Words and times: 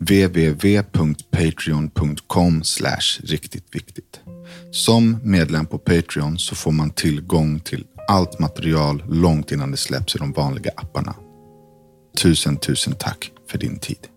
www.patreon.com 0.00 2.62
riktigt 3.24 3.74
viktigt. 3.74 4.20
Som 4.70 5.18
medlem 5.22 5.66
på 5.66 5.78
Patreon 5.78 6.38
så 6.38 6.54
får 6.54 6.72
man 6.72 6.90
tillgång 6.90 7.60
till 7.60 7.86
allt 8.08 8.38
material 8.38 9.02
långt 9.08 9.52
innan 9.52 9.70
det 9.70 9.76
släpps 9.76 10.16
i 10.16 10.18
de 10.18 10.32
vanliga 10.32 10.70
apparna. 10.76 11.14
Tusen, 12.16 12.56
tusen 12.56 12.94
tack 12.98 13.32
för 13.50 13.58
din 13.58 13.78
tid. 13.78 14.08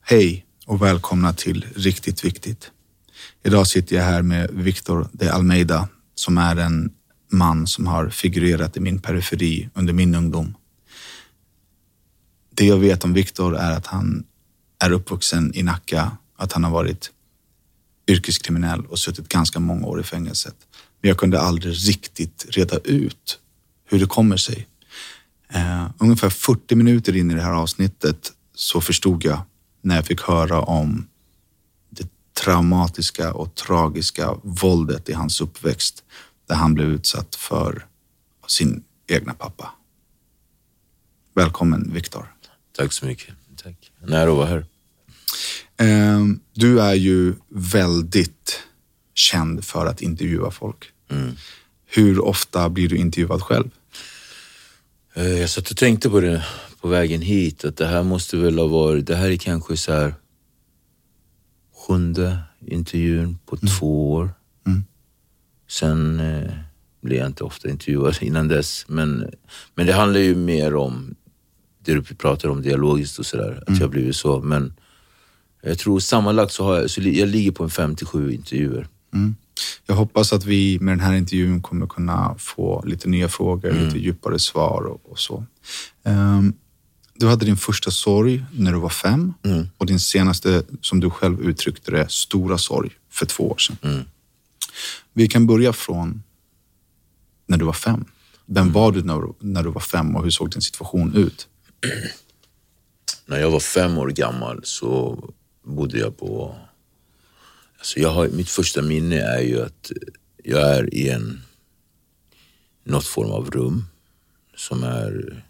Hej 0.00 0.46
och 0.66 0.82
välkomna 0.82 1.32
till 1.32 1.66
Riktigt 1.76 2.24
Viktigt. 2.24 2.70
Idag 3.44 3.66
sitter 3.66 3.96
jag 3.96 4.02
här 4.02 4.22
med 4.22 4.50
Victor 4.50 5.08
de 5.12 5.28
Almeida 5.28 5.88
som 6.14 6.38
är 6.38 6.56
en 6.56 6.92
man 7.32 7.66
som 7.66 7.86
har 7.86 8.08
figurerat 8.08 8.76
i 8.76 8.80
min 8.80 8.98
periferi 8.98 9.68
under 9.74 9.92
min 9.92 10.14
ungdom. 10.14 10.54
Det 12.50 12.66
jag 12.66 12.78
vet 12.78 13.04
om 13.04 13.12
Viktor 13.12 13.56
är 13.56 13.72
att 13.72 13.86
han 13.86 14.24
är 14.78 14.92
uppvuxen 14.92 15.54
i 15.54 15.62
Nacka, 15.62 16.16
att 16.36 16.52
han 16.52 16.64
har 16.64 16.70
varit 16.70 17.10
yrkeskriminell 18.06 18.86
och 18.86 18.98
suttit 18.98 19.28
ganska 19.28 19.60
många 19.60 19.86
år 19.86 20.00
i 20.00 20.02
fängelset. 20.02 20.56
Men 21.00 21.08
jag 21.08 21.18
kunde 21.18 21.40
aldrig 21.40 21.88
riktigt 21.88 22.46
reda 22.48 22.78
ut 22.78 23.38
hur 23.88 24.00
det 24.00 24.06
kommer 24.06 24.36
sig. 24.36 24.68
Uh, 25.54 25.90
ungefär 25.98 26.30
40 26.30 26.74
minuter 26.74 27.16
in 27.16 27.30
i 27.30 27.34
det 27.34 27.42
här 27.42 27.52
avsnittet 27.52 28.32
så 28.54 28.80
förstod 28.80 29.24
jag 29.24 29.40
när 29.82 29.96
jag 29.96 30.06
fick 30.06 30.20
höra 30.20 30.60
om 30.60 31.06
det 31.90 32.08
traumatiska 32.44 33.32
och 33.32 33.54
tragiska 33.54 34.34
våldet 34.42 35.08
i 35.08 35.12
hans 35.12 35.40
uppväxt 35.40 36.04
där 36.46 36.54
han 36.54 36.74
blev 36.74 36.88
utsatt 36.88 37.34
för 37.34 37.86
sin 38.46 38.84
egna 39.08 39.34
pappa. 39.34 39.70
Välkommen 41.34 41.90
Viktor. 41.94 42.34
Tack 42.76 42.92
så 42.92 43.06
mycket. 43.06 43.34
Tack. 43.62 43.92
När 44.00 44.28
att 44.28 44.36
vara 44.36 44.46
här. 44.46 44.66
Ehm, 45.76 46.40
du 46.52 46.80
är 46.80 46.94
ju 46.94 47.34
väldigt 47.48 48.62
känd 49.14 49.64
för 49.64 49.86
att 49.86 50.02
intervjua 50.02 50.50
folk. 50.50 50.84
Mm. 51.10 51.32
Hur 51.86 52.24
ofta 52.24 52.68
blir 52.68 52.88
du 52.88 52.96
intervjuad 52.96 53.42
själv? 53.42 53.70
Eh, 55.14 55.28
jag 55.40 55.50
satt 55.50 55.70
och 55.70 55.76
tänkte 55.76 56.10
på 56.10 56.20
det 56.20 56.44
på 56.80 56.88
vägen 56.88 57.20
hit, 57.22 57.64
att 57.64 57.76
det 57.76 57.86
här 57.86 58.02
måste 58.02 58.36
väl 58.36 58.58
ha 58.58 58.66
varit, 58.66 59.06
det 59.06 59.16
här 59.16 59.30
är 59.30 59.36
kanske 59.36 59.76
så 59.76 59.92
här 59.92 60.14
sjunde 61.86 62.38
intervjun 62.66 63.38
på 63.46 63.56
Mm. 63.62 63.74
två 63.78 64.12
år. 64.12 64.30
Mm. 65.82 66.18
Sen 66.18 66.20
eh, 66.20 66.50
blev 67.00 67.18
jag 67.18 67.26
inte 67.26 67.44
ofta 67.44 67.68
intervjuad 67.68 68.16
innan 68.20 68.48
dess. 68.48 68.84
Men, 68.88 69.30
men 69.74 69.86
det 69.86 69.92
handlar 69.92 70.20
ju 70.20 70.34
mer 70.34 70.74
om 70.74 71.14
det 71.84 71.94
du 71.94 72.02
pratar 72.02 72.48
om 72.48 72.62
dialogiskt 72.62 73.18
och 73.18 73.26
sådär, 73.26 73.58
att 73.62 73.68
Mm. 73.68 73.80
jag 73.80 73.86
har 73.86 73.92
blivit 73.92 74.16
så. 74.16 74.40
Men 74.40 74.74
jag 75.62 75.78
tror 75.78 76.00
sammanlagt 76.00 76.52
så 76.52 76.64
har 76.64 76.76
jag, 76.80 76.90
så 76.90 77.00
jag 77.02 77.28
ligger 77.28 77.50
på 77.52 77.64
en 77.64 77.70
57 77.70 78.32
intervjuer. 78.32 78.86
Mm. 79.14 79.34
Jag 79.86 79.94
hoppas 79.94 80.32
att 80.32 80.44
vi 80.44 80.78
med 80.80 80.92
den 80.92 81.00
här 81.00 81.14
intervjun 81.14 81.62
kommer 81.62 81.86
kunna 81.86 82.34
få 82.38 82.82
lite 82.86 83.08
nya 83.08 83.28
frågor, 83.28 83.70
Mm. 83.70 83.84
lite 83.84 83.98
djupare 83.98 84.38
svar 84.38 84.82
och, 84.82 85.10
och 85.12 85.18
så. 85.18 85.44
Ehm, 86.04 86.52
du 87.14 87.26
hade 87.28 87.44
din 87.44 87.56
första 87.56 87.90
sorg 87.90 88.44
när 88.52 88.72
du 88.72 88.78
var 88.78 88.88
fem 88.88 89.34
Mm. 89.44 89.66
och 89.78 89.86
din 89.86 90.00
senaste, 90.00 90.62
som 90.80 91.00
du 91.00 91.10
själv 91.10 91.40
uttryckte 91.40 91.90
det, 91.90 92.10
stora 92.10 92.58
sorg 92.58 92.90
för 93.10 93.26
två 93.26 93.50
år 93.50 93.58
sedan. 93.58 94.04
Mm. 94.72 95.08
Vi 95.12 95.28
kan 95.28 95.46
börja 95.46 95.72
från 95.72 96.22
när 97.46 97.58
du 97.58 97.64
var 97.64 97.72
fem. 97.72 98.04
Vem 98.46 98.62
Mm. 98.62 98.72
var 98.72 98.92
du 98.92 99.02
när, 99.40 99.62
du 99.62 99.70
var 99.70 99.80
fem 99.80 100.16
och 100.16 100.22
hur 100.22 100.30
såg 100.30 100.50
din 100.50 100.62
situation 100.62 101.16
ut? 101.16 101.48
När 103.26 103.40
jag 103.40 103.50
var 103.50 103.60
fem 103.60 103.98
år 103.98 104.08
gammal 104.08 104.60
så 104.64 105.18
bodde 105.62 105.98
jag 105.98 106.18
på... 106.18 106.56
Alltså 107.78 108.00
jag 108.00 108.08
har, 108.08 108.28
mitt 108.28 108.50
första 108.50 108.82
minne 108.82 109.16
är 109.20 109.40
ju 109.40 109.62
att 109.62 109.92
jag 110.44 110.76
är 110.76 110.94
i 110.94 111.08
en 111.08 111.40
något 112.84 113.06
form 113.06 113.30
av 113.30 113.50
rum 113.50 113.84
som 114.56 114.82
är... 114.82 115.44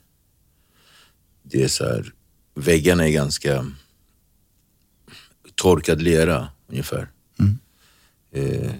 Det 1.42 1.62
är 1.62 1.68
så 1.68 1.84
här, 1.84 2.12
väggarna 2.54 3.08
är 3.08 3.12
ganska 3.12 3.66
torkad 5.54 6.02
lera 6.02 6.48
ungefär. 6.68 7.10
Eh, 7.38 7.46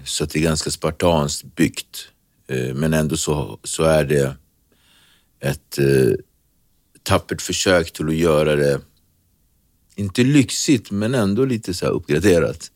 så 0.03 0.23
att 0.23 0.29
det 0.29 0.39
är 0.39 0.43
ganska 0.43 0.71
spartanskt 0.71 1.55
byggt. 1.55 2.07
Eh, 2.47 2.73
men 2.73 2.93
ändå 2.93 3.17
så, 3.17 3.59
så 3.63 3.83
är 3.83 4.03
det 4.03 4.35
ett 5.39 5.79
eh, 5.79 6.13
tappert 7.03 7.41
försök 7.41 7.93
till 7.93 8.07
att 8.07 8.15
göra 8.15 8.55
det, 8.55 8.81
inte 9.95 10.23
lyxigt, 10.23 10.91
men 10.91 11.15
ändå 11.15 11.45
lite 11.45 11.73
så 11.73 11.85
uppgraderat. 11.87 12.71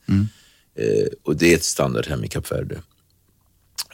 Eh, 0.76 1.08
och 1.24 1.36
det 1.36 1.52
är 1.52 1.56
ett 1.56 1.64
standardhem 1.64 2.24
i 2.24 2.28
Kap 2.28 2.52
Verde. 2.52 2.82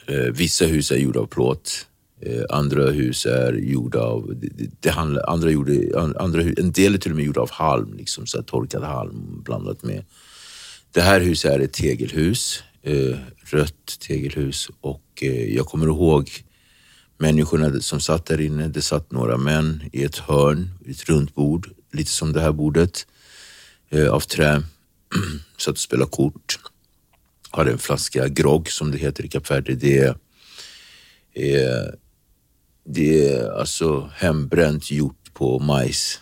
Eh, 0.06 0.32
vissa 0.32 0.64
hus 0.66 0.90
är 0.90 0.96
gjorda 0.96 1.20
av 1.20 1.26
plåt, 1.26 1.86
eh, 2.20 2.42
andra 2.50 2.90
hus 2.90 3.26
är 3.26 3.52
gjorda 3.52 4.00
av, 4.00 4.34
det, 4.36 4.70
det, 4.80 4.90
handlar, 4.90 5.30
andra 5.30 5.50
gjorde, 5.50 6.00
an- 6.00 6.16
andra, 6.18 6.42
en 6.42 6.72
del 6.72 6.94
är 6.94 6.98
till 6.98 7.10
och 7.12 7.16
med 7.16 7.24
gjorda 7.24 7.40
av 7.40 7.50
halm, 7.50 7.94
liksom 7.96 8.26
så 8.26 8.42
torkad 8.42 8.82
halm 8.82 9.42
blandat 9.44 9.82
med. 9.82 10.04
Det 10.92 11.00
här 11.00 11.20
huset 11.20 11.50
är 11.52 11.60
ett 11.60 11.72
tegelhus, 11.72 12.62
eh, 12.84 13.18
rött 13.44 13.98
tegelhus 14.00 14.70
och 14.80 15.22
eh, 15.22 15.54
jag 15.54 15.66
kommer 15.66 15.86
ihåg 15.86 16.30
människorna 17.18 17.80
som 17.80 18.00
satt 18.00 18.26
där 18.26 18.40
inne. 18.40 18.68
Det 18.68 18.82
satt 18.82 19.12
några 19.12 19.36
män 19.36 19.84
i 19.92 20.04
ett 20.04 20.18
hörn, 20.18 20.70
ett 20.86 21.08
runt 21.08 21.34
bord, 21.34 21.70
lite 21.92 22.10
som 22.10 22.32
det 22.32 22.40
här 22.40 22.52
bordet, 22.52 23.06
eh, 23.90 24.08
av 24.08 24.20
trä. 24.20 24.62
satt 25.56 25.72
och 25.72 25.78
spelade 25.78 26.10
kort. 26.10 26.58
Hade 27.50 27.72
en 27.72 27.78
flaska 27.78 28.28
grogg 28.28 28.70
som 28.70 28.90
det 28.90 28.98
heter 28.98 29.24
i 29.24 29.28
Kap 29.28 29.50
Verde. 29.50 29.74
Det 29.74 29.98
är, 29.98 30.16
är, 31.34 31.94
det 32.84 33.28
är 33.28 33.50
alltså 33.50 34.10
hembränt 34.14 34.90
gjort 34.90 35.34
på 35.34 35.58
majs. 35.58 36.20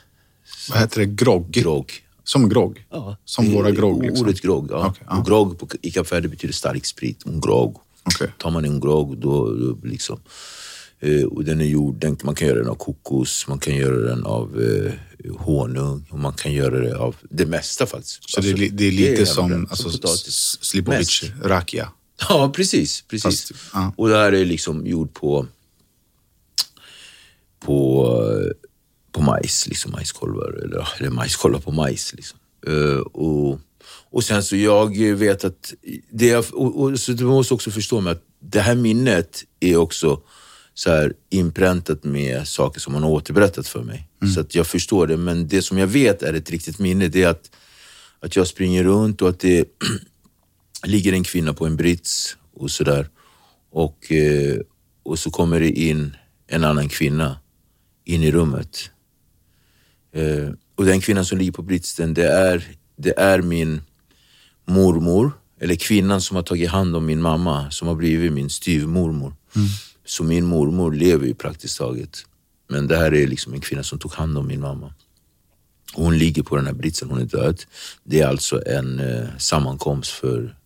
Vad 0.71 0.79
heter 0.79 1.01
det? 1.01 1.07
Grogg? 1.07 1.51
Grogg. 1.51 1.93
Som 2.25 2.49
grogg? 2.49 2.87
Ja, 2.91 3.17
Som 3.25 3.45
det- 3.45 3.55
våra 3.55 3.71
grogg, 3.71 4.03
liksom. 4.03 4.27
Ordet 4.27 4.41
grogg, 4.43 4.67
ja. 4.71 4.87
Okej, 4.87 5.07
ja. 5.11 5.25
Grogg 5.27 5.59
på, 5.59 5.69
i 5.83 5.91
Kap 5.91 6.13
Verde 6.13 6.29
betyder 6.29 6.55
stark 6.55 6.87
sprit. 6.87 7.27
En 7.27 7.41
grogg. 7.41 7.77
Okej. 8.05 8.33
Tar 8.39 8.51
man 8.51 8.65
en 8.65 8.81
grogg 8.81 9.19
då, 9.19 9.55
då 9.55 9.79
liksom... 9.85 10.21
Eh, 11.01 11.25
och 11.25 11.45
den 11.45 11.61
är 11.61 11.65
gjord, 11.65 11.95
den, 12.01 12.17
man 12.23 12.35
kan 12.35 12.49
göra 12.49 12.59
den 12.59 12.69
av 12.69 12.75
kokos, 12.75 13.45
man 13.49 13.59
kan 13.59 13.75
göra 13.77 13.97
den 13.97 14.25
av 14.27 14.61
eh, 14.63 14.93
honung 15.39 16.07
och 16.11 16.19
man 16.19 16.33
kan 16.33 16.53
göra 16.53 16.79
det 16.81 16.97
av 16.99 17.17
det 17.31 17.47
mesta 17.47 17.87
faktiskt. 17.87 18.31
Så 18.31 18.41
det, 18.41 18.49
är, 18.49 18.53
Alltså, 18.53 18.75
det 18.77 18.85
är 18.85 18.93
lite 18.93 19.13
hela 19.13 19.27
som 19.27 19.51
den, 19.51 19.67
alltså, 19.71 19.91
potatis. 19.91 20.59
Slipovic 20.61 21.23
rakia. 21.43 21.93
Ja, 22.29 22.53
precis. 22.57 23.03
precis. 23.09 23.23
Fast, 23.23 23.53
ja. 23.75 23.93
Och 23.97 24.09
det 24.09 24.17
här 24.17 24.33
är 24.33 24.45
liksom 24.45 24.87
gjort 24.87 25.15
på, 25.15 25.47
på, 27.61 28.09
på 29.13 29.23
majs, 29.23 29.69
liksom 29.69 29.93
majskolvar. 29.93 30.63
Eller, 30.65 30.89
eller 30.99 31.11
majskolvar 31.11 31.61
på 31.61 31.73
majs. 31.73 32.15
Liksom. 32.15 32.39
Eh, 32.67 32.99
och, 32.99 33.61
och 34.11 34.25
sen 34.25 34.43
så 34.43 34.57
jag 34.57 34.97
vet 34.97 35.45
att, 35.45 35.75
det 36.11 36.27
jag, 36.27 36.45
och, 36.53 36.81
och, 36.81 37.01
så 37.01 37.13
du 37.13 37.25
måste 37.25 37.55
också 37.55 37.71
förstå 37.71 38.01
mig 38.01 38.13
att 38.13 38.23
det 38.41 38.61
här 38.61 38.75
minnet 38.75 39.45
är 39.61 39.77
också 39.77 40.23
så 40.75 40.91
här 40.91 41.13
inpräntat 41.31 42.05
med 42.05 42.49
saker 42.49 42.81
som 42.81 42.93
man 42.93 43.03
har 43.03 43.11
återberättat 43.11 43.69
för 43.69 43.83
mig. 43.83 44.09
Så 44.35 44.41
att 44.41 44.55
jag 44.55 44.67
förstår 44.67 45.07
det, 45.07 45.17
men 45.17 45.49
det 45.49 45.63
som 45.63 45.79
jag 45.79 45.87
vet 45.87 46.23
är 46.23 46.35
ett 46.35 46.51
riktigt 46.51 46.79
minne, 46.79 47.09
det 47.09 47.23
är 47.23 47.29
att, 47.29 47.51
att 48.21 48.37
jag 48.37 48.47
springer 48.47 48.85
runt 48.85 49.23
och 49.23 49.29
att 49.29 49.41
det 49.41 49.69
ligger 50.85 51.13
en 51.13 51.25
kvinna 51.25 51.55
på 51.55 51.67
en 51.67 51.77
brits 51.77 52.37
och 52.55 52.71
sådär. 52.71 53.09
Och, 53.71 54.13
eh, 54.13 54.59
och 55.03 55.19
så 55.19 55.31
kommer 55.31 55.61
det 55.61 55.71
in 55.71 56.17
en 56.47 56.65
annan 56.65 56.89
kvinna 56.89 57.39
in 58.05 58.23
i 58.23 58.33
rummet. 58.33 58.91
Eh, 60.13 60.51
och 60.77 60.85
den 60.85 61.01
kvinnan 61.01 61.25
som 61.25 61.39
ligger 61.39 61.53
på 61.53 61.63
britsen, 61.63 62.15
det 62.15 62.29
är, 62.29 62.69
det 62.97 63.19
är 63.19 63.43
min 63.43 63.81
mormor, 64.65 65.33
eller 65.61 65.75
kvinnan 65.75 66.21
som 66.21 66.37
har 66.37 66.43
tagit 66.43 66.71
hand 66.71 66.97
om 66.97 67.07
min 67.07 67.23
mamma, 67.23 67.71
som 67.71 67.89
har 67.89 67.95
blivit 67.95 68.33
min 68.33 68.51
styvmormor. 68.51 69.35
Så 70.05 70.25
min 70.25 70.47
mormor 70.47 70.93
lever 70.93 71.27
ju 71.27 71.35
praktiskt 71.35 71.79
taget. 71.79 72.27
Men 72.69 72.87
det 72.87 72.97
här 72.97 73.15
är 73.15 73.27
liksom 73.27 73.53
en 73.53 73.61
kvinna 73.61 73.83
som 73.83 73.99
tog 73.99 74.13
hand 74.13 74.39
om 74.39 74.47
min 74.47 74.61
mamma. 74.61 74.95
Hon 75.95 76.19
ligger 76.19 76.43
på 76.43 76.57
den 76.57 76.67
här 76.67 76.73
britsen, 76.73 77.11
hon 77.11 77.21
är 77.21 77.25
död. 77.25 77.63
Det 78.05 78.21
är 78.21 78.27
alltså 78.27 78.63
en 78.67 79.01
eh, 79.01 79.29
sammankomst 79.39 80.11
för, 80.11 80.57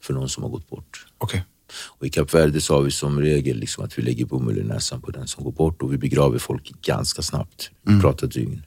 för 0.00 0.14
någon 0.14 0.28
som 0.28 0.42
har 0.42 0.50
gått 0.50 0.68
bort. 0.68 1.06
Okej. 1.18 1.44
Och 1.72 2.06
I 2.06 2.10
Kap 2.10 2.34
Verde 2.34 2.60
så 2.60 2.74
har 2.74 2.82
vi 2.82 2.90
som 2.90 3.20
regel 3.20 3.56
liksom 3.56 3.84
att 3.84 3.98
vi 3.98 4.02
lägger 4.02 4.24
bomull 4.24 4.58
i 4.58 4.62
näsan 4.62 5.00
på 5.00 5.10
den 5.10 5.28
som 5.28 5.44
går 5.44 5.52
bort 5.52 5.82
och 5.82 5.92
vi 5.92 5.98
begraver 5.98 6.38
folk 6.38 6.72
ganska 6.82 7.22
snabbt. 7.22 7.70
Vi 7.82 8.00
pratar 8.00 8.26
dygn. 8.26 8.62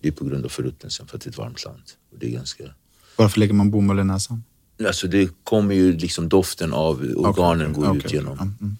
Det 0.00 0.08
är 0.08 0.12
på 0.12 0.24
grund 0.24 0.44
av 0.44 0.48
förruttnelsen 0.48 1.06
för 1.06 1.16
att 1.16 1.22
det 1.22 1.28
är 1.28 1.30
ett 1.30 1.38
varmt 1.38 1.64
land. 1.64 1.82
Och 2.12 2.18
det 2.18 2.26
är 2.26 2.30
ganska... 2.30 2.64
Varför 3.16 3.40
lägger 3.40 3.54
man 3.54 3.70
bomull 3.70 3.98
i 3.98 4.04
näsan? 4.04 4.44
Alltså 4.86 5.06
det 5.06 5.30
kommer 5.44 5.74
ju 5.74 5.98
liksom 5.98 6.28
doften 6.28 6.72
av 6.72 7.12
organen 7.16 7.72
går 7.72 7.88
Okej, 7.88 7.98
ut 7.98 8.12
genom. 8.12 8.36
Ja, 8.38 8.42
mm. 8.42 8.76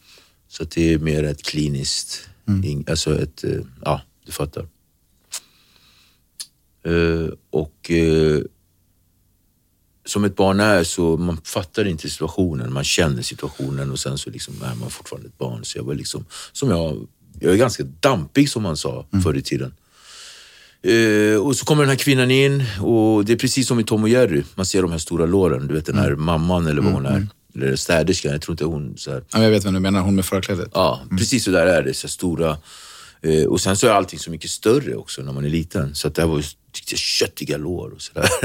Så 0.48 0.64
det 0.64 0.92
är 0.92 0.98
mer 0.98 1.22
ett 1.24 1.42
kliniskt, 1.42 2.28
ing- 2.46 2.90
alltså 2.90 3.22
ett, 3.22 3.44
eh, 3.44 3.60
ja 3.84 4.00
du 4.26 4.32
fattar. 4.32 4.68
Eh, 6.82 7.28
och 7.50 7.90
eh, 7.90 8.40
som 10.04 10.24
ett 10.24 10.36
barn 10.36 10.60
är 10.60 10.84
så 10.84 11.16
man 11.16 11.36
fattar 11.36 11.84
inte 11.84 12.10
situationen, 12.10 12.72
man 12.72 12.84
känner 12.84 13.22
situationen 13.22 13.90
och 13.90 14.00
sen 14.00 14.18
så 14.18 14.30
liksom 14.30 14.54
är 14.62 14.74
man 14.74 14.90
fortfarande 14.90 15.28
ett 15.28 15.38
barn. 15.38 15.64
Så 15.64 15.78
jag 15.78 15.84
var 15.84 15.94
liksom, 15.94 16.24
som 16.52 16.70
jag, 16.70 17.06
jag 17.40 17.52
är 17.52 17.56
ganska 17.56 17.82
dampig 17.82 18.50
som 18.50 18.62
man 18.62 18.76
sa 18.76 19.06
förr 19.22 19.36
i 19.36 19.42
tiden. 19.42 19.74
Eh, 20.86 21.36
och 21.36 21.56
så 21.56 21.64
kommer 21.64 21.82
den 21.82 21.90
här 21.90 21.96
kvinnan 21.96 22.30
in 22.30 22.64
och 22.80 23.24
det 23.24 23.32
är 23.32 23.36
precis 23.36 23.68
som 23.68 23.80
i 23.80 23.84
Tom 23.84 24.02
och 24.02 24.08
Jerry. 24.08 24.42
Man 24.54 24.66
ser 24.66 24.82
de 24.82 24.90
här 24.90 24.98
stora 24.98 25.26
låren. 25.26 25.66
Du 25.66 25.74
vet 25.74 25.86
den 25.86 25.98
här 25.98 26.14
mamman 26.14 26.66
eller 26.66 26.82
vad 26.82 26.92
hon 26.92 27.06
är. 27.06 27.26
Eller 27.54 27.76
städerskan, 27.76 28.32
jag 28.32 28.42
tror 28.42 28.52
inte 28.52 28.64
hon 28.64 28.94
så 28.96 29.10
här. 29.10 29.24
Ja, 29.32 29.42
jag 29.42 29.50
vet 29.50 29.64
vem 29.64 29.74
du 29.74 29.80
menar, 29.80 30.00
hon 30.00 30.14
med 30.14 30.24
förklädet. 30.24 30.70
Ja, 30.74 31.00
precis 31.18 31.44
så 31.44 31.50
där 31.50 31.66
är 31.66 31.82
det. 31.82 31.94
Så 31.94 32.08
stora. 32.08 32.58
Eh, 33.22 33.44
och 33.44 33.60
sen 33.60 33.76
så 33.76 33.86
är 33.86 33.90
allting 33.90 34.18
så 34.18 34.30
mycket 34.30 34.50
större 34.50 34.94
också 34.94 35.22
när 35.22 35.32
man 35.32 35.44
är 35.44 35.48
liten. 35.48 35.94
Så 35.94 36.08
att 36.08 36.14
det 36.14 36.22
här 36.22 36.28
var 36.28 36.36
ju 36.36 36.44
köttiga 36.96 37.56
lår 37.56 37.90
och 37.90 38.02
sådär. 38.02 38.28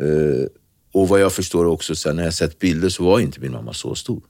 eh, 0.00 0.46
och 0.92 1.08
vad 1.08 1.20
jag 1.20 1.32
förstår 1.32 1.64
också, 1.64 1.94
sen 1.96 2.16
när 2.16 2.24
jag 2.24 2.34
sett 2.34 2.58
bilder 2.58 2.88
så 2.88 3.04
var 3.04 3.20
inte 3.20 3.40
min 3.40 3.52
mamma 3.52 3.72
så 3.72 3.94
stor. 3.94 4.22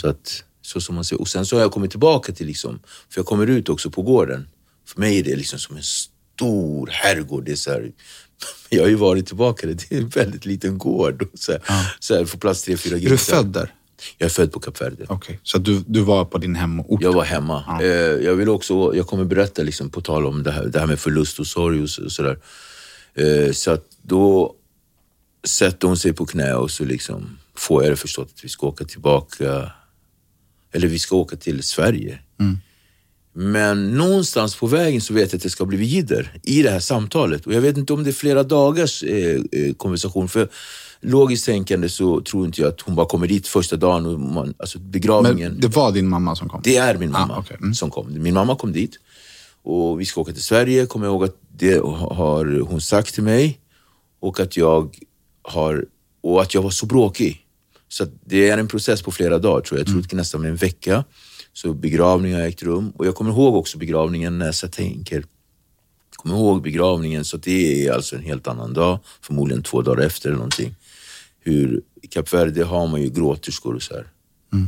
Så 0.00 0.08
att, 0.08 0.44
så 0.62 0.80
som 0.80 0.94
man 0.94 1.04
ser. 1.04 1.20
Och 1.20 1.28
sen 1.28 1.46
så 1.46 1.56
har 1.56 1.60
jag 1.60 1.72
kommit 1.72 1.90
tillbaka 1.90 2.32
till, 2.32 2.46
liksom, 2.46 2.80
för 3.10 3.18
jag 3.18 3.26
kommer 3.26 3.46
ut 3.46 3.68
också 3.68 3.90
på 3.90 4.02
gården. 4.02 4.48
För 4.86 5.00
mig 5.00 5.18
är 5.18 5.24
det 5.24 5.36
liksom 5.36 5.58
som 5.58 5.76
en 5.76 5.82
stor 6.36 6.86
herrgård. 6.92 7.44
Det 7.44 7.52
är 7.52 7.56
så 7.56 7.70
här, 7.70 7.92
jag 8.68 8.82
har 8.82 8.88
ju 8.88 8.94
varit 8.94 9.26
tillbaka, 9.26 9.66
det 9.66 9.92
är 9.92 9.98
en 9.98 10.08
väldigt 10.08 10.46
liten 10.46 10.78
gård. 10.78 11.28
Så 11.34 11.52
här, 11.52 11.60
så 12.00 12.14
här, 12.16 12.24
får 12.24 12.38
plats 12.38 12.62
tre, 12.62 12.76
fyra 12.76 12.96
Är 12.96 13.00
du 13.10 13.16
född 13.18 13.46
där? 13.46 13.72
Jag 14.18 14.26
är 14.26 14.30
född 14.30 14.52
på 14.52 14.60
Kap 14.60 14.80
Verde. 14.80 15.06
Okej, 15.08 15.40
så 15.42 15.58
du, 15.58 15.84
du 15.86 16.00
var 16.00 16.24
på 16.24 16.38
din 16.38 16.54
hemort? 16.54 17.02
Jag 17.02 17.12
var 17.12 17.24
hemma. 17.24 17.78
Eh, 17.82 17.88
jag 18.26 18.34
vill 18.34 18.48
också, 18.48 18.92
jag 18.96 19.06
kommer 19.06 19.24
berätta 19.24 19.62
liksom, 19.62 19.90
på 19.90 20.00
tal 20.00 20.26
om 20.26 20.42
det 20.42 20.50
här, 20.52 20.64
det 20.64 20.78
här 20.80 20.86
med 20.86 21.00
förlust 21.00 21.38
och 21.40 21.46
sorg 21.46 21.82
och 21.82 21.90
så- 21.90 22.10
sådär. 22.10 22.38
Eh, 23.14 23.52
så 23.52 23.70
att 23.70 23.84
då 24.02 24.54
sätter 25.46 25.88
hon 25.88 25.96
sig 25.96 26.12
på 26.12 26.26
knä 26.26 26.54
och 26.54 26.70
så 26.70 26.84
liksom 26.84 27.38
får 27.54 27.82
jag 27.82 27.92
det 27.92 27.96
förstått 27.96 28.28
att 28.34 28.44
vi 28.44 28.48
ska 28.48 28.66
åka 28.66 28.84
tillbaka, 28.84 29.72
eller 30.72 30.88
vi 30.88 30.98
ska 30.98 31.16
åka 31.16 31.36
till 31.36 31.62
Sverige. 31.62 32.18
Men 33.38 33.90
någonstans 33.90 34.56
på 34.56 34.66
vägen 34.66 35.00
så 35.00 35.14
vet 35.14 35.32
jag 35.32 35.36
att 35.38 35.42
det 35.42 35.50
ska 35.50 35.64
bli 35.64 35.84
jidder 35.84 36.32
i 36.42 36.62
det 36.62 36.70
här 36.70 36.80
samtalet. 36.80 37.46
Och 37.46 37.52
jag 37.54 37.60
vet 37.60 37.76
inte 37.76 37.92
om 37.92 38.04
det 38.04 38.10
är 38.10 38.12
flera 38.12 38.42
dagars 38.42 39.02
eh, 39.02 39.40
eh, 39.52 39.74
konversation. 39.74 40.28
För 40.28 40.48
logiskt 41.00 41.46
tänkande 41.46 41.88
så 41.88 42.20
tror 42.20 42.46
inte 42.46 42.60
jag 42.60 42.68
att 42.68 42.80
hon 42.80 42.94
bara 42.94 43.06
kommer 43.06 43.26
dit 43.26 43.46
första 43.48 43.76
dagen 43.76 44.06
och 44.06 44.20
man, 44.20 44.54
alltså 44.58 44.78
begravningen. 44.78 45.52
Men 45.52 45.60
det 45.60 45.68
var 45.68 45.92
din 45.92 46.08
mamma 46.08 46.36
som 46.36 46.48
kom? 46.48 46.60
Det 46.64 46.76
är 46.76 46.98
min 46.98 47.12
mamma 47.12 47.34
Ah, 47.34 47.38
okej. 47.40 47.56
Mm. 47.60 47.74
som 47.74 47.90
kom. 47.90 48.22
Min 48.22 48.34
mamma 48.34 48.56
kom 48.56 48.72
dit 48.72 48.98
och 49.62 50.00
vi 50.00 50.04
ska 50.04 50.20
åka 50.20 50.32
till 50.32 50.42
Sverige. 50.42 50.86
Kommer 50.86 51.06
jag 51.06 51.12
ihåg 51.12 51.24
att 51.24 51.36
det 51.58 51.74
har 52.10 52.60
hon 52.60 52.80
sagt 52.80 53.14
till 53.14 53.22
mig 53.22 53.58
och 54.20 54.40
att 54.40 54.56
jag 54.56 54.94
har 55.42 55.84
och 56.22 56.42
att 56.42 56.54
jag 56.54 56.62
var 56.62 56.70
så 56.70 56.86
bråkig. 56.86 57.42
Så 57.88 58.06
det 58.24 58.48
är 58.48 58.58
en 58.58 58.68
process 58.68 59.02
på 59.02 59.10
flera 59.10 59.38
dagar 59.38 59.60
tror 59.60 59.78
jag. 59.78 59.80
Jag 59.80 59.86
tror 59.94 60.04
Mm. 60.04 60.16
nästan 60.16 60.44
en 60.44 60.56
vecka. 60.56 61.04
Så 61.56 61.74
begravningen 61.74 62.38
har 62.40 62.46
ägt 62.46 62.62
rum 62.62 62.90
och 62.90 63.06
jag 63.06 63.14
kommer 63.14 63.30
ihåg 63.30 63.56
också 63.56 63.78
begravningen 63.78 64.38
när 64.38 64.54
jag 64.62 64.72
tänker 64.72 65.24
kommer 66.16 66.36
ihåg 66.36 66.62
begravningen 66.62 67.24
så 67.24 67.36
det 67.36 67.86
är 67.86 67.92
alltså 67.92 68.16
en 68.16 68.22
helt 68.22 68.46
annan 68.46 68.72
dag, 68.72 68.98
förmodligen 69.20 69.62
två 69.62 69.82
dagar 69.82 70.06
efter 70.06 70.28
eller 70.28 70.36
någonting. 70.36 70.74
Hur 71.40 71.82
i 72.02 72.06
Kap 72.06 72.32
Verde 72.32 72.64
har 72.64 72.86
man 72.86 73.02
ju 73.02 73.10
gråterskor 73.10 73.74
och 73.74 73.82
så 73.82 73.94
här. 73.94 74.06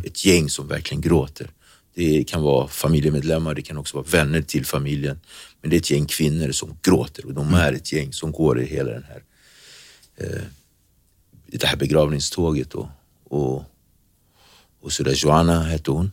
Ett 0.05 0.25
gäng 0.25 0.49
som 0.49 0.69
verkligen 0.69 1.00
gråter. 1.00 1.50
Det 1.94 2.25
kan 2.25 2.43
vara 2.43 2.69
familjemedlemmar, 2.69 3.55
det 3.55 3.62
kan 3.62 3.79
också 3.79 3.96
vara 3.96 4.06
vänner 4.11 4.43
till 4.43 4.67
familjen. 4.67 5.20
Men 5.61 5.70
det 5.70 5.76
är 5.76 5.79
ett 5.79 5.91
gäng 5.91 6.06
kvinnor 6.06 6.52
som 6.52 6.79
gråter 6.82 7.26
och 7.26 7.34
de 7.34 7.55
är 7.55 7.73
ett 7.73 7.93
gäng 7.93 8.12
som 8.12 8.32
går 8.32 8.61
i 8.61 8.67
hela 8.67 8.91
den 8.91 9.05
här, 9.05 9.23
eh, 10.17 10.43
det 11.46 11.67
här 11.67 11.76
begravningståget. 11.76 12.75
Och, 12.75 12.88
och, 13.25 13.64
och 14.81 14.93
så 14.93 15.02
där 15.02 15.14
Joanna 15.14 15.62
hette 15.62 15.91
hon. 15.91 16.12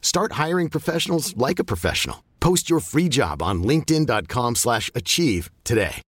Start 0.00 0.32
hiring 0.46 0.70
professionals 0.70 1.34
like 1.36 1.62
a 1.62 1.64
professional. 1.64 2.16
Post 2.40 2.70
your 2.70 2.80
free 2.80 3.08
job 3.10 3.42
on 3.42 3.62
linkedin.com/achieve 3.62 4.54
slash 4.56 4.90
achieve 4.94 5.50
today. 5.62 6.02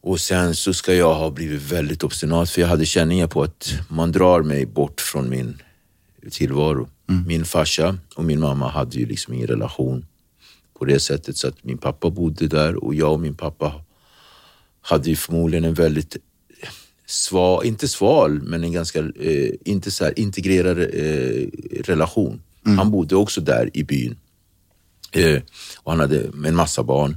Och 0.00 0.20
sen 0.20 0.54
så 0.54 0.74
ska 0.74 0.94
jag 0.94 1.14
ha 1.14 1.30
blivit 1.30 1.62
väldigt 1.62 2.04
obstinat 2.04 2.50
för 2.50 2.60
jag 2.60 2.68
hade 2.68 2.86
känningar 2.86 3.26
på 3.26 3.42
att 3.42 3.72
man 3.88 4.12
drar 4.12 4.42
mig 4.42 4.66
bort 4.66 5.00
från 5.00 5.28
min 5.28 5.62
tillvaro. 6.30 6.88
Min 7.26 7.44
farsa 7.44 7.98
och 8.14 8.24
min 8.24 8.40
mamma 8.40 8.68
hade 8.68 8.96
ju 8.96 9.06
liksom 9.06 9.34
ingen 9.34 9.46
relation 9.46 10.06
på 10.78 10.84
det 10.84 11.00
sättet 11.00 11.36
så 11.36 11.48
att 11.48 11.64
min 11.64 11.78
pappa 11.78 12.10
bodde 12.10 12.48
där 12.48 12.84
och 12.84 12.94
jag 12.94 13.12
och 13.12 13.20
min 13.20 13.34
pappa 13.34 13.72
hade 14.80 15.10
ju 15.10 15.16
förmodligen 15.16 15.64
en 15.64 15.74
väldigt 15.74 16.16
sval, 17.08 17.66
inte 17.66 17.88
sval, 17.88 18.42
men 18.42 18.64
en 18.64 18.72
ganska, 18.72 18.98
eh, 18.98 19.50
inte 19.64 19.90
så 19.90 20.04
här 20.04 20.18
integrerad 20.18 20.78
eh, 20.78 21.48
relation. 21.84 22.42
Han 22.76 22.90
bodde 22.90 23.16
också 23.16 23.40
där 23.40 23.70
i 23.74 23.84
byn. 23.84 24.16
Eh, 25.12 25.42
och 25.82 25.92
han 25.92 26.00
hade 26.00 26.30
en 26.46 26.54
massa 26.54 26.82
barn. 26.82 27.16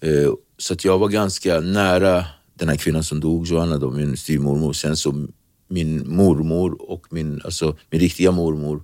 Eh, 0.00 0.32
så 0.58 0.72
att 0.74 0.84
jag 0.84 0.98
var 0.98 1.08
ganska 1.08 1.60
nära 1.60 2.24
den 2.54 2.68
här 2.68 2.76
kvinnan 2.76 3.04
som 3.04 3.20
dog, 3.20 3.46
Johanna, 3.46 3.78
då, 3.78 3.90
min 3.90 4.16
styvmormor. 4.16 4.72
Sen 4.72 4.96
så 4.96 5.26
min 5.68 6.16
mormor 6.16 6.90
och 6.90 7.06
min, 7.10 7.40
alltså, 7.44 7.76
min 7.90 8.00
riktiga 8.00 8.30
mormor 8.30 8.82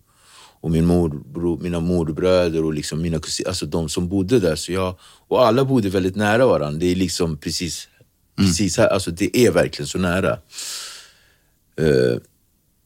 och 0.60 0.70
min 0.70 0.86
morbror, 0.86 1.58
mina 1.58 1.80
morbröder 1.80 2.64
och 2.64 2.74
liksom 2.74 3.02
mina 3.02 3.18
kusiner, 3.18 3.48
alltså 3.48 3.66
de 3.66 3.88
som 3.88 4.08
bodde 4.08 4.40
där. 4.40 4.56
Så 4.56 4.72
jag, 4.72 4.94
och 5.28 5.46
alla 5.46 5.64
bodde 5.64 5.88
väldigt 5.88 6.16
nära 6.16 6.46
varandra. 6.46 6.78
Det 6.80 6.86
är 6.86 6.94
liksom 6.94 7.36
precis, 7.36 7.88
precis 8.36 8.78
här, 8.78 8.88
alltså 8.88 9.10
det 9.10 9.36
är 9.36 9.50
verkligen 9.50 9.86
så 9.86 9.98
nära. 9.98 10.38
Eh, 11.76 12.16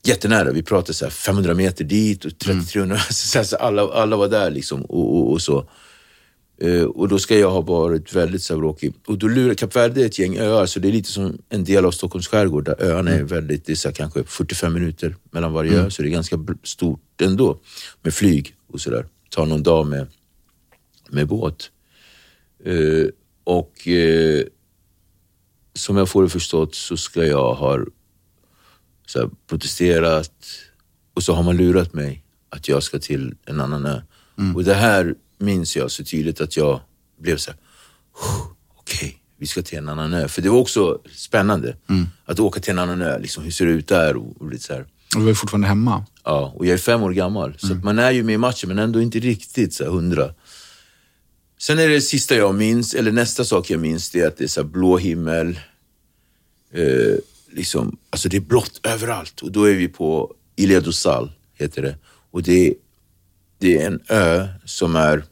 jättenära. 0.04 0.52
Vi 0.52 0.62
pratade 0.62 0.94
så 0.94 1.04
här 1.04 1.10
500 1.10 1.54
meter 1.54 1.84
dit 1.84 2.24
och 2.24 2.30
30-300. 2.30 2.96
Så, 3.12 3.44
så 3.44 3.56
alla, 3.56 3.82
alla 3.82 4.16
var 4.16 4.28
där 4.28 4.50
liksom 4.50 4.82
och, 4.82 5.16
och, 5.16 5.32
och 5.32 5.42
så. 5.42 5.68
Eh, 6.60 6.82
och 6.82 7.08
då 7.08 7.18
ska 7.18 7.38
jag 7.38 7.50
ha 7.50 7.60
varit 7.60 8.14
väldigt 8.14 8.48
bråkig. 8.48 8.94
Och 9.06 9.18
då 9.18 9.28
lurar 9.28 9.54
Kap 9.54 9.76
Verde 9.76 10.04
ett 10.04 10.18
gäng 10.18 10.38
öar, 10.38 10.66
så 10.66 10.80
det 10.80 10.88
är 10.88 10.92
lite 10.92 11.10
som 11.10 11.38
en 11.48 11.64
del 11.64 11.84
av 11.84 11.90
Stockholms 11.90 12.28
skärgård 12.28 12.64
där 12.64 12.82
öarna 12.82 13.10
är 13.10 13.22
väldigt, 13.22 13.66
det 13.66 13.72
är 13.72 13.76
så 13.76 13.92
kanske 13.92 14.24
45 14.24 14.74
minuter 14.74 15.16
mellan 15.30 15.52
varje 15.52 15.80
ö, 15.80 15.90
så 15.90 16.02
det 16.02 16.08
är 16.08 16.10
ganska 16.10 16.38
stort 16.62 17.20
ändå 17.22 17.58
med 18.02 18.14
flyg 18.14 18.54
och 18.72 18.80
sådär. 18.80 19.06
Tar 19.30 19.46
någon 19.46 19.62
dag 19.62 19.86
med, 19.86 20.06
med 21.10 21.26
båt. 21.26 21.70
Eh, 22.64 23.06
och 23.44 23.88
eh, 23.88 24.44
som 25.76 25.96
jag 25.96 26.08
får 26.08 26.22
det 26.22 26.28
förstått 26.28 26.74
så 26.74 26.96
ska 26.96 27.24
jag 27.24 27.54
ha 27.54 27.78
så 29.06 29.18
här, 29.20 29.30
protesterat 29.46 30.32
och 31.14 31.22
så 31.22 31.32
har 31.34 31.42
man 31.42 31.56
lurat 31.56 31.94
mig 31.94 32.22
att 32.50 32.68
jag 32.68 32.82
ska 32.82 32.98
till 32.98 33.34
en 33.44 33.60
annan 33.60 33.86
ö. 33.86 34.00
Och 34.54 34.64
det 34.64 34.74
här 34.74 35.14
minns 35.38 35.76
jag 35.76 35.90
så 35.90 36.04
tydligt 36.04 36.40
att 36.40 36.56
jag 36.56 36.80
blev 37.20 37.36
så 37.36 37.50
här, 37.50 37.60
"Huh, 38.22 38.46
okej, 38.76 39.18
vi 39.38 39.46
ska 39.46 39.62
till 39.62 39.78
en 39.78 39.88
annan 39.88 40.14
ö. 40.14 40.28
För 40.28 40.42
det 40.42 40.48
var 40.48 40.58
också 40.58 40.98
spännande 41.14 41.76
att 42.24 42.40
åka 42.40 42.60
till 42.60 42.70
en 42.70 42.78
annan 42.78 43.02
ö. 43.02 43.18
Liksom, 43.18 43.44
hur 43.44 43.50
ser 43.50 43.66
det 43.66 43.72
ut 43.72 43.88
där? 43.88 44.16
Och, 44.16 44.40
och 44.40 44.50
lite 44.50 44.64
så 44.64 44.72
här. 44.72 44.80
Och 44.80 44.86
du 45.14 45.20
var 45.20 45.28
ju 45.28 45.34
fortfarande 45.34 45.68
hemma. 45.68 46.04
Ja, 46.24 46.52
och 46.56 46.66
jag 46.66 46.74
är 46.74 46.78
fem 46.78 47.02
år 47.02 47.10
gammal. 47.12 47.54
Så 47.58 47.72
att 47.72 47.84
man 47.84 47.98
är 47.98 48.10
ju 48.10 48.22
med 48.22 48.34
i 48.34 48.38
matchen 48.38 48.68
men 48.68 48.78
ändå 48.78 49.00
inte 49.00 49.18
riktigt 49.18 49.74
så 49.74 49.84
här 49.84 49.90
hundra. 49.90 50.34
Sen 51.58 51.78
är 51.78 51.88
det 51.88 52.00
sista 52.00 52.34
jag 52.34 52.54
minns, 52.54 52.94
eller 52.94 53.12
nästa 53.12 53.44
sak 53.44 53.70
jag 53.70 53.80
minns, 53.80 54.10
det 54.10 54.20
är 54.20 54.28
att 54.28 54.36
det 54.36 54.44
är 54.44 54.48
så 54.48 54.64
blå 54.64 54.96
himmel. 54.96 55.60
Eh, 56.72 57.16
liksom, 57.52 57.96
alltså 58.10 58.28
det 58.28 58.36
är 58.36 58.40
blått 58.40 58.80
överallt 58.82 59.40
och 59.40 59.52
då 59.52 59.64
är 59.64 59.74
vi 59.74 59.88
på 59.88 60.34
Ilha 60.56 60.80
do 60.80 60.92
Sal, 60.92 61.32
heter 61.54 61.82
det. 61.82 61.96
Och 62.30 62.42
det, 62.42 62.74
det 63.58 63.82
är 63.82 63.86
en 63.86 64.00
ö 64.08 64.48
som 64.64 64.96
är 64.96 65.24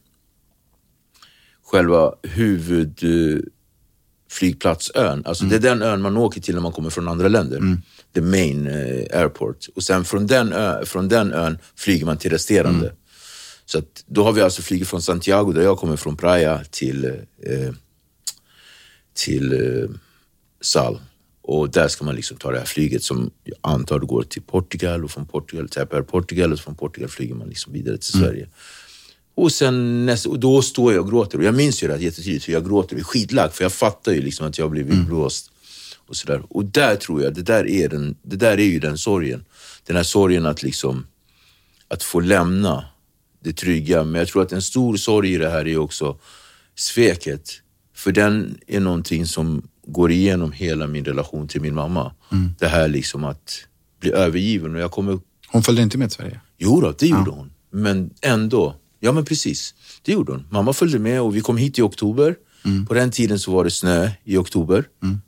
själva 1.65 2.13
huvudflygplatsön. 2.23 5.23
Alltså 5.27 5.45
det 5.45 5.57
är 5.57 5.61
den 5.61 5.83
ön 5.83 6.03
man 6.03 6.17
åker 6.17 6.41
till 6.41 6.55
när 6.55 6.63
man 6.63 6.73
kommer 6.73 6.91
från 6.91 7.09
andra 7.09 7.29
länder. 7.29 7.61
The 8.15 8.21
main 8.21 8.67
eh, 8.67 9.21
airport. 9.21 9.69
Och 9.75 9.83
sen 9.83 10.05
från 10.05 10.27
den, 10.27 10.53
ö, 10.53 10.85
från 10.85 11.09
den 11.09 11.33
ön 11.33 11.59
flyger 11.77 12.07
man 12.07 12.17
till 12.17 12.31
resterande. 12.31 12.93
Så 13.67 13.79
att, 13.79 14.05
då 14.07 14.25
har 14.25 14.33
vi 14.33 14.41
alltså 14.41 14.63
flugit 14.63 14.89
från 14.89 15.03
Santiago, 15.03 15.53
där 15.53 15.63
jag 15.63 15.79
kommer 15.79 15.97
från, 15.97 16.17
Praia, 16.17 16.65
till, 16.71 17.05
eh, 17.05 17.73
till 19.15 19.53
eh, 19.53 19.91
Sal. 20.61 21.01
Och 21.43 21.71
där 21.71 21.89
ska 21.89 22.05
man 22.05 22.15
liksom 22.15 22.37
ta 22.37 22.51
det 22.51 22.59
här 22.59 22.65
flyget 22.65 23.03
som 23.03 23.31
jag 23.45 23.57
antar 23.61 23.99
går 23.99 24.23
till 24.23 24.43
Portugal 24.43 25.05
och 25.05 25.11
från 25.11 25.27
Portugal 25.27 25.69
till 25.69 25.81
Air 25.81 26.03
Portugal 26.03 26.53
och 26.53 26.61
från 26.61 26.75
Portugal 26.75 27.09
flyger 27.09 27.35
man 27.35 27.49
liksom 27.49 27.73
vidare 27.73 27.97
till 27.97 28.13
Sverige. 28.13 28.49
Och, 29.35 29.53
sen 29.53 30.07
nästa, 30.07 30.29
och 30.29 30.39
då 30.39 30.63
står 30.63 30.93
jag 30.93 31.05
och 31.05 31.11
gråter. 31.11 31.39
Och 31.39 31.45
jag 31.45 31.55
minns 31.55 31.83
ju 31.83 31.89
det 31.89 31.97
jättetydligt, 31.97 32.49
hur 32.49 32.53
jag 32.53 32.67
gråter. 32.67 32.95
Jag 32.95 33.01
är 33.01 33.05
skitlack, 33.05 33.55
för 33.55 33.65
jag 33.65 33.73
fattar 33.73 34.13
ju 34.13 34.23
liksom 34.23 34.47
att 34.47 34.59
jag 34.59 34.65
har 34.65 34.71
blivit 34.71 35.07
blåst. 35.07 35.51
Och, 36.07 36.17
sådär. 36.17 36.43
och 36.51 36.65
där 36.65 36.97
tror 36.97 37.23
jag, 37.23 37.35
det 37.35 37.43
där, 37.43 37.69
är 37.69 37.89
den, 37.89 38.17
det 38.23 38.37
där 38.37 38.61
är 38.61 38.65
ju 38.65 38.79
den 38.79 38.99
sorgen. 38.99 39.45
Den 39.87 39.97
här 39.97 40.03
sorgen 40.03 40.47
att 40.47 40.63
liksom, 40.63 41.07
att 41.89 42.03
få 42.03 42.21
lämna 42.21 42.85
det 43.45 43.53
trygga. 43.53 44.05
Men 44.05 44.19
jag 44.19 44.29
tror 44.29 44.43
att 44.43 44.53
en 44.53 44.63
stor 44.63 44.97
sorg 44.97 45.35
i 45.35 45.39
det 45.39 45.51
här 45.51 45.69
är 45.69 45.79
också 45.79 46.19
sveket. 46.75 47.51
För 47.95 48.13
den 48.13 48.59
är 48.67 48.81
någonting 48.81 49.27
som 49.27 49.69
går 49.87 50.11
igenom 50.11 50.53
hela 50.53 50.87
min 50.87 51.05
relation 51.05 51.49
till 51.49 51.61
min 51.61 51.75
mamma. 51.75 52.15
Det 52.59 52.69
här 52.69 52.89
liksom 52.89 53.25
att 53.25 53.67
bli 54.01 54.13
övergiven. 54.13 54.75
Och 54.75 54.81
jag 54.81 54.91
kommer 54.91 55.19
Hon 55.49 55.63
följde 55.63 55.83
inte 55.83 55.99
med 55.99 56.11
till 56.11 56.17
Sverige? 56.17 56.41
Jo 56.59 56.81
då, 56.81 56.95
det 56.99 57.07
gjorde 57.07 57.31
hon. 57.31 57.53
Men 57.71 58.11
ändå. 58.23 58.77
Ja, 59.01 59.13
men 59.13 59.25
precis. 59.25 59.75
Det 60.03 60.13
gjorde 60.13 60.33
hon. 60.33 60.47
Mamma 60.51 60.73
följde 60.73 60.99
med 60.99 61.21
och 61.21 61.37
vi 61.37 61.41
kom 61.41 61.57
hit 61.57 61.79
i 61.79 61.83
oktober. 61.83 62.37
På 62.89 62.95
den 62.95 63.11
tiden 63.11 63.39
så 63.39 63.53
var 63.53 63.65
det 63.65 63.71
snö 63.71 64.11
i 64.25 64.37
oktober. 64.37 64.85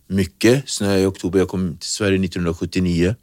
Mycket 0.09 0.69
snö 0.69 0.99
i 0.99 1.07
oktober. 1.07 1.39
Jag 1.39 1.49
kom 1.49 1.77
till 1.77 1.91
Sverige 1.91 2.25
1979. 2.25 3.15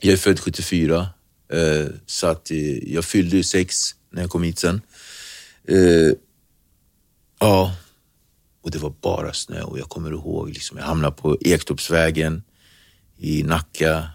Jag 0.00 0.12
är 0.12 0.16
född 0.16 0.40
74. 0.40 1.06
Eh, 1.52 1.86
så 2.06 2.26
att 2.26 2.50
eh, 2.50 2.92
jag 2.92 3.04
fyllde 3.04 3.36
ju 3.36 3.42
sex 3.42 3.94
när 4.10 4.20
jag 4.20 4.30
kom 4.30 4.42
hit 4.42 4.58
sen. 4.58 4.80
Eh, 5.68 6.12
ja, 7.40 7.76
och 8.62 8.70
det 8.70 8.78
var 8.78 8.94
bara 9.00 9.32
snö 9.32 9.62
och 9.62 9.78
jag 9.78 9.88
kommer 9.88 10.10
ihåg, 10.10 10.48
liksom, 10.48 10.78
jag 10.78 10.84
hamnade 10.84 11.16
på 11.16 11.38
Ektorpsvägen 11.40 12.42
i 13.16 13.42
Nacka 13.42 14.10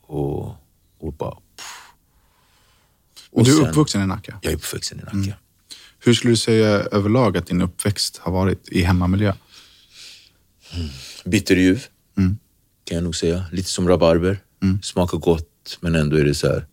och, 0.00 0.54
och 0.98 1.12
bara... 1.12 1.38
Och 3.30 3.44
du 3.44 3.50
är 3.50 3.56
sen- 3.56 3.66
uppvuxen 3.66 4.02
i 4.02 4.06
Nacka? 4.06 4.38
Jag 4.42 4.52
är 4.52 4.56
uppvuxen 4.56 5.00
i 5.00 5.02
Nacka. 5.02 5.36
Hur 5.98 6.14
skulle 6.14 6.32
du 6.32 6.36
säga 6.36 6.68
överlag 6.68 7.36
att 7.36 7.46
din 7.46 7.62
uppväxt 7.62 8.16
har 8.16 8.32
varit 8.32 8.68
i 8.68 8.82
hemmamiljö? 8.82 9.34
Bitterljuv, 11.24 11.84
kan 12.84 12.94
jag 12.94 13.04
nog 13.04 13.16
säga. 13.16 13.44
Lite 13.52 13.70
som 13.70 13.88
rabarber. 13.88 14.38
Smakar 14.82 15.18
gott, 15.18 15.78
men 15.80 15.94
ändå 15.94 16.16
är 16.16 16.24
det 16.24 16.34
så 16.34 16.46
här. 16.48 16.66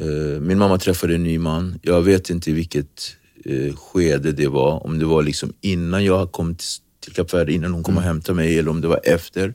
Eh, 0.00 0.40
min 0.40 0.58
mamma 0.58 0.78
träffade 0.78 1.14
en 1.14 1.22
ny 1.22 1.38
man. 1.38 1.78
Jag 1.82 2.02
vet 2.02 2.30
inte 2.30 2.50
i 2.50 2.52
vilket 2.52 3.16
eh, 3.44 3.74
skede 3.76 4.32
det 4.32 4.46
var. 4.48 4.86
Om 4.86 4.98
det 4.98 5.04
var 5.04 5.22
liksom 5.22 5.52
innan 5.60 6.04
jag 6.04 6.32
kom 6.32 6.54
till, 6.54 6.66
till 7.04 7.12
Kap 7.12 7.34
Verde, 7.34 7.52
innan 7.52 7.72
hon 7.72 7.82
kom 7.82 7.96
och 7.96 8.02
hämtade 8.02 8.36
mig, 8.36 8.58
eller 8.58 8.70
om 8.70 8.80
det 8.80 8.88
var 8.88 9.00
efter. 9.04 9.54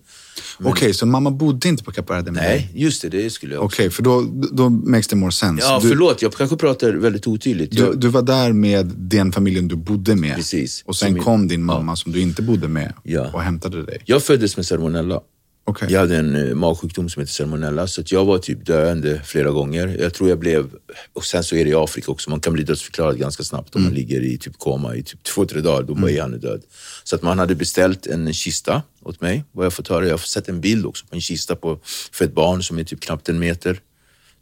Okej, 0.63 0.93
så 0.93 1.05
mamma 1.05 1.31
bodde 1.31 1.67
inte 1.67 1.83
på 1.83 1.91
Kap 1.91 2.09
Verde 2.09 2.31
med 2.31 2.43
dig? 2.43 2.69
Nej, 2.73 2.81
just 2.83 3.01
det, 3.01 3.09
det 3.09 3.29
skulle 3.29 3.53
jag 3.53 3.63
också. 3.63 3.75
Okej, 3.81 3.89
för 3.89 4.03
då, 4.03 4.21
då 4.51 4.69
makes 4.69 5.07
det 5.07 5.15
more 5.15 5.31
sense. 5.31 5.65
Ja, 5.67 5.79
du, 5.83 5.89
förlåt, 5.89 6.21
jag 6.21 6.33
kanske 6.33 6.55
pratar 6.57 6.91
väldigt 6.93 7.27
otydligt. 7.27 7.71
du, 7.71 7.77
Jag, 7.77 7.99
du 7.99 8.07
var 8.07 8.21
där 8.21 8.53
med 8.53 8.85
den 8.97 9.31
familjen 9.31 9.67
du 9.67 9.75
bodde 9.75 10.15
med. 10.15 10.35
Precis. 10.35 10.83
Och 10.85 10.95
sen 10.95 11.13
min- 11.13 11.23
kom 11.23 11.47
din 11.47 11.63
mamma 11.63 11.95
som 11.95 12.11
du 12.11 12.21
inte 12.21 12.41
bodde 12.41 12.67
med 12.67 12.93
Ja. 13.03 13.29
och 13.33 13.41
hämtade 13.41 13.83
dig. 13.85 13.97
jag 14.05 14.23
föddes 14.23 14.57
med 14.57 14.65
salmonella. 14.65 15.19
Okej. 15.67 15.87
Jag 15.91 15.99
hade 15.99 16.17
en 16.17 16.35
eh, 16.35 16.55
magsjukdom 16.55 17.09
som 17.09 17.19
heter 17.19 17.33
salmonella, 17.33 17.87
så 17.87 18.01
att 18.01 18.11
jag 18.11 18.25
var 18.25 18.37
typ 18.37 18.65
döende 18.65 19.21
flera 19.25 19.51
gånger. 19.51 19.97
Jag 19.99 20.13
tror 20.13 20.29
jag 20.29 20.39
blev, 20.39 20.69
och 21.13 21.25
sen 21.25 21.43
så 21.43 21.55
är 21.55 21.65
det 21.65 21.69
i 21.71 21.73
Afrika 21.75 22.11
också, 22.11 22.29
man 22.29 22.39
kan 22.39 22.53
bli 22.53 22.63
dödsförklarad 22.63 23.17
ganska 23.19 23.43
snabbt 23.43 23.75
om 23.75 23.83
man 23.83 23.93
ligger 23.93 24.21
i 24.21 24.37
typ 24.37 24.57
koma 24.57 24.95
i 24.95 25.03
typ 25.03 25.23
två, 25.23 25.45
tre 25.45 25.61
dagar, 25.61 25.83
då 25.83 25.95
bara 25.95 26.11
är 26.11 26.21
han 26.21 26.39
död. 26.39 26.61
Så 27.03 27.15
att 27.15 27.21
man 27.21 27.39
hade 27.39 27.55
beställt 27.55 28.07
en 28.07 28.33
kista 28.33 28.83
åt 29.01 29.21
mig, 29.21 29.43
vad 29.51 29.65
jag 29.65 29.73
fått 29.73 29.87
höra. 29.87 30.05
Jag 30.05 30.13
har 30.13 30.17
sett 30.17 30.49
en 30.49 30.61
bild 30.61 30.85
också 30.85 31.05
på 31.05 31.15
en 31.15 31.21
kista 31.21 31.55
på, 31.55 31.79
för 32.11 32.25
ett 32.25 32.33
barn 32.33 32.63
som 32.63 32.79
är 32.79 32.83
typ 32.83 32.99
knappt 33.01 33.29
en 33.29 33.39
meter. 33.39 33.79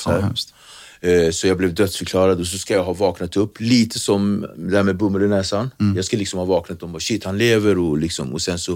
Så 0.03 0.09
här. 0.11 0.31
Eh, 1.01 1.31
Så 1.31 1.47
jag 1.47 1.57
blev 1.57 1.73
dödsförklarad 1.73 2.39
och 2.39 2.47
så 2.47 2.57
ska 2.57 2.73
jag 2.73 2.83
ha 2.83 2.93
vaknat 2.93 3.37
upp, 3.37 3.59
lite 3.59 3.99
som 3.99 4.47
det 4.57 4.71
där 4.71 4.83
med 4.83 4.97
bomull 4.97 5.23
i 5.23 5.27
näsan. 5.27 5.69
Jag 5.95 6.05
ska 6.05 6.17
liksom 6.17 6.39
ha 6.39 6.45
vaknat 6.45 6.83
och 6.83 6.89
bara 6.89 6.99
shit, 6.99 7.23
han 7.23 7.37
lever 7.37 7.77
och 7.77 7.97
liksom, 7.97 8.33
och 8.33 8.41
sen 8.41 8.59
så... 8.59 8.73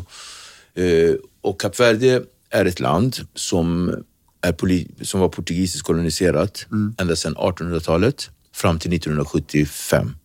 eh, 0.75 1.15
Och 1.41 1.61
Kap 1.61 1.79
Verde 1.79 2.23
är 2.57 2.65
ett 2.65 2.79
land 2.79 3.17
som, 3.35 3.95
är 4.41 5.03
som 5.05 5.19
var 5.19 5.29
portugisiskt 5.29 5.87
koloniserat 5.87 6.65
ända 6.97 7.15
sedan 7.15 7.35
1800-talet 7.35 8.29
fram 8.53 8.79
till 8.79 8.93
1975. 8.93 10.15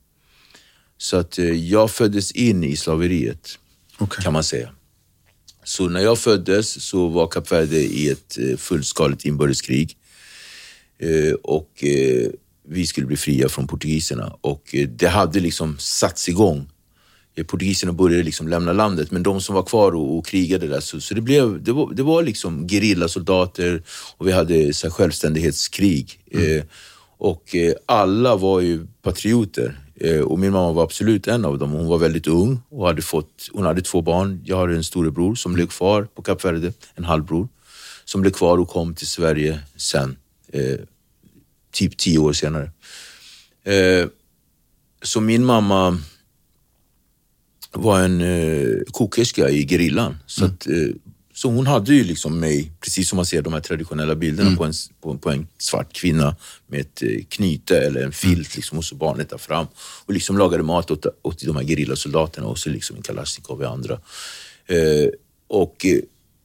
Så 0.98 1.16
att 1.16 1.38
eh, 1.38 1.44
jag 1.44 1.90
föddes 1.90 2.32
in 2.32 2.64
i 2.64 2.76
slaveriet, 2.76 3.58
Okej. 3.98 4.22
kan 4.24 4.32
man 4.32 4.44
säga. 4.44 4.70
Så 5.64 5.88
när 5.88 6.00
jag 6.00 6.18
föddes 6.18 6.84
så 6.84 7.08
var 7.08 7.26
Kap 7.26 7.52
Verde 7.52 7.76
i 7.76 8.08
ett 8.08 8.38
eh, 8.38 8.56
fullskaligt 8.56 9.24
inbördeskrig. 9.24 9.96
Eh, 10.98 11.34
och 11.34 11.84
vi 12.68 12.86
skulle 12.86 13.06
bli 13.06 13.16
fria 13.16 13.48
från 13.48 13.66
portugiserna. 13.66 14.36
Och 14.40 14.74
det 14.88 15.08
hade 15.08 15.40
liksom 15.40 15.78
satts 15.78 16.28
igång. 16.28 16.71
Eh, 17.34 17.44
Portugiserna 17.44 17.92
började 17.92 18.22
liksom 18.22 18.48
lämna 18.48 18.72
landet, 18.72 19.10
men 19.10 19.22
de 19.22 19.40
som 19.40 19.54
var 19.54 19.62
kvar 19.62 19.92
och, 19.92 20.18
och 20.18 20.26
krigade 20.26 20.66
där, 20.66 20.80
så, 20.80 21.00
så 21.00 21.14
det, 21.14 21.20
blev, 21.20 21.62
det, 21.62 21.72
var, 21.72 21.92
det 21.94 22.02
var 22.02 22.22
liksom 22.22 22.68
gerillasoldater 22.68 23.82
och 24.16 24.28
vi 24.28 24.32
hade 24.32 24.74
så 24.74 24.86
här, 24.86 24.92
självständighetskrig. 24.92 26.20
Eh, 26.30 26.64
och 27.18 27.54
eh, 27.56 27.74
alla 27.86 28.36
var 28.36 28.60
ju 28.60 28.86
patrioter. 29.02 29.78
Eh, 29.94 30.20
och 30.20 30.38
min 30.38 30.52
mamma 30.52 30.72
var 30.72 30.82
absolut 30.82 31.28
en 31.28 31.44
av 31.44 31.58
dem. 31.58 31.70
Hon 31.70 31.86
var 31.86 31.98
väldigt 31.98 32.26
ung 32.26 32.60
och 32.68 32.86
hade 32.86 33.02
fått, 33.02 33.48
hon 33.52 33.66
hade 33.66 33.82
två 33.82 34.02
barn. 34.02 34.40
Jag 34.44 34.56
har 34.56 34.68
en 34.68 34.84
storebror 34.84 35.34
som 35.34 35.52
blev 35.52 35.66
kvar 35.66 36.08
på 36.14 36.22
Kap 36.22 36.44
Verde, 36.44 36.72
en 36.94 37.04
halvbror, 37.04 37.48
som 38.04 38.20
blev 38.20 38.30
kvar 38.30 38.58
och 38.58 38.68
kom 38.68 38.94
till 38.94 39.06
Sverige 39.06 39.60
sen, 39.76 40.16
eh, 40.52 40.78
typ 41.72 41.96
tio 41.96 42.18
år 42.18 42.32
senare. 42.32 42.70
Eh, 43.64 44.06
så 45.02 45.20
min 45.20 45.44
mamma 45.44 45.98
var 47.72 48.00
en 48.00 48.20
eh, 48.20 48.78
kokerska 48.90 49.48
i 49.48 49.66
gerillan. 49.66 50.16
Så, 50.26 50.44
att, 50.44 50.66
eh, 50.66 50.94
så 51.34 51.50
hon 51.50 51.66
hade 51.66 51.94
ju 51.94 52.04
liksom 52.04 52.40
mig, 52.40 52.72
precis 52.80 53.08
som 53.08 53.16
man 53.16 53.26
ser 53.26 53.42
de 53.42 53.52
här 53.52 53.60
traditionella 53.60 54.14
bilderna 54.14 54.56
på, 54.56 54.64
en, 54.64 54.72
på, 55.00 55.18
på 55.18 55.30
en 55.30 55.46
svart 55.58 55.92
kvinna 55.92 56.36
med 56.66 56.80
ett 56.80 57.02
eh, 57.02 57.24
knyte 57.28 57.78
eller 57.78 58.02
en 58.02 58.12
filt 58.12 58.56
liksom, 58.56 58.78
och 58.78 58.84
så 58.84 58.94
barnet 58.94 59.30
där 59.30 59.38
fram. 59.38 59.66
Och 60.06 60.14
liksom 60.14 60.38
lagade 60.38 60.62
mat 60.62 60.90
åt, 60.90 61.06
åt 61.22 61.44
de 61.44 61.56
här 61.56 61.64
gerillasoldaterna 61.64 62.46
och 62.46 62.58
så 62.58 62.70
liksom 62.70 62.96
en 62.96 63.02
kalasjnikov 63.02 63.62
i 63.62 63.64
andra. 63.64 64.00
Eh, 64.66 65.08
och 65.48 65.86
eh, 65.86 65.98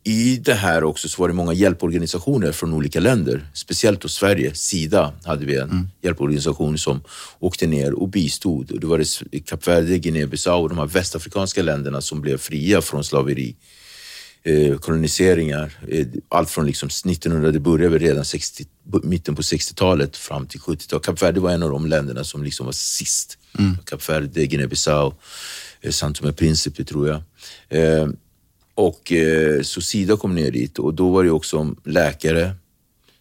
i 0.08 0.38
det 0.38 0.54
här 0.54 0.84
också 0.84 1.10
så 1.10 1.22
var 1.22 1.28
det 1.28 1.34
många 1.34 1.54
hjälporganisationer 1.54 2.52
från 2.52 2.74
olika 2.74 3.00
länder. 3.00 3.50
Speciellt 3.54 4.02
då 4.02 4.08
Sverige, 4.08 4.56
Sida 4.56 5.14
hade 5.24 5.46
vi 5.46 5.56
en 5.56 5.90
hjälporganisation 6.02 6.78
som 6.78 7.02
åkte 7.40 7.68
ner 7.68 7.94
och 7.94 8.10
bistod. 8.10 8.72
Och 8.72 8.80
det 8.80 8.88
var 8.88 8.98
det 9.32 9.40
Kap 9.40 9.68
Verde, 9.68 9.98
Guinea-Bissau 9.98 10.62
och 10.62 10.70
de 10.70 10.78
här 10.78 10.86
västafrikanska 10.86 11.62
länderna 11.62 12.02
som 12.02 12.22
blev 12.22 12.38
fria 12.38 12.82
från 12.82 13.04
slaveri. 13.04 13.56
Eh, 14.44 14.78
koloniseringar, 14.78 15.78
eh, 15.88 16.08
allt 16.30 16.50
från 16.50 16.66
liksom 16.66 16.90
1900, 16.90 17.52
det 17.52 17.60
började 17.60 17.98
redan 17.98 18.26
60, 18.26 18.66
mitten 19.04 19.36
på 19.36 19.42
60-talet 19.42 20.18
fram 20.18 20.48
till 20.48 20.60
70-talet. 20.60 21.06
Kap 21.06 21.22
Verde 21.22 21.40
var 21.40 21.52
en 21.52 21.64
av 21.64 21.70
de 21.70 21.86
länderna 21.86 22.24
som 22.24 22.44
liksom 22.44 22.66
var 22.66 22.74
sist. 22.74 23.38
Kap 23.86 24.10
Verde, 24.10 24.46
Guinea-Bissau, 24.46 25.14
eh, 25.82 25.92
Santo 25.92 26.34
Principe 26.34 26.84
tror 26.84 27.08
jag. 27.08 27.22
Eh, 27.70 28.08
och 28.77 29.12
eh, 29.12 29.62
så 29.62 29.81
Sida 29.81 30.17
kom 30.17 30.36
ner 30.36 30.51
dit 30.51 30.79
och 30.79 30.93
då 30.93 31.10
var 31.10 31.24
det 31.24 31.31
också 31.31 31.75
läkare 31.84 32.55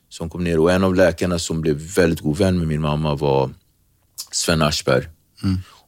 som 0.09 0.31
kom 0.31 0.45
ner 0.45 0.59
och 0.59 0.73
en 0.73 0.85
av 0.85 0.95
läkarna 0.95 1.39
som 1.39 1.61
blev 1.61 1.77
väldigt 1.77 2.21
god 2.21 2.39
vän 2.39 2.59
med 2.59 2.67
min 2.67 2.81
mamma 2.81 3.15
var 3.15 3.51
Sven 4.31 4.63
Aschberg. 4.63 5.09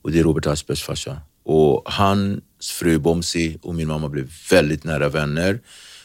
Och 0.02 0.12
det 0.12 0.18
är 0.18 0.22
Robert 0.22 0.46
Aschbergs 0.46 0.82
farsa. 0.82 1.20
Och 1.44 1.82
hans 1.86 2.70
fru 2.72 2.98
Bomsi 2.98 3.58
och 3.62 3.74
min 3.74 3.88
mamma 3.88 4.08
blev 4.08 4.30
väldigt 4.50 4.84
nära 4.84 5.08
vänner. 5.08 5.60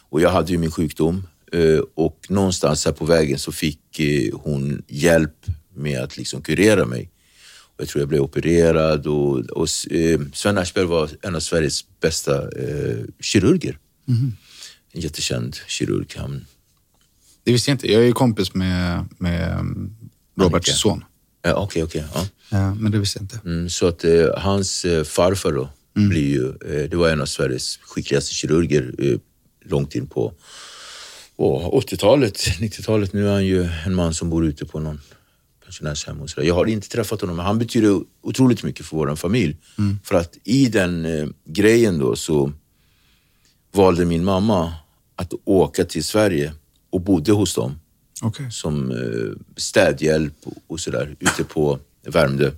Och 0.09 0.21
jag 0.21 0.29
hade 0.29 0.51
ju 0.51 0.57
min 0.57 0.71
sjukdom 0.71 1.27
eh, 1.51 1.79
och 1.95 2.25
någonstans 2.29 2.85
här 2.85 2.91
på 2.91 3.05
vägen 3.05 3.39
så 3.39 3.51
fick 3.51 3.99
eh, 3.99 4.33
hon 4.33 4.83
hjälp 4.87 5.45
med 5.75 6.01
att 6.01 6.17
liksom 6.17 6.41
kurera 6.41 6.85
mig. 6.85 7.09
Jag 7.83 7.89
tror 7.89 8.01
jag 8.01 8.09
blev 8.09 8.21
opererad 8.21 9.07
och, 9.07 9.39
och 9.39 9.67
eh, 9.91 10.19
Sven 10.33 10.57
Aschberg 10.57 10.85
var 10.85 11.09
en 11.21 11.35
av 11.35 11.39
Sveriges 11.39 11.85
bästa 11.99 12.41
eh, 12.41 12.97
kirurger. 13.19 13.77
En 14.91 15.01
jättekänd 15.01 15.55
kirurg. 15.67 16.13
Han, 16.17 16.45
Det 17.43 17.51
visste 17.51 17.71
jag 17.71 17.75
inte. 17.75 17.91
Jag 17.91 18.01
är 18.01 18.05
ju 18.05 18.13
kompis 18.13 18.53
med, 18.53 19.05
med 19.17 19.59
um, 19.59 19.95
Roberts 20.35 20.69
Annika. 20.69 20.71
son. 20.77 21.03
ja, 21.41 21.53
okej, 21.55 21.83
okej. 21.83 22.03
ja. 22.13 22.25
Ja, 22.49 22.73
men 22.73 22.91
det 22.91 22.99
visste 22.99 23.19
jag 23.19 23.23
inte. 23.23 23.39
Mm, 23.45 23.69
så 23.69 23.87
att 23.87 24.03
eh, 24.03 24.25
hans 24.37 24.85
eh, 24.85 25.03
farfar 25.03 25.51
då, 25.51 25.69
blir 25.93 26.29
ju, 26.29 26.47
eh, 26.49 26.89
det 26.89 26.95
var 26.95 27.09
en 27.09 27.21
av 27.21 27.25
Sveriges 27.25 27.77
skickligaste 27.77 28.33
kirurger 28.33 28.95
eh, 28.99 29.19
långt 29.65 29.95
in 29.95 30.07
på 30.07 30.33
på 31.37 31.81
80-talet, 31.87 32.37
90-talet. 32.37 33.13
Nu 33.13 33.27
är 33.27 33.31
han 33.31 33.45
ju 33.45 33.69
en 33.85 33.95
man 33.95 34.13
som 34.13 34.29
bor 34.29 34.45
ute 34.45 34.65
på 34.65 34.79
någon 34.79 35.01
pensionärshem 35.77 36.21
och 36.21 36.29
sådär. 36.29 36.47
Jag 36.47 36.55
har 36.55 36.65
inte 36.65 36.89
träffat 36.89 37.21
honom, 37.21 37.35
men 37.35 37.45
han 37.45 37.59
betyder 37.59 38.01
otroligt 38.21 38.63
mycket 38.63 38.85
för 38.85 38.97
vår 38.97 39.15
familj. 39.15 39.57
För 40.03 40.15
att 40.15 40.37
i 40.43 40.67
den 40.69 41.05
eh, 41.05 41.27
grejen 41.45 41.99
då 41.99 42.15
så 42.15 42.51
valde 43.73 44.05
min 44.05 44.23
mamma 44.23 44.73
att 45.15 45.33
åka 45.45 45.83
till 45.85 46.03
Sverige 46.03 46.53
och 46.91 47.01
bodde 47.01 47.31
hos 47.31 47.55
dem 47.55 47.79
Okej. 48.21 48.51
som 48.51 48.91
eh, 48.91 49.41
städhjälp 49.57 50.33
och, 50.43 50.53
och 50.67 50.79
sådär 50.79 51.15
ute 51.19 51.43
på 51.43 51.79
Värmdö. 52.07 52.51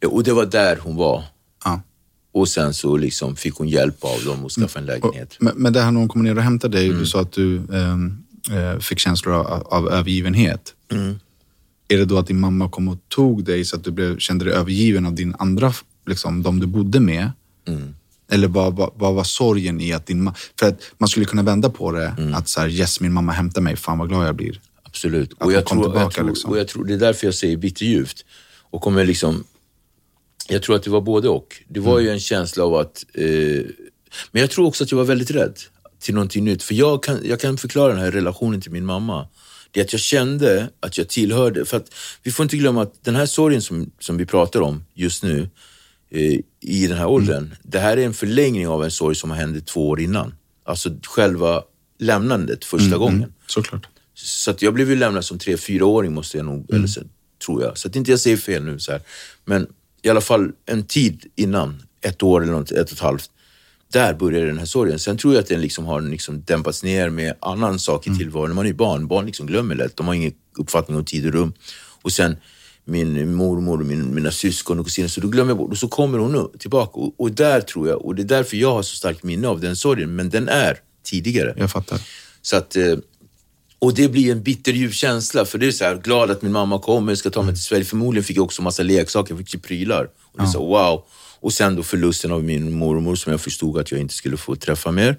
Ja, 0.00 0.08
och 0.08 0.22
det 0.24 0.32
var 0.32 0.46
där 0.46 0.76
hon 0.82 0.96
var. 0.96 1.24
Ja. 1.64 1.80
Och 2.32 2.48
sen 2.48 2.74
så 2.74 2.96
liksom 2.96 3.36
fick 3.36 3.54
hon 3.54 3.68
hjälp 3.68 4.04
av 4.04 4.24
dem 4.24 4.44
att 4.46 4.52
skaffa 4.52 4.78
en 4.78 4.84
Och, 4.84 4.88
lägenhet. 4.90 5.36
men, 5.40 5.52
men 5.56 5.72
det 5.72 5.80
här 5.80 5.90
när 5.90 6.00
hon 6.00 6.08
kommer 6.08 6.24
ner 6.24 6.36
och 6.36 6.42
hämtar 6.42 6.68
dig, 6.68 6.86
Mm. 6.86 6.98
du 6.98 7.06
sa 7.06 7.20
att 7.20 7.32
du 7.32 7.56
ehm, 7.72 8.18
eh, 8.50 8.78
fick 8.78 8.98
känslor 8.98 9.34
av, 9.34 9.62
av 9.66 9.88
övergivenhet. 9.88 10.74
Mm. 10.92 11.18
Är 11.88 11.96
det 11.98 12.04
då 12.04 12.18
att 12.18 12.26
din 12.26 12.40
mamma 12.40 12.68
kom 12.70 12.88
och 12.88 12.98
tog 13.08 13.44
dig 13.44 13.64
så 13.64 13.76
att 13.76 13.84
du 13.84 13.90
blev, 13.90 14.18
kände 14.18 14.44
dig 14.44 14.54
övergiven 14.54 15.06
av 15.06 15.14
din 15.14 15.34
andra, 15.38 15.72
liksom, 16.06 16.42
de 16.42 16.60
du 16.60 16.66
bodde 16.66 17.00
med? 17.00 17.30
Mm. 17.68 17.94
Eller 18.30 18.48
vad, 18.48 18.76
vad, 18.76 18.90
vad 18.96 19.14
var 19.14 19.24
sorgen 19.24 19.80
i 19.80 19.92
att 19.92 20.06
din 20.06 20.22
mamma... 20.22 20.36
För 20.58 20.68
att 20.68 20.80
man 20.98 21.08
skulle 21.08 21.26
kunna 21.26 21.42
vända 21.42 21.70
på 21.70 21.92
det, 21.92 22.14
Mm. 22.18 22.34
att 22.34 22.48
så 22.48 22.60
här, 22.60 22.68
yes, 22.68 23.00
min 23.00 23.12
mamma 23.12 23.32
hämtar 23.32 23.60
mig, 23.62 23.76
fan 23.76 23.98
vad 23.98 24.08
glad 24.08 24.26
jag 24.26 24.36
blir. 24.36 24.60
Absolut. 24.82 25.32
hon 25.38 25.46
Och 25.46 25.52
jag, 25.52 25.66
tror, 25.66 25.82
jag, 25.84 25.92
tillbaka, 25.92 26.10
tror, 26.14 26.28
liksom. 26.28 26.50
och 26.50 26.58
jag 26.58 26.68
tror, 26.68 26.84
det 26.84 26.94
är 26.94 26.98
därför 26.98 27.26
jag 27.26 27.34
säger 27.34 27.56
bitterljuvt. 27.56 28.24
Och 28.70 28.80
kommer 28.82 29.04
liksom, 29.04 29.44
jag 30.48 30.62
tror 30.62 30.76
att 30.76 30.82
det 30.82 30.90
var 30.90 31.00
både 31.00 31.28
och. 31.28 31.56
Det 31.68 31.80
var 31.80 31.92
Mm. 31.92 32.04
ju 32.04 32.10
en 32.10 32.20
känsla 32.20 32.64
av 32.64 32.74
att, 32.74 33.04
eh, 33.14 33.24
men 34.32 34.40
jag 34.40 34.50
tror 34.50 34.66
också 34.66 34.84
att 34.84 34.90
jag 34.90 34.98
var 34.98 35.04
väldigt 35.04 35.30
rädd 35.30 35.56
till 36.00 36.14
någonting 36.14 36.44
nytt. 36.44 36.62
För 36.62 36.74
jag 36.74 37.02
kan, 37.02 37.20
jag 37.24 37.40
kan 37.40 37.58
förklara 37.58 37.92
den 37.92 38.02
här 38.02 38.10
relationen 38.10 38.60
till 38.60 38.72
min 38.72 38.84
mamma. 38.86 39.28
Det 39.76 39.80
är 39.80 39.84
att 39.84 39.92
jag 39.92 40.00
kände 40.00 40.70
att 40.80 40.98
jag 40.98 41.08
tillhörde, 41.08 41.64
för 41.64 41.76
att 41.76 41.94
vi 42.22 42.30
får 42.32 42.42
inte 42.42 42.56
glömma 42.56 42.82
att 42.82 43.04
den 43.04 43.16
här 43.16 43.26
sorgen 43.26 43.62
som, 43.62 43.90
som 43.98 44.16
vi 44.16 44.26
pratar 44.26 44.60
om 44.60 44.84
just 44.94 45.22
nu, 45.22 45.48
eh, 46.10 46.40
i 46.60 46.86
den 46.86 46.98
här 46.98 47.06
åldern, 47.06 47.44
Mm. 47.44 47.56
det 47.62 47.78
här 47.78 47.96
är 47.96 48.06
en 48.06 48.14
förlängning 48.14 48.68
av 48.68 48.84
en 48.84 48.90
sorg 48.90 49.14
som 49.14 49.30
hände 49.30 49.60
två 49.60 49.88
år 49.88 50.00
innan. 50.00 50.34
Alltså 50.64 50.90
själva 51.02 51.62
lämnandet 51.98 52.64
första 52.64 52.96
gången. 52.98 53.32
Såklart. 53.46 53.86
Så 54.14 54.50
att 54.50 54.62
jag 54.62 54.74
blev 54.74 54.90
ju 54.90 54.96
lämnad 54.96 55.24
som 55.24 55.38
tre, 55.38 55.56
fyraåring 55.56 56.12
måste 56.14 56.36
jag 56.36 56.46
nog, 56.46 56.70
eller 56.74 56.86
så, 56.86 57.00
tror 57.46 57.62
jag. 57.62 57.78
Så 57.78 57.88
att 57.88 57.96
inte 57.96 58.10
jag 58.10 58.20
säger 58.20 58.36
fel 58.36 58.64
nu. 58.64 58.78
Så 58.78 58.92
här. 58.92 59.00
Men 59.44 59.66
i 60.02 60.08
alla 60.08 60.20
fall 60.20 60.52
en 60.66 60.84
tid 60.86 61.24
innan, 61.34 61.82
ett 62.00 62.22
år 62.22 62.42
eller 62.42 62.52
något, 62.52 62.70
ett 62.72 62.86
och 62.86 62.92
ett 62.92 63.00
halvt, 63.00 63.30
där 63.92 64.14
började 64.14 64.46
den 64.46 64.58
här 64.58 64.66
sorgen. 64.66 64.98
Sen 64.98 65.18
tror 65.18 65.34
jag 65.34 65.42
att 65.42 65.48
den 65.48 65.60
liksom 65.60 65.86
har 65.86 66.00
liksom 66.00 66.42
dämpats 66.42 66.82
ner 66.82 67.10
med 67.10 67.34
annan 67.40 67.78
sak 67.78 68.06
i 68.06 68.16
tillvaron. 68.18 68.48
När 68.48 68.54
man 68.54 68.66
är 68.66 68.72
barn, 68.72 69.06
barn 69.06 69.26
liksom 69.26 69.46
glömmer 69.46 69.74
lätt. 69.74 69.96
De 69.96 70.06
har 70.06 70.14
ingen 70.14 70.32
uppfattning 70.58 70.96
om 70.96 71.04
tid 71.04 71.26
och 71.26 71.32
rum. 71.32 71.52
Och 72.02 72.12
sen 72.12 72.36
min 72.84 73.34
mormor 73.34 73.80
och 73.80 73.86
min, 73.86 74.14
mina 74.14 74.30
syskon 74.30 74.78
och 74.78 74.86
kusiner, 74.86 75.08
så 75.08 75.20
då 75.20 75.28
glömmer 75.28 75.50
jag 75.50 75.58
bort. 75.58 75.70
Och 75.70 75.78
så 75.78 75.88
kommer 75.88 76.18
hon 76.18 76.32
nu 76.32 76.58
tillbaka. 76.58 77.00
Och, 77.00 77.14
och 77.20 77.32
där 77.32 77.60
tror 77.60 77.88
jag, 77.88 78.04
och 78.04 78.14
det 78.14 78.22
är 78.22 78.26
därför 78.26 78.56
jag 78.56 78.72
har 78.72 78.82
så 78.82 78.96
starkt 78.96 79.22
minne 79.22 79.48
av 79.48 79.60
den 79.60 79.76
sorgen, 79.76 80.16
men 80.16 80.30
den 80.30 80.48
är 80.48 80.78
tidigare. 81.04 81.54
Jag 81.56 81.70
fattar. 81.70 82.00
Så 82.42 82.56
att, 82.56 82.76
eh, 82.76 82.96
och 83.78 83.94
det 83.94 84.08
blir 84.08 84.32
en 84.32 84.42
bitterljuv 84.42 84.90
känsla, 84.90 85.44
för 85.44 85.58
det 85.58 85.66
är 85.66 85.72
så 85.72 85.84
här, 85.84 85.96
glad 85.96 86.30
att 86.30 86.42
min 86.42 86.52
mamma 86.52 86.78
kommer, 86.78 87.14
ska 87.14 87.30
ta 87.30 87.42
mig 87.42 87.54
till 87.54 87.62
Sverige. 87.62 87.84
Förmodligen 87.84 88.24
fick 88.24 88.36
jag 88.36 88.44
också 88.44 88.62
massa 88.62 88.82
leksaker, 88.82 89.34
jag 89.34 89.48
fick 89.48 89.62
prylar. 89.62 90.08
Och 90.32 90.38
det 90.38 90.44
är 90.44 90.46
så, 90.46 90.66
wow. 90.66 91.04
Och 91.40 91.52
sen 91.52 91.76
då 91.76 91.82
förlusten 91.82 92.32
av 92.32 92.44
min 92.44 92.72
mormor 92.72 93.14
som 93.14 93.30
jag 93.30 93.40
förstod 93.40 93.78
att 93.78 93.90
jag 93.90 94.00
inte 94.00 94.14
skulle 94.14 94.36
få 94.36 94.56
träffa 94.56 94.90
mer. 94.90 95.18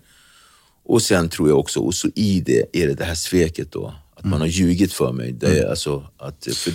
Och 0.83 1.01
sen 1.01 1.29
tror 1.29 1.49
jag 1.49 1.59
också, 1.59 1.79
och 1.79 1.95
så 1.95 2.09
i 2.15 2.41
det 2.41 2.65
är 2.73 2.87
det 2.87 2.93
det 2.93 3.03
här 3.03 3.15
sveket 3.15 3.71
då. 3.71 3.95
Att 4.15 4.25
man 4.25 4.41
har 4.41 4.47
ljugit 4.47 4.93
för 4.93 5.11
mig. 5.11 5.31
Det 5.31 5.59
är 5.59 5.69
alltså 5.69 6.07
att, 6.17 6.47
för, 6.53 6.73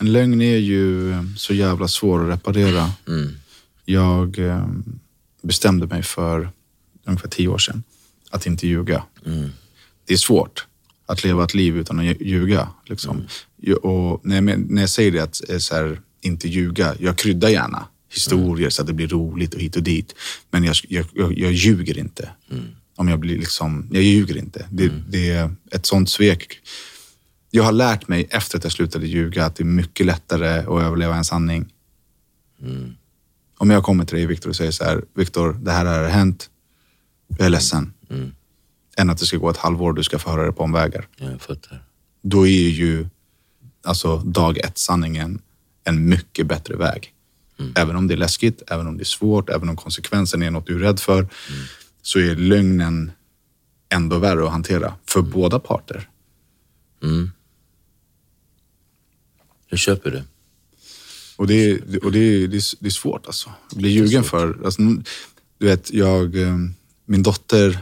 En 0.00 0.12
lögn 0.12 0.40
är 0.40 0.56
ju 0.56 1.12
eh, 1.12 1.22
så 1.36 1.54
jävla 1.54 1.88
svår 1.88 2.24
att 2.24 2.38
reparera. 2.38 2.90
Mm. 3.08 3.36
Jag 3.84 4.38
eh, 4.38 4.66
bestämde 5.42 5.86
mig 5.86 6.02
för 6.02 6.50
ungefär 7.04 7.28
tio 7.28 7.48
år 7.48 7.58
sedan 7.58 7.82
att 8.30 8.46
inte 8.46 8.66
ljuga. 8.66 9.02
Mm. 9.26 9.50
Det 10.04 10.12
är 10.12 10.18
svårt 10.18 10.66
att 11.06 11.24
leva 11.24 11.44
ett 11.44 11.54
liv 11.54 11.76
utan 11.76 11.98
att 11.98 12.20
ljuga. 12.20 12.68
Liksom. 12.86 13.26
Mm. 13.62 13.78
Och 13.78 14.20
när, 14.26 14.34
jag, 14.34 14.70
när 14.70 14.82
jag 14.82 14.90
säger 14.90 15.12
det, 15.12 15.22
att 15.22 15.50
eh, 15.50 15.58
här, 15.70 16.00
inte 16.20 16.48
ljuga, 16.48 16.94
jag 16.98 17.18
kryddar 17.18 17.48
gärna 17.48 17.86
historier 18.14 18.70
så 18.70 18.82
att 18.82 18.86
det 18.86 18.92
blir 18.92 19.08
roligt 19.08 19.54
och 19.54 19.60
hit 19.60 19.76
och 19.76 19.82
dit. 19.82 20.14
Men 20.50 20.64
jag, 20.64 20.76
jag, 20.88 21.06
jag, 21.14 21.38
jag 21.38 21.52
ljuger 21.52 21.98
inte. 21.98 22.30
Mm. 22.50 22.64
Om 22.96 23.08
jag 23.08 23.18
blir 23.18 23.38
liksom, 23.38 23.88
jag 23.92 24.02
ljuger 24.02 24.36
inte. 24.36 24.66
Det, 24.70 24.92
det 25.08 25.30
är 25.30 25.54
ett 25.70 25.86
sånt 25.86 26.10
svek. 26.10 26.60
Jag 27.50 27.62
har 27.62 27.72
lärt 27.72 28.08
mig 28.08 28.28
efter 28.30 28.58
att 28.58 28.64
jag 28.64 28.72
slutade 28.72 29.06
ljuga 29.06 29.44
att 29.44 29.56
det 29.56 29.62
är 29.62 29.66
mycket 29.66 30.06
lättare 30.06 30.58
att 30.58 30.82
överleva 30.82 31.16
en 31.16 31.24
sanning. 31.24 31.72
Om 33.58 33.70
jag 33.70 33.84
kommer 33.84 34.04
till 34.04 34.16
dig 34.16 34.26
Viktor 34.26 34.50
och 34.50 34.56
säger 34.56 34.70
så 34.70 34.84
här, 34.84 35.04
Viktor, 35.14 35.52
det 35.52 35.72
här 35.72 35.84
har 35.84 36.08
hänt. 36.08 36.50
Jag 37.28 37.46
är 37.46 37.50
ledsen. 37.50 37.92
Än 38.96 39.10
att 39.10 39.18
det 39.18 39.26
ska 39.26 39.36
gå 39.36 39.50
ett 39.50 39.56
halvår 39.56 39.88
och 39.88 39.94
du 39.94 40.02
ska 40.02 40.18
få 40.18 40.30
höra 40.30 40.46
det 40.46 40.52
på 40.52 40.62
omvägar. 40.62 41.08
ja, 41.16 41.30
jag 41.30 41.40
fattar. 41.40 41.84
Då 42.22 42.46
är 42.46 42.68
ju 42.68 43.06
alltså 43.82 44.16
dag 44.16 44.58
ett 44.58 44.78
sanningen 44.78 45.42
en 45.84 46.08
mycket 46.08 46.46
bättre 46.46 46.76
väg. 46.76 47.14
Även 47.76 47.96
om 47.96 48.06
det 48.08 48.14
är 48.14 48.18
läskigt, 48.18 48.62
även 48.66 48.86
om 48.86 48.96
det 48.96 49.02
är 49.02 49.04
svårt, 49.04 49.48
även 49.50 49.68
om 49.68 49.76
konsekvensen 49.76 50.42
är 50.42 50.50
något 50.50 50.66
du 50.66 50.74
är 50.74 50.78
rädd 50.78 51.00
för, 51.00 51.28
så 52.02 52.18
är 52.18 52.36
lögnen 52.36 53.10
ändå 53.88 54.18
värre 54.18 54.44
att 54.44 54.50
hantera 54.52 54.94
för 55.06 55.22
båda 55.22 55.58
parter. 55.58 56.08
Jag 59.68 59.78
köper 59.78 60.10
det. 60.10 60.24
Och 61.36 61.46
det 61.46 61.54
är, 61.70 62.04
och 62.04 62.12
det 62.12 62.18
är, 62.18 62.48
det 62.48 62.56
är, 62.56 62.76
det 62.80 62.86
är 62.86 62.90
svårt 62.90 63.26
alltså. 63.26 63.50
Att 63.70 63.76
bli 63.76 63.88
ljugen 63.88 64.24
för. 64.24 64.64
Alltså, 64.64 64.82
du 65.58 65.66
vet, 65.66 65.92
jag, 65.92 66.36
eh, 66.42 66.56
min 67.06 67.22
dotter, 67.22 67.78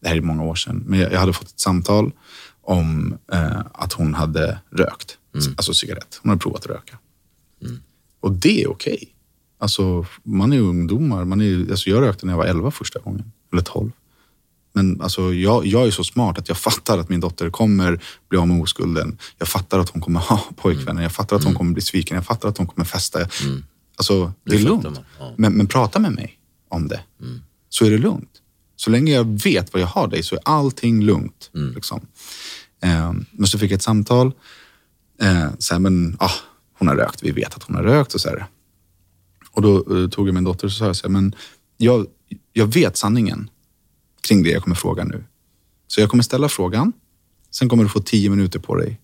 det 0.00 0.08
här 0.08 0.16
är 0.16 0.20
många 0.20 0.42
år 0.42 0.54
sedan, 0.54 0.84
men 0.86 0.98
jag, 1.00 1.12
jag 1.12 1.20
hade 1.20 1.32
fått 1.32 1.48
ett 1.48 1.60
samtal 1.60 2.12
om 2.62 3.18
eh, 3.32 3.60
att 3.74 3.92
hon 3.92 4.14
hade 4.14 4.58
rökt. 4.70 5.18
Alltså 5.56 5.74
cigarett. 5.74 6.20
Hon 6.22 6.28
hade 6.28 6.40
provat 6.40 6.60
att 6.60 6.66
röka. 6.66 6.98
Och 8.22 8.32
det 8.32 8.62
är 8.62 8.70
okej. 8.70 9.08
Alltså, 9.58 10.06
man 10.22 10.52
är 10.52 10.56
ju 10.56 10.62
ungdomar. 10.62 11.24
Man 11.24 11.40
är, 11.40 11.70
alltså, 11.70 11.90
jag 11.90 12.02
rökte 12.02 12.26
när 12.26 12.32
jag 12.32 12.38
var 12.38 12.46
11 12.46 12.70
första 12.70 12.98
gången. 12.98 13.32
Eller 13.52 13.62
12. 13.62 13.90
Men 14.72 15.00
alltså, 15.00 15.34
jag, 15.34 15.66
jag 15.66 15.86
är 15.86 15.90
så 15.90 16.04
smart 16.04 16.38
att 16.38 16.48
jag 16.48 16.58
fattar 16.58 16.98
att 16.98 17.08
min 17.08 17.20
dotter 17.20 17.50
kommer 17.50 18.02
bli 18.28 18.38
av 18.38 18.48
med 18.48 18.62
oskulden. 18.62 19.18
Jag 19.38 19.48
fattar 19.48 19.78
att 19.78 19.88
hon 19.88 20.02
kommer 20.02 20.20
ha 20.20 20.40
pojkvänner. 20.56 21.02
Jag 21.02 21.12
fattar 21.12 21.36
att 21.36 21.44
hon 21.44 21.54
kommer 21.54 21.72
bli 21.72 21.82
sviken. 21.82 22.14
Jag 22.14 22.26
fattar 22.26 22.48
att 22.48 22.58
hon 22.58 22.66
kommer 22.66 22.84
festa. 22.84 23.18
Alltså, 23.96 24.32
det, 24.44 24.56
är 24.56 24.60
lugnt. 24.60 25.00
Men, 25.36 25.52
men 25.52 25.66
prata 25.66 25.98
med 25.98 26.12
mig 26.12 26.38
om 26.68 26.88
det. 26.88 27.00
Så 27.68 27.84
är 27.84 27.90
det 27.90 27.98
lugnt. 27.98 28.30
Så 28.76 28.90
länge 28.90 29.12
jag 29.12 29.42
vet 29.42 29.72
vad 29.72 29.82
jag 29.82 29.86
har 29.86 30.08
dig 30.08 30.22
så 30.22 30.34
är 30.34 30.40
allting 30.44 31.02
lugnt. 31.02 31.50
Liksom. 31.74 32.06
Eh, 32.82 33.12
men 33.30 33.46
så 33.46 33.58
fick 33.58 33.70
jag 33.70 33.76
ett 33.76 33.82
samtal. 33.82 34.32
Eh, 35.20 35.48
så 35.58 35.74
här, 35.74 35.78
men, 35.78 36.16
ah, 36.20 36.30
hon 36.82 36.88
har 36.88 36.96
rökt. 36.96 37.22
Vi 37.22 37.30
vet 37.30 37.54
att 37.54 37.62
hon 37.62 37.76
har 37.76 37.82
rökt. 37.82 38.14
Och 38.14 38.20
så 38.20 38.28
här. 38.28 38.46
Och 39.50 39.62
då 39.62 39.76
eh, 39.76 40.08
tog 40.08 40.28
jag 40.28 40.34
min 40.34 40.44
dotter 40.44 40.66
och 40.66 40.72
sa 40.72 40.86
jag 40.86 40.96
så 40.96 41.06
här, 41.06 41.12
men 41.12 41.34
jag, 41.76 42.06
jag 42.52 42.66
vet 42.66 42.96
sanningen 42.96 43.50
kring 44.20 44.42
det 44.42 44.50
jag 44.50 44.62
kommer 44.62 44.76
fråga 44.76 45.04
nu. 45.04 45.24
Så 45.86 46.00
jag 46.00 46.10
kommer 46.10 46.22
ställa 46.22 46.48
frågan. 46.48 46.92
Sen 47.50 47.68
kommer 47.68 47.82
du 47.82 47.88
få 47.88 48.00
tio 48.00 48.30
minuter 48.30 48.58
på 48.58 48.76
dig. 48.76 49.00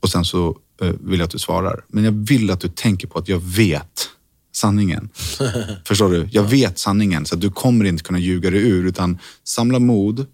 Och 0.00 0.10
sen 0.10 0.24
så 0.24 0.58
eh, 0.80 0.92
vill 1.00 1.18
jag 1.18 1.26
att 1.26 1.30
du 1.30 1.38
svarar. 1.38 1.84
Men 1.88 2.04
jag 2.04 2.12
vill 2.12 2.50
att 2.50 2.60
du 2.60 2.68
tänker 2.68 3.08
på 3.08 3.18
att 3.18 3.28
jag 3.28 3.38
vet 3.38 4.08
sanningen. 4.52 5.08
Förstår 5.84 6.10
du? 6.10 6.28
Jag 6.32 6.44
vet 6.44 6.78
sanningen 6.78 7.26
så 7.26 7.36
du 7.36 7.50
kommer 7.50 7.84
inte 7.84 8.04
kunna 8.04 8.18
ljuga 8.18 8.50
dig 8.50 8.60
ur 8.60 8.86
utan 8.86 9.18
samla 9.44 9.78
mod 9.78 10.26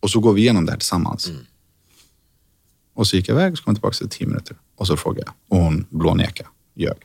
och 0.00 0.10
så 0.10 0.20
går 0.20 0.32
vi 0.32 0.40
igenom 0.40 0.66
det 0.66 0.72
här 0.72 0.78
tillsammans. 0.78 1.30
Och 2.96 3.06
så 3.06 3.16
gick 3.16 3.28
jag 3.28 3.34
iväg 3.34 3.52
och 3.52 3.58
så 3.58 3.64
kom 3.64 3.70
jag 3.70 3.76
tillbaka 3.76 3.96
till 3.96 4.08
tio 4.08 4.26
minuter 4.26 4.56
och 4.76 4.86
så 4.86 4.96
frågade 4.96 5.26
jag 5.26 5.58
och 5.58 5.64
hon 5.64 5.86
blånekade, 5.90 6.48
ljög. 6.74 6.96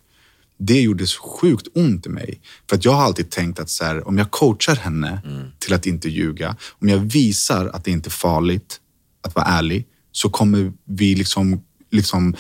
Det 0.58 0.82
gjorde 0.82 1.08
så 1.08 1.22
sjukt 1.22 1.68
ont 1.76 2.06
i 2.06 2.10
mig. 2.10 2.42
För 2.70 2.76
att 2.76 2.86
jag 2.86 2.92
har 2.92 3.04
alltid 3.04 3.30
tänkt 3.30 3.60
att 3.60 3.70
så 3.70 3.86
här, 3.86 4.08
om 4.08 4.18
jag 4.18 4.32
coachar 4.32 4.76
henne 4.76 5.22
till 5.60 5.74
att 5.74 5.86
inte 5.86 6.10
ljuga, 6.10 6.56
om 6.80 6.90
jag 6.90 6.98
visar 6.98 7.68
att 7.68 7.84
det 7.84 7.92
inte 7.92 8.08
är 8.08 8.12
farligt 8.12 8.80
att 9.22 9.36
vara 9.36 9.46
ärlig, 9.46 9.88
så 10.12 10.30
kommer 10.30 10.74
vi 10.86 11.16
liksom, 11.16 11.64
liksom 11.92 12.36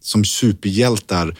som 0.00 0.24
superhjältar 0.24 1.38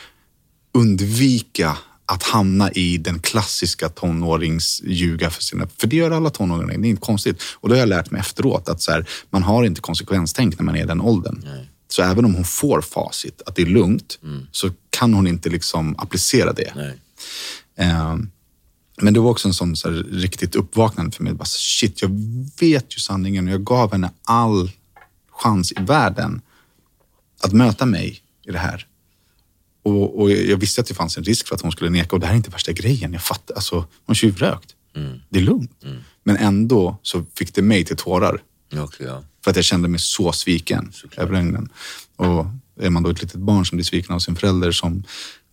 undvika 0.74 1.78
att 2.08 2.22
hamna 2.22 2.72
i 2.72 2.98
den 2.98 3.18
klassiska 3.18 3.88
tonåringsljuga 3.88 5.30
för 5.30 5.42
sina... 5.42 5.68
För 5.78 5.86
det 5.86 5.96
gör 5.96 6.10
alla 6.10 6.30
tonåringar, 6.30 6.78
det 6.78 6.86
är 6.86 6.90
inte 6.90 7.00
konstigt. 7.02 7.42
Och 7.54 7.68
det 7.68 7.74
har 7.74 7.80
jag 7.80 7.88
lärt 7.88 8.10
mig 8.10 8.20
efteråt 8.20 8.68
att 8.68 8.82
så 8.82 8.92
här, 8.92 9.08
man 9.30 9.42
har 9.42 9.64
inte 9.64 9.80
konsekvenstänk 9.80 10.58
när 10.58 10.64
man 10.64 10.76
är 10.76 10.82
i 10.82 10.86
den 10.86 11.00
åldern. 11.00 11.42
Nej. 11.44 11.70
Så 11.88 12.02
även 12.02 12.24
om 12.24 12.34
hon 12.34 12.44
får 12.44 12.80
facit, 12.80 13.42
att 13.46 13.56
det 13.56 13.62
är 13.62 13.66
lugnt, 13.66 14.18
så 14.52 14.70
kan 14.90 15.14
hon 15.14 15.26
inte 15.26 15.48
liksom 15.48 15.96
applicera 15.98 16.52
det. 16.52 16.72
Eh, 17.76 18.16
men 19.00 19.14
det 19.14 19.20
var 19.20 19.30
också 19.30 19.48
en 19.48 19.54
sån 19.54 19.76
så 19.76 19.90
här, 19.90 19.96
riktigt 20.10 20.54
uppvaknande 20.54 21.16
för 21.16 21.24
mig. 21.24 21.34
Bara, 21.34 21.44
shit, 21.44 22.02
jag 22.02 22.10
vet 22.60 22.96
ju 22.96 23.00
sanningen 23.00 23.48
och 23.48 23.54
jag 23.54 23.64
gav 23.64 23.92
henne 23.92 24.10
all 24.24 24.70
chans 25.30 25.72
i 25.72 25.80
världen 25.80 26.40
att 27.40 27.52
möta 27.52 27.86
mig 27.86 28.22
i 28.46 28.50
det 28.50 28.58
här. 28.58 28.86
Och, 29.88 30.20
och 30.20 30.30
jag 30.30 30.56
visste 30.56 30.80
att 30.80 30.86
det 30.86 30.94
fanns 30.94 31.16
en 31.16 31.24
risk 31.24 31.48
för 31.48 31.54
att 31.54 31.60
hon 31.60 31.72
skulle 31.72 31.90
neka 31.90 32.16
och 32.16 32.20
det 32.20 32.26
här 32.26 32.32
är 32.32 32.36
inte 32.36 32.50
värsta 32.50 32.72
grejen. 32.72 33.12
Jag 33.12 33.22
fattar, 33.22 33.54
alltså, 33.54 33.86
hon 34.06 34.14
tjuvrökt. 34.14 34.74
Det 35.28 35.38
är 35.38 35.42
lugnt. 35.42 35.70
Men 36.24 36.36
ändå 36.36 36.98
så 37.02 37.24
fick 37.34 37.54
det 37.54 37.62
mig 37.62 37.84
till 37.84 37.96
tårar. 37.96 38.42
Okej, 38.72 39.06
ja. 39.06 39.24
För 39.44 39.50
att 39.50 39.56
jag 39.56 39.64
kände 39.64 39.88
mig 39.88 40.00
så 40.00 40.32
sviken 40.32 40.92
över 41.16 41.32
lögnen. 41.32 41.68
Och 42.16 42.46
är 42.80 42.90
man 42.90 43.02
då 43.02 43.10
ett 43.10 43.22
litet 43.22 43.40
barn 43.40 43.66
som 43.66 43.76
blir 43.76 43.84
sviken 43.84 44.14
av 44.14 44.18
sin 44.18 44.36
förälder 44.36 44.72
som 44.72 45.04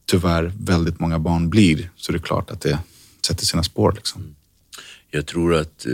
tyvärr 0.06 0.54
väldigt 0.60 1.00
många 1.00 1.19
barn 1.19 1.50
blir 1.50 1.89
så 1.95 2.12
är 2.12 2.13
det 2.13 2.24
klart 2.24 2.52
att 2.52 2.62
det 2.62 2.80
sätter 3.28 3.45
sina 3.45 3.63
spår. 3.63 3.91
Liksom. 3.91 4.36
Jag 5.10 5.26
tror 5.26 5.56
att 5.56 5.86
eh, 5.86 5.91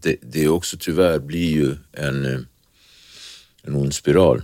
det, 0.00 0.16
det 0.22 0.48
också 0.48 0.76
tyvärr 0.80 1.18
blir 1.18 1.50
ju 1.50 1.76
en, 1.92 2.24
eh, 2.24 2.40
en 3.62 3.74
ond 3.74 3.94
spiral. 3.94 4.42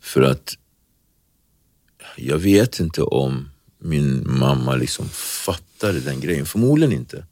För 0.00 0.22
att 0.22 0.56
jag 2.18 2.38
vet 2.38 2.80
inte 2.80 3.02
om 3.02 3.48
min 3.78 4.38
mamma 4.38 4.76
liksom 4.76 5.08
fattade 5.08 6.00
den 6.00 6.20
grejen. 6.20 6.46
Förmodligen 6.46 6.92
inte. 6.92 7.26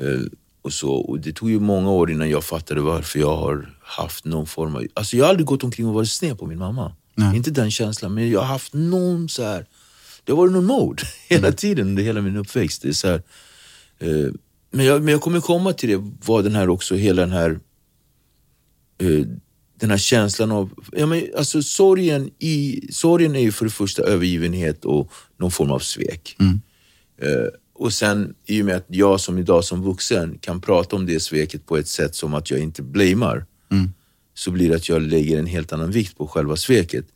Eh, 0.00 0.20
och, 0.62 0.72
så, 0.72 0.90
och 0.90 1.20
det 1.20 1.32
tog 1.32 1.50
ju 1.50 1.60
många 1.60 1.90
år 1.90 2.10
innan 2.10 2.30
jag 2.30 2.44
fattade 2.44 2.80
varför 2.80 3.18
jag 3.18 3.36
har 3.36 3.74
haft 3.82 4.24
någon 4.24 4.46
form 4.46 4.76
av... 4.76 4.86
Alltså 4.94 5.16
jag 5.16 5.24
har 5.24 5.30
aldrig 5.30 5.46
gått 5.46 5.64
omkring 5.64 5.86
och 5.86 5.94
varit 5.94 6.10
sned 6.10 6.38
på 6.38 6.46
min 6.46 6.58
mamma. 6.58 6.92
Nej. 7.14 7.36
Inte 7.36 7.50
den 7.50 7.70
känslan, 7.70 8.14
men 8.14 8.30
jag 8.30 8.40
har 8.40 8.46
haft 8.46 8.74
någon 8.74 9.28
så 9.28 9.42
här... 9.42 9.66
Det 10.24 10.32
har 10.32 10.36
varit 10.36 10.52
någon 10.52 10.64
mode 10.64 11.02
hela 11.28 11.52
tiden 11.52 11.86
under 11.86 12.02
hela 12.02 12.20
min 12.20 12.36
uppväxt. 12.36 12.82
Det 12.82 12.88
är 12.88 12.92
så 12.92 13.08
här, 13.08 13.22
eh, 13.98 14.32
men, 14.70 14.86
jag, 14.86 15.02
men 15.02 15.12
jag 15.12 15.20
kommer 15.20 15.40
komma 15.40 15.72
till 15.72 15.88
det, 15.88 16.12
vad 16.26 16.44
den 16.44 16.54
här 16.54 16.68
också, 16.68 16.94
hela 16.94 17.22
den 17.22 17.32
här 17.32 17.60
eh, 18.98 19.26
den 19.80 19.90
här 19.90 19.98
känslan 19.98 20.52
av, 20.52 20.70
ja 20.92 21.06
men 21.06 21.26
alltså 21.36 21.62
sorgen, 21.62 22.30
i, 22.38 22.80
sorgen 22.92 23.36
är 23.36 23.40
ju 23.40 23.52
för 23.52 23.64
det 23.64 23.70
första 23.70 24.02
övergivenhet 24.02 24.84
och 24.84 25.12
någon 25.36 25.50
form 25.50 25.70
av 25.70 25.78
svek. 25.78 26.36
Eh, 27.22 27.48
och 27.74 27.92
sen 27.92 28.34
i 28.46 28.62
och 28.62 28.66
med 28.66 28.76
att 28.76 28.86
jag 28.88 29.20
som 29.20 29.38
idag 29.38 29.64
som 29.64 29.82
vuxen 29.82 30.38
kan 30.40 30.60
prata 30.60 30.96
om 30.96 31.06
det 31.06 31.20
sveket 31.20 31.66
på 31.66 31.76
ett 31.76 31.88
sätt 31.88 32.14
som 32.14 32.34
att 32.34 32.50
jag 32.50 32.60
inte 32.60 32.82
blamear, 32.82 33.46
så 34.34 34.50
blir 34.50 34.68
det 34.68 34.76
att 34.76 34.88
jag 34.88 35.02
lägger 35.02 35.38
en 35.38 35.46
helt 35.46 35.72
annan 35.72 35.90
vikt 35.90 36.18
på 36.18 36.26
själva 36.26 36.56
sveket. 36.56 37.06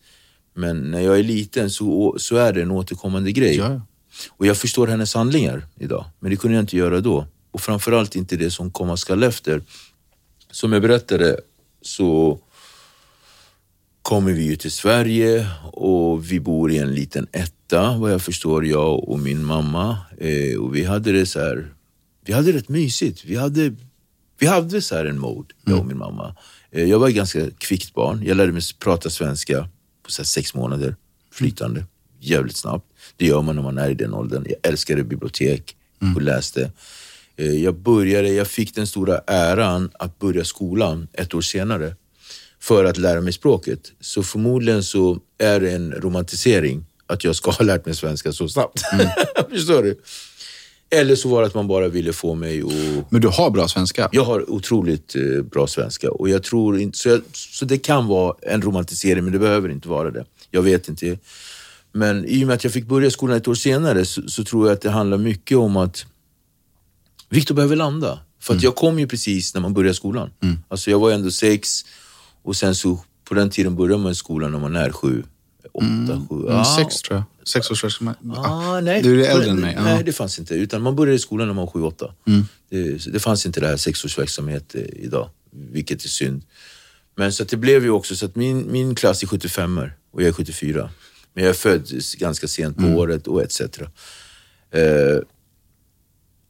Men 0.54 0.90
när 0.90 1.00
jag 1.00 1.18
är 1.18 1.22
liten 1.22 1.70
så, 1.70 2.16
så 2.18 2.36
är 2.36 2.52
det 2.52 2.62
en 2.62 2.70
återkommande 2.70 3.32
grej. 3.32 3.56
Ja. 3.56 3.82
Och 4.30 4.46
jag 4.46 4.56
förstår 4.56 4.86
hennes 4.86 5.14
handlingar 5.14 5.66
idag, 5.78 6.04
men 6.20 6.30
det 6.30 6.36
kunde 6.36 6.56
jag 6.56 6.62
inte 6.62 6.76
göra 6.76 7.00
då. 7.00 7.26
Och 7.50 7.60
framförallt 7.60 8.16
inte 8.16 8.36
det 8.36 8.50
som 8.50 8.70
komma 8.70 8.96
skall 8.96 9.22
efter. 9.22 9.62
Som 10.50 10.72
jag 10.72 10.82
berättade 10.82 11.40
så 11.82 12.40
kommer 14.08 14.32
vi 14.32 14.42
ju 14.42 14.56
till 14.56 14.70
Sverige 14.70 15.46
och 15.72 16.32
vi 16.32 16.40
bor 16.40 16.72
i 16.72 16.78
en 16.78 16.94
liten 16.94 17.26
etta, 17.32 17.96
vad 17.98 18.12
jag 18.12 18.22
förstår, 18.22 18.66
jag 18.66 19.08
och 19.08 19.18
min 19.18 19.44
mamma. 19.44 19.98
Eh, 20.18 20.58
och 20.60 20.76
vi 20.76 20.84
hade 20.84 21.12
det 21.12 21.26
så 21.26 21.40
här, 21.40 21.68
vi 22.24 22.32
hade 22.32 22.52
rätt 22.52 22.68
mysigt. 22.68 23.24
Vi 23.24 23.36
hade, 23.36 23.74
vi 24.38 24.46
hade 24.46 24.82
så 24.82 24.94
här 24.94 25.04
en 25.04 25.18
mode, 25.18 25.54
jag 25.64 25.78
och 25.78 25.86
min 25.86 25.98
mamma. 25.98 26.36
Eh, 26.70 26.84
jag 26.84 26.98
var 26.98 27.08
ganska 27.08 27.50
kvickt 27.50 27.94
barn. 27.94 28.22
Jag 28.26 28.36
lärde 28.36 28.52
mig 28.52 28.62
prata 28.78 29.10
svenska 29.10 29.68
på 30.04 30.10
så 30.10 30.24
sex 30.24 30.54
månader, 30.54 30.96
flytande, 31.32 31.84
jävligt 32.20 32.56
snabbt. 32.56 32.86
Det 33.16 33.26
gör 33.26 33.42
man 33.42 33.56
när 33.56 33.62
man 33.62 33.78
är 33.78 33.90
i 33.90 33.94
den 33.94 34.14
åldern. 34.14 34.44
Jag 34.46 34.70
älskade 34.72 35.04
bibliotek 35.04 35.76
och 36.16 36.22
läste. 36.22 36.70
Eh, 37.36 37.64
Jag 37.64 37.74
började, 37.74 38.28
jag 38.28 38.46
fick 38.46 38.74
den 38.74 38.86
stora 38.86 39.18
äran 39.26 39.90
att 39.98 40.18
börja 40.18 40.44
skolan 40.44 41.08
ett 41.12 41.34
år 41.34 41.40
senare 41.40 41.94
för 42.60 42.84
att 42.84 42.96
lära 42.96 43.20
mig 43.20 43.32
språket. 43.32 43.92
Så 44.00 44.22
förmodligen 44.22 44.82
så 44.82 45.18
är 45.38 45.60
det 45.60 45.70
en 45.70 45.92
romantisering 45.92 46.84
att 47.06 47.24
jag 47.24 47.36
ska 47.36 47.50
ha 47.50 47.64
lärt 47.64 47.86
mig 47.86 47.94
svenska 47.94 48.32
så 48.32 48.48
snabbt. 48.48 48.82
Förstår 49.50 49.82
du? 49.82 50.00
Eller 50.90 51.16
så 51.16 51.28
var 51.28 51.40
det 51.40 51.46
att 51.46 51.54
man 51.54 51.68
bara 51.68 51.88
ville 51.88 52.12
få 52.12 52.34
mig 52.34 52.62
att... 52.62 53.10
Men 53.10 53.20
du 53.20 53.28
har 53.28 53.50
bra 53.50 53.68
svenska? 53.68 54.08
Jag 54.12 54.24
har 54.24 54.50
otroligt 54.50 55.16
eh, 55.16 55.42
bra 55.42 55.66
svenska 55.66 56.10
och 56.10 56.28
jag 56.28 56.42
tror 56.42 56.78
inte... 56.78 56.98
Så, 56.98 57.08
jag, 57.08 57.20
så 57.32 57.64
det 57.64 57.78
kan 57.78 58.06
vara 58.06 58.34
en 58.42 58.62
romantisering, 58.62 59.24
men 59.24 59.32
det 59.32 59.38
behöver 59.38 59.68
inte 59.68 59.88
vara 59.88 60.10
det. 60.10 60.24
Jag 60.50 60.62
vet 60.62 60.88
inte. 60.88 61.18
Men 61.92 62.24
i 62.24 62.44
och 62.44 62.46
med 62.46 62.54
att 62.54 62.64
jag 62.64 62.72
fick 62.72 62.86
börja 62.86 63.10
skolan 63.10 63.36
ett 63.36 63.48
år 63.48 63.54
senare 63.54 64.04
så, 64.04 64.28
så 64.28 64.44
tror 64.44 64.66
jag 64.66 64.74
att 64.74 64.80
det 64.80 64.90
handlar 64.90 65.18
mycket 65.18 65.58
om 65.58 65.76
att 65.76 66.06
Viktor 67.28 67.54
behöver 67.54 67.76
landa. 67.76 68.18
För 68.40 68.54
att 68.54 68.62
jag 68.62 68.74
kom 68.74 68.98
ju 68.98 69.06
precis 69.06 69.54
när 69.54 69.60
man 69.60 69.74
börjar 69.74 69.92
skolan. 69.92 70.30
Alltså 70.68 70.90
jag 70.90 70.98
var 70.98 71.10
ändå 71.10 71.30
sex 71.30 71.84
och 72.42 72.56
sen 72.56 72.74
så 72.74 73.04
på 73.24 73.34
den 73.34 73.50
tiden 73.50 73.76
börjar 73.76 73.98
man 73.98 74.12
i 74.12 74.14
skolan 74.14 74.52
när 74.52 74.58
man 74.58 74.76
är 74.76 74.90
sju, 74.90 75.22
åtta, 75.72 76.26
sju. 76.30 76.48
Mm, 76.48 76.64
sex 76.64 76.96
tror 77.02 77.16
jag. 77.16 77.48
Sex 77.48 77.70
års 77.70 77.84
verksamhet. 77.84 78.16
Ah, 78.36 78.80
nej, 78.80 79.02
Du 79.02 79.24
är 79.26 79.30
äldre 79.30 79.50
än 79.50 79.60
mig. 79.60 79.76
Nej, 79.82 79.96
Ja. 79.96 80.02
det 80.02 80.12
fanns 80.12 80.38
inte. 80.38 80.54
Utan 80.54 80.82
man 80.82 80.96
började 80.96 81.16
i 81.16 81.18
skolan 81.18 81.46
när 81.48 81.54
man 81.54 81.64
var 81.66 81.72
sju, 81.72 81.82
åtta. 81.82 82.14
Mm. 82.26 82.44
Det, 82.70 83.12
det 83.12 83.18
fanns 83.20 83.46
inte 83.46 83.60
det 83.60 83.66
här 83.66 83.76
sexårsverksamhet 83.76 84.74
eh, 84.74 84.82
idag, 84.82 85.28
vilket 85.50 86.04
är 86.04 86.08
synd. 86.08 86.42
Men 87.16 87.32
så 87.32 87.44
det 87.44 87.56
blev 87.56 87.82
ju 87.84 87.90
också 87.90 88.16
så 88.16 88.26
att 88.26 88.36
min, 88.36 88.72
min 88.72 88.94
klass 88.94 89.22
är 89.22 89.26
75 89.26 89.78
och 90.12 90.22
jag 90.22 90.28
är 90.28 90.32
74. 90.32 90.90
Men 91.34 91.44
jag 91.44 91.50
är 91.50 91.54
född 91.54 91.88
ganska 92.18 92.48
sent 92.48 92.76
på 92.76 92.82
Mm. 92.82 92.96
året 92.96 93.26
och 93.26 93.42
etc. 93.42 93.60
Eh, 93.60 95.18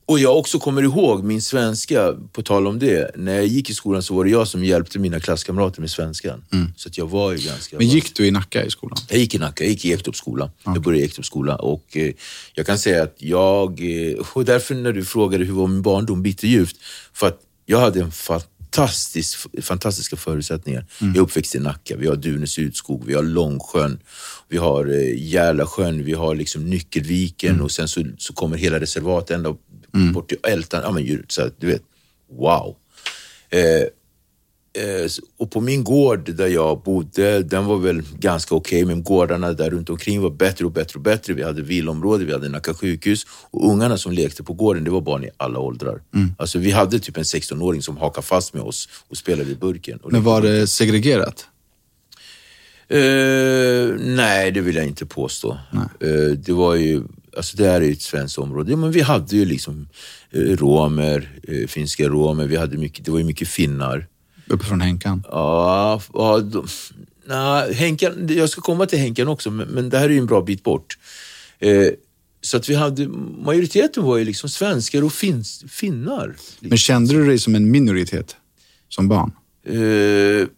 och 0.09 0.19
jag 0.19 0.39
också 0.39 0.59
kommer 0.59 0.83
ihåg 0.83 1.25
min 1.25 1.43
svenska, 1.43 2.15
på 2.33 2.43
tal 2.43 2.67
om 2.67 2.79
det. 2.79 3.17
När 3.17 3.35
jag 3.35 3.47
gick 3.47 3.71
i 3.71 3.75
skolan 3.75 4.03
så 4.03 4.15
var 4.15 4.25
det 4.25 4.31
jag 4.31 4.49
som 4.49 4.65
hjälpte 4.65 4.99
mina 4.99 5.21
klasskamrater 5.21 5.81
med 5.81 5.91
svenskan. 5.91 6.45
Så 6.77 6.89
att 6.89 6.99
jag 6.99 7.07
var 7.07 7.33
ju 7.33 7.39
ganska... 7.39 7.77
Mm. 7.77 7.87
Men 7.87 7.95
gick 7.95 8.15
du 8.15 8.27
i 8.27 8.31
Nacka 8.31 8.65
i 8.65 8.71
skolan? 8.71 8.99
Jag 9.09 9.19
gick 9.19 9.35
i 9.35 9.39
Nacka, 9.39 9.65
jag 9.65 9.71
gick 9.71 9.85
i 9.85 9.93
Ektorpsskola. 9.93 10.51
Jag 10.65 10.83
började 10.83 11.03
i 11.03 11.07
Ektorpsskola 11.07 11.57
och 11.57 11.97
eh, 11.97 12.13
jag 12.55 12.67
kan 12.67 12.79
säga 12.79 13.03
att 13.03 13.15
jag, 13.19 13.81
eh, 13.81 14.19
och 14.33 14.45
därför 14.45 14.75
när 14.75 14.93
du 14.93 15.05
frågade 15.05 15.45
hur 15.45 15.53
var 15.53 15.67
min 15.67 15.83
barndom 15.83 16.23
bitterljuvt, 16.23 16.77
för 17.13 17.27
att 17.27 17.41
jag 17.67 17.79
hade 17.79 18.01
en 18.01 18.13
fantastisk, 18.13 19.39
fantastiska 19.63 20.17
förutsättningar. 20.17 20.87
Jag 20.99 21.17
är 21.17 21.21
uppväxt 21.21 21.55
i 21.55 21.59
Nacka, 21.59 21.97
vi 21.97 22.07
har 22.07 22.17
Dunes 22.17 22.59
utskog, 22.59 23.05
vi 23.07 23.15
har 23.15 23.23
Långsjön, 23.23 23.99
vi 24.49 24.57
har 24.57 24.87
eh, 24.87 25.29
Järlasjön, 25.29 26.05
vi 26.05 26.13
har 26.13 26.35
liksom 26.35 26.71
Nyckelviken 26.71 27.61
och 27.61 27.71
sen 27.71 27.89
så, 27.89 28.05
så 28.19 28.33
kommer 28.33 28.57
hela 28.57 28.81
reservatet 28.81 29.31
ända 29.31 29.55
bort 30.13 30.29
till 30.29 30.39
Ältan. 30.43 30.81
Ja, 30.85 30.91
men, 30.93 31.05
ju- 31.05 31.23
så 31.29 31.41
här, 31.43 31.51
du 31.59 31.67
vet, 31.67 31.83
wow. 32.39 32.77
Eh, 33.51 33.61
Eh, 34.73 35.09
Och 35.37 35.51
på 35.51 35.61
min 35.61 35.85
gård 35.85 36.35
där 36.35 36.47
jag 36.49 36.83
bodde, 36.83 37.43
den 37.43 37.65
var 37.65 37.77
väl 37.79 38.03
ganska 38.19 38.55
okej, 38.55 38.85
men 38.85 39.03
gårdarna 39.03 39.53
där 39.53 39.71
runt 39.71 39.91
omkring 39.91 40.21
var 40.21 40.31
bättre 40.31 40.65
och 40.65 40.71
bättre 40.73 40.95
och 40.95 41.01
bättre. 41.03 41.33
Vi 41.35 41.43
hade 41.43 41.63
villområde, 41.63 42.25
vi 42.25 42.33
hade 42.33 42.49
Nacka 42.49 42.75
sjukhus 42.75 43.27
och 43.51 43.71
ungarna 43.73 43.99
som 43.99 44.13
lekte 44.13 44.43
på 44.45 44.53
gården, 44.53 44.85
det 44.85 44.91
var 44.91 45.01
barn 45.01 45.25
i 45.25 45.31
alla 45.37 45.59
åldrar. 45.59 46.03
Alltså 46.39 46.59
vi 46.59 46.71
hade 46.71 46.99
typ 46.99 47.17
en 47.17 47.23
16-åring 47.25 47.83
som 47.83 47.97
hakade 47.97 48.27
fast 48.27 48.55
med 48.55 48.63
oss 48.63 48.89
och 49.09 49.17
spelade 49.17 49.51
i 49.51 49.55
burken. 49.55 49.99
Men 50.11 50.23
var 50.23 50.43
det 50.43 50.67
segregerat? 50.67 51.47
Eh, 52.89 53.95
nej, 53.99 54.51
det 54.53 54.61
vill 54.61 54.77
jag 54.77 54.87
inte 54.87 55.07
påstå. 55.07 55.59
Eh, 56.01 56.31
det 56.39 56.53
var 56.53 56.75
ju, 56.75 57.03
alltså 57.37 57.57
det 57.57 57.67
här 57.67 57.81
är 57.81 57.93
ett 57.93 58.03
svenskt 58.03 58.39
område. 58.39 58.71
Ja, 58.71 58.77
men 58.77 58.93
vi 58.93 59.01
hade 59.01 59.37
ju 59.37 59.45
liksom 59.45 59.89
eh, 60.31 60.41
romer, 60.41 61.41
eh, 61.43 61.67
finska 61.67 62.09
romer, 62.09 62.47
vi 62.47 62.57
hade 62.57 62.77
mycket, 62.77 63.05
det 63.05 63.11
var 63.11 63.19
ju 63.19 63.25
mycket 63.25 63.49
finnar. 63.49 64.07
Uppifrån 64.47 64.81
Henkan? 64.81 65.25
Ja, 65.31 66.03
ja 66.13 66.39
de, 66.39 66.67
nej, 67.27 67.75
Henkan, 67.75 68.29
jag 68.29 68.49
ska 68.49 68.61
komma 68.61 68.87
till 68.87 68.99
Henkan 68.99 69.29
också, 69.29 69.51
men, 69.51 69.69
men 69.69 69.91
det 69.91 69.99
här 69.99 70.05
är 70.05 70.13
ju 70.13 70.19
en 70.19 70.27
bra 70.27 70.43
bit 70.43 70.65
bort. 70.65 70.99
Eh, 71.59 71.87
så 72.41 72.57
att 72.57 72.69
vi 72.69 72.75
hade, 72.75 73.09
majoriteten 73.45 74.05
var 74.05 74.17
ju 74.17 74.25
liksom 74.25 74.49
svenskar 74.51 75.05
och 75.05 75.13
fins, 75.13 75.65
finnar. 75.69 76.37
Men 76.61 76.79
kände 76.79 77.15
du 77.15 77.27
dig 77.27 77.39
som 77.39 77.55
en 77.55 77.71
minoritet 77.71 78.37
som 78.89 79.09
barn? 79.09 79.33
Eh, 79.67 80.49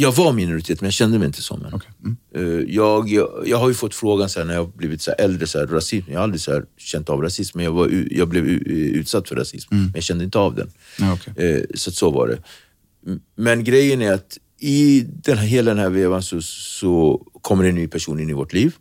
jag 0.00 0.12
var 0.12 0.32
minoritet, 0.32 0.80
men 0.80 0.86
jag 0.86 0.94
kände 0.94 1.18
mig 1.18 1.26
inte 1.26 1.42
som 1.42 1.64
en. 1.64 1.74
Okej. 1.74 1.90
Mm. 2.04 2.16
Eh, 2.34 2.74
jag, 2.74 3.08
jag, 3.08 3.42
jag 3.46 3.58
har 3.58 3.68
ju 3.68 3.74
fått 3.74 3.94
frågan 3.94 4.28
här, 4.36 4.44
när 4.44 4.54
jag 4.54 4.72
blivit 4.72 5.02
så 5.02 5.10
äldre, 5.10 5.46
så 5.46 5.58
här, 5.58 5.66
rasism. 5.66 6.10
Jag 6.10 6.18
har 6.18 6.22
aldrig 6.22 6.40
så 6.40 6.52
här, 6.52 6.64
känt 6.76 7.10
av 7.10 7.22
rasism, 7.22 7.58
men 7.58 7.64
jag, 7.64 7.72
var, 7.72 8.06
jag 8.10 8.28
blev 8.28 8.46
utsatt 8.46 9.28
för 9.28 9.36
rasism. 9.36 9.74
Men 9.74 9.92
jag 9.94 10.02
kände 10.02 10.24
inte 10.24 10.38
av 10.38 10.54
den. 10.54 10.70
Ja, 10.98 11.12
okej. 11.12 11.50
Eh, 11.50 11.62
så 11.74 11.90
så 11.90 12.10
var 12.10 12.28
det. 12.28 12.38
Men 13.36 13.64
grejen 13.64 14.02
är 14.02 14.12
att 14.12 14.38
i 14.58 15.00
den 15.00 15.38
här, 15.38 15.46
hela 15.46 15.70
den 15.70 15.78
här 15.78 15.90
vevan 15.90 16.22
så, 16.22 16.42
så 16.42 17.26
kommer 17.42 17.64
en 17.64 17.74
ny 17.74 17.88
person 17.88 18.20
in 18.20 18.30
i 18.30 18.32
vårt 18.32 18.52
liv. 18.52 18.76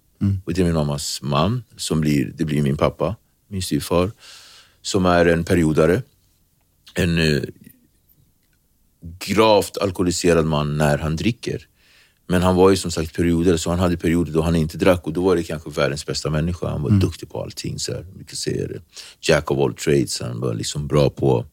Och 0.46 0.54
det 0.54 0.62
är 0.62 0.66
min 0.66 0.74
mammas 0.74 1.22
man, 1.22 1.64
som 1.78 2.02
blir, 2.02 2.34
det 2.36 2.46
blir 2.46 2.62
min 2.62 2.78
pappa, 2.78 3.16
min 3.48 3.62
styvfar, 3.62 4.12
som 4.82 5.06
är 5.06 5.26
en 5.26 5.44
periodare. 5.44 6.02
En 6.94 7.18
eh, 7.18 7.42
gravt 9.20 9.78
alkoholiserad 9.78 10.46
man 10.46 10.78
när 10.78 10.98
han 10.98 11.16
dricker. 11.16 11.68
Men 12.28 12.42
han 12.42 12.56
var 12.56 12.70
ju 12.70 12.76
som 12.76 12.92
sagt 12.92 13.16
perioder, 13.16 13.58
så 13.58 13.70
han 13.70 13.80
hade 13.80 13.98
perioder 13.98 14.32
då 14.32 14.42
han 14.42 14.56
inte 14.56 14.78
drack 14.78 15.08
och 15.08 15.14
då 15.14 15.22
var 15.22 15.36
det 15.36 15.44
kanske 15.44 15.70
världens 15.70 16.06
bästa 16.06 16.30
människa. 16.30 16.70
Han 16.70 16.82
var 16.82 16.90
duktig 16.90 17.30
på 17.30 17.44
allting. 17.44 17.80
Så 17.80 17.94
här. 17.94 18.06
Vi 18.18 18.24
kan 18.24 18.36
säga 18.36 18.68
det. 18.68 18.80
Jack 19.22 19.52
of 19.52 19.60
all 19.60 19.74
trades. 19.74 20.22
Han 20.22 20.40
var 20.40 20.54
liksom 20.54 20.88
bra 20.88 21.10
på 21.10 21.46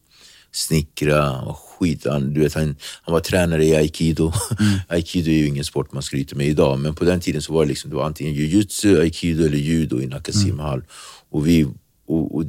snickra 0.52 1.40
och 1.40 1.58
skit. 1.58 2.06
Han, 2.06 2.34
du 2.34 2.40
vet, 2.40 2.54
han, 2.54 2.76
han 3.02 3.12
var 3.12 3.20
tränare 3.20 3.64
i 3.64 3.74
aikido. 3.74 4.32
aikido 4.88 5.30
är 5.30 5.34
ju 5.34 5.46
ingen 5.46 5.64
sport 5.64 5.92
man 5.92 6.02
skryter 6.02 6.36
med 6.36 6.46
idag, 6.46 6.78
men 6.78 6.94
på 6.94 7.04
den 7.04 7.20
tiden 7.20 7.42
så 7.42 7.52
var 7.52 7.64
det, 7.64 7.68
liksom, 7.68 7.90
det 7.90 7.96
var 7.96 8.04
antingen 8.04 8.34
jujutsu, 8.34 9.00
aikido 9.00 9.44
eller 9.44 9.58
judo 9.58 10.00
i 10.00 10.06
Nacka 10.06 10.32
simhall. 10.32 10.82
Och 11.30 11.46
vi 11.46 11.66
och, 12.06 12.34
och 12.36 12.44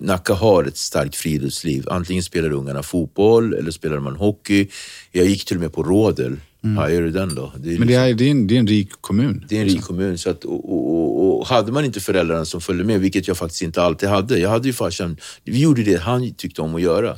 Nacka 0.00 0.34
har 0.34 0.64
ett 0.64 0.76
starkt 0.76 1.16
friluftsliv. 1.16 1.88
Antingen 1.90 2.22
spelar 2.22 2.52
ungarna 2.52 2.82
fotboll 2.82 3.54
eller 3.54 3.70
spelar 3.70 4.00
man 4.00 4.16
hockey. 4.16 4.68
Jag 5.12 5.26
gick 5.26 5.44
till 5.44 5.56
och 5.56 5.62
med 5.62 5.72
på 5.72 5.82
rådel. 5.82 6.36
Hajar 6.76 7.02
du 7.02 7.10
den 7.10 7.34
då? 7.34 7.52
Det 7.56 7.78
Men 7.78 7.88
det 7.88 7.94
är, 7.94 8.14
det, 8.14 8.24
är 8.24 8.30
en, 8.30 8.46
det 8.46 8.54
är 8.54 8.58
en 8.58 8.66
rik 8.66 8.90
kommun. 9.00 9.44
det 9.48 9.56
är 9.56 9.60
en 9.60 9.68
rik 9.68 9.82
kommun. 9.82 10.18
Så 10.18 10.30
att, 10.30 10.44
och, 10.44 10.72
och, 10.72 11.38
och, 11.40 11.46
hade 11.46 11.72
man 11.72 11.84
inte 11.84 12.00
föräldrarna 12.00 12.44
som 12.44 12.60
följde 12.60 12.84
med, 12.84 13.00
vilket 13.00 13.28
jag 13.28 13.36
faktiskt 13.36 13.62
inte 13.62 13.82
alltid 13.82 14.08
hade. 14.08 14.38
Jag 14.38 14.50
hade 14.50 14.66
ju 14.68 14.72
farsan, 14.72 15.16
vi 15.44 15.60
gjorde 15.60 15.82
det 15.82 15.96
han 16.00 16.34
tyckte 16.34 16.62
om 16.62 16.74
att 16.74 16.82
göra. 16.82 17.16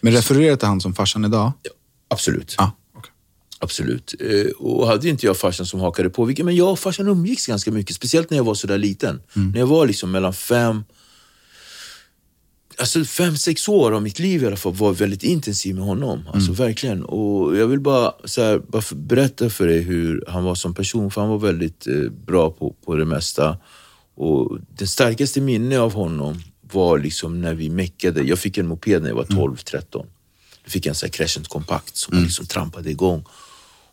Men 0.00 0.12
refererar 0.12 0.56
till 0.56 0.68
han 0.68 0.80
som 0.80 0.94
farsan 0.94 1.24
idag? 1.24 1.52
Absolut. 2.08 2.54
Ja. 2.58 2.72
okej. 2.96 3.12
Absolut. 3.58 4.14
Eh, 4.20 4.50
Och 4.58 4.86
hade 4.86 5.08
inte 5.08 5.26
jag 5.26 5.36
farsan 5.36 5.66
som 5.66 5.80
hakade 5.80 6.10
på, 6.10 6.24
vilket, 6.24 6.44
men 6.44 6.56
jag 6.56 6.70
och 6.70 6.78
farsan 6.78 7.08
umgicks 7.08 7.46
ganska 7.46 7.70
mycket, 7.70 7.96
speciellt 7.96 8.30
när 8.30 8.36
jag 8.36 8.44
var 8.44 8.54
så 8.54 8.66
där 8.66 8.78
liten. 8.78 9.22
När 9.34 9.58
jag 9.60 9.66
var 9.66 9.86
liksom 9.86 10.10
mellan 10.10 10.32
fem, 10.32 10.84
alltså 12.80 13.04
fem, 13.04 13.36
sex 13.36 13.68
år 13.68 13.92
av 13.92 14.02
mitt 14.02 14.18
liv 14.18 14.42
i 14.42 14.46
alla 14.46 14.56
fall 14.56 14.74
var 14.74 14.92
väldigt 14.92 15.22
intensiv 15.22 15.74
med 15.74 15.84
honom. 15.84 16.22
Alltså 16.34 16.52
verkligen. 16.52 17.04
Och 17.04 17.56
jag 17.56 17.66
vill 17.66 17.80
bara, 17.80 18.12
så 18.24 18.42
här, 18.42 18.58
bara 18.58 18.82
berätta 18.92 19.50
för 19.50 19.66
dig 19.66 19.80
hur 19.80 20.24
han 20.28 20.44
var 20.44 20.54
som 20.54 20.74
person, 20.74 21.10
för 21.10 21.20
han 21.20 21.30
var 21.30 21.38
väldigt 21.38 21.86
eh, 21.86 22.10
bra 22.26 22.50
på, 22.50 22.74
på 22.84 22.94
det 22.94 23.04
mesta. 23.04 23.58
Och 24.14 24.58
det 24.78 24.86
starkaste 24.86 25.40
minne 25.40 25.78
av 25.78 25.92
honom 25.92 26.42
var 26.72 26.98
liksom 26.98 27.40
när 27.40 27.54
vi 27.54 27.70
meckade. 27.70 28.22
Jag 28.22 28.38
fick 28.38 28.58
en 28.58 28.66
moped 28.66 29.02
när 29.02 29.08
jag 29.08 29.16
var 29.16 29.24
12-13. 29.24 29.82
Då 29.92 30.70
fick 30.70 30.86
jag 30.86 30.90
en 30.90 30.94
sån 30.94 31.06
här 31.06 31.12
Crescent 31.12 31.48
kompakt 31.48 31.96
som 31.96 32.16
man 32.16 32.24
liksom 32.24 32.46
trampade 32.46 32.90
igång. 32.90 33.24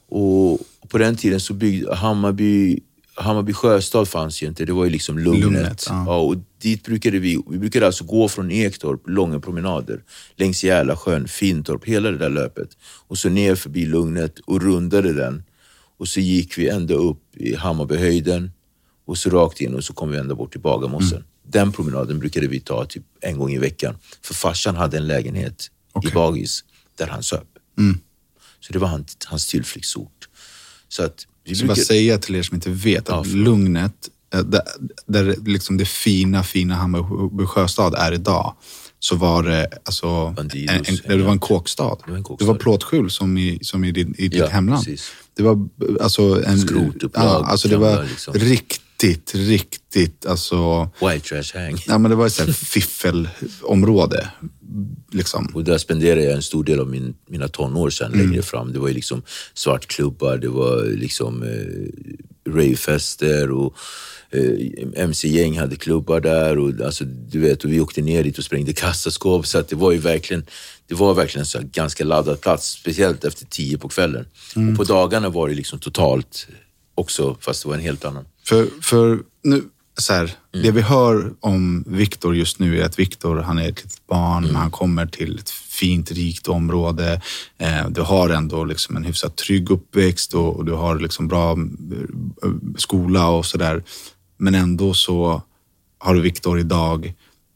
Och 0.10 0.60
på 0.88 0.97
den 0.97 1.15
tiden 1.15 1.39
så 1.39 1.54
byggde 1.54 1.95
Hammarby, 1.95 2.80
Hammarby 3.19 3.53
sjöstad 3.53 4.08
fanns 4.08 4.43
ju 4.43 4.47
inte, 4.47 4.65
det 4.65 4.73
var 4.73 4.86
ju 4.86 4.91
liksom 4.91 5.19
Lugnet. 5.19 5.41
Lugnet, 5.41 5.86
ja. 5.89 6.03
ja. 6.08 6.17
och 6.17 6.36
dit 6.62 6.84
brukade 6.84 7.19
vi, 7.19 7.43
vi 7.49 7.58
brukade 7.58 7.86
alltså 7.86 8.03
gå 8.03 8.30
från 8.30 8.51
Ektorp, 8.51 9.01
långa 9.08 9.39
promenader, 9.39 10.03
längs 10.36 10.63
Järlasjön, 10.63 11.27
Fintorp, 11.27 11.86
hela 11.86 12.12
det 12.12 12.17
där 12.17 12.30
löpet. 12.30 12.69
Och 13.08 13.17
så 13.17 13.30
ner 13.30 13.56
förbi 13.56 13.86
Lugnet 13.86 14.39
och 14.39 14.62
rundade 14.62 15.13
den. 15.13 15.43
Och 15.97 16.08
så 16.08 16.19
gick 16.19 16.58
vi 16.58 16.69
ända 16.69 16.93
upp 16.93 17.36
i 17.36 17.56
Hammarbyhöjden 17.56 18.51
och 19.06 19.17
så 19.17 19.30
rakt 19.30 19.62
in 19.62 19.75
och 19.75 19.84
så 19.84 19.93
kom 19.93 20.12
vi 20.12 20.17
ända 20.17 20.36
bort 20.36 20.51
till 20.51 20.62
Bagarmossen. 20.62 21.23
Den 21.43 21.71
promenaden 21.71 22.19
brukade 22.19 22.47
vi 22.47 22.60
ta 22.60 22.86
typ 22.86 23.03
en 23.21 23.38
gång 23.38 23.51
i 23.51 23.58
veckan. 23.58 23.95
För 24.21 24.34
farsan 24.34 24.75
hade 24.75 24.97
en 24.97 25.08
lägenhet 25.08 25.71
i 26.03 26.12
Bagis 26.13 26.63
där 26.97 27.08
han 27.08 27.23
söp. 27.23 27.47
Så 28.60 28.73
det 28.73 28.80
var 28.80 28.88
hans, 28.88 29.17
hans 29.25 29.47
tillflyktsort. 29.47 30.30
Så 30.88 31.03
att 31.03 31.27
vi 31.47 31.55
Så 31.55 31.65
bara 31.65 31.75
säga 31.75 32.17
till 32.17 32.36
er 32.36 32.43
som 32.43 32.55
inte 32.55 32.69
vet 32.69 33.05
Ja, 33.10 33.15
att 33.21 33.27
förlåt. 33.27 33.45
Lugnet, 33.45 33.93
eh, 34.33 34.39
där, 34.39 34.62
där 35.07 35.36
liksom 35.45 35.77
det 35.77 35.86
fina, 35.86 36.43
fina 36.43 36.75
Hammarby 36.75 37.45
sjöstad 37.45 37.93
är 37.97 38.12
idag, 38.12 38.55
så 38.99 39.15
var 39.15 39.43
det 39.43 39.67
alltså 39.86 40.29
Bandidos, 40.31 40.89
en, 40.89 40.97
en, 41.12 41.17
det 41.17 41.23
var 41.23 41.31
en 41.31 41.39
kåkstad. 41.39 41.97
Det 42.05 42.12
var 42.12 42.17
en 42.17 42.23
Det 42.23 42.23
kåkstad. 42.23 42.45
var 42.47 42.55
plåtskjul 42.55 43.12
som 43.12 43.38
i, 43.38 43.60
som 43.62 43.83
i, 43.83 43.91
din, 43.91 44.15
i 44.17 44.27
ditt 44.27 44.39
Ja, 44.39 44.47
hemland. 44.47 44.86
precis. 44.86 45.12
Det 45.38 45.43
var 45.43 45.67
alltså 46.01 46.43
en... 46.45 46.60
Skrotupplag, 46.60 47.25
Ja, 47.25 47.45
alltså 47.45 47.67
det 47.67 47.77
var 47.77 48.03
liksom. 48.03 48.33
riktigt, 48.33 49.36
riktigt 49.36 50.25
alltså... 50.25 50.89
White 51.01 51.19
trash 51.29 51.60
hang. 51.60 51.77
Ja, 51.88 51.97
men 51.97 52.12
det 52.12 52.15
var 52.17 52.27
ett 52.27 52.33
sånt 52.33 52.55
fiffelområde. 53.27 54.29
Liksom. 55.12 55.52
Och 55.54 55.63
där 55.63 55.78
spenderade 55.78 56.24
jag 56.24 56.34
en 56.34 56.41
stor 56.41 56.63
del 56.63 56.80
av 56.80 56.88
min, 56.89 57.15
mina 57.28 57.48
tonår 57.48 57.89
sen 57.89 58.13
Mm. 58.13 58.28
längre 58.28 58.41
fram. 58.41 58.74
Det 58.74 58.80
var 58.80 58.88
ju 58.88 58.93
liksom 58.93 59.22
svartklubbar, 59.54 60.38
det 60.38 60.48
var 60.50 60.84
liksom 60.84 61.43
eh, 61.43 62.52
ravefester 62.52 63.52
och 63.52 63.76
eh, 64.30 65.04
mc-gäng 65.04 65.60
hade 65.60 65.76
klubbar 65.76 66.20
där. 66.20 66.58
Och, 66.58 66.82
alltså, 66.86 67.04
du 67.06 67.39
vet, 67.39 67.63
och 67.63 67.72
vi 67.72 67.80
åkte 67.80 68.02
ner 68.02 68.24
dit 68.24 68.38
och 68.38 68.43
sprängde 68.43 68.74
kassaskåp. 68.74 69.48
Så 69.48 69.62
det 69.62 69.76
var 69.76 69.91
ju 69.91 69.98
verkligen, 69.98 70.46
det 70.88 70.96
var 70.96 71.13
verkligen 71.13 71.41
en 71.41 71.46
så 71.46 71.60
ganska 71.72 72.04
laddad 72.04 72.41
plats. 72.41 72.70
Speciellt 72.70 73.24
efter 73.26 73.46
tio 73.46 73.78
på 73.78 73.89
kvällen. 73.89 74.26
Mm. 74.56 74.70
Och 74.70 74.78
på 74.78 74.84
dagarna 74.84 75.30
var 75.30 75.50
det 75.50 75.56
liksom 75.56 75.80
totalt 75.80 76.48
också, 76.96 77.38
fast 77.41 77.63
det 77.63 77.67
var 77.70 77.76
en 77.76 77.82
helt 77.82 78.06
annan. 78.06 78.26
För, 78.46 78.67
för 78.82 79.20
nu, 79.43 79.63
så 79.97 80.13
här, 80.13 80.23
mm. 80.23 80.65
det 80.65 80.71
vi 80.71 80.81
hör 80.81 81.33
om 81.39 81.83
Viktor 81.88 82.36
just 82.36 82.60
nu 82.60 82.79
är 82.79 82.86
att 82.86 82.99
Viktor, 82.99 83.38
han 83.38 83.57
är 83.57 83.69
ett 83.69 83.83
litet 83.83 84.07
barn, 84.07 84.43
mm. 84.43 84.55
han 84.55 84.71
kommer 84.71 85.05
till 85.05 85.39
ett 85.39 85.49
fint, 85.49 86.12
rikt 86.12 86.47
område. 86.47 87.21
Eh, 87.57 87.89
du 87.89 88.01
har 88.01 88.29
ändå 88.29 88.65
liksom 88.65 88.95
en 88.95 89.03
hyfsat 89.03 89.36
trygg 89.36 89.71
uppväxt 89.71 90.33
och, 90.33 90.55
och 90.55 90.65
du 90.65 90.71
har 90.71 90.99
liksom 90.99 91.27
bra 91.27 91.51
eh, 91.51 92.49
skola 92.77 93.27
och 93.27 93.45
sådär. 93.45 93.83
Men 94.38 94.55
ändå 94.55 94.93
så 94.93 95.41
har 95.97 96.15
Viktor 96.15 96.60
idag 96.60 97.13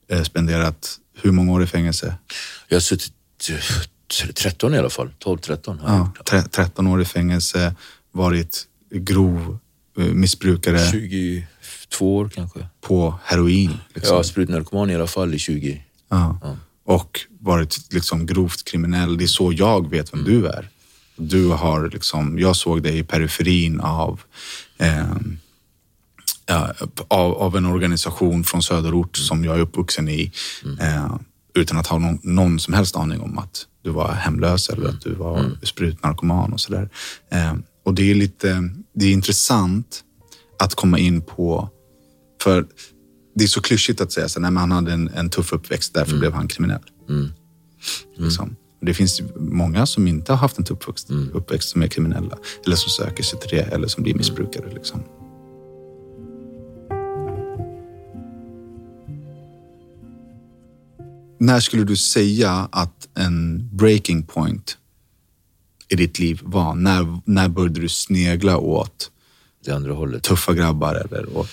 eh, 0.09 0.23
spenderat 0.23 0.97
hur 1.21 1.31
många 1.31 1.51
år 1.51 1.63
i 1.63 1.67
fängelse? 1.67 2.15
Jag 2.67 2.75
har 2.75 2.81
suttit 2.81 3.13
eh, 3.49 4.33
13 4.33 4.73
i 4.73 4.77
alla 4.77 4.89
fall, 4.89 5.09
12-13. 5.23 5.77
Ja, 6.25 6.41
13 6.51 6.87
år 6.87 7.01
i 7.01 7.05
fängelse, 7.05 7.75
varit 8.11 8.67
grov 8.91 9.57
eh, 9.97 10.05
missbrukare. 10.05 10.91
20, 10.91 11.47
två 12.01 12.15
år 12.15 12.29
kanske. 12.29 12.67
På 12.81 13.19
heroin? 13.23 13.77
Liksom. 13.93 14.17
Ja, 14.17 14.23
sprutnarkoman 14.23 14.89
i 14.89 14.95
alla 14.95 15.07
fall 15.07 15.33
i 15.33 15.39
20. 15.39 15.83
Ja. 16.09 16.39
ja. 16.41 16.55
Och 16.85 17.19
varit 17.39 17.93
liksom 17.93 18.25
grovt 18.25 18.63
kriminell. 18.63 19.17
Det 19.17 19.23
är 19.23 19.27
så 19.27 19.53
jag 19.53 19.89
vet 19.89 20.13
vem 20.13 20.19
mm. 20.19 20.31
du 20.31 20.47
är. 20.47 20.69
Du 21.15 21.47
har 21.47 21.89
liksom, 21.89 22.39
jag 22.39 22.55
såg 22.55 22.83
dig 22.83 22.97
i 22.97 23.03
periferin 23.03 23.79
av, 23.79 24.21
eh, 24.77 25.11
av, 27.07 27.33
av, 27.33 27.57
en 27.57 27.65
organisation 27.65 28.43
från 28.43 28.63
söderort 28.63 29.17
mm. 29.17 29.25
som 29.25 29.43
jag 29.43 29.55
är 29.55 29.61
uppvuxen 29.61 30.09
i. 30.09 30.31
Mm. 30.63 30.79
Eh, 30.79 31.15
utan 31.55 31.77
att 31.77 31.87
ha 31.87 31.97
någon, 31.97 32.19
någon, 32.23 32.59
som 32.59 32.73
helst 32.73 32.95
aning 32.95 33.21
om 33.21 33.37
att 33.37 33.65
du 33.83 33.89
var 33.89 34.11
hemlös 34.11 34.69
eller 34.69 34.83
mm. 34.83 34.95
att 34.95 35.01
du 35.01 35.13
var 35.13 35.39
mm. 35.39 35.57
sprutnarkoman 35.63 36.53
och 36.53 36.59
sådär. 36.59 36.89
Eh, 37.31 37.53
och 37.85 37.93
det 37.93 38.11
är 38.11 38.15
lite, 38.15 38.69
det 38.93 39.05
är 39.05 39.11
intressant 39.11 40.03
att 40.59 40.75
komma 40.75 40.99
in 40.99 41.21
på 41.21 41.69
för 42.43 42.67
det 43.35 43.43
är 43.43 43.47
så 43.47 43.61
klyschigt 43.61 44.01
att 44.01 44.11
säga 44.11 44.29
så, 44.29 44.39
nej, 44.39 44.51
men 44.51 44.61
han 44.61 44.71
hade 44.71 44.93
en, 44.93 45.07
en 45.07 45.29
tuff 45.29 45.53
uppväxt, 45.53 45.93
därför 45.93 46.17
blev 46.17 46.33
han 46.33 46.47
kriminell. 46.47 46.81
Liksom. 48.17 48.55
Och 48.79 48.85
Det 48.85 48.93
finns 48.93 49.21
många 49.35 49.85
som 49.85 50.07
inte 50.07 50.31
har 50.31 50.37
haft 50.37 50.57
en 50.57 50.63
tuff 50.63 50.77
uppväxt, 50.77 51.11
uppväxt 51.33 51.69
som 51.69 51.81
är 51.81 51.87
kriminella, 51.87 52.37
eller 52.65 52.75
som 52.75 52.89
söker 52.89 53.23
sig 53.23 53.39
till 53.39 53.49
det, 53.57 53.61
eller 53.61 53.87
som 53.87 54.03
blir 54.03 54.13
missbrukare. 54.15 54.73
Liksom. 54.73 55.03
När 61.39 61.59
skulle 61.59 61.83
du 61.83 61.95
säga 61.95 62.69
att 62.71 63.07
en 63.13 63.69
breaking 63.73 64.23
point 64.23 64.77
i 65.87 65.95
ditt 65.95 66.19
liv 66.19 66.39
var? 66.43 66.75
När, 66.75 67.21
när 67.25 67.49
började 67.49 67.79
du 67.79 67.89
snegla 67.89 68.57
åt 68.57 69.11
Det 69.65 69.71
andra 69.71 69.93
hållet. 69.93 70.23
tuffa 70.23 70.53
grabbar 70.53 70.95
eller 70.95 71.37
åt... 71.37 71.49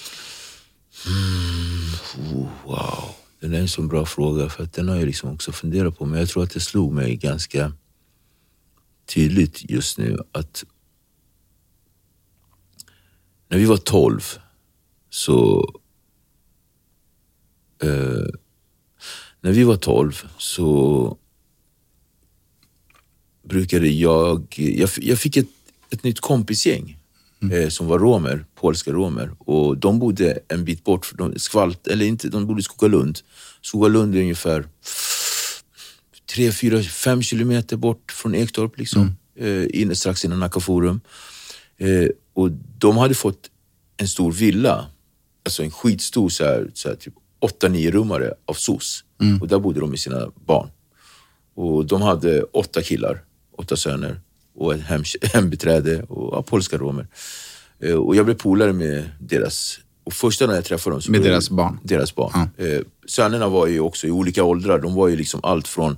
Oh, 1.07 2.49
wow. 2.65 3.15
Den 3.41 3.55
är 3.55 3.59
en 3.59 3.69
så 3.69 3.83
bra 3.83 4.07
fråga 4.07 4.49
för 4.49 4.65
att 4.65 4.73
den 4.73 4.89
har 4.89 4.97
jag 4.97 5.07
liksom 5.07 5.31
också 5.31 5.53
funderat 5.53 5.99
på. 5.99 6.07
Men 6.07 6.19
jag 6.19 6.29
tror 6.29 6.43
att 6.43 6.51
det 6.51 6.61
slog 6.61 6.93
mig 6.93 7.17
ganska 7.17 7.73
tydligt 9.07 9.71
just 9.71 9.99
nu 9.99 10.19
att 10.33 10.65
när 13.49 13.59
vi 13.59 13.65
var 13.65 13.77
12 13.77 14.21
så 15.11 15.69
eh, 17.83 18.27
när 19.41 19.53
vi 19.53 19.65
var 19.65 19.77
12 19.77 20.27
så 20.39 21.19
brukade 23.43 23.89
jag, 23.89 24.55
jag, 24.57 24.91
jag 24.97 25.19
fick 25.19 25.37
ett, 25.37 25.49
ett 25.91 26.05
nytt 26.05 26.21
kompisgäng 26.21 26.98
eh, 27.53 27.69
som 27.69 27.87
var 27.87 27.99
romer, 27.99 28.45
polska 28.55 28.93
romer. 28.93 29.31
Och 29.39 29.79
de 29.79 29.99
bodde 29.99 30.39
en 30.49 30.65
bit 30.65 30.85
bort, 30.85 31.13
de, 31.19 31.39
skvalt, 31.39 31.87
eller 31.87 32.07
inte, 32.07 32.29
de 32.29 32.47
bodde 32.47 32.61
i 32.61 32.63
Skogalund. 32.63 33.19
Skogalund 33.63 34.15
är 34.17 34.21
ungefär 34.21 34.65
tre, 36.35 36.53
fyra, 36.53 36.83
fem 36.83 37.23
kilometer 37.23 37.77
bort 37.77 38.13
från 38.13 38.35
Ektorp. 38.35 38.79
Liksom. 38.79 39.17
eh, 39.39 39.81
inne, 39.81 39.95
strax 39.95 40.25
innan 40.25 40.41
Nacka 40.41 40.61
Forum. 40.61 41.01
Eh, 41.77 42.09
och 42.35 42.51
de 42.79 42.97
hade 42.97 43.15
fått 43.15 43.51
en 43.97 44.09
stor 44.09 44.33
villa, 44.33 44.87
alltså 45.45 45.63
en 45.63 45.71
skitstor 45.71 46.29
så 46.29 46.45
här, 46.45 46.71
så 46.75 46.89
här, 46.89 46.97
typ 46.97 47.15
8-9 47.63 47.91
rummare 47.91 48.35
av 48.47 48.55
SOS. 48.55 49.05
Och 49.41 49.49
där 49.49 49.59
bodde 49.59 49.81
de 49.81 49.91
med 49.91 49.99
sina 49.99 50.31
barn. 50.47 50.71
Och 51.55 51.87
de 51.87 52.03
hade 52.03 52.43
åtta 52.43 52.83
killar, 52.83 53.25
åtta 53.57 53.77
söner 53.77 54.21
och 54.59 54.75
ett 54.75 54.81
hem, 54.81 55.03
hembiträde 55.23 56.03
och 56.03 56.37
ja, 56.37 56.43
polska 56.43 56.79
romer. 56.79 57.07
Eh, 57.81 57.95
och 57.95 58.17
jag 58.17 58.25
blev 58.25 58.35
polare 58.35 58.73
med 58.73 59.11
deras... 59.21 59.79
Och 60.05 60.13
första 60.13 60.47
när 60.47 60.55
jag 60.55 60.65
träffade 60.65 60.97
dem... 60.97 61.03
Med 61.09 61.23
deras 61.23 61.51
barn? 61.51 61.79
Deras 61.83 62.15
barn. 62.15 62.49
Eh, 62.57 62.81
sönerna 63.07 63.49
var 63.49 63.67
ju 63.67 63.81
också 63.81 64.07
i 64.07 64.11
olika 64.11 64.45
åldrar. 64.45 64.79
De 64.79 64.95
var 64.95 65.09
ju 65.09 65.17
liksom 65.17 65.41
allt 65.43 65.69
från 65.69 65.97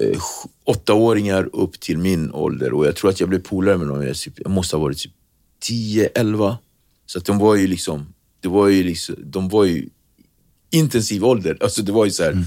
eh, 0.00 0.18
åttaåringar 0.64 1.48
upp 1.52 1.80
till 1.80 1.98
min 1.98 2.32
ålder. 2.32 2.72
Och 2.72 2.86
jag 2.86 2.96
tror 2.96 3.10
att 3.10 3.20
jag 3.20 3.28
blev 3.28 3.42
polare 3.42 3.78
med 3.78 3.88
dem. 3.88 4.06
Jag 4.06 4.16
typ- 4.16 4.38
jag 4.40 4.50
måste 4.50 4.76
ha 4.76 4.82
varit 4.82 4.98
typ 4.98 5.12
10, 5.60 6.06
11. 6.06 6.58
Så 7.06 7.18
att 7.18 7.24
de 7.24 7.38
var 7.38 7.54
ju 7.54 7.66
liksom... 7.66 8.14
Det 8.40 8.48
var 8.48 8.68
ju 8.68 8.82
liksom 8.82 9.16
de 9.18 9.48
var 9.48 9.64
ju 9.64 9.88
intensiv 10.70 11.24
ålder. 11.24 11.58
Alltså 11.60 11.82
det 11.82 11.92
var 11.92 12.04
ju 12.04 12.10
så 12.10 12.22
här... 12.22 12.44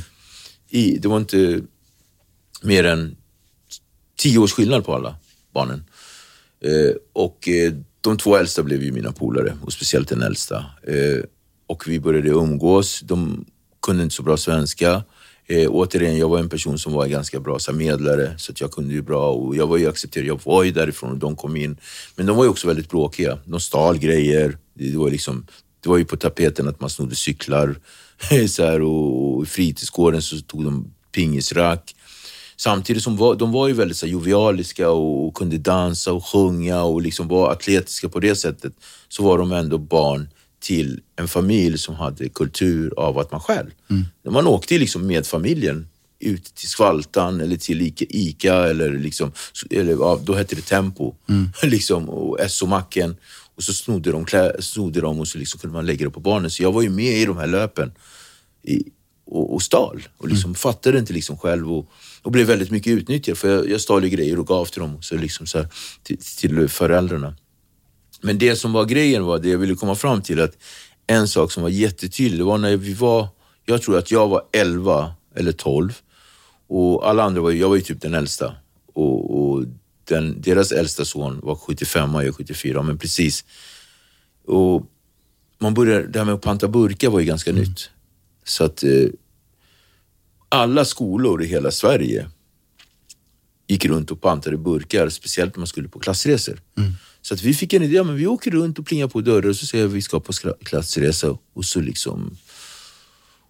I, 0.69 0.97
det 0.97 1.08
var 1.08 1.17
inte 1.17 1.62
mer 2.62 2.84
än 2.84 3.15
tio 4.15 4.39
års 4.39 4.54
skillnad 4.54 4.86
på 4.86 4.95
alla 4.95 5.15
barnen. 5.54 5.84
Eh, 6.62 6.95
och 7.13 7.49
eh, 7.49 7.73
de 8.01 8.17
två 8.17 8.38
äldsta 8.38 8.63
blev 8.63 8.84
ju 8.84 8.91
mina 8.91 9.12
polare, 9.12 9.58
och 9.62 9.73
speciellt 9.73 10.10
den 10.10 10.21
äldsta. 10.21 10.65
Eh, 10.88 11.23
och 11.67 11.88
vi 11.88 11.99
började 11.99 12.30
umgås. 12.30 13.01
De 13.01 13.45
kunde 13.82 14.04
inte 14.04 14.15
så 14.15 14.23
bra 14.23 14.38
svenska. 14.38 15.04
Eh, 15.47 15.69
återigen, 15.69 16.17
jag 16.17 16.30
var 16.30 16.39
en 16.39 16.49
person 16.49 16.80
som 16.80 16.93
var 16.93 17.08
ganska 17.08 17.39
bra 17.39 17.60
så 17.60 17.73
medlare, 17.73 18.34
så 18.38 18.51
att 18.51 18.62
jag 18.62 18.71
kunde 18.71 18.93
ju 18.93 19.01
bra 19.01 19.32
och 19.32 19.56
jag 19.56 19.67
var 19.67 19.78
ju 19.78 19.89
accepterad. 19.89 20.28
Jag 20.28 20.39
var 20.43 20.63
ju 20.63 20.71
därifrån 20.71 21.12
och 21.12 21.17
de 21.17 21.36
kom 21.36 21.56
in. 21.56 21.78
Men 22.15 22.25
de 22.25 22.38
var 22.38 22.43
ju 22.43 22.49
också 22.49 22.67
väldigt 22.67 22.89
bråkiga. 22.89 23.38
De 23.45 23.60
stal 23.60 23.97
grejer. 23.97 24.58
Det, 24.73 24.89
det 24.89 24.97
var, 24.97 25.10
liksom, 25.10 25.45
det 25.80 25.89
var 25.89 25.97
ju 25.97 26.06
på 26.06 26.17
tapeten 26.17 26.67
att 26.67 26.80
man 26.80 26.89
snodde 26.89 27.15
cyklar. 27.15 27.75
så 28.47 28.63
här, 28.63 28.82
och, 28.82 29.36
och 29.36 29.43
i 29.43 29.45
fritidsgården 29.45 30.21
så 30.21 30.38
tog 30.38 30.63
de 30.63 30.93
pingisrack. 31.12 31.94
Samtidigt 32.58 33.04
som 33.04 33.38
de 33.38 33.52
var 33.52 33.68
ju 33.68 33.74
väldigt 33.74 33.98
så 33.98 34.08
jovialiska 34.08 34.89
och, 34.89 35.34
kunde 35.34 35.58
dansa 35.58 36.13
och 36.13 36.26
sjunga 36.26 36.84
och 36.84 37.02
liksom 37.02 37.28
var 37.28 37.52
atletiska 37.52 38.10
på 38.10 38.20
det 38.20 38.36
sättet, 38.36 38.74
så 39.10 39.24
var 39.24 39.38
de 39.38 39.52
ändå 39.52 39.78
barn 39.78 40.30
till 40.60 41.02
en 41.15 41.28
familj 41.28 41.78
som 41.78 41.96
hade 41.96 42.30
kultur 42.30 42.94
av 42.98 43.20
att 43.20 43.32
man 43.32 43.41
själv. 43.41 43.70
Man 44.30 44.48
åkte 44.48 44.78
liksom 44.78 45.08
med 45.08 45.26
familjen 45.26 45.88
ut 46.20 46.56
till 46.56 46.70
Skvaltan 46.70 47.41
eller 47.41 47.58
till 47.58 47.82
Ica, 47.82 48.06
Ica 48.10 48.56
eller, 48.70 48.91
liksom, 48.91 49.32
eller 49.70 50.26
då 50.26 50.34
hette 50.34 50.56
det 50.56 50.62
Tempo, 50.62 51.15
liksom, 51.63 52.10
och 52.10 52.52
SO-macken. 52.52 53.15
Och 53.56 53.63
så 53.63 53.74
snodde 53.74 54.12
de, 54.12 54.26
klä, 54.26 54.62
snodde 54.62 55.02
de 55.02 55.20
och 55.20 55.28
så 55.28 55.38
liksom 55.38 55.60
kunde 55.60 55.74
man 55.74 55.86
lägga 55.86 56.06
det 56.06 56.12
på 56.12 56.20
barnen. 56.20 56.50
Så 56.50 56.63
jag 56.63 56.72
var 56.72 56.82
ju 56.82 56.89
med 56.89 57.18
i 57.18 57.26
de 57.26 57.38
här 57.38 57.48
löpen 57.48 57.91
i, 58.63 58.84
och, 59.25 59.53
och 59.53 59.61
stal 59.61 60.07
och 60.17 60.27
liksom 60.27 60.55
fattade 60.55 60.99
inte 60.99 61.13
liksom 61.13 61.38
själv 61.38 61.73
och, 61.73 61.89
och 62.21 62.31
blev 62.31 62.47
väldigt 62.47 62.71
mycket 62.71 62.93
utnyttjad 62.93 63.38
för 63.38 63.49
jag, 63.55 63.69
jag 63.69 63.81
stal 63.81 64.03
ju 64.03 64.09
grejer 64.09 64.39
och 64.39 64.47
gav 64.47 64.65
till 64.65 64.81
dem 64.81 65.01
så 65.01 65.15
liksom 65.15 65.47
så 65.47 65.57
här, 65.57 65.67
till, 66.03 66.17
till 66.17 66.69
föräldrarna. 66.69 67.35
Men 68.21 68.38
det 68.38 68.55
som 68.55 68.73
var 68.73 68.85
grejen 68.85 69.23
var, 69.23 69.39
det 69.39 69.49
jag 69.49 69.57
ville 69.57 69.75
komma 69.75 69.95
fram 69.95 70.21
till, 70.21 70.41
att 70.41 70.57
en 71.07 71.27
sak 71.27 71.51
som 71.51 71.63
var 71.63 71.69
jättetydlig, 71.69 72.39
det 72.39 72.43
var 72.43 72.57
när 72.57 72.77
vi 72.77 72.93
var, 72.93 73.27
jag 73.65 73.81
tror 73.81 73.97
att 73.97 74.11
jag 74.11 74.27
var 74.27 74.41
11 74.51 75.13
eller 75.35 75.51
12 75.51 75.93
och 76.67 77.09
alla 77.09 77.23
andra 77.23 77.41
var 77.41 77.51
jag 77.51 77.69
var 77.69 77.75
ju 77.75 77.81
typ 77.81 78.01
den 78.01 78.13
äldsta. 78.13 78.55
Och, 78.93 79.41
och 79.41 79.63
den, 80.03 80.41
deras 80.41 80.71
äldsta 80.71 81.05
son 81.05 81.39
var 81.43 81.55
75 81.55 82.15
och 82.15 82.21
jag 82.21 82.27
är 82.27 82.31
74, 82.31 82.81
men 82.81 82.97
precis. 82.97 83.45
Och 84.47 84.83
man 85.59 85.73
började, 85.73 86.07
det 86.07 86.19
här 86.19 86.25
med 86.25 86.35
att 86.35 86.41
panta 86.41 86.67
burkar 86.67 87.09
var 87.09 87.19
ju 87.19 87.25
ganska 87.25 87.51
nytt. 87.51 87.89
Så 88.47 88.63
att 88.63 88.84
eh, 88.84 89.08
alla 90.49 90.86
skolor 90.86 91.43
i 91.43 91.47
hela 91.47 91.71
Sverige 91.71 92.29
gick 93.67 93.86
runt 93.86 94.12
och 94.12 94.21
pantade 94.21 94.58
burkar, 94.58 95.10
speciellt 95.10 95.55
när 95.55 95.60
man 95.60 95.67
skulle 95.67 95.88
på 95.88 95.99
klassresor. 95.99 96.62
Så 97.21 97.34
att 97.34 97.41
vi 97.41 97.53
fick 97.53 97.73
en 97.73 97.84
idé, 97.84 98.03
men 98.03 98.15
vi 98.15 98.27
åker 98.27 98.51
runt 98.51 98.79
och 98.79 98.86
plingar 98.86 99.08
på 99.08 99.21
dörrar 99.21 99.49
och 99.49 99.55
så 99.55 99.65
säger 99.65 99.84
vi 99.84 99.89
att 99.89 99.95
vi 99.95 100.01
ska 100.01 100.19
på 100.19 100.34
klassresa 100.63 101.38
och 101.53 101.65
så 101.65 101.79
liksom 101.79 102.38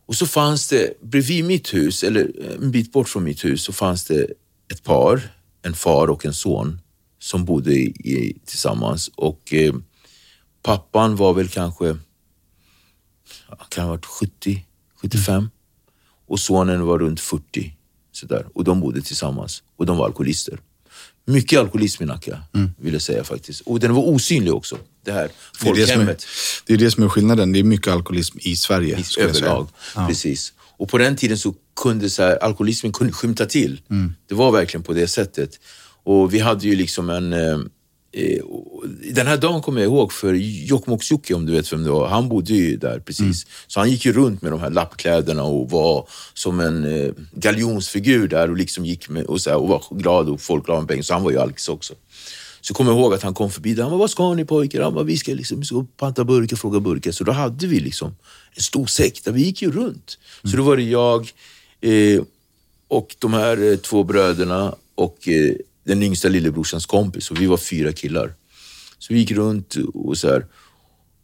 och 0.05 0.15
så 0.15 0.25
fanns 0.25 0.67
det, 0.67 0.93
bredvid 1.01 1.45
mitt 1.45 1.73
hus, 1.73 2.03
eller 2.03 2.31
en 2.61 2.71
bit 2.71 2.91
bort 2.91 3.09
från 3.09 3.23
mitt 3.23 3.45
hus, 3.45 3.63
så 3.63 3.73
fanns 3.73 4.05
det 4.05 4.27
ett 4.71 4.83
par, 4.83 5.21
en 5.61 5.73
far 5.73 6.07
och 6.07 6.25
en 6.25 6.33
son, 6.33 6.81
som 7.19 7.45
bodde 7.45 7.73
i, 7.73 8.37
tillsammans. 8.45 9.11
Och 9.15 9.53
eh, 9.53 9.75
pappan 10.63 11.15
var 11.15 11.33
väl 11.33 11.47
kanske, 11.47 11.97
kan 13.69 13.83
ha 13.83 13.91
varit 13.91 14.05
70, 14.05 14.64
75. 15.05 15.49
Och 16.27 16.39
sonen 16.39 16.85
var 16.85 16.99
runt 16.99 17.19
40. 17.19 17.73
Sådär. 18.11 18.45
Och 18.53 18.63
de 18.63 18.79
bodde 18.79 19.01
tillsammans. 19.01 19.63
Och 19.75 19.85
de 19.85 19.97
var 19.97 20.05
alkoholister. 20.05 20.59
Mycket 21.27 21.59
alkoholism 21.59 22.03
i 22.03 22.05
Nacka, 22.05 22.41
vill 22.77 22.93
jag 22.93 23.01
säga 23.01 23.23
faktiskt. 23.23 23.61
Och 23.61 23.79
den 23.79 23.93
var 23.93 24.03
osynlig 24.03 24.53
också, 24.53 24.77
det 25.05 25.11
här 25.11 25.29
Det 25.61 25.69
är 25.69 25.73
det, 25.73 25.87
som 25.87 25.91
är, 25.91 26.05
folkhemmet 26.05 26.25
det 26.65 26.73
är 26.73 26.77
det 26.77 26.91
som 26.91 27.03
är 27.03 27.09
skillnaden. 27.09 27.51
Det 27.51 27.59
är 27.59 27.63
mycket 27.63 27.93
alkoholism 27.93 28.37
i 28.41 28.55
Sverige. 28.55 29.03
säga. 29.03 29.29
överlag. 29.29 29.67
Precis. 30.07 30.53
Och 30.77 30.89
på 30.89 30.97
den 30.97 31.15
tiden 31.15 31.37
så 31.37 31.53
kunde 31.81 32.09
så 32.09 32.23
här, 32.23 32.43
alkoholismen 32.43 32.93
kunde 32.93 33.13
skymta 33.13 33.45
till. 33.45 33.81
Det 34.29 34.35
var 34.35 34.51
verkligen 34.51 34.83
på 34.83 34.93
det 34.93 35.07
sättet. 35.07 35.59
Och 36.03 36.33
vi 36.33 36.39
hade 36.39 36.67
ju 36.67 36.75
liksom 36.75 37.09
en... 37.09 37.69
Eh, 38.17 38.43
den 39.13 39.27
här 39.27 39.37
dagen 39.37 39.61
kommer 39.61 39.81
jag 39.81 39.87
ihåg 39.87 40.13
för 40.13 40.33
Jokkmokks-Jocke, 40.33 41.33
om 41.33 41.45
du 41.45 41.51
vet 41.51 41.73
vem 41.73 41.83
det 41.83 41.89
var, 41.89 42.07
han 42.07 42.29
bodde 42.29 42.53
ju 42.53 42.77
där 42.77 42.99
precis. 42.99 43.45
Så 43.67 43.79
han 43.79 43.91
gick 43.91 44.05
ju 44.05 44.13
runt 44.13 44.41
med 44.41 44.51
de 44.51 44.59
här 44.59 44.69
lappkläderna 44.69 45.43
och 45.43 45.69
var 45.69 46.07
som 46.33 46.59
en 46.59 46.85
eh, 46.85 47.13
galjonsfigur 47.31 48.27
där 48.27 48.49
och 48.49 48.57
liksom 48.57 48.85
gick 48.85 49.09
med 49.09 49.25
och, 49.25 49.41
så 49.41 49.49
här, 49.49 49.57
och 49.57 49.67
var 49.67 49.83
glad 49.89 50.29
och 50.29 50.41
folk 50.41 50.65
gav 50.65 50.75
honom 50.75 50.87
pengar. 50.87 51.03
Så 51.03 51.13
han 51.13 51.23
var 51.23 51.31
ju 51.31 51.39
alkis 51.39 51.69
också. 51.69 51.93
Så 52.61 52.73
kommer 52.73 52.91
jag 52.91 52.99
ihåg 52.99 53.13
att 53.13 53.23
han 53.23 53.33
kom 53.33 53.51
förbi 53.51 53.73
där. 53.73 53.83
Han 53.83 53.91
bara, 53.91 53.99
vad 53.99 54.09
ska 54.09 54.33
ni 54.33 54.45
pojkar? 54.45 54.81
Han 54.81 54.93
bara, 54.93 55.03
vi 55.03 55.17
ska, 55.17 55.33
liksom, 55.33 55.59
vi 55.59 55.65
ska 55.65 55.85
panta 55.97 56.23
burkar, 56.23 56.57
fråga 56.57 56.79
burkar. 56.79 57.11
Så 57.11 57.23
då 57.23 57.31
hade 57.31 57.67
vi 57.67 57.79
liksom 57.79 58.15
en 58.55 58.61
stor 58.61 58.85
säck 58.85 59.23
där 59.23 59.31
vi 59.31 59.43
gick 59.43 59.61
ju 59.61 59.71
runt. 59.71 60.17
Så 60.43 60.57
då 60.57 60.63
var 60.63 60.77
det 60.77 60.83
jag 60.83 61.31
eh, 61.81 62.21
och 62.87 63.15
de 63.19 63.33
här 63.33 63.71
eh, 63.71 63.77
två 63.77 64.03
bröderna 64.03 64.75
och 64.95 65.27
eh, 65.27 65.55
den 65.85 66.03
yngsta 66.03 66.27
lillebrorsans 66.29 66.85
kompis. 66.85 67.31
Och 67.31 67.41
vi 67.41 67.45
var 67.45 67.57
fyra 67.57 67.91
killar. 67.93 68.33
Så 68.99 69.13
vi 69.13 69.19
gick 69.19 69.31
runt 69.31 69.75
och 69.93 70.17
så 70.17 70.27
här. 70.27 70.45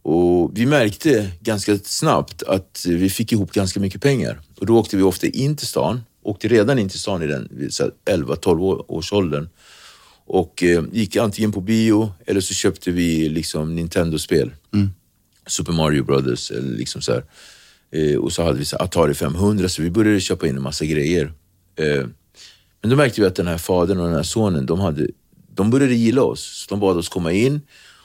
Och 0.02 0.50
vi 0.58 0.66
märkte 0.66 1.30
ganska 1.40 1.78
snabbt 1.78 2.42
att 2.42 2.84
vi 2.88 3.10
fick 3.10 3.32
ihop 3.32 3.52
ganska 3.52 3.80
mycket 3.80 4.02
pengar. 4.02 4.40
Och 4.60 4.66
då 4.66 4.78
åkte 4.78 4.96
vi 4.96 5.02
ofta 5.02 5.26
in 5.26 5.56
till 5.56 5.66
stan. 5.66 6.00
Åkte 6.22 6.48
redan 6.48 6.78
in 6.78 6.88
till 6.88 7.00
stan 7.00 7.22
i 7.22 7.26
den 7.26 7.48
vid 7.50 7.74
så 7.74 7.82
här 7.82 7.92
11-12 8.16 8.60
år- 8.62 8.92
års 8.92 9.12
åldern. 9.12 9.48
Och 10.26 10.62
eh, 10.62 10.84
gick 10.92 11.16
antingen 11.16 11.52
på 11.52 11.60
bio 11.60 12.12
eller 12.26 12.40
så 12.40 12.54
köpte 12.54 12.90
vi 12.90 13.28
liksom 13.28 13.74
Nintendo-spel. 13.74 14.50
Super 15.46 15.72
Mario 15.72 16.04
Brothers 16.04 16.50
eller 16.50 16.76
liksom 16.76 17.02
så 17.02 17.12
här. 17.12 17.24
Eh, 17.92 18.16
och 18.18 18.32
så 18.32 18.42
hade 18.42 18.58
vi 18.58 18.64
så 18.64 18.76
Atari 18.76 19.14
500 19.14 19.68
så 19.68 19.82
vi 19.82 19.90
började 19.90 20.20
köpa 20.20 20.46
in 20.46 20.56
en 20.56 20.62
massa 20.62 20.84
grejer. 20.84 21.32
Eh, 21.78 22.06
men 22.82 22.90
då 22.90 22.96
märkte 22.96 23.20
vi 23.20 23.26
att 23.26 23.34
den 23.34 23.46
här 23.46 23.58
fadern 23.58 23.98
och 24.00 24.06
den 24.06 24.16
här 24.16 24.22
sonen, 24.22 24.66
de, 24.66 24.80
hade, 24.80 25.08
de 25.54 25.70
började 25.70 25.94
gilla 25.94 26.22
oss. 26.22 26.66
De 26.68 26.80
bad 26.80 26.96
oss 26.96 27.08
komma 27.08 27.32
in 27.32 27.60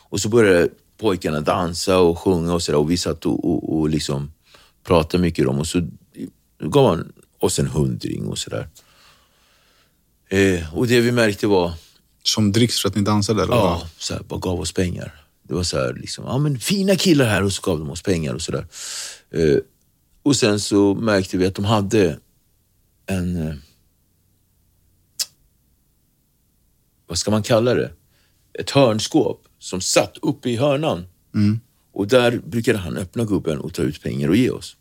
och 0.10 0.22
så 0.22 0.30
började 0.30 0.70
pojkarna 0.98 1.42
dansa 1.42 2.00
och 2.00 2.20
sjunga 2.20 2.54
och 2.54 2.62
sådär. 2.62 2.80
Och 2.80 2.92
vi 2.92 2.98
satt 2.98 3.26
och, 3.26 3.46
och, 3.46 3.78
och 3.78 3.90
liksom 3.90 4.32
pratade 4.84 5.22
mycket 5.22 5.48
om 5.48 5.60
och 5.60 5.68
så 5.68 5.88
gav 6.60 6.90
han 6.90 7.14
oss 7.40 7.60
en 7.60 7.68
hundring 7.68 8.28
och 8.28 8.38
sådär. 8.38 8.70
Eh, 10.30 10.78
och 10.78 10.88
det 10.88 11.02
vi 11.02 11.12
märkte 11.12 11.48
var, 11.48 11.74
Som 12.24 12.52
dricks 12.52 12.82
för 12.82 12.90
att 12.90 12.96
ni 12.96 13.02
dansade? 13.02 13.44
Eller? 13.44 13.56
Ja, 13.56 13.88
så 13.98 14.14
här, 14.14 14.24
bara 14.24 14.40
gav 14.40 14.60
oss 14.60 14.72
pengar. 14.72 15.26
Det 15.44 15.54
var 15.54 15.64
så 15.64 15.78
här, 15.78 15.94
liksom, 15.94 16.26
ja 16.26 16.38
men 16.38 16.60
fina 16.60 16.96
killar 16.96 17.26
här 17.26 17.44
och 17.44 17.54
så 17.54 17.62
gav 17.62 17.80
de 17.80 17.90
oss 17.90 18.02
pengar 18.02 18.34
och 18.34 18.42
sådär. 18.42 18.66
Eh, 19.32 19.58
och 20.24 20.36
sen 20.36 20.60
så 20.60 20.94
märkte 20.94 21.38
vi 21.38 21.46
att 21.46 21.56
de 21.56 21.66
hade 21.66 22.20
en, 23.06 23.48
eh, 23.48 23.56
vad 27.08 27.18
ska 27.18 27.32
man 27.32 27.44
kalla 27.44 27.74
det? 27.74 27.92
Ett 28.60 28.70
hörnskåp 28.70 29.44
som 29.60 29.82
satt 29.82 30.18
uppe 30.22 30.50
i 30.50 30.56
hörnan. 30.56 31.06
Och 31.94 32.08
där 32.08 32.42
brukade 32.46 32.78
han 32.78 32.98
öppna 32.98 33.24
gubben 33.24 33.60
och 33.60 33.74
ta 33.74 33.82
ut 33.82 34.04
pengar 34.04 34.30
och 34.30 34.36
ge 34.36 34.50
oss. 34.50 34.76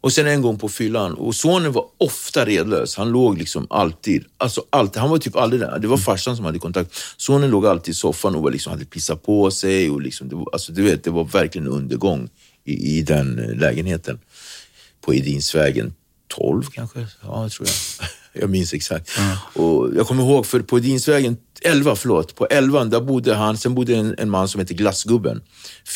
Och 0.00 0.12
sen 0.12 0.26
en 0.26 0.42
gång 0.42 0.58
på 0.58 0.68
fyllan, 0.68 1.14
och 1.14 1.34
sonen 1.34 1.72
var 1.72 1.84
ofta 1.98 2.44
redlös. 2.44 2.96
Han 2.96 3.10
låg 3.10 3.38
liksom 3.38 3.66
alltid, 3.70 4.24
alltså 4.38 4.64
alltid, 4.70 5.00
han 5.00 5.10
var 5.10 5.18
typ 5.18 5.36
aldrig 5.36 5.60
där. 5.60 5.78
Det 5.78 5.88
var 5.88 5.96
farsan 5.96 6.36
som 6.36 6.44
hade 6.44 6.58
kontakt. 6.58 6.94
Sonen 7.16 7.50
låg 7.50 7.66
alltid 7.66 7.92
i 7.92 7.94
soffan 7.94 8.34
och 8.34 8.42
var 8.42 8.50
liksom, 8.50 8.70
hade 8.70 8.84
pissat 8.84 9.22
på 9.22 9.50
sig. 9.50 9.90
Och 9.90 10.00
liksom, 10.00 10.28
det 10.28 10.36
var, 10.36 10.48
alltså, 10.52 10.72
du 10.72 10.82
vet, 10.82 11.04
det 11.04 11.10
var 11.10 11.24
verkligen 11.24 11.68
undergång 11.68 12.28
i, 12.64 12.98
i 12.98 13.02
den 13.02 13.38
eh, 13.38 13.56
lägenheten. 13.56 14.20
På 15.00 15.14
Edinsvägen 15.14 15.94
12 16.28 16.62
kanske, 16.62 17.06
ja 17.22 17.48
tror 17.48 17.68
jag. 17.68 18.08
jag 18.40 18.50
minns 18.50 18.74
exakt. 18.74 19.10
Och 19.52 19.90
jag 19.96 20.06
kommer 20.06 20.22
ihåg, 20.22 20.46
för 20.46 20.60
på 20.60 20.78
Dinsvägen 20.78 21.36
11, 21.62 21.96
förlåt, 21.96 22.34
på 22.34 22.46
11 22.46 22.84
där 22.84 23.00
bodde 23.00 23.34
han, 23.34 23.56
sen 23.56 23.74
bodde 23.74 23.96
en, 23.96 24.14
en 24.18 24.30
man 24.30 24.48
som 24.48 24.58
hette 24.58 24.74
Glassgubben. 24.74 25.42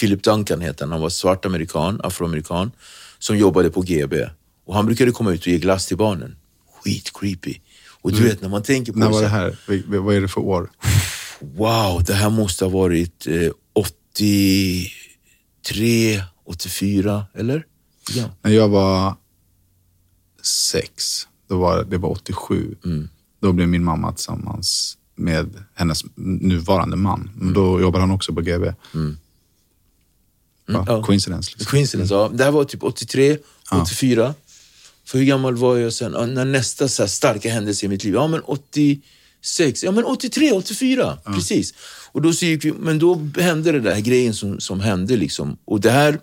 Philip 0.00 0.22
Duncan 0.22 0.60
heter 0.60 0.84
han, 0.84 0.92
han 0.92 1.00
var 1.00 1.08
svart 1.08 1.44
amerikan, 1.44 2.00
afroamerikan, 2.04 2.70
som 3.18 3.38
jobbade 3.38 3.70
på 3.70 3.80
GB. 3.80 4.26
Och 4.66 4.74
han 4.74 4.86
brukade 4.86 5.12
komma 5.12 5.32
ut 5.32 5.40
och 5.40 5.46
ge 5.46 5.58
glass 5.58 5.86
till 5.86 5.96
barnen. 5.96 6.36
Skit 6.82 7.10
creepy. 7.14 7.54
Och 8.02 8.12
du 8.12 8.22
vet 8.22 8.42
när 8.42 8.48
man 8.48 8.62
tänker 8.62 8.92
på 8.92 8.98
När 8.98 9.08
var 9.08 9.22
det 9.22 9.28
här, 9.28 9.56
Vad 9.86 10.16
är 10.16 10.20
det 10.20 10.28
för 10.28 10.40
år? 10.40 10.70
Wow, 11.40 12.04
det 12.04 12.14
här 12.14 12.30
måste 12.30 12.64
ha 12.64 12.70
varit 12.70 13.26
eh, 13.26 13.50
83, 13.72 16.22
84, 16.46 17.26
eller? 17.34 17.64
Ja. 18.14 18.24
När 18.42 18.50
jag 18.50 18.68
var 18.68 19.14
sex, 20.42 21.26
då 21.50 21.58
var, 21.58 21.84
det 21.84 21.98
var 21.98 22.08
87. 22.10 22.74
Mm. 22.84 23.08
Då 23.40 23.52
blev 23.52 23.68
min 23.68 23.84
mamma 23.84 24.12
tillsammans 24.12 24.96
med 25.16 25.64
hennes 25.74 26.02
nuvarande 26.16 26.96
man. 26.96 27.30
Men 27.36 27.52
Då 27.52 27.80
jobbade 27.80 28.02
han 28.02 28.10
också 28.10 28.34
på 28.34 28.40
GB. 28.40 28.66
Ja, 28.66 28.72
Mm. 28.94 29.16
ja. 30.86 31.02
Coincidence. 31.02 31.50
Liksom. 31.50 31.70
Coincidence, 31.70 32.14
ja. 32.14 32.30
Det 32.34 32.44
här 32.44 32.50
var 32.50 32.64
typ 32.64 32.82
83, 32.82 33.38
84. 33.82 34.34
För 35.04 35.18
hur 35.18 35.24
gammal 35.24 35.56
var 35.56 35.76
jag 35.76 35.92
sen? 35.92 36.12
Ja, 36.12 36.26
när 36.26 36.44
nästa 36.44 36.88
så 36.88 37.08
starka 37.08 37.50
händelse 37.50 37.86
i 37.86 37.88
mitt 37.88 38.04
liv? 38.04 38.14
Ja, 38.14 38.26
men 38.28 38.40
86. 38.40 39.82
Ja, 39.82 39.90
men 39.92 40.04
83, 40.04 40.52
84. 40.52 41.18
Precis. 41.24 41.74
Och 42.12 42.22
då 42.22 42.32
så 42.32 42.44
gick 42.46 42.64
vi, 42.64 42.72
men 42.72 42.98
då 42.98 43.28
hände 43.38 43.72
det 43.72 43.80
där 43.80 44.00
grejen 44.00 44.34
som, 44.34 44.60
som 44.60 44.80
hände 44.80 45.16
liksom. 45.16 45.56
Och 45.64 45.80
det 45.80 45.90
här... 45.90 46.18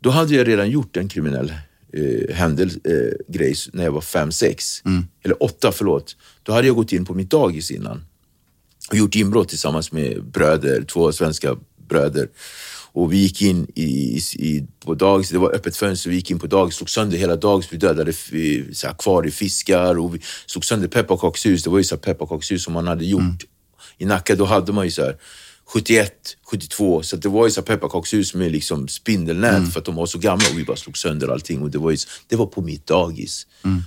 Då 0.00 0.10
hade 0.10 0.34
jag 0.34 0.48
redan 0.48 0.70
gjort 0.70 0.96
en 0.96 1.08
kriminell 1.08 1.52
eh, 1.96 2.34
händelse, 2.34 2.78
eh, 2.84 3.34
grej 3.34 3.54
när 3.72 3.84
jag 3.84 3.92
var 3.92 4.00
fem 4.00 4.32
sex 4.32 4.82
Eller 5.22 5.42
åtta, 5.42 5.72
förlåt. 5.72 6.16
Då 6.42 6.52
hade 6.52 6.66
jag 6.66 6.76
gått 6.76 6.92
in 6.92 7.04
på 7.04 7.14
mitt 7.14 7.30
dagis 7.30 7.70
innan 7.70 8.04
och 8.90 8.96
gjort 8.96 9.14
inbrott 9.14 9.48
tillsammans 9.48 9.92
med 9.92 10.24
bröder, 10.24 10.82
två 10.82 11.12
svenska 11.12 11.56
bröder. 11.88 12.28
Och 12.92 13.12
vi 13.12 13.16
gick 13.16 13.42
in 13.42 13.66
i, 13.74 14.20
i, 14.34 14.66
på 14.84 14.94
dagis, 14.94 15.30
det 15.30 15.38
var 15.38 15.54
öppet 15.54 15.76
fönster, 15.76 16.10
vi 16.10 16.16
gick 16.16 16.30
in 16.30 16.38
på 16.38 16.46
dagis, 16.46 16.74
slog 16.74 16.90
sönder 16.90 17.18
hela 17.18 17.36
dagis, 17.36 17.72
vi 17.72 17.76
dödade 17.76 18.12
så 18.12 18.86
här, 18.86 18.94
akvariefiskar 18.94 19.98
och 19.98 20.14
vi 20.14 20.20
slog 20.46 20.64
sönder 20.64 20.88
pepparkakshus. 20.88 21.62
Det 21.62 21.70
var 21.70 21.78
ju 21.78 21.84
så 21.84 21.96
pepparkakshus 21.96 22.64
som 22.64 22.72
man 22.72 22.86
hade 22.86 23.04
gjort. 23.04 23.44
I 23.98 24.04
Nacka 24.04 24.36
då 24.36 24.44
hade 24.44 24.72
man 24.72 24.84
ju 24.84 24.90
så 24.90 25.02
här 25.02 25.16
71, 25.66 26.36
72, 26.50 27.02
så 27.02 27.16
det 27.16 27.28
var 27.28 27.44
ju 27.46 27.50
så 27.50 27.62
pepparkakshus 27.62 28.34
med 28.34 28.52
liksom 28.52 28.88
spindelnät 28.88 29.72
för 29.72 29.80
att 29.80 29.84
de 29.86 29.94
var 29.94 30.06
så 30.06 30.18
gamla 30.18 30.44
och 30.52 30.58
vi 30.58 30.64
bara 30.64 30.76
slog 30.76 30.98
sönder 30.98 31.28
allting. 31.28 31.62
Och 31.62 31.70
det, 31.70 31.78
var 31.78 31.90
ju, 31.90 31.96
det 32.28 32.36
var 32.36 32.46
på 32.46 32.60
mitt 32.62 32.86
dagis. 32.86 33.46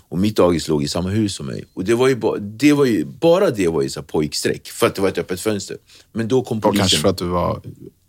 Och 0.09 0.17
mitt 0.17 0.35
dagis 0.35 0.67
låg 0.67 0.83
i 0.83 0.87
samma 0.87 1.09
hus 1.09 1.35
som 1.35 1.45
mig. 1.45 1.65
Och 1.73 1.83
det 1.83 1.95
var 1.95 2.07
ju, 2.07 2.15
ba, 2.15 2.37
det 2.37 2.73
var 2.73 2.85
ju 2.85 3.05
bara 3.05 3.49
det 3.51 3.67
var 3.67 3.81
ju 3.81 3.89
så 3.89 4.03
pojkstreck, 4.03 4.67
för 4.67 4.87
att 4.87 4.95
det 4.95 5.01
var 5.01 5.09
ett 5.09 5.17
öppet 5.17 5.39
fönster. 5.41 5.77
Men 6.13 6.27
då 6.27 6.43
kom 6.43 6.57
Och 6.57 6.63
polisen. 6.63 6.79
kanske 6.81 6.97
för 6.97 7.09
att 7.09 7.17
du 7.17 7.25
var 7.25 7.61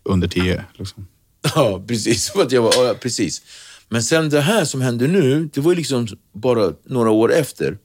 under 0.03 0.27
tio. 0.27 0.65
Liksom. 0.77 1.07
Ja, 1.55 1.83
precis. 1.87 2.29
För 2.29 2.41
att 2.41 2.51
jag 2.51 2.61
var, 2.61 2.73
ja, 2.85 2.93
precis. 3.01 3.41
Men 3.89 4.03
sen 4.03 4.29
det 4.29 4.41
här 4.41 4.65
som 4.65 4.81
hände 4.81 5.07
nu, 5.07 5.49
det 5.53 5.61
var 5.61 5.71
ju 5.71 5.75
liksom 5.77 6.07
bara 6.33 6.73
några 6.85 7.09
år 7.11 7.33
efter. 7.33 7.77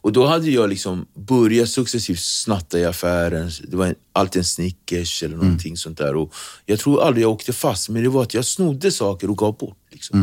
Och 0.00 0.12
då 0.12 0.26
hade 0.26 0.50
jag 0.50 0.70
liksom 0.70 1.06
börjat 1.14 1.68
successivt 1.68 2.20
snatta 2.20 2.78
i 2.78 2.84
affären. 2.84 3.50
Det 3.68 3.76
var 3.76 3.86
en, 3.86 3.94
alltid 4.12 4.40
en 4.40 4.44
Snickers 4.44 5.22
eller 5.22 5.36
någonting 5.36 5.76
sånt 5.76 5.98
där. 5.98 6.16
Och 6.16 6.34
jag 6.66 6.78
tror 6.78 7.02
aldrig 7.02 7.24
jag 7.24 7.30
åkte 7.30 7.52
fast, 7.52 7.88
men 7.88 8.02
det 8.02 8.08
var 8.08 8.22
att 8.22 8.34
jag 8.34 8.44
snodde 8.44 8.90
saker 8.90 9.30
och 9.30 9.38
gav 9.38 9.56
bort. 9.56 9.78
Liksom. 9.90 10.18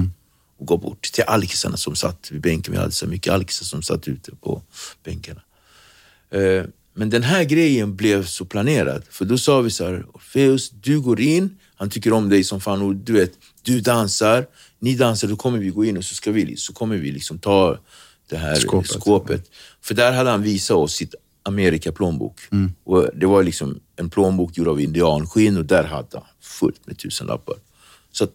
Och 0.59 0.67
gav 0.67 0.79
bort 0.79 1.01
till 1.01 1.23
alkisarna 1.23 1.77
som 1.77 1.95
satt 1.95 2.31
vid 2.31 2.41
bänken. 2.41 2.73
Vi 2.73 2.79
hade 2.79 2.91
så 2.91 3.07
mycket 3.07 3.33
alkisar 3.33 3.65
som 3.65 3.81
satt 3.81 4.07
ute 4.07 4.31
på 4.35 4.61
bänkarna. 5.03 5.41
Eh, 6.31 6.63
Men 6.93 7.09
den 7.09 7.23
här 7.23 7.43
grejen 7.43 7.95
blev 7.95 8.25
så 8.25 8.45
planerad. 8.45 9.03
För 9.09 9.25
då 9.25 9.37
sa 9.37 9.61
vi 9.61 9.71
så 9.71 9.85
här, 9.85 10.05
Orfeus, 10.13 10.69
du 10.69 11.01
går 11.01 11.19
in, 11.19 11.57
han 11.75 11.89
tycker 11.89 12.13
om 12.13 12.29
dig 12.29 12.43
som 12.43 12.61
fan 12.61 12.81
och 12.81 12.95
du 12.95 13.13
vet, 13.13 13.31
du 13.61 13.81
dansar, 13.81 14.47
ni 14.79 14.95
dansar, 14.95 15.27
då 15.27 15.35
kommer 15.35 15.59
vi 15.59 15.69
gå 15.69 15.85
in 15.85 15.97
och 15.97 16.05
så, 16.05 16.15
ska 16.15 16.31
vi, 16.31 16.57
så 16.57 16.73
kommer 16.73 16.97
vi 16.97 17.11
liksom 17.11 17.39
ta 17.39 17.79
det 18.29 18.37
här 18.37 18.55
Skåpet. 18.55 18.91
skåpet. 18.91 19.51
För 19.81 19.93
där 19.93 20.11
hade 20.11 20.29
han 20.29 20.41
visat 20.43 20.77
oss 20.77 20.93
sitt 20.93 21.15
Amerika-plånbok. 21.43 22.39
Och 22.83 23.09
det 23.15 23.25
var 23.25 23.43
liksom 23.43 23.79
en 23.95 24.09
plånbok 24.09 24.57
gjord 24.57 24.67
av 24.67 24.81
indianskinn 24.81 25.57
och 25.57 25.65
där 25.65 25.83
hade 25.83 26.17
han 26.17 26.27
fullt 26.41 26.87
med 26.87 26.97
tusenlappar. 26.97 27.55
Så 28.11 28.27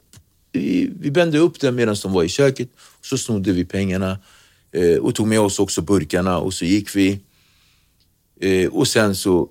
vi, 0.52 0.90
vi 1.00 1.10
bände 1.10 1.38
upp 1.38 1.60
den 1.60 1.74
medan 1.74 1.96
de 2.02 2.12
var 2.12 2.24
i 2.24 2.28
köket. 2.28 2.68
Så 3.02 3.18
snodde 3.18 3.52
vi 3.52 3.64
pengarna 3.64 4.18
eh, 4.72 4.96
och 4.98 5.14
tog 5.14 5.26
med 5.26 5.40
oss 5.40 5.58
också 5.58 5.82
burkarna 5.82 6.38
och 6.38 6.54
så 6.54 6.64
gick 6.64 6.96
vi. 6.96 7.20
Eh, 8.40 8.68
och 8.68 8.88
sen 8.88 9.16
så, 9.16 9.48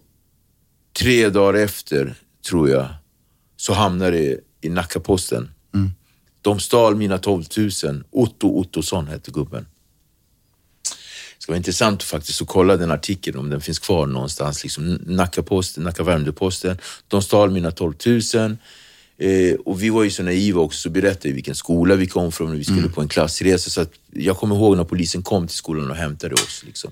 tre 0.99 1.29
dagar 1.29 1.59
efter, 1.59 2.15
tror 2.49 2.69
jag, 2.69 2.87
så 3.57 3.73
hamnade 3.73 4.11
det 4.17 4.39
i 4.61 4.69
Nackaposten. 4.69 5.49
De 6.41 6.59
stal 6.59 6.95
mina 6.95 7.17
12 7.17 7.43
000. 7.83 8.03
Otto 8.11 8.47
Ottosson 8.47 9.07
hette 9.07 9.31
gubben. 9.31 9.65
Det 11.43 11.45
ska 11.45 11.51
vara 11.51 11.57
intressant 11.57 12.03
faktiskt 12.03 12.41
att 12.41 12.47
kolla 12.47 12.77
den 12.77 12.91
artikeln 12.91 13.37
om 13.37 13.49
den 13.49 13.61
finns 13.61 13.79
kvar 13.79 14.05
någonstans. 14.05 14.63
Liksom 14.63 14.99
Nackaposten, 15.05 15.83
Nacka 15.83 16.03
Värmdö-Posten. 16.03 16.77
De 17.07 17.21
stal 17.21 17.51
mina 17.51 17.71
12 17.71 17.93
000. 18.35 18.57
Eh, 19.17 19.55
och 19.65 19.83
vi 19.83 19.89
var 19.89 20.03
ju 20.03 20.09
så 20.09 20.23
naiva 20.23 20.61
också, 20.61 20.79
så 20.79 20.89
berättade 20.89 21.27
vi 21.27 21.33
vilken 21.33 21.55
skola 21.55 21.95
vi 21.95 22.07
kom 22.07 22.31
från 22.31 22.51
och 22.51 22.59
vi 22.59 22.63
skulle 22.63 22.89
på 22.89 23.01
en 23.01 23.07
klassresa. 23.07 23.69
Så 23.69 23.85
jag 24.11 24.37
kommer 24.37 24.55
ihåg 24.55 24.77
när 24.77 24.83
polisen 24.83 25.23
kom 25.23 25.47
till 25.47 25.57
skolan 25.57 25.89
och 25.89 25.95
hämtade 25.95 26.33
oss. 26.33 26.63
Liksom. 26.65 26.91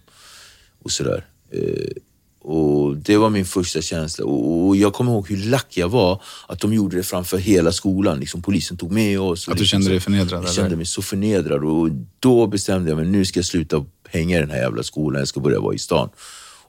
Och 0.84 0.91
sådär. 0.91 1.26
Eh, 1.52 2.02
och 2.43 2.97
det 2.97 3.17
var 3.17 3.29
min 3.29 3.45
första 3.45 3.81
känsla. 3.81 4.25
Och, 4.25 4.67
och 4.67 4.75
jag 4.75 4.93
kommer 4.93 5.11
ihåg 5.11 5.29
hur 5.29 5.37
lack 5.37 5.77
jag 5.77 5.89
var 5.89 6.21
att 6.47 6.59
de 6.59 6.73
gjorde 6.73 6.97
det 6.97 7.03
framför 7.03 7.37
hela 7.37 7.71
skolan. 7.71 8.19
Liksom, 8.19 8.41
polisen 8.41 8.77
tog 8.77 8.91
med 8.91 9.19
oss. 9.19 9.47
Att 9.47 9.55
du 9.55 9.61
liksom 9.63 9.79
kände 9.79 9.89
dig 9.89 9.99
förnedrad, 9.99 10.31
Jag 10.31 10.43
eller? 10.43 10.53
kände 10.53 10.75
mig 10.75 10.85
så 10.85 11.01
förnedrad 11.01 11.63
och 11.63 11.89
då 12.19 12.47
bestämde 12.47 12.89
jag 12.89 12.97
mig, 12.97 13.05
nu 13.05 13.25
ska 13.25 13.39
jag 13.39 13.45
sluta 13.45 13.85
hänga 14.09 14.37
i 14.37 14.39
den 14.41 14.49
här 14.49 14.57
jävla 14.57 14.83
skolan, 14.83 15.19
jag 15.19 15.27
ska 15.27 15.39
börja 15.39 15.59
vara 15.59 15.75
i 15.75 15.79
stan. 15.79 16.09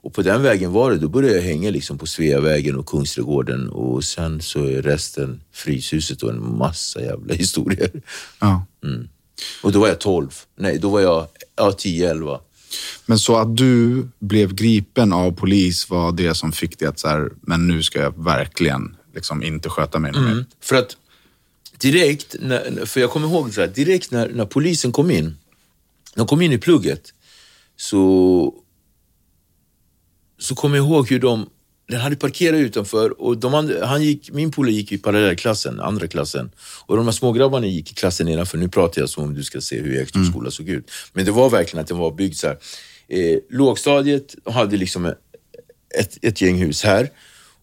Och 0.01 0.13
på 0.13 0.21
den 0.21 0.43
vägen 0.43 0.71
var 0.71 0.91
det, 0.91 0.97
då 0.97 1.09
började 1.09 1.35
jag 1.35 1.43
hänga 1.43 1.69
liksom 1.69 1.97
på 1.97 2.05
Sveavägen 2.05 2.75
och 2.75 2.85
Kungsträdgården 2.85 3.69
och 3.69 4.03
sen 4.03 4.41
så 4.41 4.65
är 4.65 4.81
resten 4.81 5.41
Fryshuset 5.53 6.23
och 6.23 6.29
en 6.29 6.57
massa 6.57 7.01
jävla 7.01 7.33
historier. 7.43 7.91
Ja. 8.39 8.65
Och 9.63 9.71
då 9.71 9.79
var 9.79 9.87
jag 9.87 9.99
12, 9.99 10.29
nej 10.55 10.77
då 10.79 10.89
var 10.89 10.99
jag 10.99 11.27
ja, 11.55 11.71
10, 11.71 12.09
11. 12.11 12.39
Men 13.05 13.19
så 13.19 13.35
att 13.37 13.57
du 13.57 14.07
blev 14.19 14.53
gripen 14.53 15.13
av 15.13 15.31
polis 15.31 15.89
var 15.89 16.11
det 16.11 16.35
som 16.35 16.51
fick 16.51 16.79
dig 16.79 16.87
att 16.87 16.99
så 16.99 17.07
här, 17.07 17.29
men 17.41 17.67
nu 17.67 17.83
ska 17.83 17.99
jag 18.01 18.23
verkligen 18.23 18.95
liksom 19.15 19.43
inte 19.43 19.69
sköta 19.69 19.99
mig 19.99 20.11
Mm. 20.15 20.23
mer. 20.25 20.45
För 20.59 20.75
att 20.75 20.97
direkt, 21.77 22.35
när, 22.39 22.85
för 22.85 23.01
jag 23.01 23.09
kommer 23.09 23.27
ihåg 23.27 23.53
så 23.53 23.61
här, 23.61 23.67
direkt 23.67 24.11
när, 24.11 24.29
när 24.29 24.45
polisen 24.45 24.91
kom 24.91 25.11
in, 25.11 25.37
de 26.15 26.27
kom 26.27 26.41
in 26.41 26.51
i 26.51 26.57
plugget, 26.57 27.13
så, 27.75 28.53
så 30.39 30.55
kommer 30.55 30.77
jag 30.77 30.85
ihåg 30.85 31.09
hur 31.09 31.19
de, 31.19 31.49
den 31.89 31.99
hade 31.99 32.15
parkerat 32.15 32.59
utanför 32.59 33.21
och 33.21 33.37
de 33.37 33.53
han 33.83 34.03
gick, 34.03 34.31
min 34.31 34.51
polare 34.51 34.73
gick 34.73 34.91
i 34.91 34.97
parallellklassen, 34.97 35.79
andra 35.79 36.07
klassen. 36.07 36.51
Och 36.85 36.97
de 36.97 37.05
här 37.05 37.11
smågrabbarna 37.11 37.67
gick 37.67 37.91
i 37.91 37.93
klassen 37.93 38.25
nedanför. 38.25 38.57
Nu 38.57 38.69
pratar 38.69 39.01
jag 39.01 39.09
som 39.09 39.23
om 39.23 39.33
du 39.33 39.43
ska 39.43 39.61
se 39.61 39.81
hur 39.81 40.01
Ektorps 40.01 40.29
skola 40.29 40.51
såg 40.51 40.69
ut. 40.69 40.91
Men 41.13 41.25
det 41.25 41.31
var 41.31 41.49
verkligen 41.49 41.81
att 41.81 41.87
den 41.87 41.97
var 41.97 42.11
byggd 42.11 42.35
så 42.35 42.47
här. 42.47 42.57
Eh, 43.07 43.39
lågstadiet 43.49 44.35
hade 44.45 44.77
liksom 44.77 45.05
ett, 45.99 46.17
ett 46.21 46.41
gäng 46.41 46.57
hus 46.57 46.83
här 46.83 47.09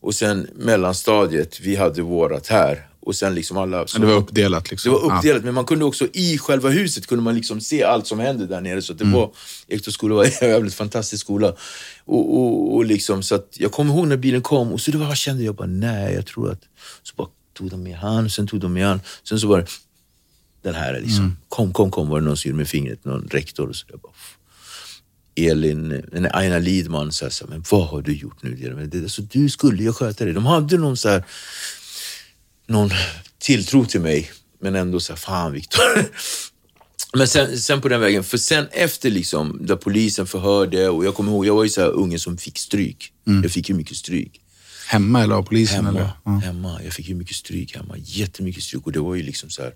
och 0.01 0.15
sen 0.15 0.49
mellanstadiet, 0.55 1.61
vi 1.61 1.77
hade 1.77 2.03
vårat 2.03 2.47
här. 2.47 2.90
Och 3.11 3.17
sen 3.17 3.35
liksom 3.35 3.57
alla... 3.57 3.87
Men 3.93 4.01
det 4.01 4.07
var 4.07 4.15
uppdelat 4.15 4.65
Det 4.65 4.71
liksom. 4.71 4.93
var 4.93 5.01
uppdelat, 5.17 5.45
men 5.45 5.55
man 5.55 5.65
kunde 5.65 5.85
också 5.85 6.07
i 6.13 6.39
själva 6.39 6.69
huset 6.69 7.07
kunde 7.07 7.25
man 7.25 7.35
liksom 7.35 7.61
se 7.61 7.83
allt 7.85 8.07
som 8.07 8.19
hände 8.19 8.47
där 8.47 8.61
nere. 8.61 8.83
Så 8.83 8.93
det 8.93 9.05
var, 9.05 9.31
Ektorps 9.69 9.95
skola 9.95 10.15
var 10.15 10.25
en 10.43 10.49
jävligt 10.49 10.75
fantastisk 10.75 11.21
skola. 11.25 11.49
Och, 12.05 12.37
och, 12.39 12.75
och 12.75 12.85
liksom, 12.85 13.23
så 13.23 13.35
att 13.35 13.49
jag 13.59 13.73
kommer 13.73 13.95
ihåg 13.95 14.07
när 14.09 14.17
bilen 14.17 14.43
kom 14.43 14.73
och 14.73 14.81
så 14.81 14.91
det 14.91 14.99
var, 14.99 15.07
jag 15.07 15.17
kände 15.17 15.45
jag 15.45 15.55
bara, 15.55 15.67
nej, 15.69 16.15
jag 16.15 16.27
tror 16.27 16.51
att... 16.53 16.61
Så 17.03 17.15
bara 17.17 17.29
tog 17.55 17.71
de 17.71 17.83
med 17.83 17.97
han, 17.97 18.31
sen 18.31 18.47
tog 18.47 18.61
de 18.61 18.73
med 18.73 18.87
han. 18.87 19.01
Sen 19.25 19.41
så 19.41 19.47
var 19.47 19.59
det 19.59 19.67
den 20.63 20.75
här 20.75 21.01
liksom, 21.01 21.37
kom, 21.49 21.73
kom, 21.73 21.91
kom, 21.91 22.09
var 22.09 22.21
det 22.21 22.27
någon 22.27 22.37
som 22.37 22.49
gjorde 22.49 22.59
med 22.59 22.69
fingret, 22.69 23.05
någon 23.05 23.29
rektor 23.31 23.69
och 23.69 23.77
så. 23.77 23.87
Bara, 23.87 24.13
"Pff." 24.13 24.37
Elin, 25.37 25.89
nej, 26.13 26.31
Aina 26.33 26.59
Lidman 26.59 27.13
sa 27.13 27.31
så 27.31 27.45
här, 27.45 27.51
men 27.51 27.65
vad 27.71 27.87
har 27.89 28.03
du 28.03 28.13
gjort 28.17 28.43
nu? 28.43 28.87
Det, 28.93 28.99
alltså, 28.99 29.23
du 29.23 29.49
skulle 29.49 29.83
ju 29.83 29.93
sköta 29.93 30.25
det. 30.25 30.33
De 30.33 30.47
hade 30.47 30.79
någon 30.79 30.97
så 30.97 31.09
här, 31.09 31.25
någon 32.71 32.91
tilltro 33.39 33.85
till 33.85 34.01
mig, 34.01 34.31
men 34.61 34.75
ändå 34.75 35.01
så 35.01 35.13
här, 35.13 35.19
fan 35.19 35.53
Viktor. 35.53 35.83
Men 37.15 37.29
sen, 37.29 37.59
sen 37.59 37.81
på 37.81 37.89
den 37.89 38.01
vägen, 38.01 38.25
för 38.25 38.39
sen 38.39 38.67
efter 38.73 39.11
liksom, 39.11 39.59
där 39.61 39.77
polisen 39.77 40.27
förhörde 40.27 40.89
och 40.89 41.05
jag 41.05 41.15
kommer 41.15 41.33
ihåg, 41.33 41.47
jag 41.47 41.55
var 41.55 41.65
ju 41.65 41.71
så 41.71 41.81
här 41.81 41.89
ungen 41.91 42.19
som 42.19 42.39
fick 42.39 42.59
stryk. 42.59 43.13
Jag 43.25 43.51
fick 43.51 43.69
ju 43.69 43.75
mycket 43.75 43.97
stryk. 43.97 44.41
Hemma 44.89 45.23
eller 45.23 45.35
av 45.35 45.43
polisen? 45.43 45.77
Hemma, 45.87 45.99
Eller? 45.99 46.11
Ja. 46.25 46.31
hemma. 46.31 46.81
Jag 46.85 46.93
fick 46.93 47.09
ju 47.09 47.15
mycket 47.15 47.37
stryk 47.37 47.77
hemma. 47.77 47.95
Jättemycket 47.99 48.63
stryk 48.63 48.87
och 48.87 48.93
det 48.93 49.01
var 49.01 49.15
ju 49.15 49.23
liksom 49.23 49.51
så 49.51 49.63
här, 49.63 49.73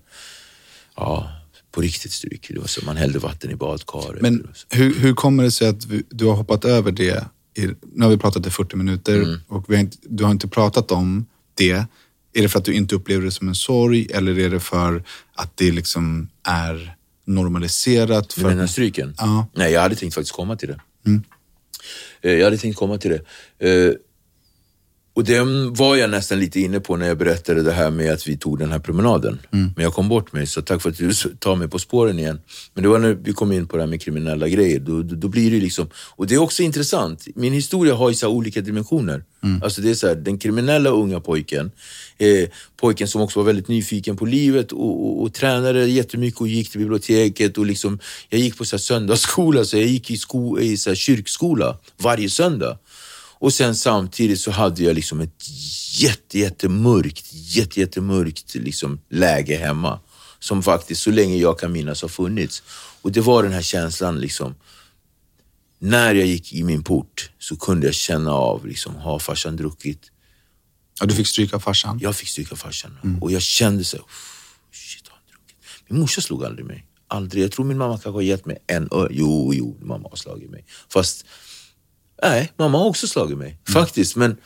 ja, 0.95 1.31
på 1.71 1.81
riktigt 1.81 2.11
stryk. 2.11 2.47
Det 2.53 2.59
var 2.59 2.67
så 2.67 2.85
man 2.85 2.97
hällde 2.97 3.19
vatten 3.19 3.51
i 3.51 3.55
badkaret. 3.55 4.21
Men 4.21 4.47
hur, 4.69 4.99
hur 4.99 5.13
kommer 5.13 5.43
det 5.43 5.51
sig 5.51 5.67
att 5.67 5.85
du 6.09 6.25
har 6.25 6.33
hoppat 6.35 6.65
över 6.65 6.91
det? 6.91 7.25
I, 7.57 7.67
nu 7.93 8.03
har 8.05 8.09
vi 8.09 8.17
pratat 8.17 8.47
i 8.47 8.49
40 8.49 8.75
minuter 8.75 9.15
Mm. 9.15 9.39
och 9.47 9.67
har 9.67 9.75
inte, 9.75 9.97
du 10.03 10.23
har 10.23 10.31
inte 10.31 10.47
pratat 10.47 10.91
om 10.91 11.25
det. 11.53 11.85
Är 12.37 12.41
det 12.41 12.49
för 12.49 12.59
att 12.59 12.65
du 12.65 12.73
inte 12.73 12.95
upplever 12.95 13.25
det 13.25 13.31
som 13.31 13.47
en 13.47 13.55
sorg 13.55 14.07
eller 14.13 14.39
är 14.39 14.49
det 14.49 14.59
för 14.59 15.03
att 15.35 15.57
det 15.57 15.71
liksom 15.71 16.29
är 16.43 16.95
normaliserat? 17.25 18.29
Du 18.35 18.41
För, 18.41 18.49
menar 18.49 18.67
stryken? 18.67 19.13
Ja. 19.17 19.47
Nej, 19.53 19.73
jag 19.73 19.81
hade 19.81 19.95
tänkt 19.95 20.13
faktiskt 20.15 20.35
komma 20.35 20.55
till 20.55 20.67
det. 20.69 20.79
Eh, 22.21 22.33
Jag 22.33 22.43
hade 22.43 22.57
tänkt 22.57 22.75
komma 22.77 22.97
till 22.97 23.11
det. 23.59 23.87
Eh, 23.87 23.93
Och 25.17 25.23
den 25.23 25.73
var 25.73 25.95
jag 25.95 26.09
nästan 26.09 26.39
lite 26.39 26.59
inne 26.59 26.79
på 26.79 26.95
när 26.97 27.07
jag 27.07 27.17
berättade 27.17 27.63
det 27.63 27.71
här 27.71 27.91
med 27.91 28.13
att 28.13 28.27
vi 28.27 28.37
tog 28.37 28.59
den 28.59 28.71
här 28.71 28.79
promenaden. 28.79 29.39
Men 29.49 29.73
jag 29.77 29.93
kom 29.93 30.09
bort 30.09 30.33
mig, 30.33 30.47
så 30.47 30.61
tack 30.61 30.81
för 30.81 30.89
att 30.89 30.97
du 30.97 31.13
tar 31.39 31.55
mig 31.55 31.67
på 31.67 31.79
spåren 31.79 32.19
igen. 32.19 32.39
Men 32.73 32.83
det 32.83 32.89
var 32.89 32.99
när 32.99 33.13
vi 33.13 33.33
kom 33.33 33.51
in 33.51 33.67
på 33.67 33.77
det 33.77 33.83
här 33.83 33.87
med 33.89 34.01
kriminella 34.01 34.47
grejer. 34.47 34.79
Då, 34.79 35.01
då, 35.03 35.15
då 35.15 35.27
blir 35.27 35.51
det 35.51 35.59
liksom... 35.59 35.89
Och 36.17 36.27
det 36.27 36.35
är 36.35 36.39
också 36.41 36.63
intressant. 36.63 37.27
Min 37.35 37.53
historia 37.53 37.93
har 37.95 38.09
ju 38.09 38.15
så 38.15 38.29
olika 38.29 38.61
dimensioner. 38.61 39.23
Alltså 39.63 39.81
det 39.81 39.89
är 39.89 39.93
så 39.95 40.07
här, 40.07 40.15
den 40.15 40.37
kriminella 40.39 40.89
unga 40.89 41.19
pojken, 41.19 41.71
eh, 42.17 42.49
pojken 42.77 43.07
som 43.07 43.21
också 43.21 43.39
var 43.39 43.45
väldigt 43.45 43.67
nyfiken 43.67 44.17
på 44.17 44.25
livet 44.25 44.71
och, 44.71 45.05
och, 45.05 45.21
och 45.21 45.33
tränade 45.33 45.87
jättemycket 45.87 46.41
och 46.41 46.47
gick 46.47 46.71
till 46.71 46.79
biblioteket. 46.79 47.57
Och 47.57 47.65
liksom, 47.65 47.99
jag 48.29 48.41
gick 48.41 48.57
på 48.57 48.65
så 48.65 48.75
här 48.75 48.81
söndagsskola, 48.81 49.65
så 49.65 49.77
jag 49.77 49.85
gick 49.85 50.11
i, 50.11 50.17
sko, 50.17 50.59
i 50.59 50.77
så 50.77 50.89
här 50.89 50.95
kyrkskola 50.95 51.77
varje 51.97 52.29
söndag. 52.29 52.77
Och 53.39 53.53
sen 53.53 53.75
samtidigt 53.75 54.39
så 54.39 54.51
hade 54.51 54.83
jag 54.83 54.95
liksom 54.95 55.21
ett 55.21 55.43
jätte, 55.99 56.39
jättemörkt, 56.39 57.33
jätte, 57.33 57.79
jättemörkt 57.79 58.55
liksom 58.55 58.99
läge 59.09 59.55
hemma. 59.55 59.99
Som 60.39 60.63
faktiskt 60.63 61.01
så 61.01 61.11
länge 61.11 61.37
jag 61.37 61.59
kan 61.59 61.71
minnas 61.71 62.01
har 62.01 62.09
funnits. 62.09 62.63
Och 63.01 63.11
det 63.11 63.21
var 63.21 63.43
den 63.43 63.51
här 63.51 63.61
känslan 63.61 64.19
liksom. 64.19 64.55
När 65.79 66.15
jag 66.15 66.27
gick 66.27 66.53
i 66.53 66.63
min 66.63 66.83
port 66.83 67.31
så 67.39 67.55
kunde 67.55 67.85
jag 67.87 67.95
känna 67.95 68.31
av, 68.31 68.67
liksom, 68.67 68.95
har 68.95 69.19
farsan 69.19 69.55
druckit? 69.55 70.11
Ja, 70.99 71.05
du 71.05 71.15
fick 71.15 71.27
stryka 71.27 71.59
farsan? 71.59 71.99
Jag 72.01 72.15
fick 72.15 72.29
stryka 72.29 72.55
farsan 72.55 72.97
och 73.21 73.31
jag 73.31 73.41
kände 73.41 73.83
så 73.83 73.97
här, 73.97 74.03
"Uff, 74.03 74.45
shit 74.71 75.07
har 75.07 75.15
han 75.15 75.23
druckit? 75.29 75.57
Min 75.89 75.99
morsa 75.99 76.21
slog 76.21 76.45
aldrig 76.45 76.65
mig. 76.65 76.85
Aldrig. 77.07 77.43
Jag 77.43 77.51
tror 77.51 77.65
min 77.65 77.77
mamma 77.77 77.93
kanske 77.93 78.09
har 78.17 78.21
gett 78.21 78.45
mig 78.45 78.57
en 78.67 78.89
ö. 78.91 79.07
Jo, 79.11 79.53
jo, 79.53 79.77
mamma 79.81 80.09
har 80.09 80.15
slagit 80.17 80.49
mig. 80.49 80.65
Fast, 80.93 81.25
nej, 82.23 82.51
mamma 82.57 82.77
har 82.77 82.85
också 82.85 83.07
slagit 83.07 83.37
mig. 83.37 83.59
Faktiskt, 83.69 84.15
men 84.15 84.37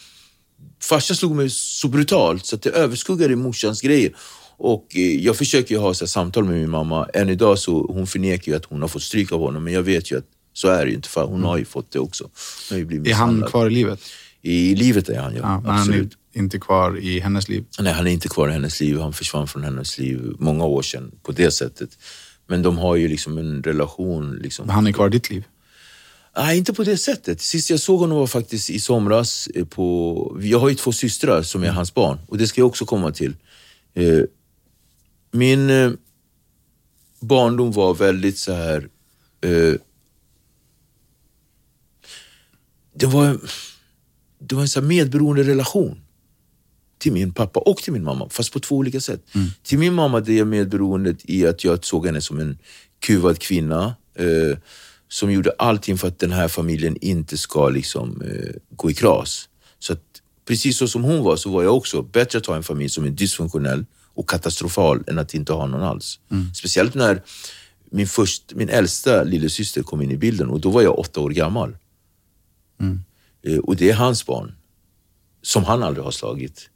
farsan 0.82 1.16
slog 1.18 1.36
mig 1.36 1.50
så 1.50 1.88
brutalt 1.88 2.46
så 2.46 2.56
att 2.56 2.62
det 2.62 2.70
överskuggade 2.70 3.36
morsans 3.36 3.82
grejer. 3.82 4.16
Och 4.58 4.88
eh, 4.96 5.02
jag 5.02 5.38
försöker 5.38 5.78
ha 5.78 5.94
så 5.94 6.08
samtal 6.08 6.44
med 6.46 6.56
min 6.56 6.70
mamma. 6.70 7.06
Än 7.14 7.30
idag 7.30 7.60
så 7.60 7.92
hon 7.94 8.08
förnekar 8.08 8.52
ju 8.52 8.58
att 8.58 8.66
hon 8.66 8.82
har 8.82 8.88
fått 8.90 9.04
stryk 9.04 9.32
av 9.32 9.40
honom, 9.40 9.64
men 9.64 9.74
jag 9.74 9.84
vet 9.84 10.12
ju 10.12 10.18
att 10.18 10.26
så 10.54 10.68
är 10.68 10.86
det 10.86 10.90
ju 10.90 10.96
inte. 10.96 11.10
För 11.10 11.26
hon 11.26 11.44
har 11.44 11.58
ju 11.58 11.66
fått 11.66 11.92
det 11.92 12.00
också. 12.00 12.24
Hon 12.24 12.32
har 12.70 12.78
ju 12.78 12.86
blivit 12.86 13.08
Är 13.08 13.14
han 13.14 13.44
kvar 13.44 13.68
i 13.68 13.70
livet? 13.70 14.00
I 14.42 14.76
livet 14.76 15.10
är 15.10 15.20
han, 15.20 15.36
ja. 15.36 15.62
Ja, 15.66 15.74
Absolut. 15.74 16.12
Inte 16.34 16.60
kvar 16.60 16.98
i 16.98 17.20
hennes 17.20 17.50
liv? 17.50 17.66
Nej, 17.80 17.94
han 17.94 18.08
är 18.08 18.12
inte 18.12 18.28
kvar 18.30 18.50
i 18.50 18.52
hennes 18.52 18.80
liv. 18.80 19.00
Han 19.00 19.14
försvann 19.14 19.48
från 19.48 19.64
hennes 19.64 19.98
liv 19.98 20.36
många 20.40 20.66
år 20.66 20.82
sedan 20.82 21.12
på 21.24 21.32
det 21.32 21.52
sättet. 21.52 21.90
Men 22.48 22.62
de 22.62 22.78
har 22.78 22.96
ju 22.96 23.08
liksom 23.08 23.38
en 23.38 23.64
relation. 23.64 24.36
Liksom. 24.36 24.70
Han 24.70 24.88
är 24.88 24.92
kvar 24.92 25.08
i 25.08 25.10
ditt 25.10 25.30
liv? 25.30 25.44
Nej, 26.38 26.58
inte 26.58 26.74
på 26.74 26.84
det 26.84 26.98
sättet. 26.98 27.42
Sist 27.42 27.70
jag 27.70 27.80
såg 27.80 28.00
honom 28.00 28.18
var 28.18 28.28
faktiskt 28.28 28.70
i 28.70 28.80
somras. 28.80 29.50
På... 29.70 30.38
Jag 30.42 30.60
har 30.60 30.70
ju 30.70 30.76
två 30.76 30.92
systrar 30.92 31.42
som 31.42 31.64
är 31.64 31.70
hans 31.70 31.94
barn 31.94 32.20
och 32.28 32.38
det 32.38 32.48
ska 32.48 32.62
jag 32.62 32.68
också 32.68 32.86
komma 32.86 33.12
till. 33.12 33.36
Eh, 33.94 34.22
Min 35.32 35.70
eh, 35.70 35.92
barndom 37.20 37.72
var 37.72 37.94
väldigt 37.94 38.38
så 38.38 38.54
här... 38.54 38.88
eh, 39.42 39.74
Det 42.94 43.06
var, 43.06 43.40
det 44.40 44.56
var 44.56 44.62
en 44.62 44.70
så 44.70 44.82
medberoende 44.82 45.44
relation 45.44 46.02
till 47.00 47.14
min 47.14 47.34
pappa 47.34 47.60
och 47.60 47.78
till 47.78 47.94
min 47.94 48.04
mamma, 48.04 48.30
fast 48.30 48.54
på 48.54 48.60
två 48.60 48.76
olika 48.76 49.00
sätt. 49.00 49.22
Till 49.64 49.80
min 49.80 49.94
mamma 49.94 50.20
det 50.20 50.40
är 50.40 50.46
medberoendet 50.46 51.18
i 51.24 51.48
att 51.48 51.64
jag 51.64 51.86
såg 51.86 52.06
henne 52.06 52.22
som 52.22 52.40
en 52.40 52.58
kuvad 53.00 53.40
kvinna 53.40 53.96
eh, 54.16 54.58
som 55.08 55.32
gjorde 55.32 55.52
allting 55.58 55.98
för 55.98 56.08
att 56.08 56.20
den 56.20 56.32
här 56.32 56.48
familjen 56.48 56.98
inte 57.02 57.38
ska 57.38 57.70
liksom, 57.70 58.22
eh, 58.22 58.56
gå 58.70 58.92
i 58.92 58.94
kras. 58.94 59.50
Så 59.80 59.94
att, 59.94 60.04
precis 60.48 60.78
så 60.78 60.88
som 60.88 61.04
hon 61.04 61.24
var 61.24 61.36
så 61.36 61.50
var 61.50 61.64
jag 61.64 61.76
också. 61.78 62.02
Bättre 62.02 62.38
att 62.38 62.46
ha 62.46 62.56
en 62.56 62.64
familj 62.64 62.90
som 62.90 63.06
är 63.06 63.10
dysfunktionell 63.10 63.86
och 64.14 64.30
katastrofal 64.30 65.04
än 65.08 65.20
att 65.20 65.34
inte 65.34 65.54
ha 65.54 65.66
någon 65.66 65.84
alls. 65.84 66.20
Speciellt 66.56 66.94
när 66.96 67.22
min, 67.92 68.08
först, 68.08 68.54
min 68.56 68.70
äldsta 68.70 69.24
lillasyster 69.24 69.84
kom 69.84 70.02
in 70.02 70.12
i 70.12 70.18
bilden 70.18 70.50
och 70.50 70.60
då 70.60 70.70
var 70.70 70.82
jag 70.82 71.00
åtta 71.00 71.22
år 71.22 71.30
gammal. 71.30 71.78
Eh, 73.42 73.58
och 73.58 73.76
det 73.76 73.90
är 73.90 73.94
hans 73.96 74.26
barn, 74.26 74.56
som 75.42 75.64
han 75.64 75.84
aldrig 75.84 76.04
har 76.04 76.12
slagit. 76.12 76.70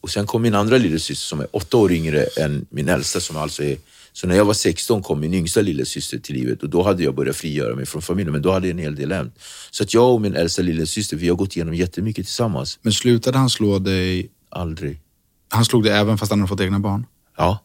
Och 0.00 0.10
sen 0.10 0.26
kom 0.26 0.42
min 0.42 0.54
andra 0.54 0.78
lillasyster 0.78 1.26
som 1.26 1.40
är 1.40 1.46
åtta 1.52 1.76
år 1.76 1.92
yngre 1.92 2.24
än 2.24 2.66
min 2.70 2.88
äldsta 2.88 3.20
som 3.20 3.36
alltså 3.36 3.62
är... 3.62 3.76
Så 4.12 4.26
när 4.26 4.36
jag 4.36 4.44
var 4.44 4.54
16 4.54 5.02
kom 5.02 5.20
min 5.20 5.34
yngsta 5.34 5.60
lillasyster 5.60 6.18
till 6.18 6.34
livet 6.34 6.62
och 6.62 6.68
då 6.68 6.82
hade 6.82 7.02
jag 7.02 7.14
börjat 7.14 7.36
frigöra 7.36 7.76
mig 7.76 7.86
från 7.86 8.02
familjen, 8.02 8.32
men 8.32 8.42
då 8.42 8.52
hade 8.52 8.66
jag 8.66 8.74
en 8.74 8.78
hel 8.78 8.94
del 8.94 9.12
hänt. 9.12 9.34
Så 9.70 9.82
att 9.82 9.94
jag 9.94 10.14
och 10.14 10.20
min 10.20 10.34
äldsta 10.34 10.62
lillasyster, 10.62 11.16
vi 11.16 11.28
har 11.28 11.36
gått 11.36 11.56
igenom 11.56 11.74
jättemycket 11.74 12.26
tillsammans. 12.26 12.78
Men 12.82 12.92
slutade 12.92 13.38
han 13.38 13.50
slå 13.50 13.78
dig? 13.78 14.30
Aldrig. 14.48 15.00
Han 15.48 15.64
slog 15.64 15.84
dig 15.84 15.92
även 15.92 16.18
fast 16.18 16.32
han 16.32 16.40
hade 16.40 16.48
fått 16.48 16.60
egna 16.60 16.78
barn? 16.78 17.06
Ja. 17.36 17.58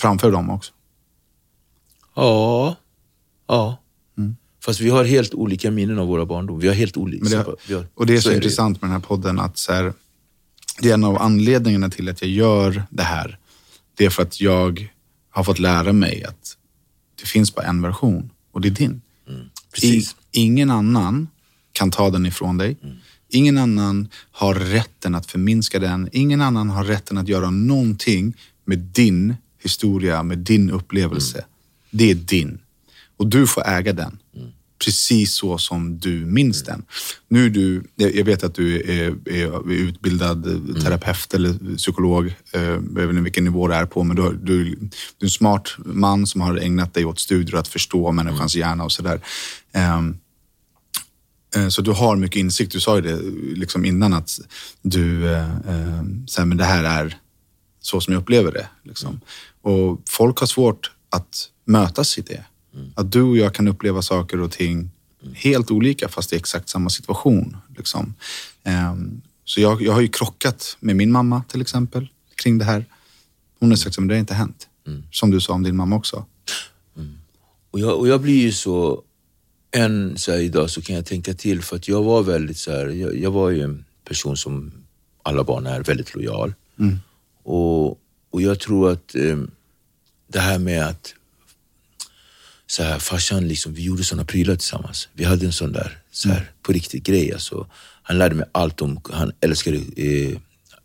Framför 0.00 0.32
dem 0.32 0.50
också? 0.50 0.72
Ja. 2.14 2.76
Ja. 3.46 3.78
Fast 4.68 4.80
vi 4.80 4.90
har 4.90 5.04
helt 5.04 5.34
olika 5.34 5.70
minnen 5.70 5.98
av 5.98 6.06
våra 6.06 6.26
barndom. 6.26 6.58
Vi 6.58 6.68
har 6.68 6.74
helt 6.74 6.96
olika... 6.96 7.24
Det, 7.28 7.36
har, 7.36 7.86
och 7.94 8.06
det 8.06 8.16
är 8.16 8.20
så, 8.20 8.30
är 8.30 8.34
intressant 8.34 8.82
med 8.82 8.90
den 8.90 9.00
här 9.00 9.08
podden 9.08 9.40
att 9.40 9.58
så 9.58 9.72
här, 9.72 9.92
det 10.80 10.90
är 10.90 10.94
en 10.94 11.04
av 11.04 11.22
anledningarna 11.22 11.90
till 11.90 12.08
att 12.08 12.22
jag 12.22 12.30
gör 12.30 12.82
det 12.90 13.02
här. 13.02 13.38
Det 13.94 14.04
är 14.04 14.10
för 14.10 14.22
att 14.22 14.40
jag 14.40 14.92
har 15.30 15.44
fått 15.44 15.58
lära 15.58 15.92
mig 15.92 16.24
att 16.24 16.56
det 17.20 17.26
finns 17.26 17.54
bara 17.54 17.66
en 17.66 17.82
version 17.82 18.30
och 18.52 18.60
det 18.60 18.68
är 18.68 18.70
din. 18.70 19.00
Precis. 19.72 20.16
I, 20.32 20.40
ingen 20.40 20.70
annan 20.70 21.28
kan 21.72 21.90
ta 21.90 22.10
den 22.10 22.26
ifrån 22.26 22.58
dig. 22.58 22.76
Ingen 23.28 23.58
annan 23.58 24.08
har 24.30 24.54
rätten 24.54 25.14
att 25.14 25.26
förminska 25.26 25.78
den. 25.78 26.08
Ingen 26.12 26.40
annan 26.40 26.70
har 26.70 26.84
rätten 26.84 27.18
att 27.18 27.28
göra 27.28 27.50
någonting 27.50 28.34
med 28.64 28.78
din 28.78 29.34
historia, 29.62 30.22
med 30.22 30.38
din 30.38 30.70
upplevelse. 30.70 31.44
Det 31.90 32.10
är 32.10 32.14
din. 32.14 32.58
Och 33.16 33.26
du 33.26 33.46
får 33.46 33.66
äga 33.66 33.92
den. 33.92 34.18
Precis 34.84 35.34
så 35.34 35.58
som 35.58 35.98
du 35.98 36.26
minns 36.26 36.62
den. 36.64 36.84
Nu 37.28 37.50
du, 37.50 37.84
jag 37.96 38.24
vet 38.24 38.44
att 38.44 38.54
du 38.54 38.76
är, 38.76 39.28
är 39.28 39.72
utbildad 39.72 40.44
terapeut 40.82 41.34
eller 41.34 41.76
psykolog. 41.76 42.26
eh, 42.52 42.62
Jag 42.62 42.78
vet 42.80 43.10
inte 43.10 43.22
vilken 43.22 43.44
nivå 43.44 43.68
du 43.68 43.74
är 43.74 43.86
på, 43.86 44.04
men 44.04 44.16
du, 44.16 44.22
du, 44.42 44.64
du 44.64 44.80
är 45.20 45.24
en 45.24 45.30
smart 45.30 45.68
man 45.78 46.26
som 46.26 46.40
har 46.40 46.56
ägnat 46.56 46.94
dig 46.94 47.04
åt 47.04 47.18
studier 47.18 47.54
och 47.54 47.60
att 47.60 47.68
förstå 47.68 48.12
människans 48.12 48.56
hjärna 48.56 48.84
och 48.84 48.92
sådär. 48.92 49.20
Ehm, 49.72 50.16
Eh, 51.56 51.68
Så 51.68 51.82
du 51.82 51.90
har 51.90 52.16
mycket 52.16 52.36
insikt. 52.40 52.72
Du 52.72 52.80
sa 52.80 52.96
ju 52.96 53.02
det 53.02 53.18
liksom 53.58 53.84
innan 53.84 54.12
att 54.12 54.30
du, 54.82 55.26
eh, 55.32 55.56
eh, 55.56 56.02
här, 56.38 56.44
men 56.44 56.56
det 56.56 56.64
här 56.64 56.84
är 56.84 57.18
så 57.80 58.00
som 58.00 58.12
jag 58.14 58.20
upplever 58.20 58.52
det. 58.52 58.68
Liksom. 58.84 59.20
Och 59.62 60.02
folk 60.08 60.38
har 60.38 60.46
svårt 60.46 60.90
att 61.10 61.48
mötas 61.64 62.18
i 62.18 62.20
det. 62.20 62.44
Att 62.94 63.12
du 63.12 63.22
och 63.22 63.36
jag 63.36 63.54
kan 63.54 63.68
uppleva 63.68 64.02
saker 64.02 64.40
och 64.40 64.50
ting 64.52 64.90
helt 65.34 65.70
olika 65.70 66.08
fast 66.08 66.32
i 66.32 66.36
exakt 66.36 66.68
samma 66.68 66.90
situation. 66.90 67.56
Liksom. 67.76 68.14
Ehm, 68.64 69.20
Så 69.44 69.60
jag, 69.60 69.82
jag 69.82 69.92
har 69.92 70.00
ju 70.00 70.08
krockat 70.08 70.76
med 70.80 70.96
min 70.96 71.12
mamma 71.12 71.42
till 71.48 71.60
exempel 71.60 72.08
kring 72.34 72.58
det 72.58 72.64
här. 72.64 72.84
Hon 73.60 73.70
har 73.70 73.76
sagt 73.76 73.98
att 73.98 74.08
det 74.08 74.14
har 74.14 74.18
inte 74.20 74.34
hänt. 74.34 74.68
Som 75.12 75.30
du 75.30 75.40
sa 75.40 75.52
om 75.52 75.62
din 75.62 75.76
mamma 75.76 75.96
också. 75.96 76.26
Och 77.70 77.80
jag, 77.80 77.98
och 77.98 78.08
jag 78.08 78.20
blir 78.20 78.40
ju 78.42 78.52
så, 78.52 79.02
än 79.70 80.18
så 80.18 80.32
här 80.32 80.38
idag 80.38 80.70
så 80.70 80.82
kan 80.82 80.96
jag 80.96 81.06
tänka 81.06 81.34
till 81.34 81.62
för 81.62 81.76
att 81.76 81.88
jag 81.88 82.02
var 82.02 82.22
väldigt 82.22 82.58
så 82.58 82.70
här, 82.70 82.86
jag, 82.86 83.16
jag 83.16 83.30
var 83.30 83.50
ju 83.50 83.62
en 83.62 83.84
person 84.04 84.36
som 84.36 84.72
alla 85.22 85.44
barn 85.44 85.66
är, 85.66 85.82
väldigt 85.82 86.14
lojal. 86.14 86.54
Och, 87.42 87.88
och 88.30 88.42
jag 88.42 88.60
tror 88.60 88.90
att 88.92 89.14
eh, 89.14 89.38
det 90.32 90.40
här 90.40 90.58
med 90.58 90.86
att 90.86 91.14
så 92.70 92.82
här, 92.82 92.98
farsan, 92.98 93.48
liksom, 93.48 93.74
vi 93.74 93.82
gjorde 93.82 94.04
såna 94.04 94.24
prylar 94.24 94.56
tillsammans. 94.56 95.08
Vi 95.12 95.24
hade 95.24 95.46
en 95.46 95.52
sån 95.52 95.72
där, 95.72 95.98
så 96.12 96.28
här, 96.28 96.50
på 96.62 96.72
riktigt 96.72 97.04
grej. 97.04 97.32
Alltså. 97.32 97.66
Han 98.02 98.18
lärde 98.18 98.34
mig 98.34 98.46
allt 98.52 98.82
om, 98.82 99.00
han 99.10 99.32
älskade, 99.40 99.76
eh, 99.76 100.38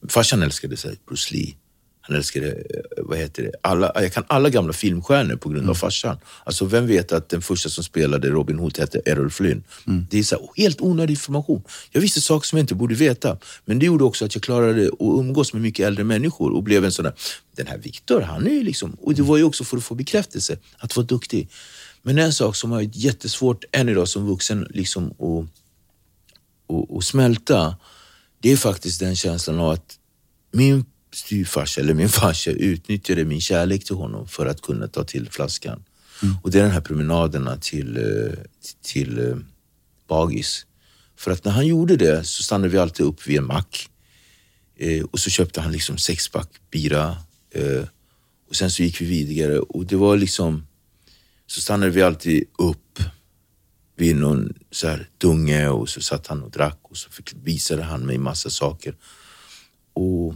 farsan 0.10 0.44
älskade 0.44 0.78
så 0.78 0.88
här, 0.88 0.98
Bruce 1.08 1.34
Lee. 1.34 1.54
Han 2.06 2.16
älskade, 2.16 2.48
eh, 2.48 2.56
vad 2.98 3.18
heter 3.18 3.44
det, 3.44 3.52
alla, 3.62 3.92
jag 3.96 4.14
kan 4.14 4.24
alla 4.28 4.50
gamla 4.50 4.74
filmstjärnor 4.74 5.36
på 5.36 5.50
grund 5.50 5.62
av 5.64 5.64
Mm. 5.64 5.76
farsan. 5.76 6.18
Alltså 6.44 6.66
vem 6.66 6.88
vet 6.88 7.12
att 7.12 7.30
den 7.30 7.42
första 7.42 7.70
som 7.70 7.84
spelade 7.84 8.30
Robin 8.30 8.60
Hood 8.60 8.78
hette 8.78 9.02
Errol 9.06 9.30
Flynn? 9.32 9.64
Mm. 9.88 10.08
Det 10.10 10.20
är 10.20 10.24
så 10.24 10.36
här, 10.36 10.48
helt 10.64 10.82
onödig 10.82 11.14
information. 11.14 11.64
Jag 11.92 12.02
visste 12.02 12.22
saker 12.22 12.48
som 12.48 12.58
jag 12.58 12.64
inte 12.64 12.76
borde 12.76 12.96
veta. 12.96 13.38
Men 13.66 13.80
det 13.80 13.86
gjorde 13.86 14.04
också 14.04 14.26
att 14.26 14.36
jag 14.36 14.44
klarade 14.44 14.88
att 14.88 14.94
umgås 15.00 15.54
med 15.54 15.62
mycket 15.62 15.88
äldre 15.88 16.04
människor 16.04 16.54
och 16.54 16.64
blev 16.64 16.86
en 16.86 16.92
sån 16.92 17.04
där, 17.06 17.14
den 17.56 17.68
här 17.68 17.78
Viktor, 17.78 18.22
han 18.22 18.48
är 18.48 18.52
ju 18.52 18.64
liksom, 18.64 18.94
och 19.02 19.14
det 19.14 19.22
var 19.22 19.38
ju 19.38 19.44
också 19.44 19.64
för 19.64 19.78
att 19.78 19.84
få 19.84 19.96
bekräftelse, 19.96 20.58
att 20.78 20.96
vara 20.96 21.06
duktig. 21.06 21.50
Men 22.02 22.18
en 22.18 22.34
sak 22.34 22.56
som 22.56 22.72
har 22.72 22.78
varit 22.78 22.96
jättesvårt 22.96 23.64
än 23.72 23.90
idag 23.90 24.08
som 24.08 24.28
vuxen 24.28 24.68
liksom 24.70 25.12
att 25.12 25.46
och, 26.68 26.96
och 26.96 27.04
smälta, 27.04 27.76
det 28.42 28.52
är 28.52 28.58
faktiskt 28.58 29.00
den 29.00 29.16
känslan 29.16 29.60
av 29.60 29.70
att 29.72 30.00
min 30.52 30.86
styvfarsa 31.14 31.82
eller 31.82 31.94
min 31.94 32.10
farsa 32.10 32.52
utnyttjade 32.52 33.26
min 33.26 33.42
kärlek 33.42 33.86
till 33.86 33.96
honom 33.96 34.28
för 34.28 34.46
att 34.46 34.62
kunna 34.62 34.88
ta 34.88 35.04
till 35.04 35.30
flaskan. 35.30 35.84
Och 36.42 36.52
det 36.52 36.60
är 36.60 36.64
den 36.64 36.72
här 36.72 36.82
promenaderna 36.82 37.58
till, 37.58 37.98
eh, 37.98 38.34
till 38.82 39.20
eh, 39.20 39.36
Bagis. 40.08 40.66
För 41.16 41.32
att 41.32 41.46
när 41.46 41.52
han 41.52 41.68
gjorde 41.68 41.96
det 41.96 42.24
så 42.24 42.44
stannade 42.44 42.70
vi 42.70 42.78
alltid 42.78 43.06
upp 43.06 43.28
vid 43.28 43.38
en 43.38 43.46
mack. 43.46 43.90
Eh, 44.78 45.04
och 45.04 45.20
så 45.20 45.30
köpte 45.30 45.62
han 45.62 45.72
liksom 45.72 45.98
sexpack 45.98 46.50
bira. 46.72 47.18
Eh, 47.52 47.84
och 48.50 48.56
sen 48.56 48.72
så 48.72 48.84
gick 48.84 49.02
vi 49.02 49.06
vidare 49.06 49.60
och 49.60 49.86
det 49.86 49.96
var 49.96 50.18
liksom, 50.18 50.68
så 51.48 51.62
stannade 51.62 51.92
vi 51.92 52.02
alltid 52.02 52.44
upp 52.58 53.00
vid 53.96 54.16
någon 54.16 54.54
så 54.72 54.88
här 54.88 55.10
dunge 55.18 55.68
och 55.68 55.90
så 55.90 56.02
satt 56.02 56.28
han 56.28 56.44
och 56.44 56.52
drack 56.52 56.80
och 56.82 56.98
så 56.98 57.10
fick, 57.10 57.34
visade 57.44 57.84
han 57.84 58.06
mig 58.06 58.18
massa 58.18 58.50
saker. 58.50 58.96
Och 59.94 60.36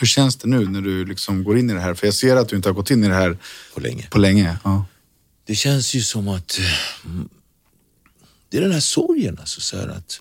Hur 0.00 0.06
känns 0.06 0.36
det 0.36 0.48
nu 0.48 0.68
när 0.68 0.80
du 0.80 1.04
liksom 1.04 1.44
går 1.44 1.58
in 1.58 1.70
i 1.70 1.72
det 1.72 1.80
här? 1.80 1.94
För 1.94 2.06
jag 2.06 2.14
ser 2.14 2.36
att 2.36 2.48
du 2.48 2.56
inte 2.56 2.68
har 2.68 2.74
gått 2.74 2.90
in 2.90 3.04
i 3.04 3.08
det 3.08 3.14
här 3.14 3.38
på 3.74 3.80
länge. 3.80 4.08
på 4.10 4.18
länge. 4.18 4.58
Ja. 4.64 4.84
Det 5.44 5.54
känns 5.54 5.94
ju 5.94 6.00
som 6.00 6.28
att 6.28 6.60
mm, 7.04 7.28
det 8.48 8.56
är 8.56 8.60
den 8.62 8.72
här 8.72 8.80
sorgen 8.80 9.38
alltså 9.38 9.60
så 9.60 9.76
här 9.76 9.88
att 9.88 10.20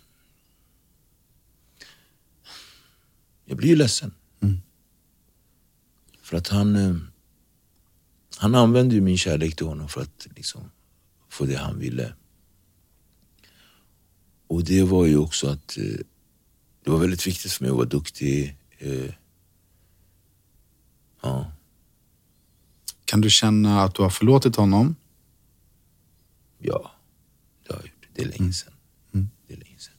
jag 3.46 3.58
blir 3.58 3.70
ju 3.70 3.76
ledsen. 3.76 4.14
För 6.26 6.38
att 6.38 6.48
han 6.48 6.76
eh, 6.76 6.96
han 8.38 8.56
använde 8.56 8.96
ju 8.96 9.02
min 9.02 9.18
kärlek 9.18 9.56
till 9.56 9.66
honom 9.66 9.90
för 9.90 10.02
att 10.02 10.28
liksom 10.36 10.72
få 11.30 11.46
det 11.46 11.56
han 11.56 11.80
ville. 11.80 12.14
Och 14.48 14.64
det 14.64 14.84
var 14.84 15.06
ju 15.06 15.18
också 15.18 15.48
att 15.48 15.78
eh, 15.78 15.84
det 16.86 16.92
var 16.92 16.98
väldigt 16.98 17.28
viktigt 17.28 17.52
för 17.52 17.64
mig 17.64 17.70
att 17.70 17.78
vara 17.78 17.88
duktig. 17.88 18.56
Eh, 18.78 19.14
ja. 21.22 21.52
Kan 23.06 23.22
du 23.22 23.30
känna 23.30 23.84
att 23.84 23.96
du 23.96 24.02
har 24.02 24.10
förlåtit 24.10 24.56
honom? 24.56 24.96
Ja, 26.60 26.92
det 27.68 27.74
har 27.74 27.80
jag 27.80 27.86
gjort. 27.86 28.08
Det 28.14 28.22
är 28.22 28.26
länge 28.26 28.54
sedan. 28.54 28.74
Det 29.48 29.54
är 29.54 29.58
länge 29.58 29.80
sedan. 29.80 29.94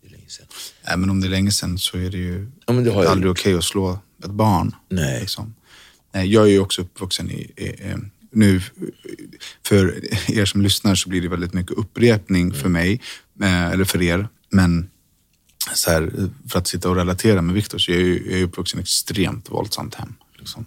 Det 0.00 0.06
är 0.06 0.10
länge 0.10 0.28
sedan. 0.28 0.46
Även 0.82 1.10
om 1.10 1.20
det 1.20 1.26
är 1.26 1.30
länge 1.30 1.50
sedan 1.50 1.78
så 1.78 1.98
är 1.98 2.10
det 2.10 2.18
ju 2.18 2.50
Ja, 2.66 2.74
det 2.74 2.90
har 2.90 3.04
aldrig 3.04 3.30
okej 3.30 3.54
att 3.54 3.64
slå 3.64 3.98
ett 4.24 4.30
barn. 4.30 4.74
Nej. 4.88 5.20
Liksom. 5.20 5.54
Nej, 6.12 6.32
Jag 6.32 6.44
är 6.44 6.50
ju 6.50 6.60
också 6.60 6.82
uppvuxen 6.82 7.30
i, 7.30 7.52
i, 7.56 7.64
i 7.66 7.94
nu, 8.30 8.60
för 9.62 10.00
er 10.30 10.44
som 10.44 10.62
lyssnar 10.62 10.94
så 10.94 11.08
blir 11.08 11.22
det 11.22 11.28
väldigt 11.28 11.52
mycket 11.52 11.72
upprepning 11.72 12.52
för 12.54 12.68
mig, 12.68 13.00
eh, 13.42 13.66
eller 13.66 13.84
för 13.84 14.02
er. 14.02 14.28
Men 14.50 14.90
så 15.74 15.90
här, 15.90 16.28
för 16.48 16.58
att 16.58 16.66
sitta 16.66 16.88
och 16.90 16.96
relatera 16.96 17.42
med 17.42 17.54
Viktor 17.54 17.78
så 17.78 17.90
jag 17.92 18.00
är 18.00 18.04
ju- 18.04 18.30
jag 18.30 18.40
är 18.40 18.44
uppvuxen 18.44 18.78
i 18.78 18.82
ett 18.82 18.86
extremt 18.86 19.50
våldsamt 19.50 19.94
hem. 19.94 20.14
Liksom. 20.38 20.64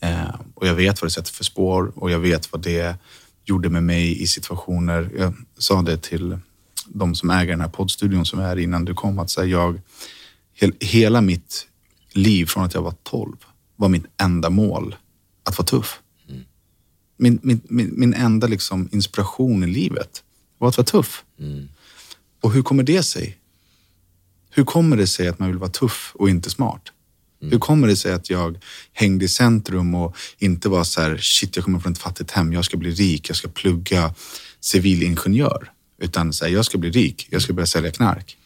Eh, 0.00 0.34
och 0.54 0.66
jag 0.66 0.74
vet 0.74 1.02
vad 1.02 1.06
det 1.06 1.12
sätter 1.14 1.32
för 1.32 1.44
spår 1.44 1.92
och 1.96 2.10
jag 2.10 2.18
vet 2.18 2.52
vad 2.52 2.62
det 2.62 2.96
gjorde 3.44 3.68
med 3.68 3.82
mig 3.82 4.22
i 4.22 4.26
situationer. 4.26 5.10
Jag 5.18 5.34
sa 5.58 5.82
det 5.82 6.02
till 6.02 6.38
de 6.86 7.14
som 7.14 7.30
äger 7.30 7.50
den 7.52 7.60
här 7.60 7.68
poddstudion 7.68 8.26
som 8.26 8.38
är 8.40 8.56
innan 8.58 8.84
du 8.84 8.94
kom, 8.94 9.18
att 9.18 9.30
så 9.30 9.40
här, 9.40 9.48
jag, 9.48 9.80
hel, 10.54 10.72
hela 10.80 11.20
mitt 11.20 11.66
liv 12.12 12.46
från 12.46 12.64
att 12.64 12.74
jag 12.74 12.82
var 12.82 12.94
12 13.02 13.36
var 13.76 13.88
mitt 13.88 14.04
enda 14.22 14.50
mål 14.50 14.96
att 15.44 15.58
vara 15.58 15.66
tuff. 15.66 16.00
Min, 17.16 17.38
min, 17.42 17.60
min, 17.64 17.94
min 18.00 18.14
enda 18.14 18.46
liksom 18.46 18.88
inspiration 18.92 19.64
i 19.64 19.66
livet 19.66 20.22
var 20.58 20.68
att 20.68 20.76
vara 20.76 20.86
tuff. 20.86 21.24
Och 22.40 22.52
hur 22.52 22.62
kommer 22.62 22.82
det 22.82 23.02
sig? 23.02 23.38
Hur 24.54 24.64
kommer 24.64 24.96
det 24.96 25.06
sig 25.06 25.28
att 25.28 25.38
man 25.38 25.48
vill 25.48 25.58
vara 25.58 25.70
tuff 25.70 26.12
och 26.14 26.30
inte 26.30 26.50
smart? 26.50 26.82
Hur 27.50 27.58
kommer 27.58 27.88
det 27.88 27.96
sig 27.96 28.12
att 28.12 28.30
jag 28.30 28.58
hängde 28.92 29.24
i 29.24 29.28
centrum 29.28 29.94
och 29.94 30.16
inte 30.38 30.68
var 30.68 30.84
så 30.84 31.00
här, 31.00 31.16
shit 31.16 31.56
jag 31.56 31.64
kommer 31.64 31.78
från 31.80 31.92
ett 31.92 31.98
fattigt 31.98 32.30
hem, 32.30 32.52
jag 32.52 32.64
ska 32.64 32.76
bli 32.76 32.90
rik, 32.90 33.28
jag 33.28 33.36
ska 33.36 33.48
plugga 33.48 34.14
civilingenjör. 34.60 35.70
Utan 35.98 36.32
så 36.32 36.44
här, 36.44 36.52
jag 36.52 36.64
ska 36.64 36.78
bli 36.78 36.90
rik, 36.90 37.28
jag 37.30 37.42
ska 37.42 37.52
börja 37.52 37.66
sälja 37.66 37.90
knark. 37.90 38.36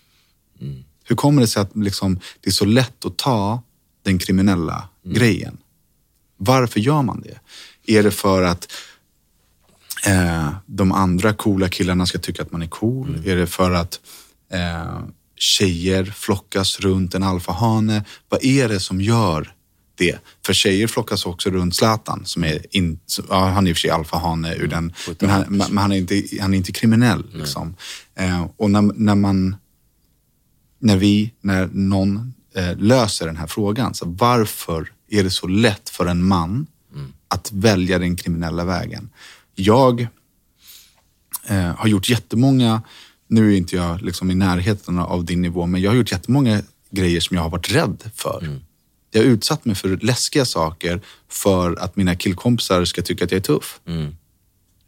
Hur 1.04 1.16
kommer 1.16 1.42
det 1.42 1.48
sig 1.48 1.62
att 1.62 1.76
liksom, 1.76 2.20
det 2.40 2.50
är 2.50 2.52
så 2.52 2.64
lätt 2.64 3.04
att 3.04 3.16
ta 3.16 3.62
den 4.02 4.18
kriminella 4.18 4.88
grejen? 5.04 5.58
Varför 6.36 6.80
gör 6.80 7.02
man 7.02 7.20
det? 7.20 7.40
Är 7.92 8.02
det 8.02 8.10
för 8.10 8.42
att 8.42 8.72
eh, 10.06 10.50
de 10.66 10.92
andra 10.92 11.32
coola 11.32 11.68
killarna 11.68 12.06
ska 12.06 12.18
tycka 12.18 12.42
att 12.42 12.52
man 12.52 12.62
är 12.62 12.68
cool? 12.68 13.22
Är 13.24 13.36
det 13.36 13.46
för 13.46 13.70
att 13.70 14.00
eh, 14.52 15.00
tjejer 15.38 16.04
flockas 16.04 16.80
runt 16.80 17.14
en 17.14 17.22
alfahane? 17.22 18.04
Vad 18.28 18.44
är 18.44 18.68
det 18.68 18.80
som 18.80 19.00
gör 19.00 19.52
det? 19.94 20.18
För 20.46 20.52
tjejer 20.52 20.86
flockas 20.86 21.26
också 21.26 21.50
runt 21.50 21.76
Zlatan 21.76 22.22
som 22.24 22.44
är 22.44 22.76
in, 22.76 23.00
ja, 23.28 23.48
han 23.48 23.66
är 23.66 23.70
i 23.70 23.72
och 23.72 23.76
för 23.76 23.80
sig 23.80 23.90
alfahane 23.90 24.54
ur 24.54 24.66
den, 24.66 24.92
men, 25.20 25.30
han, 25.30 25.44
men 25.48 25.78
han, 25.78 25.92
är 25.92 25.96
inte, 25.96 26.22
han 26.40 26.54
är 26.54 26.58
inte 26.58 26.72
kriminell. 26.72 27.24
Liksom. 27.32 27.76
Eh, 28.14 28.46
och 28.56 28.70
när, 28.70 28.82
när 28.82 29.14
man 29.14 29.56
när 30.78 30.96
vi, 30.96 31.32
när 31.40 31.66
någon 31.72 32.34
eh, 32.54 32.76
löser 32.76 33.26
den 33.26 33.36
här 33.36 33.46
frågan. 33.46 33.94
Så 33.94 34.06
varför 34.08 34.92
är 35.10 35.24
det 35.24 35.30
så 35.30 35.46
lätt 35.46 35.88
för 35.88 36.06
en 36.06 36.24
man 36.24 36.66
att 37.28 37.52
välja 37.52 37.98
den 37.98 38.16
kriminella 38.16 38.64
vägen? 38.64 39.10
Jag 39.54 40.08
eh, 41.46 41.74
har 41.76 41.86
gjort 41.88 42.08
jättemånga, 42.08 42.82
nu 43.28 43.52
är 43.52 43.56
inte 43.56 43.76
jag 43.76 44.02
liksom 44.02 44.30
i 44.30 44.34
närheten 44.34 44.98
av 44.98 45.24
din 45.24 45.42
nivå, 45.42 45.66
men 45.66 45.80
jag 45.80 45.90
har 45.90 45.96
gjort 45.96 46.12
jättemånga 46.12 46.62
grejer 46.90 47.20
som 47.20 47.36
jag 47.36 47.42
har 47.42 47.50
varit 47.50 47.72
rädd 47.72 48.10
för. 48.14 48.60
Jag 49.10 49.20
har 49.20 49.26
utsatt 49.26 49.64
mig 49.64 49.74
för 49.74 49.96
läskiga 49.96 50.44
saker 50.44 51.00
för 51.28 51.76
att 51.76 51.96
mina 51.96 52.16
killkompisar 52.16 52.84
ska 52.84 53.02
tycka 53.02 53.24
att 53.24 53.30
jag 53.30 53.38
är 53.38 53.42
tuff. 53.42 53.80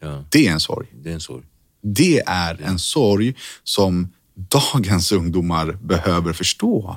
Ja, 0.00 0.24
Det 0.30 0.46
är 0.46 0.52
en 0.52 0.60
sorg. 0.60 0.86
det 1.02 1.10
är 1.10 1.14
en 1.14 1.20
sorg. 1.20 1.44
Det 1.82 2.20
är 2.26 2.60
en 2.62 2.78
sorg 2.78 3.34
som 3.64 4.08
dagens 4.34 5.12
ungdomar 5.12 5.72
behöver 5.82 6.32
förstå. 6.32 6.96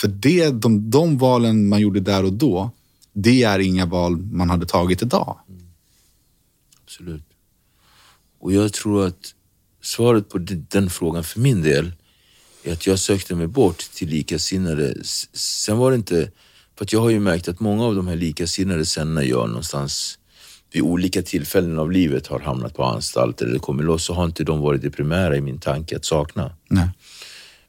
För 0.00 0.08
det, 0.08 0.50
de, 0.50 0.90
de 0.90 1.18
valen 1.18 1.68
man 1.68 1.80
gjorde 1.80 2.00
där 2.00 2.24
och 2.24 2.32
då, 2.32 2.70
det 3.12 3.42
är 3.42 3.58
inga 3.58 3.86
val 3.86 4.16
man 4.16 4.50
hade 4.50 4.66
tagit 4.66 5.02
idag. 5.02 5.38
Absolut. 6.84 7.24
Och 8.40 8.52
jag 8.52 8.72
tror 8.72 9.06
att 9.06 9.34
svaret 9.82 10.28
på 10.28 10.38
de- 10.38 10.66
den 10.68 10.90
frågan 10.90 11.24
för 11.24 11.40
min 11.40 11.62
del 11.62 11.92
är 12.64 12.72
att 12.72 12.86
jag 12.86 12.98
sökte 12.98 13.34
mig 13.34 13.46
bort 13.46 13.78
till 13.78 14.08
likasinnade. 14.08 14.94
Sen 15.32 15.78
var 15.78 15.90
det 15.90 15.96
inte... 15.96 16.30
För 16.78 16.84
att 16.84 16.92
jag 16.92 17.00
har 17.00 17.10
ju 17.10 17.20
märkt 17.20 17.48
att 17.48 17.60
många 17.60 17.84
av 17.84 17.94
de 17.94 18.06
här 18.08 18.16
likasinnade 18.16 18.86
sen 18.86 19.14
när 19.14 19.22
jag 19.22 19.48
någonstans 19.48 20.18
vid 20.72 20.82
olika 20.82 21.22
tillfällen 21.22 21.78
av 21.78 21.92
livet 21.92 22.26
har 22.26 22.40
hamnat 22.40 22.74
på 22.74 22.84
anstalt 22.84 23.42
eller 23.42 23.58
kommit 23.58 23.86
loss 23.86 24.04
så 24.04 24.14
har 24.14 24.24
inte 24.24 24.44
de 24.44 24.60
varit 24.60 24.82
det 24.82 24.90
primära 24.90 25.36
i 25.36 25.40
min 25.40 25.58
tanke 25.58 25.96
att 25.96 26.04
sakna. 26.04 26.56
Nej. 26.68 26.88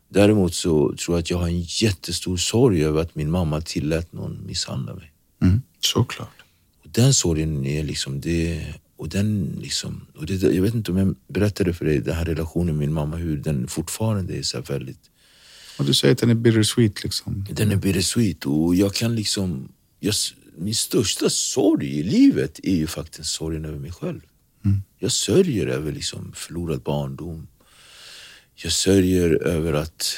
Däremot 0.10 0.54
så 0.54 0.96
tror 0.96 1.18
jag 1.18 1.20
att 1.20 1.30
jag 1.30 1.38
har 1.38 1.48
en 1.48 1.62
jättestor 1.62 2.38
sorg 2.38 2.86
över 2.86 3.02
att 3.02 3.16
min 3.16 3.32
mamma 3.32 3.62
tillät 3.62 4.14
någon 4.14 4.46
misshandla 4.46 4.94
mig. 4.96 5.12
Mm, 5.42 5.62
såklart. 5.80 6.44
Och 6.84 6.90
den 6.90 7.14
sorgen 7.14 7.66
är 7.66 7.84
liksom 7.84 8.22
det... 8.22 8.74
Och 9.02 9.10
den 9.10 9.58
liksom, 9.62 10.06
och 10.16 10.26
det, 10.26 10.42
jag 10.42 10.62
vet 10.62 10.74
inte 10.74 10.92
om 10.92 10.98
jag 10.98 11.16
berättade 11.28 11.74
för 11.74 11.86
dig, 11.86 12.00
den 12.00 12.16
här 12.16 12.26
relationen 12.26 12.66
med 12.66 12.76
min 12.76 12.94
mamma, 12.94 13.16
hur 13.16 13.38
den 13.38 13.68
fortfarande 13.68 14.38
är 14.38 14.42
så 14.44 14.62
väldigt... 14.62 15.00
Och 15.78 15.86
du 15.86 15.94
säger 15.94 16.12
att 16.12 16.18
den 16.18 16.30
är 16.30 16.36
bittersweet 16.36 17.04
liksom. 17.04 17.46
Den 17.52 17.72
är 17.72 17.76
bittersweet 17.76 18.46
och 18.46 18.76
jag 18.76 18.94
kan 18.94 19.16
liksom... 19.16 19.72
Jag, 20.00 20.14
min 20.58 20.76
största 20.76 21.30
sorg 21.30 22.00
i 22.00 22.04
livet 22.04 22.60
är 22.64 22.76
ju 22.76 22.88
faktiskt 22.88 23.30
sorgen 23.30 23.66
över 23.66 23.80
mig 23.80 23.92
själv. 23.92 24.22
Jag 25.00 25.12
sörjer 25.12 25.68
över 25.68 25.92
liksom 25.92 26.32
förlorad 26.36 26.82
barndom. 26.82 27.48
Jag 28.56 28.72
sörjer 28.72 29.44
över 29.44 29.74
att 29.74 30.18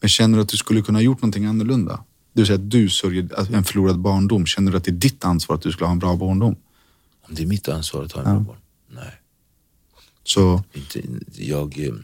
Men 0.00 0.08
känner 0.08 0.38
du 0.38 0.42
att 0.42 0.48
du 0.48 0.56
skulle 0.56 0.82
kunna 0.82 0.98
ha 0.98 1.02
gjort 1.02 1.22
någonting 1.22 1.44
annorlunda? 1.44 2.04
Du 2.32 2.46
säger 2.46 2.58
att 2.58 2.70
du 2.70 2.88
sörjer 2.88 3.54
en 3.54 3.64
förlorad 3.64 3.98
barndom. 3.98 4.46
Känner 4.46 4.72
du 4.72 4.76
att 4.76 4.84
det 4.84 4.90
är 4.90 4.92
ditt 4.92 5.24
ansvar 5.24 5.56
att 5.56 5.62
du 5.62 5.72
skulle 5.72 5.86
ha 5.86 5.92
en 5.92 5.98
bra 5.98 6.16
barndom? 6.16 6.56
Om 7.28 7.34
det 7.34 7.42
är 7.42 7.46
mitt 7.46 7.68
ansvar 7.68 8.04
att 8.04 8.12
ha 8.12 8.20
en 8.20 8.26
bra 8.26 8.40
barn? 8.40 8.56
Nej. 8.88 9.20
Så 10.24 10.62
Inte, 10.72 11.02
jag, 11.32 11.86
eh, 11.86 11.94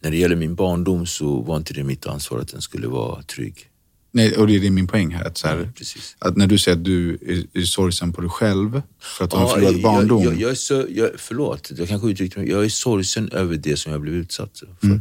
när 0.00 0.10
det 0.10 0.16
gäller 0.16 0.36
min 0.36 0.54
barndom 0.54 1.06
så 1.06 1.40
var 1.40 1.56
inte 1.56 1.74
det 1.74 1.84
mitt 1.84 2.06
ansvar 2.06 2.38
att 2.38 2.48
den 2.48 2.62
skulle 2.62 2.88
vara 2.88 3.22
trygg. 3.22 3.68
Nej, 4.14 4.36
och 4.36 4.46
det 4.46 4.66
är 4.66 4.70
min 4.70 4.86
poäng 4.86 5.14
här. 5.14 5.24
Att, 5.24 5.38
så 5.38 5.48
här, 5.48 5.58
Ja, 5.58 5.64
precis. 5.76 6.16
att 6.18 6.36
när 6.36 6.46
du 6.46 6.58
säger 6.58 6.78
att 6.78 6.84
du 6.84 7.18
är, 7.54 7.60
är 7.60 7.64
sorgsen 7.64 8.12
på 8.12 8.20
dig 8.20 8.30
själv 8.30 8.82
för 9.00 9.24
att 9.24 9.30
du 9.30 9.36
har 9.36 9.44
en 9.44 9.54
förlorad 9.54 9.82
barndom. 9.82 10.22
Jag, 10.24 10.32
jag, 10.32 10.40
jag 10.40 10.50
är 10.50 10.54
så, 10.54 10.86
jag, 10.90 11.10
förlåt, 11.16 11.72
jag 11.76 11.88
kanske 11.88 12.08
uttryckte 12.08 12.38
mig. 12.38 12.48
Jag 12.48 12.64
är 12.64 12.68
sorgsen 12.68 13.28
över 13.32 13.56
det 13.56 13.76
som 13.76 13.92
jag 13.92 14.00
blev 14.00 14.14
utsatt 14.14 14.62
för. 14.80 15.00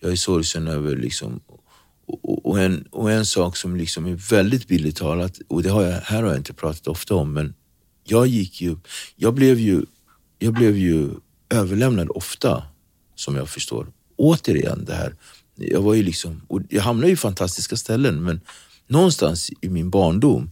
Jag 0.00 0.12
är 0.12 0.16
sorgsen 0.16 0.68
över 0.68 0.96
liksom, 0.96 1.40
och, 2.06 2.46
och, 2.46 2.60
en, 2.60 2.84
och 2.90 3.10
en 3.12 3.26
sak 3.26 3.56
som 3.56 3.76
liksom 3.76 4.06
är 4.06 4.14
väldigt 4.14 4.68
billigt 4.68 4.96
talat, 4.96 5.38
och 5.48 5.62
det 5.62 5.68
har 5.68 5.82
jag, 5.82 5.92
här 6.00 6.22
har 6.22 6.28
jag 6.28 6.36
inte 6.38 6.52
pratat 6.52 6.88
ofta 6.88 7.14
om, 7.14 7.32
men 7.32 7.54
jag 8.04 8.26
gick 8.26 8.60
ju, 8.60 8.76
jag 9.16 9.34
blev 9.34 9.60
ju, 9.60 9.82
jag 10.38 10.52
blev 10.54 10.76
ju 10.76 11.08
överlämnad 11.50 12.08
ofta, 12.10 12.62
som 13.14 13.36
jag 13.36 13.48
förstår. 13.48 13.86
Återigen 14.16 14.84
det 14.84 14.94
här, 14.94 15.14
jag 15.58 15.82
var 15.82 15.94
ju 15.94 16.02
liksom, 16.02 16.42
och 16.48 16.60
jag 16.68 16.82
hamnade 16.82 17.12
i 17.12 17.16
fantastiska 17.16 17.76
ställen, 17.76 18.22
men 18.24 18.40
någonstans 18.86 19.50
i 19.60 19.68
min 19.68 19.90
barndom 19.90 20.50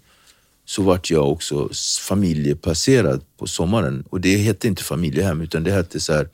så 0.64 0.82
vart 0.82 1.10
jag 1.10 1.32
också 1.32 1.68
familjeplacerad 2.00 3.24
på 3.38 3.46
sommaren. 3.46 4.04
Och 4.10 4.20
det 4.20 4.36
hette 4.36 4.68
inte 4.68 4.82
familjehem, 4.82 5.40
utan 5.40 5.64
det 5.64 5.72
hette 5.72 6.00
så 6.00 6.12
här 6.12 6.28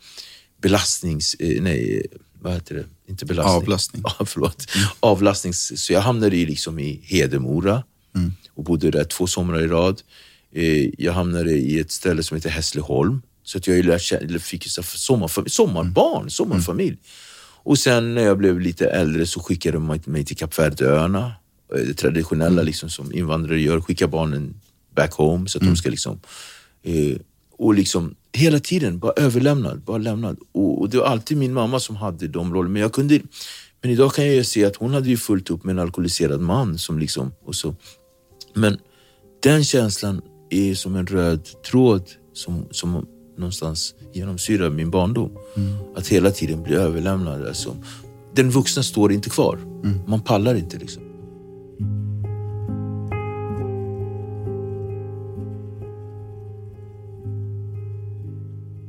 belastnings... 0.63 1.35
eh, 1.35 1.63
Nej, 1.63 2.07
vad 2.41 2.53
heter 2.53 2.75
det? 2.75 2.85
Inte 3.07 3.25
belastning. 3.27 3.57
Avlastning. 3.57 4.03
Ja, 4.19 4.25
förlåt. 4.27 4.67
Avlastnings... 5.01 5.73
Så 5.85 5.93
jag 5.93 6.01
hamnade 6.01 6.37
i, 6.37 6.47
liksom 6.47 6.79
i 6.79 7.01
Hedemora 7.05 7.83
och 8.55 8.65
bodde 8.65 8.91
där 8.91 9.05
två 9.05 9.27
somrar 9.27 9.61
i 9.61 9.67
rad. 9.67 10.03
Eh, 10.55 10.91
Jag 10.99 11.13
hamnade 11.13 11.53
i 11.53 11.79
ett 11.81 11.91
ställe 11.91 12.23
som 12.23 12.35
heter 12.37 12.51
Hässleholm. 12.51 13.23
Så 13.45 13.59
att 13.59 13.67
jag 13.67 13.77
ju 13.77 13.83
lärt 13.83 14.43
fick 14.43 14.65
ju 14.65 14.71
så 14.71 14.81
här 14.81 14.87
sommarfam- 14.89 15.49
sommarbarn, 15.49 16.31
sommarfamilj. 16.31 16.97
Och 17.65 17.79
sen 17.79 18.15
när 18.15 18.23
jag 18.23 18.39
blev 18.39 18.61
lite 18.61 18.87
äldre 18.87 19.27
så 19.27 19.41
skickade 19.41 19.77
de 19.77 20.01
mig 20.05 20.25
till 20.25 20.37
Kap 20.37 20.59
Verde-öarna. 20.59 21.33
Eh, 21.75 21.81
Det 21.81 21.95
traditionella 21.95 22.63
liksom, 22.63 22.91
som 22.91 23.13
invandrare 23.13 23.61
gör, 23.61 23.81
skicka 23.81 24.09
barnen 24.09 24.55
back 24.97 25.13
home 25.13 25.49
så 25.49 25.59
att 25.59 25.65
de 25.65 25.77
ska 25.77 25.91
liksom... 25.91 26.21
Eh, 26.83 27.17
och 27.59 27.75
liksom 27.75 28.15
hela 28.33 28.59
tiden 28.59 28.99
bara 28.99 29.13
överlämnad, 29.17 29.81
bara 29.81 29.99
lämnad. 29.99 30.39
Och, 30.53 30.81
och 30.81 30.91
det 30.91 30.99
var 30.99 31.07
alltid 31.07 31.37
min 31.37 31.53
mamma 31.53 31.81
som 31.81 31.97
hade 31.97 32.29
de 32.29 32.55
rollerna. 32.55 32.73
Men 32.73 32.83
jag 32.83 32.93
kunde... 32.93 33.21
Men 33.83 33.91
idag 33.91 34.15
kan 34.15 34.37
jag 34.37 34.47
se 34.47 34.65
att 34.65 34.77
hon 34.77 34.95
hade 34.95 35.09
ju 35.09 35.17
fullt 35.17 35.51
upp 35.51 35.65
med 35.65 35.73
en 35.73 35.79
alkoholiserad 35.79 36.41
man 36.41 36.79
som 36.79 36.99
liksom... 36.99 37.33
Och 37.45 37.55
så. 37.55 37.75
Men 38.55 38.79
den 39.43 39.65
känslan 39.65 40.23
är 40.51 40.75
som 40.75 40.97
en 40.97 41.07
röd 41.07 41.49
tråd 41.71 42.11
som, 42.33 42.67
som 42.71 43.07
någonstans 43.37 43.95
genomsyrar 44.13 44.71
min 44.71 44.91
barndom. 44.91 45.31
Att 45.97 46.09
hela 46.09 46.31
tiden 46.31 46.63
bli 46.63 46.75
överlämnad. 46.75 47.47
Alltså, 47.47 47.77
den 48.35 48.51
vuxna 48.51 48.83
står 48.83 49.13
inte 49.13 49.31
kvar. 49.31 49.59
Man 50.07 50.21
pallar 50.21 50.55
inte 50.55 50.79
liksom. 50.79 51.03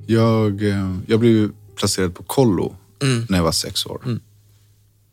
Jag, 0.08 0.64
eh, 0.70 0.96
jag 1.08 1.20
blev 1.20 1.52
placerad 1.76 2.16
på 2.16 2.24
kollo 2.24 2.76
när 3.30 3.38
jag 3.38 3.44
var 3.44 3.52
sex 3.52 3.86
år. 3.86 4.20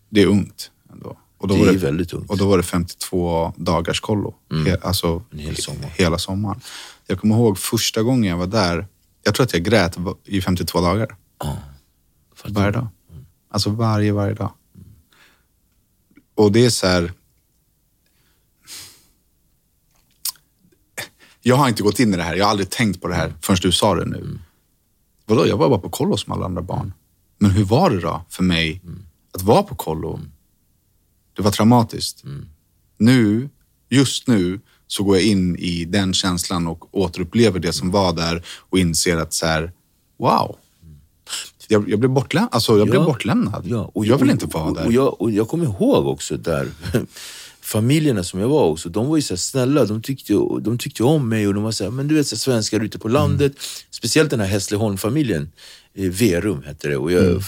Det 0.09 0.23
är 0.23 0.27
ungt 0.27 0.71
ändå. 0.93 1.17
Och 1.39 1.49
då 1.49 1.55
Det 1.55 1.61
var 1.61 1.69
är 1.69 1.79
väldigt 1.79 2.13
ungt. 2.13 2.31
Och 2.31 2.39
då 2.39 2.49
var 2.49 2.57
det 2.57 2.63
52 2.63 3.53
dagars 3.57 4.01
kollo. 4.01 4.35
He, 4.67 4.77
alltså 4.83 5.23
hel 5.33 5.57
sommar. 5.57 5.91
hela 5.97 6.19
sommaren. 6.19 6.61
Jag 7.07 7.21
kommer 7.21 7.35
ihåg 7.35 7.59
första 7.59 8.03
gången 8.03 8.31
jag 8.31 8.37
var 8.37 8.47
där. 8.47 8.87
Jag 9.23 9.35
tror 9.35 9.45
att 9.45 9.53
jag 9.53 9.63
grät 9.63 9.97
i 10.25 10.41
52 10.41 10.81
dagar. 10.81 11.17
Att 11.39 12.51
Varje 12.51 12.71
dag. 12.71 12.89
Alltså 13.51 13.71
varje, 13.71 14.13
varje 14.13 14.35
dag. 14.35 14.53
Och 16.35 16.53
det 16.53 16.65
är 16.65 16.71
så 16.71 16.87
här... 16.87 17.13
Jag 21.43 21.57
har 21.57 21.69
inte 21.69 21.83
gått 21.83 22.01
in 22.01 22.15
i 22.15 22.17
det 22.17 22.23
här. 22.23 22.35
Jag 22.35 22.45
har 22.45 22.51
aldrig 22.51 22.71
tänkt 22.71 23.01
på 23.03 23.09
det 23.09 23.15
här 23.15 23.35
förrän 23.41 23.59
du 23.63 23.73
sa 23.73 23.95
det 23.95 24.05
nu. 24.05 24.39
Vadå, 25.27 25.47
jag 25.47 25.57
var 25.57 25.69
bara 25.69 25.79
på 25.79 25.89
kollo 25.89 26.17
som 26.17 26.33
alla 26.33 26.45
andra 26.45 26.63
barn. 26.63 26.93
Men 27.39 27.51
hur 27.51 27.65
var 27.65 27.91
det 27.91 28.01
då 28.01 28.25
för 28.29 28.43
mig 28.43 28.83
att 29.35 29.43
vara 29.43 29.63
på 29.63 29.75
kollo? 29.75 30.21
Det 31.37 31.43
var 31.43 31.51
traumatiskt. 31.51 32.25
Nu, 32.99 33.49
just 33.89 34.27
nu, 34.29 34.61
så 34.91 35.03
går 35.03 35.17
jag 35.17 35.25
in 35.25 35.57
i 35.57 35.85
den 35.85 36.15
känslan 36.15 36.67
och 36.67 36.95
återupplever 36.99 37.61
det 37.61 37.73
som 37.73 37.91
var 37.91 38.13
där 38.13 38.43
och 38.71 38.79
inser 38.79 39.17
att 39.17 39.33
så 39.35 39.47
här, 39.47 39.73
wow. 40.19 40.57
Jag, 41.69 41.91
jag 41.91 41.99
blev 41.99 42.11
bortlämnad. 42.11 42.49
Alltså, 42.53 42.79
jag 42.79 42.89
blev 42.89 43.05
bortlämnad. 43.05 43.67
Ja, 43.67 43.91
och 43.95 44.07
jag 44.07 44.19
vill 44.19 44.31
inte 44.31 44.47
vara 44.47 44.73
där. 44.73 44.87
Och 44.87 44.93
jag, 44.93 45.21
och 45.23 45.31
jag 45.31 45.49
kommer 45.49 45.65
ihåg 45.65 46.07
också 46.07 46.37
där, 46.37 46.69
familjerna 47.61 48.25
som 48.25 48.41
jag 48.41 48.49
var 48.49 48.65
också, 48.65 48.89
de 48.89 49.09
var 49.09 49.17
ju 49.17 49.23
så 49.23 49.37
snälla. 49.37 49.85
De 49.85 50.03
tyckte, 50.03 50.33
de 50.61 50.79
tyckte 50.79 51.03
om 51.05 51.29
mig 51.29 51.49
och 51.49 51.55
de 51.55 51.63
var 51.63 51.73
så 51.73 51.85
här, 51.85 51.91
men 51.91 52.09
du 52.09 52.15
vet 52.15 52.27
så 52.27 52.37
svenskar 52.37 52.81
ute 52.81 52.99
på 52.99 53.09
landet. 53.09 53.53
Speciellt 53.91 54.31
den 54.31 54.41
här 54.41 54.47
Hässleholm-familjen. 54.47 55.53
Eh, 55.95 56.11
Verum 56.11 56.63
hette 56.63 56.89
det. 56.89 56.97
Och 56.97 57.13
jag, 57.13 57.25
Mm. 57.25 57.43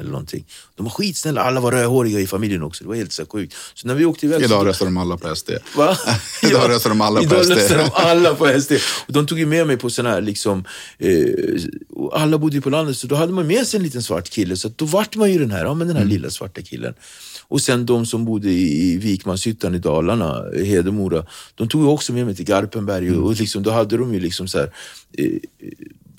Eller 0.00 0.10
någonting. 0.10 0.44
De 0.76 0.82
var 0.82 0.90
skitsnälla, 0.90 1.40
alla 1.40 1.60
var 1.60 1.72
rödhåriga 1.72 2.20
i 2.20 2.26
familjen 2.26 2.62
också. 2.62 2.84
Det 2.84 2.88
var 2.88 2.94
helt 2.96 3.12
så 3.12 3.26
sjukt. 3.26 3.54
Så 3.74 3.86
när 3.88 3.94
vi 3.94 4.04
åkte 4.04 4.26
iväg... 4.26 4.38
så- 4.40 4.44
Idag 4.44 4.66
röstar 4.66 4.86
de 4.86 4.96
alla 4.96 5.16
på 5.16 5.36
SD. 5.36 5.50
Va? 5.76 5.96
Idag 6.42 6.70
röstar 6.70 6.90
de 6.90 7.00
alla 7.00 7.20
på 7.20 7.24
Idag 7.26 7.44
SD. 7.44 7.50
röstar 7.52 7.78
de 7.78 7.90
alla 7.94 8.34
på 8.34 8.60
SD. 8.60 8.72
Och 9.06 9.12
de 9.12 9.26
tog 9.26 9.38
ju 9.38 9.46
med 9.46 9.66
mig 9.66 9.76
på 9.76 9.90
sådana 9.90 10.14
här, 10.14 10.20
liksom, 10.22 10.64
eh, 10.98 11.24
alla 12.12 12.38
bodde 12.38 12.54
ju 12.56 12.60
på 12.60 12.70
landet, 12.70 12.96
så 12.96 13.06
då 13.06 13.14
hade 13.14 13.32
man 13.32 13.46
med 13.46 13.66
sig 13.66 13.78
en 13.78 13.84
liten 13.84 14.02
svart 14.02 14.30
kille. 14.30 14.56
Så 14.56 14.70
då 14.76 14.84
vart 14.84 15.16
man 15.16 15.32
ju 15.32 15.38
den 15.38 15.50
här, 15.50 15.64
ja 15.64 15.74
men 15.74 15.88
den 15.88 15.96
Mm. 15.96 16.08
här 16.08 16.14
lilla 16.14 16.30
svarta 16.30 16.62
killen. 16.62 16.94
Och 17.48 17.60
sen 17.62 17.86
de 17.86 18.06
som 18.06 18.24
bodde 18.24 18.50
i, 18.50 18.92
i 18.92 18.96
Vikmanshyttan 18.96 19.74
i 19.74 19.78
Dalarna, 19.78 20.44
Hedemora, 20.64 21.26
de 21.54 21.68
tog 21.68 21.82
ju 21.82 21.88
också 21.88 22.12
med 22.12 22.26
mig 22.26 22.34
till 22.36 22.44
Garpenberg. 22.44 23.08
Mm. 23.08 23.22
Och, 23.24 23.36
liksom, 23.36 23.62
då 23.62 23.70
hade 23.70 23.96
de 23.96 24.14
ju 24.14 24.20
liksom 24.20 24.48
så 24.48 24.58
här, 24.58 24.72
eh, 25.18 25.26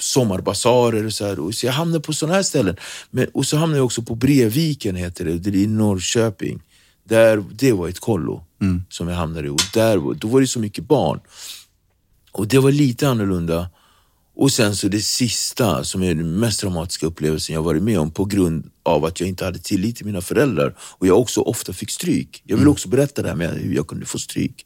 sommarbasarer 0.04 1.06
och 1.06 1.14
så 1.14 1.26
här. 1.26 1.39
Och 1.39 1.56
så 1.56 1.66
jag 1.66 1.74
hamnade 1.74 1.99
på 1.99 2.14
sådana 2.14 2.36
här 2.36 2.43
ställen. 2.43 2.76
Men, 3.10 3.28
och 3.34 3.45
så 3.45 3.58
hamnade 3.58 3.78
jag 3.78 3.86
också 3.86 4.02
på 4.02 4.16
Breviken, 4.16 4.95
heter 4.95 5.26
det, 5.26 5.38
det 5.38 5.49
är 5.49 5.56
i 5.56 5.68
Norrköping. 5.68 6.62
Där, 7.04 7.43
det 7.52 7.72
var 7.72 7.88
ett 7.88 7.99
kollo 7.99 8.43
som 8.89 9.08
jag 9.08 9.16
hamnade 9.16 9.47
i. 9.47 9.49
Och 9.49 9.62
där, 9.74 10.16
då 10.16 10.28
var 10.28 10.41
det 10.41 10.47
så 10.47 10.60
mycket 10.60 10.84
barn. 10.84 11.20
Och 12.32 12.47
det 12.47 12.60
var 12.60 12.72
lite 12.72 13.10
annorlunda. 13.10 13.70
Och 14.36 14.52
sen 14.52 14.76
så 14.76 14.88
det 14.88 15.02
sista, 15.02 15.84
som 15.84 16.04
är 16.04 16.16
den 16.16 16.39
mest 16.39 16.60
traumatiska 16.60 17.06
upplevelsen 17.06 17.56
jag 17.56 17.64
varit 17.64 17.84
med 17.84 17.99
om 17.99 18.12
på 18.12 18.26
grund 18.26 18.72
av 18.84 19.06
att 19.06 19.20
jag 19.20 19.30
inte 19.30 19.45
hade 19.45 19.60
tillit 19.60 19.95
till 19.95 20.06
mina 20.06 20.22
föräldrar. 20.22 20.76
Och 20.80 21.08
jag 21.08 21.20
också 21.20 21.41
ofta 21.41 21.74
fick 21.74 21.91
stryk. 21.91 22.41
Jag 22.45 22.58
vill 22.58 22.68
också 22.68 22.89
berätta 22.89 23.22
det 23.22 23.30
här 23.30 23.36
med 23.36 23.49
hur 23.49 23.76
jag 23.76 23.88
kunde 23.88 24.06
få 24.06 24.20
stryk. 24.20 24.66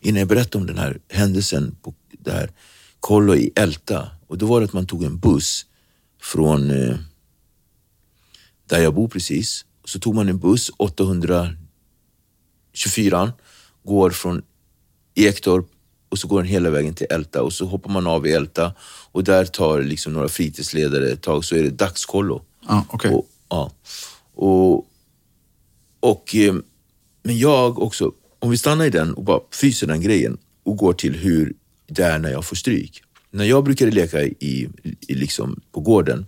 Innan 0.00 0.18
jag 0.18 0.28
berättar 0.28 0.58
om 0.58 0.66
den 0.66 0.78
här 0.78 0.98
händelsen 1.08 1.76
på 1.82 1.94
det 2.18 2.32
här 2.32 2.50
kollo 3.00 3.34
i 3.34 3.52
Älta. 3.56 4.08
Och 4.30 4.38
då 4.38 4.46
var 4.46 4.60
det 4.60 4.64
att 4.64 4.72
man 4.72 4.86
tog 4.86 5.04
en 5.04 5.18
buss 5.18 5.66
från 6.22 6.70
eh, 6.70 6.96
där 8.66 8.82
jag 8.82 8.94
bor 8.94 9.08
precis. 9.08 9.64
Så 9.84 9.98
tog 9.98 10.14
man 10.14 10.28
en 10.28 10.38
buss 10.38 10.70
800 10.76 11.48
24 12.72 13.32
går 13.82 14.10
från 14.10 14.42
Ektorp 15.14 15.66
och 16.08 16.18
så 16.18 16.28
går 16.28 16.42
den 16.42 16.50
hela 16.50 16.70
vägen 16.70 16.94
till 16.94 17.06
Älta 17.10 17.42
och 17.42 17.52
så 17.52 17.66
hoppar 17.66 17.90
man 17.90 18.06
av 18.06 18.26
i 18.26 18.32
Älta 18.32 18.72
och 19.12 19.24
där 19.24 19.44
tar 19.44 19.82
liksom 19.82 20.12
några 20.12 20.28
fritidsledare 20.28 21.10
ett 21.10 21.22
tag 21.22 21.44
så 21.44 21.56
är 21.56 21.62
det 21.62 21.70
dagskollo. 21.70 22.42
Ja, 22.68 22.84
okej. 22.90 23.10
Och, 23.10 23.26
ja. 23.48 23.72
och, 24.34 24.86
och, 26.00 26.34
eh, 26.34 26.54
men 27.22 27.38
jag 27.38 27.78
också, 27.78 28.12
om 28.38 28.50
vi 28.50 28.58
stannar 28.58 28.84
i 28.84 28.90
den 28.90 29.14
och 29.14 29.24
bara 29.24 29.40
fryser 29.50 29.86
den 29.86 30.00
grejen 30.00 30.38
och 30.62 30.76
går 30.76 30.92
till 30.92 31.14
hur 31.14 31.54
det 31.86 32.02
är 32.02 32.18
när 32.18 32.30
jag 32.30 32.44
får 32.44 32.56
stryk. 32.56 33.02
När 33.30 33.44
jag 33.44 33.64
brukade 33.64 33.90
leka 33.90 34.22
i, 34.22 34.68
i 35.08 35.14
liksom 35.14 35.60
på 35.72 35.80
gården, 35.80 36.26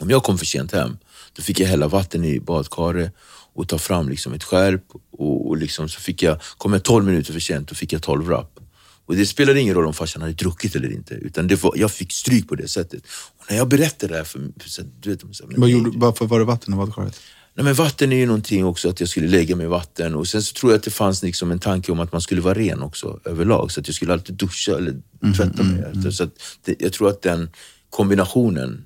om 0.00 0.10
jag 0.10 0.22
kom 0.22 0.38
för 0.38 0.46
sent 0.46 0.72
hem, 0.72 0.96
då 1.32 1.42
fick 1.42 1.60
jag 1.60 1.66
hälla 1.66 1.88
vatten 1.88 2.24
i 2.24 2.40
badkaret 2.40 3.14
och 3.54 3.68
ta 3.68 3.78
fram 3.78 4.08
liksom 4.08 4.32
ett 4.32 4.44
skärp 4.44 4.84
och, 5.12 5.48
och 5.48 5.56
liksom 5.56 5.88
så 5.88 6.00
fick 6.00 6.22
jag, 6.22 6.40
kom 6.58 6.72
jag 6.72 6.82
12 6.82 7.04
minuter 7.04 7.32
för 7.32 7.40
sent, 7.40 7.68
då 7.68 7.74
fick 7.74 7.92
jag 7.92 8.02
12 8.02 8.28
rapp. 8.28 8.58
Och 9.06 9.16
det 9.16 9.26
spelade 9.26 9.60
ingen 9.60 9.74
roll 9.74 9.86
om 9.86 9.94
farsan 9.94 10.22
hade 10.22 10.34
druckit 10.34 10.76
eller 10.76 10.92
inte, 10.92 11.14
utan 11.14 11.46
det 11.46 11.62
var, 11.62 11.72
jag 11.76 11.90
fick 11.90 12.12
stryk 12.12 12.48
på 12.48 12.54
det 12.54 12.68
sättet. 12.68 13.02
Och 13.38 13.44
när 13.50 13.56
jag 13.56 13.68
berättade 13.68 14.12
det 14.12 14.16
här 14.16 14.24
för, 14.24 14.38
för 14.38 14.84
du 15.00 15.10
vet, 15.10 15.20
så, 15.32 15.46
men 15.46 15.60
Vad 15.60 15.70
gjorde, 15.70 15.90
varför 15.98 16.26
var 16.26 16.38
det 16.38 16.44
vatten 16.44 16.74
i 16.74 16.76
badkaret? 16.76 17.20
Nej, 17.54 17.64
men 17.64 17.74
vatten 17.74 18.12
är 18.12 18.16
ju 18.16 18.26
någonting 18.26 18.64
också, 18.64 18.88
att 18.88 19.00
jag 19.00 19.08
skulle 19.08 19.28
lägga 19.28 19.56
mig 19.56 19.64
i 19.64 19.68
vatten. 19.68 20.14
Och 20.14 20.28
sen 20.28 20.42
så 20.42 20.54
tror 20.54 20.72
jag 20.72 20.78
att 20.78 20.84
det 20.84 20.90
fanns 20.90 21.22
liksom 21.22 21.50
en 21.50 21.58
tanke 21.58 21.92
om 21.92 22.00
att 22.00 22.12
man 22.12 22.20
skulle 22.20 22.40
vara 22.40 22.54
ren 22.54 22.82
också 22.82 23.20
överlag. 23.24 23.72
Så 23.72 23.80
att 23.80 23.88
jag 23.88 23.94
skulle 23.94 24.12
alltid 24.12 24.34
duscha 24.36 24.76
eller 24.76 24.94
tvätta 25.36 25.62
mig. 25.62 26.12
Så 26.12 26.24
att 26.24 26.30
det, 26.64 26.76
jag 26.78 26.92
tror 26.92 27.08
att 27.08 27.22
den 27.22 27.50
kombinationen, 27.90 28.84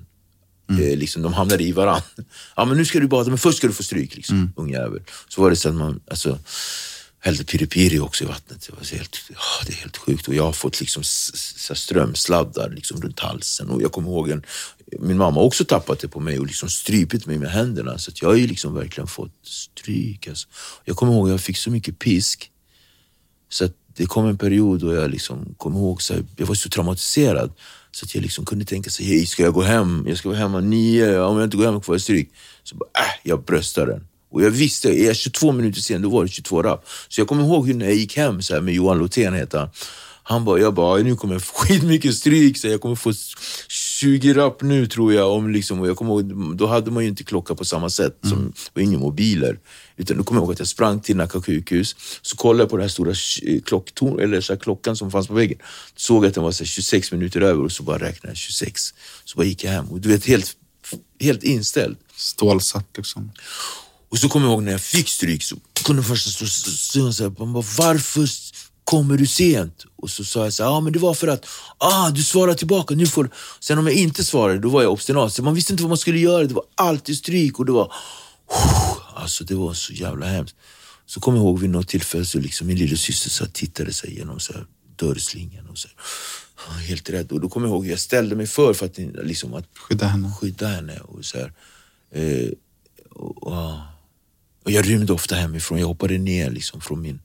eh, 0.69 0.97
liksom, 0.97 1.21
de 1.21 1.33
hamnade 1.33 1.63
i 1.63 1.71
varandra. 1.71 2.03
Ja, 2.55 2.65
men 2.65 2.77
nu 2.77 2.85
ska 2.85 2.99
du 2.99 3.07
bada, 3.07 3.29
men 3.29 3.37
först 3.37 3.57
ska 3.57 3.67
du 3.67 3.73
få 3.73 3.83
stryk, 3.83 4.15
liksom, 4.15 4.53
ungjävel. 4.55 5.01
Så 5.29 5.41
var 5.41 5.49
det 5.49 5.55
så 5.55 5.69
att 5.69 5.75
man, 5.75 5.99
alltså, 6.09 6.39
hällde 7.19 7.43
piripiri 7.43 7.99
också 7.99 8.23
i 8.23 8.27
vattnet. 8.27 8.67
Det, 8.67 8.75
var 8.75 8.83
så 8.83 8.95
helt, 8.95 9.17
ja, 9.29 9.65
det 9.65 9.73
är 9.73 9.77
helt 9.77 9.97
sjukt. 9.97 10.27
Och 10.27 10.33
jag 10.33 10.43
har 10.43 10.53
fått 10.53 10.79
liksom 10.79 11.03
så 11.03 11.75
strömsladdar 11.75 12.69
liksom 12.69 13.01
runt 13.01 13.19
halsen. 13.19 13.69
Och 13.69 13.81
jag 13.81 13.91
kommer 13.91 14.09
ihåg 14.09 14.29
en, 14.29 14.43
min 14.99 15.17
mamma 15.17 15.39
har 15.39 15.45
också 15.45 15.65
tappat 15.65 15.99
det 15.99 16.07
på 16.07 16.19
mig 16.19 16.39
och 16.39 16.45
liksom 16.45 16.69
strypit 16.69 17.25
mig 17.25 17.37
med 17.37 17.51
händerna. 17.51 17.97
Så 17.97 18.11
att 18.11 18.21
jag 18.21 18.29
har 18.29 18.35
ju 18.35 18.47
liksom 18.47 18.75
verkligen 18.75 19.07
fått 19.07 19.31
stryk. 19.43 20.27
Alltså. 20.27 20.47
Jag 20.85 20.95
kommer 20.95 21.13
ihåg 21.13 21.27
att 21.27 21.31
jag 21.31 21.41
fick 21.41 21.57
så 21.57 21.71
mycket 21.71 21.99
pisk. 21.99 22.51
Så 23.49 23.65
att 23.65 23.73
det 23.97 24.05
kom 24.05 24.25
en 24.25 24.37
period 24.37 24.79
då 24.79 24.93
jag 24.93 25.11
liksom 25.11 25.55
kom 25.57 25.75
ihåg, 25.75 26.01
så 26.01 26.13
här, 26.13 26.25
jag 26.35 26.45
var 26.45 26.55
så 26.55 26.69
traumatiserad. 26.69 27.51
Så 27.91 28.05
att 28.05 28.15
jag 28.15 28.21
liksom 28.21 28.45
kunde 28.45 28.65
tänka 28.65 28.89
så 28.89 29.03
hej 29.03 29.25
ska 29.25 29.43
jag 29.43 29.53
gå 29.53 29.61
hem? 29.61 30.05
Jag 30.07 30.17
ska 30.17 30.29
vara 30.29 30.39
hemma 30.39 30.59
nio, 30.59 31.21
om 31.21 31.37
jag 31.37 31.47
inte 31.47 31.57
går 31.57 31.65
hem 31.65 31.81
får 31.81 31.95
jag 31.95 32.01
stryk. 32.01 32.29
Så 32.63 32.75
bara, 32.75 32.89
äh, 32.99 33.11
jag 33.23 33.43
bröstade 33.43 33.91
den. 33.91 34.07
Och 34.29 34.43
jag 34.43 34.51
visste, 34.51 34.89
är 34.89 35.05
jag 35.05 35.15
22 35.15 35.51
minuter 35.51 35.81
sen, 35.81 36.01
då 36.01 36.09
var 36.09 36.23
det 36.23 36.29
22 36.29 36.63
rapp. 36.63 36.87
Så 37.07 37.21
jag 37.21 37.27
kommer 37.27 37.43
ihåg 37.43 37.67
hur 37.67 37.73
när 37.73 37.85
jag 37.85 37.95
gick 37.95 38.17
hem 38.17 38.41
så 38.41 38.53
här, 38.53 38.61
med 38.61 38.73
Johan 38.73 38.97
Lothén 38.97 39.33
heter 39.33 39.59
han. 39.59 39.69
Han 40.29 40.45
bara, 40.45 40.59
jag 40.59 40.73
bara, 40.73 41.03
nu 41.03 41.15
kommer 41.15 41.33
jag 41.33 41.41
få 41.41 41.53
skitmycket 41.53 42.15
stryk, 42.15 42.57
så 42.57 42.67
jag 42.67 42.81
kommer 42.81 42.95
få 42.95 43.13
20 43.67 44.33
rapp 44.33 44.61
nu 44.61 44.87
tror 44.87 45.13
jag. 45.13 45.31
Om 45.31 45.49
liksom, 45.49 45.79
och 45.79 45.87
jag 45.87 45.97
kommer 45.97 46.11
ihåg, 46.11 46.57
då 46.57 46.67
hade 46.67 46.91
man 46.91 47.03
ju 47.03 47.09
inte 47.09 47.23
klocka 47.23 47.55
på 47.55 47.65
samma 47.65 47.89
sätt, 47.89 48.17
som, 48.21 48.53
det 48.55 48.69
var 48.73 48.81
inga 48.81 48.97
mobiler. 48.97 49.59
Utan 49.97 50.17
då 50.17 50.23
kommer 50.23 50.41
jag 50.41 50.45
ihåg 50.45 50.53
att 50.53 50.59
jag 50.59 50.67
sprang 50.67 50.99
till 50.99 51.17
Nacka 51.17 51.41
sjukhus, 51.41 51.95
så 52.21 52.37
kollade 52.37 52.63
jag 52.63 52.69
på 52.69 52.77
den 52.77 52.83
här 52.83 52.89
stora 52.89 53.11
eh, 53.43 53.61
klocktorn, 53.61 54.19
eller 54.19 54.41
så 54.41 54.57
klockan 54.57 54.95
som 54.95 55.11
fanns 55.11 55.27
på 55.27 55.33
väggen. 55.33 55.59
Såg 55.95 56.25
att 56.25 56.33
den 56.33 56.43
var 56.43 56.51
så 56.51 56.63
här 56.63 56.67
26 56.67 57.11
minuter 57.11 57.41
över 57.41 57.63
och 57.63 57.71
så 57.71 57.83
bara 57.83 57.97
räknade 57.97 58.27
jag 58.27 58.37
26. 58.37 58.81
Så 59.25 59.37
bara 59.37 59.45
gick 59.45 59.63
jag 59.63 59.71
hem 59.71 59.85
och 59.85 59.99
du 59.99 60.09
vet, 60.09 60.25
helt, 60.25 60.55
helt 61.19 61.43
inställd. 61.43 61.97
Stålsatt 62.15 62.87
liksom. 62.97 63.31
Och 64.09 64.17
så 64.17 64.29
kommer 64.29 64.47
jag 64.47 64.53
ihåg 64.53 64.63
när 64.63 64.71
jag 64.71 64.81
fick 64.81 65.09
stryk 65.09 65.43
så 65.43 65.55
kunde 65.83 66.03
först 66.03 66.47
stå 66.79 67.01
man 67.37 67.53
bara, 67.53 67.65
varför 67.77 68.25
kommer 68.87 69.17
du 69.17 69.27
sent? 69.27 69.85
Och 69.95 70.09
så 70.09 70.23
sa 70.23 70.43
jag 70.43 70.53
så 70.53 70.63
ja 70.63 70.79
men 70.79 70.93
det 70.93 70.99
var 70.99 71.13
för 71.13 71.27
att, 71.27 71.45
ah 71.77 72.09
du 72.09 72.23
svarar 72.23 72.53
tillbaka, 72.53 72.95
nu 72.95 73.07
får 73.07 73.23
du. 73.23 73.29
Sen 73.59 73.77
om 73.77 73.87
jag 73.87 73.95
inte 73.95 74.23
svarade, 74.23 74.59
då 74.59 74.69
var 74.69 74.81
jag 74.81 74.91
obstinat. 74.91 75.33
Så 75.33 75.43
man 75.43 75.55
visste 75.55 75.73
inte 75.73 75.83
vad 75.83 75.89
man 75.89 75.97
skulle 75.97 76.19
göra, 76.19 76.43
det 76.43 76.53
var 76.53 76.63
alltid 76.75 77.17
stryk 77.17 77.59
och 77.59 77.65
det 77.65 77.71
var, 77.71 77.93
alltså 79.15 79.43
det 79.43 79.55
var 79.55 79.73
så 79.73 79.93
jävla 79.93 80.25
hemskt. 80.25 80.55
Så 81.05 81.19
kommer 81.19 81.37
jag 81.37 81.45
ihåg 81.45 81.59
vid 81.59 81.69
något 81.69 81.87
tillfälle 81.87 82.25
så 82.25 82.39
liksom 82.39 82.67
min 82.67 82.77
lillasyster 82.77 83.29
så 83.29 83.45
tittade 83.45 83.93
sig 83.93 84.09
igenom 84.09 84.39
så 84.39 84.53
här, 84.53 84.65
dörrslingan 84.95 85.67
och 85.69 85.77
så 85.77 85.87
här, 85.87 85.97
ah, 86.67 86.79
helt 86.79 87.09
rädd. 87.09 87.31
Och 87.31 87.41
då 87.41 87.49
kommer 87.49 87.67
jag 87.67 87.73
ihåg 87.73 87.87
jag 87.87 87.99
ställde 87.99 88.35
mig 88.35 88.47
för 88.47 88.73
för 88.73 88.85
att, 88.85 88.97
liksom, 89.23 89.53
att 89.53 89.65
Skydda 89.77 90.07
henne. 90.07 90.31
skydda 90.41 90.67
henne. 90.67 90.99
Och 90.99 91.25
så 91.25 91.37
här, 91.37 91.53
eh, 92.11 92.49
och, 93.09 93.43
och, 93.43 93.73
och 94.63 94.71
jag 94.71 94.89
rymde 94.89 95.13
ofta 95.13 95.35
hemifrån. 95.35 95.79
Jag 95.79 95.87
hoppade 95.87 96.17
ner 96.17 96.51
liksom, 96.51 96.81
från 96.81 97.01
min 97.01 97.19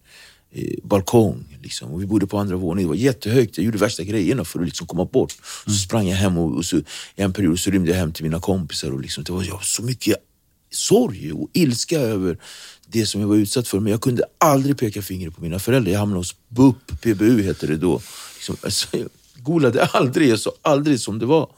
balkong. 0.83 1.59
Liksom. 1.63 1.91
Och 1.91 2.03
vi 2.03 2.07
bodde 2.07 2.27
på 2.27 2.39
andra 2.39 2.57
våningen. 2.57 2.89
Det 2.89 2.97
var 2.97 3.05
jättehögt. 3.05 3.57
Jag 3.59 3.65
gjorde 3.65 3.79
värsta 3.79 4.05
grejerna 4.05 4.45
för 4.45 4.59
att 4.59 4.65
liksom 4.65 4.87
komma 4.87 5.05
bort. 5.05 5.35
Så 5.67 5.73
sprang 5.73 6.09
jag 6.09 6.17
hem 6.17 6.39
och, 6.39 6.57
och 6.57 6.65
så, 6.65 6.77
i 6.77 6.85
en 7.17 7.33
period 7.33 7.59
så 7.59 7.71
rymde 7.71 7.91
jag 7.91 7.99
hem 7.99 8.13
till 8.13 8.25
mina 8.25 8.41
kompisar. 8.41 8.91
Och 8.91 9.01
liksom, 9.01 9.25
det 9.25 9.33
var 9.33 9.43
jag, 9.43 9.65
så 9.65 9.83
mycket 9.83 10.17
sorg 10.71 11.33
och 11.33 11.51
ilska 11.53 12.01
över 12.01 12.39
det 12.87 13.07
som 13.07 13.21
jag 13.21 13.29
var 13.29 13.37
utsatt 13.37 13.69
för. 13.69 13.81
Men 13.81 13.91
jag 13.91 14.01
kunde 14.01 14.25
aldrig 14.39 14.79
peka 14.79 15.03
finger 15.03 15.31
på 15.31 15.41
mina 15.41 15.59
föräldrar. 15.59 15.93
Jag 15.93 16.01
hamnade 16.01 16.21
hos 16.21 16.37
BUP, 16.49 17.01
PBU 17.01 17.43
hette 17.43 17.67
det 17.67 17.77
då. 17.77 18.01
Liksom, 18.35 18.57
alltså, 18.63 18.97
jag 18.97 19.09
golade 19.37 19.85
aldrig, 19.85 20.29
jag 20.29 20.39
sa 20.39 20.53
aldrig 20.63 21.01
som 21.01 21.19
det 21.19 21.27
var. 21.27 21.51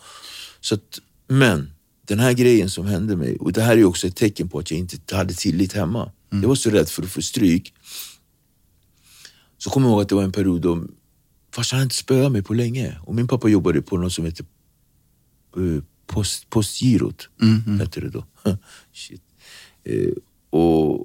Så 0.60 0.74
att, 0.74 0.98
men 1.28 1.70
den 2.06 2.20
här 2.20 2.32
grejen 2.32 2.70
som 2.70 2.86
hände 2.86 3.16
mig, 3.16 3.36
och 3.36 3.52
det 3.52 3.62
här 3.62 3.76
är 3.76 3.84
också 3.84 4.06
ett 4.06 4.16
tecken 4.16 4.48
på 4.48 4.58
att 4.58 4.70
jag 4.70 4.80
inte 4.80 5.16
hade 5.16 5.34
tillit 5.34 5.72
hemma. 5.72 6.10
Jag 6.30 6.48
var 6.48 6.54
så 6.54 6.70
rädd 6.70 6.88
för 6.88 7.02
att 7.02 7.10
få 7.10 7.22
stryk. 7.22 7.72
Så 9.64 9.70
kommer 9.70 9.88
jag 9.88 9.92
ihåg 9.92 10.02
att 10.02 10.08
det 10.08 10.14
var 10.14 10.22
en 10.22 10.32
period 10.32 10.60
då 10.60 10.84
farsan 11.54 11.76
hade 11.76 11.84
inte 11.84 11.94
spöat 11.94 12.32
mig 12.32 12.42
på 12.42 12.54
länge. 12.54 12.98
Och 13.02 13.14
min 13.14 13.28
pappa 13.28 13.48
jobbade 13.48 13.82
på 13.82 13.96
något 13.96 14.12
som 14.12 14.24
heter 14.24 14.46
eh, 15.56 15.82
post, 16.06 16.50
Postgirot. 16.50 17.28
Hette 17.78 18.00
det 18.00 18.08
då. 18.08 18.24
Shit. 18.92 19.22
Eh, 19.84 20.12
och, 20.50 21.00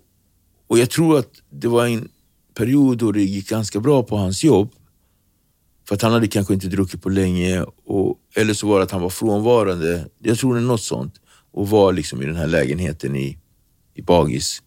och 0.68 0.80
jag 0.80 0.89
tror 0.89 1.20
att 1.20 1.41
det 1.49 1.68
var 1.68 1.86
en 1.86 2.10
period 2.53 2.97
då 2.97 3.12
det 3.12 3.24
gick 3.24 3.49
ganska 3.49 3.80
bra 3.80 4.03
på 4.03 4.18
hans 4.18 4.43
jobb. 4.43 4.72
För 5.88 5.95
att 5.95 6.01
han 6.01 6.14
hade 6.14 6.28
kanske 6.28 6.53
inte 6.53 6.68
druckit 6.68 7.01
på 7.01 7.10
länge. 7.10 7.62
Och, 7.86 8.20
eller 8.36 8.53
så 8.53 8.68
var 8.68 8.78
det 8.78 8.84
att 8.84 8.91
han 8.91 9.01
var 9.01 9.10
frånvarande. 9.10 10.10
Jag 10.20 10.38
tror 10.38 10.55
det 10.55 10.60
är 10.60 10.66
något 10.66 10.82
sånt. 10.82 11.14
Och 11.51 11.70
var 11.70 11.93
liksom 11.93 12.22
i 12.22 12.26
den 12.26 12.36
här 12.36 12.47
lägenheten 12.47 13.16
i, 13.16 13.38
i 13.93 14.01
Bagis. 14.01 14.62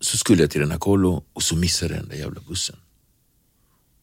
Så 0.00 0.16
skulle 0.16 0.42
jag 0.42 0.50
till 0.50 0.60
den 0.60 0.70
här 0.70 0.78
kollo 0.78 1.24
och 1.32 1.42
så 1.42 1.56
missade 1.56 1.94
jag 1.94 2.02
den 2.02 2.08
där 2.08 2.16
jävla 2.16 2.40
bussen. 2.48 2.76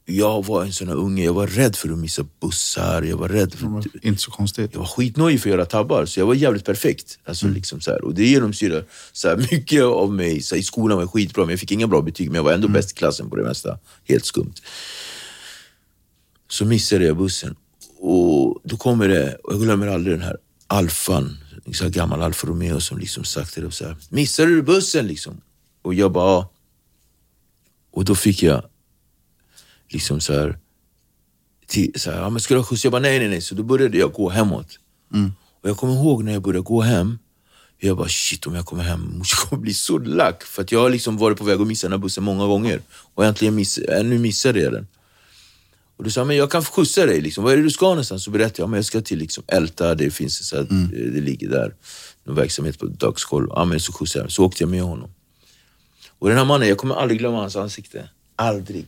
Jag 0.10 0.45
var 0.45 0.64
en 0.64 0.74
sån 0.74 0.88
här 0.88 0.95
unge, 0.95 1.24
jag 1.24 1.34
var 1.34 1.48
rädd 1.48 1.76
för 1.76 1.89
att 1.89 1.98
missa 1.98 2.26
bussar. 2.41 3.04
Jag 3.04 3.18
var 3.18 3.30
rädd 3.30 3.54
för... 3.54 3.84
Inte 4.02 4.22
så 4.22 4.32
konstigt. 4.32 4.70
Jag 4.74 4.80
var 4.80 4.88
skitnöjd 4.88 5.41
för 5.41 5.50
att 5.50 5.56
göra 5.56 5.66
tabbar, 5.66 6.06
så 6.06 6.20
jag 6.20 6.26
var 6.26 6.34
jävligt 6.36 6.66
perfekt. 6.66 7.20
Alltså, 7.26 7.48
liksom 7.48 7.82
så 7.82 7.91
här. 7.91 8.04
Och 8.04 8.14
det 8.14 8.26
genomsyrar 8.26 8.86
så 9.12 9.28
här, 9.28 9.48
mycket 9.52 9.84
av 9.84 10.14
mig. 10.14 10.41
Så 10.41 10.56
här, 10.56 10.60
I 10.60 10.64
skolan 10.64 10.98
var 10.98 11.04
jag 11.04 11.12
skitbra, 11.12 11.45
men 11.45 11.50
jag 11.50 11.60
fick 11.60 11.72
inga 11.72 11.88
bra 11.88 12.02
betyg. 12.02 12.28
Men 12.28 12.36
jag 12.36 12.43
var 12.43 12.52
ändå 12.54 12.68
bäst 12.68 12.91
i 12.91 12.93
klassen 12.93 13.30
på 13.30 13.36
det 13.36 13.43
mesta. 13.43 13.80
Helt 14.04 14.26
skumt. 14.26 14.54
Så 16.50 16.66
missade 16.66 17.06
jag 17.06 17.18
bussen. 17.18 17.56
Och 18.00 18.62
då 18.64 18.78
kommer 18.78 19.08
det, 19.08 19.36
och 19.43 19.54
jag 19.54 19.62
glömmer 19.62 19.88
aldrig 19.88 20.16
den 20.16 20.24
här 20.24 20.38
alfan, 20.68 21.38
en 21.82 21.91
gammal 21.91 22.22
Alfa 22.22 22.48
Romeo 22.48 22.80
som 22.80 22.98
liksom 22.98 23.24
sagt 23.24 23.56
det 23.56 23.72
så 23.72 23.86
här. 23.86 23.95
Missade 24.10 24.50
du 24.50 24.62
bussen 24.62 25.08
liksom? 25.08 25.41
Och 25.88 25.94
jag 25.94 26.12
bara, 26.12 26.32
ja. 26.32 26.50
Och 27.92 28.06
då 28.06 28.16
fick 28.16 28.44
jag 28.44 28.64
liksom 29.90 30.22
så 30.22 30.34
här, 30.34 30.60
till, 31.68 31.92
så 31.96 32.12
här, 32.12 32.22
ja, 32.22 32.30
men 32.30 32.40
ska 32.40 32.54
du 32.54 32.60
ha 32.60 32.66
skjuts? 32.66 32.84
Jag 32.84 32.92
bara, 32.92 33.02
nej, 33.02 33.20
nej, 33.20 33.28
nej. 33.28 33.42
Så 33.42 33.56
då 33.56 33.64
började 33.64 33.98
jag 33.98 34.14
gå 34.14 34.30
hemåt. 34.30 34.80
Och 35.62 35.70
jag 35.70 35.78
kommer 35.78 35.94
ihåg 35.94 36.24
när 36.24 36.34
jag 36.34 36.42
började 36.42 36.64
gå 36.64 36.82
hem, 36.82 37.20
jag 37.78 37.98
bara 37.98 38.08
shit 38.10 38.48
om 38.48 38.56
jag 38.56 38.66
kommer 38.66 38.84
hem, 38.84 39.14
jag 39.32 39.50
kommer 39.50 39.62
bli 39.62 39.74
så 39.74 39.98
lack. 39.98 40.44
För 40.44 40.62
att 40.62 40.72
jag 40.72 40.80
har 40.80 40.90
liksom 40.90 41.18
varit 41.18 41.38
på 41.38 41.44
väg 41.44 41.62
att 41.62 41.68
missa 41.68 41.88
den 41.88 41.92
här 41.92 42.00
bussen 42.00 42.24
många 42.24 42.46
gånger. 42.46 42.82
Och 43.14 43.26
äntligen 43.26 43.56
miss, 43.56 43.78
äh, 43.78 44.04
nu 44.04 44.20
missade 44.20 44.60
jag 44.60 44.74
den. 44.74 44.88
Och 45.98 46.04
då 46.04 46.10
sa 46.10 46.22
han, 46.22 46.28
men 46.28 46.38
jag 46.38 46.52
kan 46.52 46.64
skjutsa 46.64 47.06
dig. 47.06 47.22
Liksom. 47.22 47.44
Vad 47.44 47.54
är 47.54 47.58
det 47.58 47.64
du 47.64 47.70
ska 47.70 47.86
någonstans? 47.86 48.24
Så 48.24 48.32
berättade 48.32 48.62
jag, 48.62 48.70
men 48.70 48.78
jag 48.78 48.86
ska 48.86 49.02
till 49.02 49.20
liksom 49.20 49.44
Älta, 49.48 49.96
det 49.96 50.12
finns 50.12 50.48
så 50.48 50.58
att, 50.58 50.70
det 50.92 51.22
ligger 51.22 51.50
där. 51.50 51.76
Någon 52.24 52.36
verksamhet 52.36 52.80
på 52.80 52.86
dagskoll. 52.86 53.48
Ja, 53.50 53.66
men 53.66 53.80
så 53.80 53.94
skjutsade 53.94 54.26
jag 54.26 54.32
Så 54.32 54.46
åkte 54.46 54.64
jag 54.64 54.70
med 54.70 54.84
honom. 54.84 55.10
Och 56.20 56.30
den 56.30 56.38
här 56.38 56.45
mannen, 56.45 56.68
jag 56.68 56.78
kommer 56.78 56.95
aldrig 56.95 57.20
glömma 57.20 57.38
hans 57.39 57.55
ansikte. 57.55 58.09
Aldrig. 58.36 58.88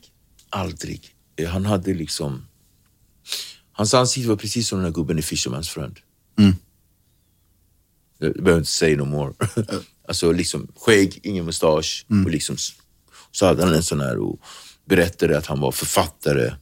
Aldrig. 0.50 1.16
Eh, 1.36 1.50
Han 1.50 1.66
hade 1.66 1.94
liksom... 1.94 2.46
Hans 3.72 3.94
ansikte 3.94 4.30
var 4.30 4.36
precis 4.36 4.68
som 4.68 4.78
den 4.80 4.86
här 4.86 4.94
gubben 4.94 5.20
i 5.20 5.22
Fisherman's 5.22 5.70
Friend. 5.70 6.00
Jag 8.18 8.34
behöver 8.34 8.58
inte 8.58 8.72
säga 8.72 8.98
no 8.98 9.06
more. 9.06 9.34
alltså 10.08 10.32
liksom 10.32 10.68
skägg, 10.76 11.20
ingen 11.24 11.46
mustasch. 11.46 12.06
Och 12.26 12.32
liksom, 12.32 12.56
så 13.32 13.46
hade 13.46 13.66
han 13.66 13.74
en 13.74 13.84
sån 13.84 14.00
här 14.00 14.18
och 14.18 14.40
berättade 14.86 15.38
att 15.38 15.46
han 15.46 15.60
var 15.60 15.72
författare. 15.72 16.54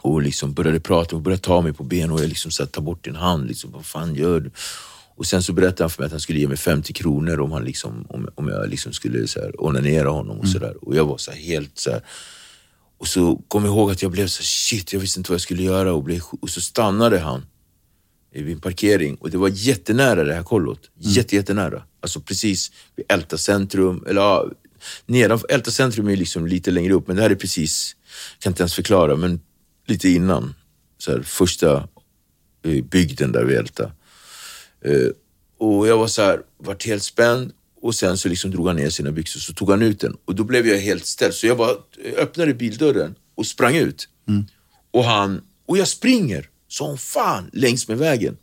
Och 0.00 0.22
liksom 0.22 0.52
började 0.52 0.80
prata 0.80 1.16
och 1.16 1.22
började 1.22 1.42
ta 1.42 1.60
mig 1.60 1.72
på 1.72 1.84
benen 1.84 2.10
och 2.10 2.20
jag 2.20 2.28
liksom 2.28 2.50
så 2.50 2.62
här, 2.62 2.70
ta 2.70 2.80
bort 2.80 3.04
din 3.04 3.16
hand. 3.16 3.46
Liksom, 3.48 3.72
vad 3.72 3.86
fan 3.86 4.14
gör 4.14 4.40
du? 4.40 4.50
Och 5.16 5.26
sen 5.26 5.42
så 5.42 5.52
berättade 5.52 5.82
han 5.82 5.90
för 5.90 6.02
mig 6.02 6.06
att 6.06 6.12
han 6.12 6.20
skulle 6.20 6.38
ge 6.38 6.48
mig 6.48 6.56
50 6.56 6.92
kronor 6.92 7.40
om, 7.40 7.52
han 7.52 7.64
liksom, 7.64 8.06
om, 8.08 8.28
om 8.34 8.48
jag 8.48 8.68
liksom 8.68 8.92
skulle 8.92 9.28
så 9.28 9.40
här, 9.40 9.64
onanera 9.64 10.08
honom 10.08 10.40
och 10.40 10.48
sådär. 10.48 10.76
Och 10.80 10.96
jag 10.96 11.04
var 11.04 11.18
så 11.18 11.30
här, 11.30 11.38
helt 11.38 11.78
så 11.78 11.90
här. 11.90 12.02
Och 12.98 13.08
så 13.08 13.36
kom 13.48 13.64
jag 13.64 13.74
ihåg 13.74 13.90
att 13.90 14.02
jag 14.02 14.10
blev 14.10 14.26
så 14.26 14.42
shit, 14.42 14.92
jag 14.92 15.00
visste 15.00 15.20
inte 15.20 15.30
vad 15.30 15.34
jag 15.34 15.40
skulle 15.40 15.62
göra. 15.62 15.92
Och, 15.92 16.02
blev, 16.02 16.20
och 16.40 16.50
så 16.50 16.60
stannade 16.60 17.18
han 17.18 17.46
vid 18.42 18.52
en 18.52 18.60
parkering 18.60 19.14
och 19.14 19.30
det 19.30 19.38
var 19.38 19.50
jättenära 19.52 20.24
det 20.24 20.34
här 20.34 20.42
kollot. 20.42 20.90
Jätte, 20.98 21.36
jättenära. 21.36 21.82
Alltså 22.00 22.20
precis 22.20 22.72
vid 22.96 23.06
Älta 23.08 23.38
centrum. 23.38 24.04
Eller 24.08 24.20
ja, 24.20 24.50
nedanför, 25.06 25.50
Älta 25.50 25.70
centrum 25.70 26.08
är 26.08 26.16
liksom 26.16 26.46
lite 26.46 26.70
längre 26.70 26.92
upp, 26.92 27.06
men 27.06 27.16
det 27.16 27.22
här 27.22 27.30
är 27.30 27.34
precis, 27.34 27.96
kan 28.38 28.50
inte 28.50 28.62
ens 28.62 28.74
förklara, 28.74 29.16
men 29.16 29.40
lite 29.86 30.08
innan. 30.08 30.54
Så 30.98 31.12
här, 31.12 31.22
första 31.22 31.88
eh, 32.62 32.84
bygden 32.84 33.32
där 33.32 33.44
vid 33.44 33.56
Älta. 33.56 33.92
Eh, 34.84 35.08
och 35.58 35.88
jag 35.88 35.98
var 35.98 36.06
så 36.06 36.22
här, 36.22 36.40
vart 36.58 36.86
helt 36.86 37.02
spänd 37.02 37.52
och 37.82 37.94
sen 37.94 38.18
så 38.18 38.28
liksom 38.28 38.50
drog 38.50 38.66
han 38.66 38.76
ner 38.76 38.90
sina 38.90 39.12
byxor 39.12 39.40
så 39.40 39.52
tog 39.52 39.70
han 39.70 39.82
ut 39.82 40.00
den 40.00 40.16
och 40.24 40.34
då 40.34 40.44
blev 40.44 40.66
jag 40.66 40.78
helt 40.78 41.06
ställd. 41.06 41.34
Så 41.34 41.46
jag 41.46 41.56
bara 41.56 41.76
öppnade 42.16 42.54
bildörren 42.54 43.14
och 43.34 43.46
sprang 43.46 43.76
ut. 43.76 44.08
Och 44.90 45.04
han, 45.04 45.40
och 45.66 45.78
jag 45.78 45.88
springer 45.88 46.48
som 46.68 46.98
fan 46.98 47.50
längs 47.52 47.88
med 47.88 47.98
vägen. 47.98 48.36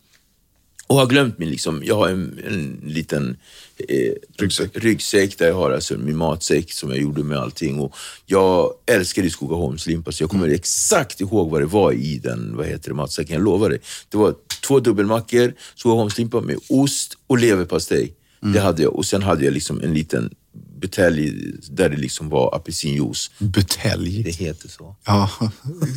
Och 0.91 0.97
har 0.97 1.05
glömt 1.05 1.37
min, 1.39 1.49
liksom, 1.49 1.81
jag 1.85 1.95
har 1.95 2.09
en, 2.09 2.39
en 2.47 2.81
liten 2.85 3.37
eh, 3.77 4.13
Ryggsäck. 4.37 4.69
ryggsäck 4.73 5.37
där 5.37 5.47
jag 5.47 5.55
har 5.55 5.71
alltså 5.71 5.97
min 5.97 6.17
matsäck 6.17 6.73
som 6.73 6.89
jag 6.89 6.99
gjorde 6.99 7.23
med 7.23 7.37
allting. 7.37 7.79
Och 7.79 7.95
jag 8.25 8.73
älskade 8.85 9.29
Skogaholmslimpa 9.29 10.11
så 10.11 10.23
jag 10.23 10.29
kommer 10.29 10.49
exakt 10.49 11.21
ihåg 11.21 11.49
vad 11.49 11.61
det 11.61 11.65
var 11.65 11.91
i 11.91 12.17
den 12.17 12.57
vad 12.57 12.65
heter 12.65 12.89
det, 12.89 12.95
matsäcken. 12.95 13.35
Jag 13.35 13.43
lovar 13.43 13.69
dig. 13.69 13.79
Det 14.09 14.17
var 14.17 14.35
två 14.67 14.79
dubbelmackor, 14.79 15.53
Skogaholmslimpa 15.75 16.41
med 16.41 16.57
ost 16.69 17.17
och 17.27 17.37
leverpastej. 17.37 18.13
Det 18.53 18.59
hade 18.59 18.83
jag. 18.83 18.95
Och 18.95 19.05
sen 19.05 19.23
hade 19.23 19.45
jag 19.45 19.53
liksom 19.53 19.81
en 19.81 19.93
liten 19.93 20.33
butelj 20.81 21.53
där 21.69 21.89
det 21.89 21.97
liksom 21.97 22.29
var 22.29 22.55
apelsinjuice. 22.55 23.31
Butelj. 23.37 24.23
Det 24.23 24.31
heter 24.31 24.69
så. 24.69 24.95
Ja, 25.05 25.29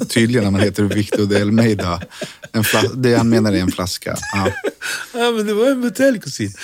tydligen 0.09 0.45
när 0.45 0.51
man 0.51 0.61
heter 0.61 0.83
Victor 0.83 1.27
de 1.27 1.43
Almeida. 1.43 2.03
En 2.53 2.65
det 3.03 3.17
han 3.17 3.29
menar 3.29 3.53
är 3.53 3.61
en 3.61 3.73
flaska. 3.73 4.17
Ja. 4.33 4.53
Ja, 5.15 5.31
men 5.31 5.47
det 5.47 5.55
var 5.55 5.71
en 5.71 5.81
butelj 5.81 6.21
kusin. 6.21 6.55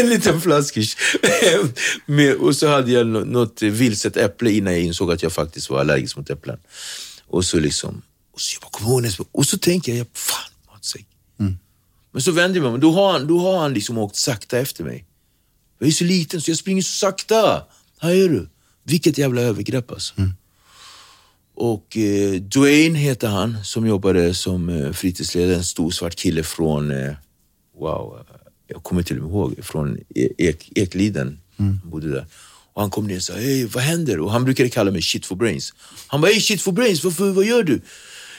en 0.00 0.08
liten 0.08 0.40
flaska. 0.40 0.80
Med, 2.06 2.34
och 2.34 2.56
så 2.56 2.68
hade 2.68 2.92
jag 2.92 3.06
nå- 3.06 3.24
något 3.24 3.62
vilset 3.62 4.16
äpple 4.16 4.50
innan 4.50 4.72
jag 4.72 4.82
insåg 4.82 5.12
att 5.12 5.22
jag 5.22 5.32
faktiskt 5.32 5.70
var 5.70 5.80
allergisk 5.80 6.16
mot 6.16 6.30
äpplen. 6.30 6.58
Och 7.26 7.44
så 7.44 7.58
liksom, 7.60 8.02
och 8.34 8.40
så 8.40 8.54
jag 8.54 8.62
bara 8.62 8.90
ihåg 8.90 9.26
och 9.32 9.46
så 9.46 9.58
tänker 9.58 9.94
jag, 9.94 10.06
fan 10.14 10.72
matsäck. 10.72 11.06
Men 12.12 12.22
så 12.22 12.32
vänder 12.32 12.56
jag 12.56 12.62
mig 12.64 12.72
om, 12.72 12.80
då 12.80 12.92
har 12.92 13.12
han, 13.12 13.26
då 13.26 13.38
har 13.38 13.58
han 13.58 13.74
liksom 13.74 13.98
åkt 13.98 14.16
sakta 14.16 14.58
efter 14.58 14.84
mig. 14.84 15.04
Jag 15.78 15.88
är 15.88 15.92
så 15.92 16.04
liten 16.04 16.40
så 16.40 16.50
jag 16.50 16.58
springer 16.58 16.82
så 16.82 16.92
sakta. 16.92 17.62
Här 18.00 18.10
är 18.10 18.28
du. 18.28 18.48
Vilket 18.84 19.18
jävla 19.18 19.40
övergrepp 19.40 19.90
alltså. 19.90 20.14
Och 21.54 21.96
eh, 21.96 22.32
Dwayne 22.40 22.98
heter 22.98 23.28
han 23.28 23.56
som 23.64 23.86
jobbade 23.86 24.34
som 24.34 24.68
eh, 24.68 24.92
fritidsledare, 24.92 25.56
en 25.56 25.64
stor 25.64 25.90
svart 25.90 26.14
kille 26.16 26.42
från, 26.42 26.90
eh, 26.90 27.12
wow, 27.78 28.18
eh, 28.30 28.34
jag 28.68 28.82
kommer 28.82 29.02
till 29.02 29.16
och 29.16 29.22
med 29.22 29.30
ihåg, 29.30 29.64
från 29.64 29.98
e- 30.14 30.28
Ek, 30.38 30.72
Ekliden. 30.74 31.40
Han 31.56 31.80
bodde 31.84 32.08
där. 32.08 32.26
Och 32.72 32.82
han 32.82 32.90
kom 32.90 33.06
ner 33.06 33.16
och 33.16 33.22
sa, 33.22 33.32
hej 33.34 33.64
vad 33.66 33.82
händer? 33.82 34.20
Och 34.20 34.30
han 34.32 34.44
brukade 34.44 34.68
kalla 34.68 34.90
mig 34.90 35.02
shit 35.02 35.26
for 35.26 35.36
brains. 35.36 35.74
Han 36.06 36.20
bara, 36.20 36.26
hej 36.26 36.40
shit 36.40 36.62
for 36.62 36.72
brains, 36.72 37.04
varför, 37.04 37.30
vad 37.30 37.44
gör 37.44 37.62
du? 37.62 37.80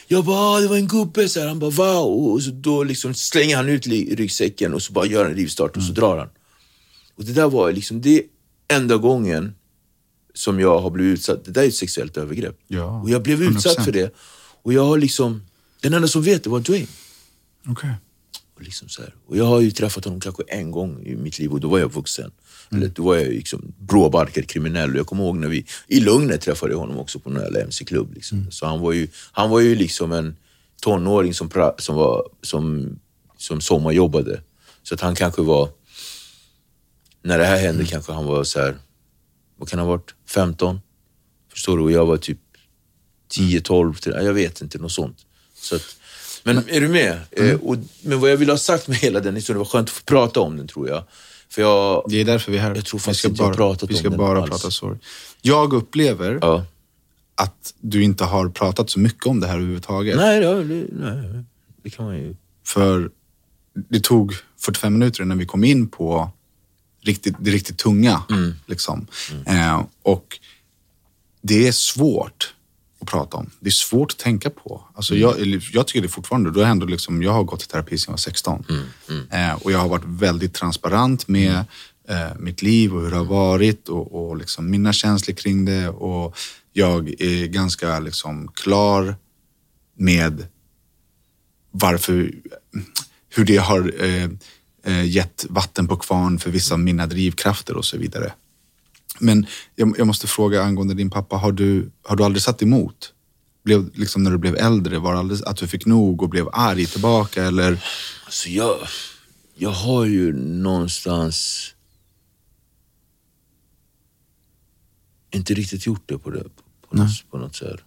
Jag 0.07 0.25
bara, 0.25 0.37
"Ah, 0.39 0.59
det 0.59 0.67
var 0.67 0.75
en 0.75 0.87
gubbe. 0.87 1.29
Så 1.29 1.39
här. 1.39 1.47
Han 1.47 1.59
bara, 1.59 1.69
wow. 1.69 2.27
Och 2.33 2.43
så 2.43 2.51
då 2.51 2.83
liksom 2.83 3.13
slänger 3.13 3.55
han 3.55 3.69
ut 3.69 3.87
ryggsäcken 3.87 4.73
och 4.73 4.81
så 4.81 4.93
bara 4.93 5.05
gör 5.05 5.25
en 5.25 5.35
rivstart 5.35 5.77
och 5.77 5.83
så 5.83 5.91
drar 5.93 6.17
han. 6.17 6.29
Och 7.19 7.25
det 7.25 7.33
där 7.33 7.49
var 7.49 7.71
liksom 7.71 8.01
det 8.01 8.23
enda 8.67 8.97
gången 8.97 9.55
som 10.33 10.59
jag 10.59 10.79
har 10.79 10.89
blivit 10.89 11.19
utsatt. 11.19 11.45
Det 11.45 11.51
där 11.51 11.63
är 11.63 11.67
ett 11.67 11.75
sexuellt 11.75 12.17
övergrepp. 12.17 12.57
Ja, 12.67 13.01
och 13.01 13.09
jag 13.09 13.23
blev 13.23 13.43
utsatt 13.43 13.77
100%. 13.77 13.83
för 13.83 13.91
det. 13.91 14.13
Och 14.63 14.73
jag 14.73 14.85
har 14.85 14.97
liksom, 14.97 15.41
den 15.81 15.93
enda 15.93 16.07
som 16.07 16.21
vet 16.21 16.43
det 16.43 16.49
var 16.49 16.59
Dwayne. 16.59 16.87
Okej. 17.67 17.93
Och, 18.55 18.61
liksom 18.61 18.89
så 18.89 19.01
här. 19.01 19.15
och 19.27 19.37
jag 19.37 19.45
har 19.45 19.61
ju 19.61 19.71
träffat 19.71 20.05
honom 20.05 20.19
kanske 20.19 20.43
en 20.47 20.71
gång 20.71 21.03
i 21.05 21.15
mitt 21.15 21.39
liv 21.39 21.51
och 21.51 21.59
då 21.59 21.67
var 21.67 21.79
jag 21.79 21.93
vuxen. 21.93 22.31
Mm. 22.71 22.83
Eller, 22.83 22.93
då 22.95 23.03
var 23.03 23.15
jag 23.15 23.27
liksom 23.27 23.73
bråbarkad 23.79 24.47
kriminell. 24.47 24.91
Och 24.91 24.97
jag 24.99 25.07
kommer 25.07 25.23
ihåg 25.23 25.37
när 25.37 25.47
vi, 25.47 25.65
i 25.87 25.99
Lugnet 25.99 26.41
träffade 26.41 26.71
jag 26.71 26.79
honom 26.79 26.99
också 26.99 27.19
på 27.19 27.33
jävla 27.33 27.59
MC-klubb. 27.59 28.13
Liksom. 28.13 28.37
Mm. 28.37 28.51
Så 28.51 28.65
han 28.65 28.79
var, 28.79 28.91
ju, 28.91 29.07
han 29.31 29.49
var 29.49 29.59
ju 29.59 29.75
liksom 29.75 30.11
en 30.11 30.35
tonåring 30.81 31.33
som, 31.33 31.49
pra, 31.49 31.73
som, 31.77 31.95
var, 31.95 32.29
som, 32.41 32.95
som 33.37 33.61
sommarjobbade. 33.61 34.41
Så 34.83 34.93
att 34.93 35.01
han 35.01 35.15
kanske 35.15 35.41
var, 35.41 35.69
när 37.29 37.37
det 37.39 37.45
här 37.45 37.57
hände 37.57 37.85
kanske 37.85 38.11
han 38.11 38.25
var 38.25 38.43
så 38.43 38.59
här, 38.59 38.75
vad 39.57 39.69
kan 39.69 39.79
han 39.79 39.87
ha 39.87 39.95
varit, 39.95 40.13
15? 40.27 40.79
Förstår 41.51 41.77
du? 41.77 41.83
Och 41.83 41.91
jag 41.91 42.05
var 42.05 42.17
typ 42.17 42.39
10, 43.29 43.61
12, 43.61 43.93
till- 43.93 44.11
jag 44.11 44.33
vet 44.33 44.61
inte, 44.61 44.77
något 44.77 44.91
sånt. 44.91 45.17
Så 45.55 45.75
att, 45.75 45.95
men 46.43 46.57
är 46.57 46.81
du 46.81 46.87
med? 46.87 47.19
Mm. 47.31 47.49
Eh, 47.51 47.59
och, 47.61 47.75
men 48.01 48.19
vad 48.19 48.31
jag 48.31 48.37
ville 48.37 48.51
ha 48.51 48.57
sagt 48.57 48.87
med 48.87 48.97
hela 48.97 49.19
den 49.19 49.35
historien, 49.35 49.55
det 49.55 49.59
var 49.59 49.65
skönt 49.65 49.87
att 49.89 49.93
få 49.95 50.03
prata 50.03 50.39
om 50.39 50.57
den 50.57 50.67
tror 50.67 50.89
jag. 50.89 51.03
För 51.49 51.61
jag... 51.61 52.03
Det 52.09 52.21
är 52.21 52.25
därför 52.25 52.51
vi 52.51 52.57
är 52.57 52.61
här. 52.61 52.75
Jag 52.75 52.85
tror 52.85 52.99
vi 52.99 53.03
faktiskt 53.03 53.19
ska 53.19 53.27
inte 53.29 53.41
jag 53.43 53.49
bara, 53.49 53.55
pratat 53.57 53.89
Vi 53.89 53.93
om 53.93 53.99
ska 53.99 54.09
den 54.09 54.17
bara 54.17 54.47
prata 54.47 54.71
sorg. 54.71 54.97
Jag 55.41 55.73
upplever 55.73 56.39
Ja. 56.41 56.65
att 57.35 57.73
du 57.79 58.03
inte 58.03 58.23
har 58.23 58.49
pratat 58.49 58.89
så 58.89 58.99
mycket 58.99 59.25
om 59.25 59.39
det 59.39 59.47
här 59.47 59.55
överhuvudtaget. 59.55 60.17
Nej, 60.17 60.39
det, 60.39 60.85
nej, 60.91 61.43
det 61.83 61.89
kan 61.89 62.05
man 62.05 62.17
ju... 62.17 62.35
För 62.65 63.11
det 63.73 63.99
tog 64.03 64.33
45 64.59 64.93
minuter 64.93 65.23
innan 65.23 65.37
vi 65.37 65.45
kom 65.45 65.63
in 65.63 65.89
på 65.89 66.31
riktigt, 67.01 67.35
det 67.39 67.51
riktigt 67.51 67.77
tunga. 67.77 68.23
Liksom. 68.65 69.07
Eh, 69.45 69.85
och 70.03 70.39
det 71.41 71.67
är 71.67 71.71
svårt 71.71 72.53
att 73.01 73.07
prata 73.07 73.37
om. 73.37 73.49
Det 73.59 73.67
är 73.69 73.71
svårt 73.71 74.11
att 74.11 74.17
tänka 74.17 74.49
på. 74.49 74.83
Alltså 74.95 75.15
jag, 75.15 75.39
eller 75.39 75.69
jag 75.73 75.87
tycker 75.87 76.01
det 76.01 76.07
fortfarande, 76.07 76.51
då 76.51 76.59
är 76.59 76.65
ändå 76.65 76.85
liksom, 76.85 77.23
jag 77.23 77.31
har 77.31 77.43
gått 77.43 77.63
i 77.63 77.67
terapi 77.67 77.97
sedan 77.97 78.11
jag 78.11 78.13
var 78.13 78.17
16. 78.17 78.65
Eh, 79.31 79.53
och 79.53 79.71
jag 79.71 79.79
har 79.79 79.89
varit 79.89 80.05
väldigt 80.05 80.53
transparent 80.53 81.27
med 81.27 81.65
eh, 82.09 82.35
mitt 82.39 82.61
liv 82.61 82.95
och 82.95 83.01
hur 83.01 83.09
det 83.09 83.17
har 83.17 83.25
varit 83.25 83.89
och, 83.89 84.29
och 84.29 84.37
liksom 84.37 84.69
mina 84.69 84.93
känslor 84.93 85.35
kring 85.35 85.65
det. 85.65 85.89
Och 85.89 86.37
jag 86.73 87.21
är 87.21 87.45
ganska 87.45 87.99
liksom 87.99 88.47
klar 88.47 89.15
med 89.97 90.45
varför, 91.71 92.33
hur 93.29 93.45
det 93.45 93.57
har 93.57 94.03
eh, 94.05 94.29
gett 94.89 95.45
vatten 95.49 95.87
på 95.87 95.95
kvarn 95.95 96.39
för 96.39 96.51
vissa 96.51 96.73
av 96.73 96.79
mina 96.79 97.07
drivkrafter 97.07 97.75
och 97.75 97.85
så 97.85 97.97
vidare. 97.97 98.33
Men 99.19 99.45
jag, 99.75 99.95
jag 99.97 100.07
måste 100.07 100.27
fråga 100.27 100.63
angående 100.63 100.93
din 100.93 101.09
pappa, 101.09 101.35
har 101.35 101.51
du, 101.51 101.91
har 102.03 102.15
du 102.15 102.23
aldrig 102.23 102.41
satt 102.41 102.61
emot? 102.61 103.13
Blev, 103.63 103.89
liksom 103.93 104.23
när 104.23 104.31
du 104.31 104.37
blev 104.37 104.55
äldre, 104.55 104.99
var 104.99 105.13
det 105.13 105.19
aldrig 105.19 105.41
att 105.45 105.57
du 105.57 105.67
fick 105.67 105.85
nog 105.85 106.21
och 106.21 106.29
blev 106.29 106.49
arg 106.53 106.85
tillbaka 106.85 107.43
eller? 107.43 107.83
Alltså 108.25 108.49
jag, 108.49 108.77
jag 109.55 109.69
har 109.69 110.05
ju 110.05 110.33
någonstans 110.33 111.69
inte 115.31 115.53
riktigt 115.53 115.85
gjort 115.85 116.03
det 116.05 116.17
på, 116.17 116.29
det, 116.29 116.43
på, 116.89 116.95
något, 116.95 117.31
på 117.31 117.37
något 117.37 117.55
så 117.55 117.65
här. 117.65 117.83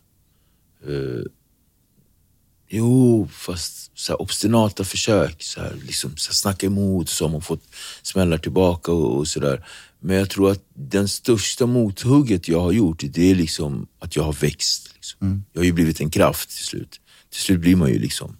Jo, 2.75 3.29
fast 3.33 3.91
så 3.95 4.13
här 4.13 4.23
obstinata 4.23 4.85
försök. 4.85 5.43
Så 5.43 5.61
här, 5.61 5.73
liksom, 5.87 6.17
så 6.17 6.29
här, 6.29 6.35
snacka 6.35 6.67
emot 6.67 7.09
så 7.09 7.25
har 7.25 7.31
man 7.33 7.43
fått 7.43 7.63
smällar 8.03 8.39
tillbaka 8.39 8.93
och, 8.93 9.19
och 9.19 9.29
sådär. 9.29 9.67
Men 10.01 10.17
jag 10.17 10.31
tror 10.31 10.51
att 10.51 10.63
den 10.75 11.09
största 11.09 11.67
mothugget 11.67 12.49
jag 12.49 12.61
har 12.61 12.73
gjort, 12.73 13.03
det 13.03 13.31
är 13.31 13.35
liksom 13.35 13.87
att 13.99 14.17
jag 14.17 14.23
har 14.23 14.33
växt. 14.33 14.91
Liksom. 14.95 15.45
Jag 15.53 15.61
har 15.61 15.65
ju 15.65 15.73
blivit 15.73 16.01
en 16.01 16.11
kraft 16.11 16.51
till 16.51 16.65
slut. 16.65 17.01
Till 17.31 17.41
slut 17.41 17.61
blir 17.61 17.77
man 17.77 17.89
ju 17.89 17.99
liksom 17.99 18.37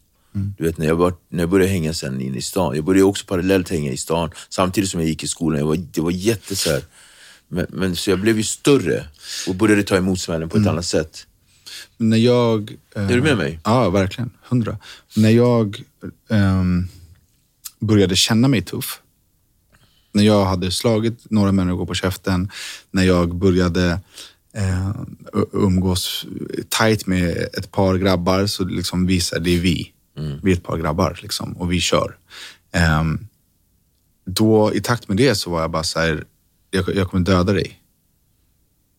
Du 0.59 0.65
vet 0.65 0.79
när 0.79 0.87
jag, 0.87 0.97
var, 0.97 1.15
när 1.29 1.43
jag 1.43 1.51
började 1.51 1.73
hänga 1.73 1.95
sen 1.95 2.21
inne 2.21 2.39
i 2.39 2.43
stan, 2.43 2.75
jag 2.75 2.85
började 2.85 3.05
också 3.05 3.27
parallellt 3.27 3.69
hänga 3.69 3.93
i 3.93 3.97
stan 3.97 4.31
samtidigt 4.49 4.91
som 4.91 5.01
jag 5.01 5.09
gick 5.09 5.25
i 5.25 5.29
skolan. 5.29 5.59
Jag 5.59 5.67
var, 5.67 5.77
det 5.77 6.01
var 6.01 6.11
jätte 6.11 6.57
så 6.57 6.81
men, 7.49 7.67
men 7.69 7.97
så 7.97 8.11
jag 8.11 8.21
blev 8.21 8.37
ju 8.37 8.43
större 8.43 9.05
och 9.49 9.55
började 9.55 9.83
ta 9.83 9.97
emot 9.97 10.21
smällen 10.21 10.49
på 10.49 10.59
ett 10.59 10.67
annat 10.67 10.87
sätt. 10.87 11.27
När 12.03 12.17
jag... 12.17 12.77
eh, 12.97 13.03
Är 13.05 13.09
du 13.17 13.23
med 13.23 13.37
mig? 13.37 13.61
Ja, 13.65 13.91
verkligen. 13.91 14.31
Hundra. 14.43 14.77
När 15.17 15.31
jag 15.31 15.83
ehm, 16.31 16.89
började 17.81 18.17
känna 18.17 18.49
mig 18.49 18.63
tuff, 18.63 19.01
när 20.13 20.23
jag 20.23 20.45
hade 20.45 20.71
slagit 20.71 21.31
några 21.31 21.53
människor 21.53 21.87
på 21.87 21.95
käften, 21.95 22.51
när 22.91 23.03
jag 23.03 23.35
började 23.35 24.01
eh, 24.55 24.91
umgås 25.53 26.27
tight 26.69 27.07
med 27.07 27.37
ett 27.53 27.71
par 27.73 27.97
grabbar 27.99 28.47
så 28.47 28.65
liksom 28.65 29.07
visade 29.07 29.45
det 29.45 29.59
vi. 29.59 29.93
Vi 30.43 30.53
är 30.53 30.57
ett 30.57 30.63
par 30.63 30.79
grabbar 30.79 31.19
liksom, 31.23 31.53
och 31.53 31.73
vi 31.73 31.81
kör. 31.81 32.17
Ehm, 32.73 33.27
då 34.25 34.75
i 34.75 34.81
takt 34.81 35.09
med 35.09 35.17
det 35.17 35.35
så 35.35 35.51
var 35.51 35.61
jag 35.61 35.71
bara 35.71 35.83
så 35.83 36.01
här, 36.01 36.25
jag, 36.71 36.97
jag 36.97 37.11
kommer 37.11 37.25
döda 37.25 37.53
dig. 37.53 37.79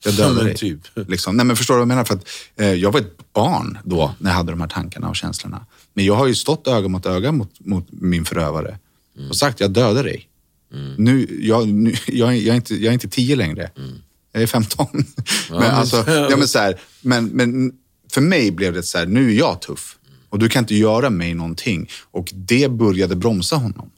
Jag 0.06 0.16
dödar 0.16 0.44
dig. 0.44 0.56
typ. 0.56 0.80
Liksom. 1.08 1.38
Nej, 1.38 1.46
men 1.46 1.56
förstår 1.56 1.74
du 1.74 1.78
vad 1.78 1.82
jag 1.82 1.88
menar? 1.88 2.04
För 2.04 2.14
att, 2.14 2.28
eh, 2.56 2.74
jag 2.74 2.92
var 2.92 3.00
ett 3.00 3.34
barn 3.34 3.78
då 3.84 4.16
när 4.20 4.30
jag 4.30 4.38
hade 4.38 4.52
de 4.52 4.62
här 4.62 4.68
tankarna 4.68 5.10
och 5.10 5.16
känslorna. 5.16 5.66
Men 5.94 6.06
jag 6.06 6.16
har 6.16 6.28
ju 6.28 6.36
stått 6.36 6.68
öga 6.68 6.88
mot 6.88 7.06
öga 7.06 7.32
mot, 7.32 7.60
mot 7.60 7.88
min 7.90 8.26
förövare. 8.26 8.80
och 9.30 9.36
sagt 9.36 9.60
jag 9.60 9.72
dödar 9.72 10.04
dig. 10.04 10.30
Nu, 10.98 11.40
jag, 11.42 11.68
nu, 11.68 11.94
jag, 12.08 12.38
jag, 12.38 12.54
är 12.54 12.56
inte, 12.56 12.76
jag 12.76 12.86
är 12.86 12.94
inte 12.94 13.10
tio 13.10 13.36
längre. 13.36 13.72
Jag 14.32 14.44
är 14.44 14.48
15. 14.48 14.88
men, 15.50 15.62
alltså, 15.62 16.04
ja, 16.08 16.38
men, 16.38 16.48
så 16.48 16.60
här, 16.60 16.80
men, 17.02 17.26
men 17.26 17.72
för 18.12 18.22
mig 18.22 18.52
blev 18.52 18.74
det 18.74 18.84
så 18.84 18.98
här, 18.98 19.06
nu 19.06 19.30
är 19.30 19.34
jag 19.34 19.62
tuff. 19.62 19.98
Och 20.30 20.40
du 20.40 20.50
kan 20.50 20.64
inte 20.64 20.76
göra 20.76 21.10
mig 21.10 21.34
någonting. 21.34 21.90
Och 22.12 22.32
det 22.34 22.72
började 22.72 23.16
bromsa 23.16 23.56
honom. 23.56 23.90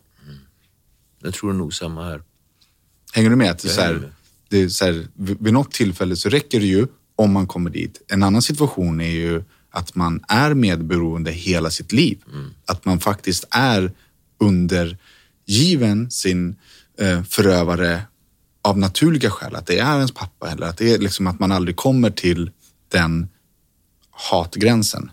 Jag 1.24 1.34
tror 1.34 1.54
nog 1.54 1.74
samma 1.74 2.06
här. 2.06 2.22
Hänger 3.14 3.30
du 3.30 3.36
med? 3.36 3.52
Att 3.52 3.60
det 3.60 3.70
så 3.70 3.82
här. 3.82 4.12
Det 4.50 4.62
är 4.62 4.70
så 4.70 4.86
här, 4.86 5.08
vid 5.16 5.54
något 5.54 5.72
tillfälle 5.72 6.16
så 6.16 6.30
räcker 6.30 6.60
det 6.60 6.66
ju 6.66 6.88
om 7.16 7.32
man 7.32 7.48
kommer 7.48 7.70
dit. 7.70 8.02
En 8.08 8.24
annan 8.24 8.42
situation 8.42 9.02
är 9.02 9.10
ju 9.10 9.44
att 9.70 9.96
man 9.96 10.24
är 10.28 10.54
medberoende 10.54 11.32
hela 11.32 11.70
sitt 11.70 11.92
liv. 11.92 12.24
Att 12.66 12.86
man 12.86 13.00
faktiskt 13.00 13.46
är 13.52 13.92
undergiven 14.40 16.12
sin 16.12 16.56
eh, 17.00 17.24
förövare 17.24 18.02
av 18.62 18.78
naturliga 18.78 19.30
skäl. 19.30 19.56
Att 19.56 19.68
det 19.68 19.80
är 19.80 19.96
ens 19.96 20.12
pappa 20.12 20.52
eller 20.52 20.68
att 20.68 20.78
det 20.78 20.94
är 20.94 20.98
liksom 20.98 21.28
att 21.28 21.40
man 21.40 21.52
aldrig 21.52 21.76
kommer 21.76 22.10
till 22.10 22.52
den 22.88 23.28
hatgränsen. 24.12 25.12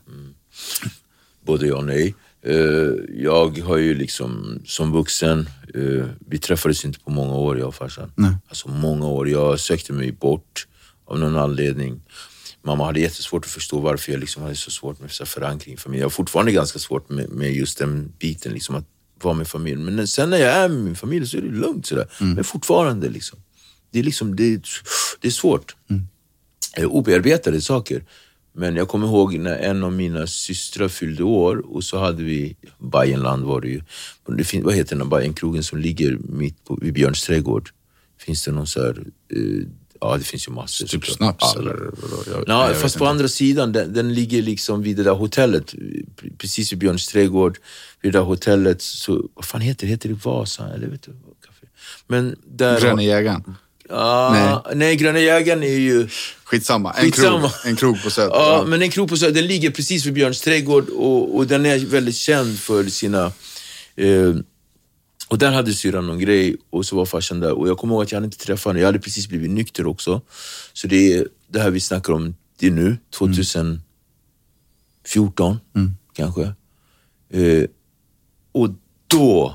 Både 1.46 1.66
ja 1.66 1.76
och 1.76 1.84
nej. 1.84 2.14
Eh, 2.46 3.22
Jag 3.22 3.58
har 3.58 3.76
ju 3.76 3.94
liksom 3.94 4.60
som 4.66 4.92
vuxen, 4.92 5.48
eh, 5.74 6.06
vi 6.26 6.38
träffades 6.38 6.84
inte 6.84 6.98
på 7.00 7.10
många 7.10 7.34
år 7.34 7.58
jag 7.58 7.68
och 7.68 7.74
farsan. 7.74 8.12
Nej. 8.16 8.34
Alltså 8.48 8.68
många 8.68 9.06
år. 9.06 9.28
Jag 9.28 9.60
sökte 9.60 9.92
mig 9.92 10.12
bort 10.12 10.66
av 11.06 11.18
någon 11.18 11.36
anledning. 11.36 12.00
Mamma 12.64 12.84
hade 12.84 13.00
jättesvårt 13.00 13.44
att 13.44 13.50
förstå 13.50 13.80
varför 13.80 14.12
jag 14.12 14.20
liksom 14.20 14.42
hade 14.42 14.54
så 14.56 14.70
svårt 14.70 15.00
med 15.00 15.10
så 15.10 15.26
förankring 15.26 15.74
i 15.74 15.76
familjen. 15.76 16.00
Jag 16.00 16.06
har 16.06 16.10
fortfarande 16.10 16.52
ganska 16.52 16.78
svårt 16.78 17.08
med, 17.08 17.28
med 17.30 17.52
just 17.52 17.78
den 17.78 18.12
biten, 18.18 18.52
liksom 18.52 18.74
att 18.74 18.84
vara 19.22 19.34
med 19.34 19.48
familjen. 19.48 19.84
Men 19.84 20.06
sen 20.08 20.30
när 20.30 20.36
jag 20.38 20.52
är 20.52 20.68
med 20.68 20.78
min 20.80 20.96
familj 20.96 21.26
så 21.26 21.36
är 21.36 21.40
det 21.42 21.48
lugnt 21.48 21.86
sådär. 21.86 22.06
Men 22.18 22.44
fortfarande 22.44 23.08
liksom. 23.08 23.38
Det 23.90 23.98
är 23.98 24.02
liksom, 24.02 24.36
det 24.36 24.54
är, 24.54 24.60
det 25.20 25.28
är 25.28 25.32
svårt. 25.32 25.76
Eh, 26.76 26.84
obearbetade 26.84 27.60
saker. 27.60 28.04
Men 28.54 28.76
jag 28.76 28.88
kommer 28.88 29.06
ihåg 29.06 29.38
när 29.38 29.56
en 29.56 29.84
av 29.84 29.92
mina 29.92 30.26
systrar 30.26 30.88
fyllde 30.88 31.22
år 31.22 31.56
och 31.76 31.84
så 31.84 31.98
hade 31.98 32.22
vi, 32.22 32.56
Bajenland 32.78 33.44
var 33.44 33.60
det 33.60 33.68
ju, 33.68 33.80
det 34.36 34.44
fin, 34.44 34.64
vad 34.64 34.74
heter 34.74 34.96
den 34.96 35.08
Bajenkrogen 35.08 35.62
som 35.62 35.78
ligger 35.78 36.18
mitt 36.28 36.64
på, 36.64 36.78
vid 36.82 36.92
Björns 36.94 37.22
trädgård? 37.22 37.70
Finns 38.18 38.44
det 38.44 38.52
någon 38.52 38.66
så 38.66 38.80
här, 38.82 38.98
eh, 39.34 39.66
ja 40.00 40.16
det 40.16 40.24
finns 40.24 40.48
ju 40.48 40.52
massor. 40.52 40.86
Typ 40.86 41.06
snaps 41.06 41.54
eller? 41.56 41.70
Jag- 41.70 42.44
Ja, 42.46 42.68
jag 42.68 42.76
fast 42.76 42.98
på 42.98 43.06
andra 43.06 43.28
sidan, 43.28 43.72
den, 43.72 43.92
den 43.92 44.14
ligger 44.14 44.42
liksom 44.42 44.82
vid 44.82 44.96
det 44.96 45.02
där 45.02 45.14
hotellet, 45.14 45.74
pre- 45.74 46.36
precis 46.38 46.72
vid 46.72 46.78
Björns 46.78 47.06
trädgård. 47.08 47.58
Vid 48.00 48.12
det 48.12 48.18
där 48.18 48.24
hotellet, 48.24 48.82
så, 48.82 49.28
vad 49.34 49.44
fan 49.44 49.60
heter 49.60 49.86
det? 49.86 49.90
Heter 49.90 50.08
det 50.08 50.24
Vasa? 50.24 50.68
Eller 50.74 50.86
vet 50.88 51.02
du? 51.02 51.12
Men 52.06 52.36
där... 52.46 52.80
Gröna 52.80 53.02
jägaren. 53.02 53.54
Ja, 53.88 54.64
nej. 54.74 54.96
Gröna 54.96 55.20
jägaren 55.20 55.62
är 55.62 55.66
ju... 55.78 56.08
Skitsamma. 56.44 56.92
En, 56.92 57.02
Skitsamma. 57.04 57.40
Krog, 57.50 57.50
en 57.70 57.76
krog 57.76 58.02
på 58.02 58.10
Söder. 58.10 58.30
Ja, 58.34 58.58
Ja. 58.58 58.64
men 58.66 58.82
en 58.82 58.90
krog 58.90 59.08
på 59.08 59.16
Söder, 59.16 59.34
den 59.34 59.46
ligger 59.46 59.70
precis 59.70 60.06
vid 60.06 60.12
Björns 60.14 60.40
trädgård 60.40 60.88
och, 60.88 61.36
och 61.36 61.46
den 61.46 61.66
är 61.66 61.78
väldigt 61.78 62.16
känd 62.16 62.58
för 62.58 62.84
sina... 62.84 63.32
Eh, 63.96 64.34
och 65.28 65.38
där 65.38 65.52
hade 65.52 65.72
syrran 65.74 66.06
någon 66.06 66.18
grej 66.18 66.56
och 66.70 66.86
så 66.86 66.96
var 66.96 67.06
farsan 67.06 67.40
där 67.40 67.52
och 67.52 67.68
jag 67.68 67.78
kommer 67.78 67.94
ihåg 67.94 68.02
att 68.02 68.12
jag 68.12 68.16
hade 68.16 68.24
inte 68.24 68.38
träffat 68.38 68.64
honom. 68.64 68.80
Jag 68.80 68.86
hade 68.88 68.98
precis 68.98 69.28
blivit 69.28 69.50
nykter 69.50 69.86
också. 69.86 70.20
Så 70.72 70.86
det 70.86 71.12
är 71.14 71.28
det 71.48 71.60
här 71.60 71.70
vi 71.70 71.80
snackar 71.80 72.12
om, 72.12 72.34
det 72.58 72.66
är 72.66 72.70
nu, 72.70 72.96
2014 73.18 73.80
kanske. 76.12 76.42
Eh, 77.30 77.64
och 78.52 78.70
då 79.06 79.54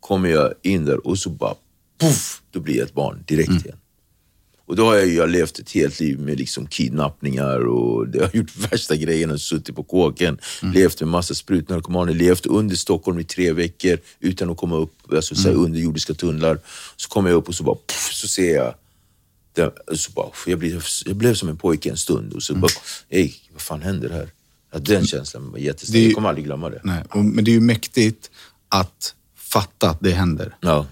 kommer 0.00 0.28
jag 0.28 0.52
in 0.62 0.84
där 0.84 1.06
och 1.06 1.18
så 1.18 1.30
bara, 1.30 1.54
puff, 1.98 2.42
då 2.50 2.60
blir 2.60 2.76
jag 2.76 2.86
ett 2.86 2.94
barn 2.94 3.24
direkt 3.26 3.64
igen. 3.64 3.76
Och 4.68 4.76
då 4.76 4.84
har 4.84 4.94
jag, 4.94 5.08
jag 5.08 5.30
levt 5.30 5.58
ett 5.58 5.70
helt 5.70 6.00
liv 6.00 6.18
med 6.18 6.38
liksom 6.38 6.66
kidnappningar 6.66 7.66
och 7.66 8.08
det 8.12 8.18
har 8.20 8.30
gjort 8.32 8.56
värsta 8.56 8.96
grejerna, 8.96 9.38
suttit 9.38 9.76
på 9.76 9.82
kåken, 9.82 10.38
levt 10.74 11.00
med 11.00 11.08
massa 11.08 11.34
sprutnarkomaner, 11.34 12.14
levt 12.14 12.46
under 12.46 12.76
Stockholm 12.76 13.18
i 13.18 13.24
tre 13.24 13.52
veckor 13.52 13.98
utan 14.20 14.50
att 14.50 14.56
komma 14.56 14.76
upp, 14.76 15.12
alltså 15.12 15.34
så 15.34 15.48
här 15.48 15.56
underjordiska 15.56 16.14
tunnlar. 16.14 16.58
Så 16.96 17.08
kommer 17.08 17.30
jag 17.30 17.36
upp 17.36 17.48
och 17.48 17.54
så 17.54 17.64
bara, 17.64 17.76
puff, 17.76 18.10
så 18.12 18.28
ser 18.28 18.54
jag, 18.54 18.74
så 19.98 20.12
bara 20.12 20.28
jag, 20.46 20.58
blev, 20.58 20.84
jag 21.06 21.16
blev 21.16 21.34
som 21.34 21.48
en 21.48 21.56
pojke 21.56 21.90
en 21.90 21.96
stund 21.96 22.32
och 22.32 22.42
så 22.42 22.54
bara, 22.54 22.72
ey, 23.08 23.32
vad 23.52 23.62
fan 23.62 23.82
händer 23.82 24.10
här? 24.10 24.28
Ja, 24.72 24.78
den 24.78 25.06
känslan 25.06 25.50
var 25.50 25.58
jättestark, 25.58 26.02
jag 26.02 26.14
kommer 26.14 26.28
aldrig 26.28 26.44
glömma 26.44 26.70
det. 26.70 26.80
Nej. 26.84 27.02
Och, 27.10 27.24
men 27.24 27.44
det 27.44 27.50
är 27.50 27.52
ju 27.52 27.60
mäktigt 27.60 28.30
att 28.68 29.14
fatta 29.36 29.90
att 29.90 30.00
det 30.00 30.10
händer. 30.10 30.56
Ja. 30.60 30.86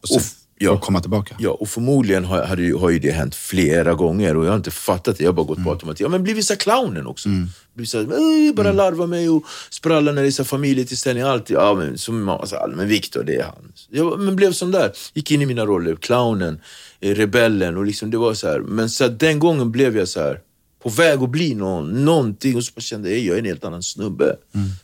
Och, 0.00 0.08
sen, 0.08 0.16
Och 0.16 0.22
ja. 0.58 0.70
och 0.70 0.80
komma 0.80 1.00
tillbaka. 1.00 1.36
Ja, 1.38 1.50
och 1.50 1.68
förmodligen 1.68 2.24
har, 2.24 2.44
hade 2.44 2.62
ju, 2.62 2.74
har 2.74 2.90
ju 2.90 2.98
det 2.98 3.10
hänt 3.10 3.34
flera 3.34 3.94
gånger 3.94 4.36
och 4.36 4.44
jag 4.44 4.50
har 4.50 4.56
inte 4.56 4.70
fattat 4.70 5.18
det. 5.18 5.24
Jag 5.24 5.28
har 5.30 5.34
bara 5.34 5.46
gått 5.46 5.64
på 5.64 5.70
automatik. 5.70 6.00
Ja, 6.04 6.08
men 6.08 6.22
blivit 6.22 6.44
så 6.46 6.56
clownen 6.56 7.06
också. 7.06 7.28
Blivit 7.74 7.90
så 7.90 7.98
här, 7.98 8.04
"Äh, 8.48 8.54
bara 8.54 8.72
larva 8.72 9.06
mig 9.06 9.28
och 9.28 9.44
spralla 9.70 10.12
när 10.12 10.22
det 10.22 10.28
är 10.28 10.30
så 10.30 10.44
familjetillställning. 10.44 11.24
Alltid. 11.24 11.56
Ja, 11.56 11.74
men, 11.74 11.98
som 11.98 12.38
sa, 12.46 12.66
men 12.76 12.88
Viktor, 12.88 13.22
det 13.24 13.36
är 13.36 13.42
han. 13.42 13.72
Jag 13.90 14.20
men 14.20 14.36
blev 14.36 14.52
som 14.52 14.70
där. 14.70 14.92
Gick 15.14 15.30
in 15.30 15.42
i 15.42 15.46
mina 15.46 15.66
roller. 15.66 15.96
Clownen, 15.96 16.60
eh, 17.00 17.14
rebellen 17.14 17.76
och 17.76 17.84
liksom 17.86 18.10
det 18.10 18.18
var 18.18 18.34
så 18.34 18.48
här. 18.48 18.60
Men 18.60 18.90
så 18.90 19.04
här, 19.04 19.10
den 19.10 19.38
gången 19.38 19.72
blev 19.72 19.96
jag 19.96 20.08
så 20.08 20.20
här 20.20 20.40
på 20.82 20.88
väg 20.88 21.22
att 21.22 21.30
bli 21.30 21.54
någon, 21.54 22.04
någonting 22.04 22.56
och 22.56 22.64
så 22.64 22.72
bara 22.74 22.80
kände 22.80 23.10
jag, 23.10 23.18
jag 23.18 23.34
är 23.34 23.38
en 23.38 23.44
helt 23.44 23.64
annan 23.64 23.82
snubbe. 23.82 24.36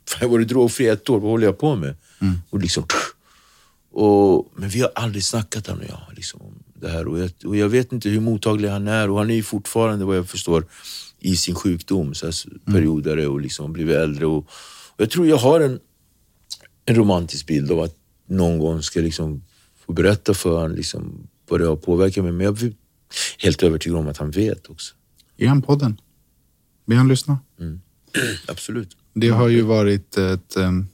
För 0.08 0.18
jag 0.20 0.28
har 0.28 0.32
varit 0.32 0.48
drogfri 0.48 0.88
ett 0.88 1.10
år, 1.10 1.20
vad 1.20 1.30
håller 1.30 1.46
jag 1.46 1.58
på 1.58 1.76
med? 1.76 1.94
Och 2.50 2.58
liksom, 2.58 2.84
och, 3.94 4.52
men 4.54 4.68
vi 4.68 4.80
har 4.80 4.90
aldrig 4.94 5.24
snackat 5.24 5.66
han 5.66 5.78
och 5.78 5.84
jag 5.88 6.00
liksom, 6.16 6.40
om 6.42 6.54
det 6.74 6.88
här. 6.88 7.08
Och 7.08 7.18
jag, 7.18 7.30
och 7.44 7.56
jag 7.56 7.68
vet 7.68 7.92
inte 7.92 8.08
hur 8.08 8.20
mottaglig 8.20 8.68
han 8.68 8.88
är. 8.88 9.10
Och 9.10 9.18
han 9.18 9.30
är 9.30 9.34
ju 9.34 9.42
fortfarande, 9.42 10.04
vad 10.04 10.16
jag 10.16 10.28
förstår, 10.28 10.66
i 11.18 11.36
sin 11.36 11.54
sjukdom. 11.54 12.14
Så 12.14 12.26
här, 12.26 12.34
perioder 12.64 13.28
och 13.28 13.40
liksom 13.40 13.72
blivit 13.72 13.96
äldre. 13.96 14.26
Och, 14.26 14.36
och 14.36 15.00
jag 15.00 15.10
tror 15.10 15.26
jag 15.26 15.36
har 15.36 15.60
en, 15.60 15.80
en 16.84 16.94
romantisk 16.94 17.46
bild 17.46 17.72
av 17.72 17.80
att 17.80 17.96
någon 18.26 18.58
gång 18.58 18.82
ska 18.82 19.00
liksom 19.00 19.42
få 19.86 19.92
berätta 19.92 20.34
för 20.34 20.56
honom 20.56 20.76
liksom, 20.76 21.28
vad 21.48 21.60
det 21.60 21.66
har 21.66 21.76
påverkat 21.76 22.24
mig. 22.24 22.32
Men 22.32 22.44
jag 22.44 22.62
är 22.62 22.72
helt 23.38 23.62
övertygad 23.62 23.98
om 23.98 24.08
att 24.08 24.18
han 24.18 24.30
vet 24.30 24.66
också. 24.66 24.94
Ge 25.36 25.46
han 25.46 25.62
podden. 25.62 26.00
Be 26.86 26.96
han 26.96 27.08
lyssna. 27.08 27.38
Absolut. 28.48 28.96
Det 29.12 29.28
har 29.28 29.48
ju 29.48 29.62
varit 29.62 30.18
ett 30.18 30.56
um, 30.56 30.88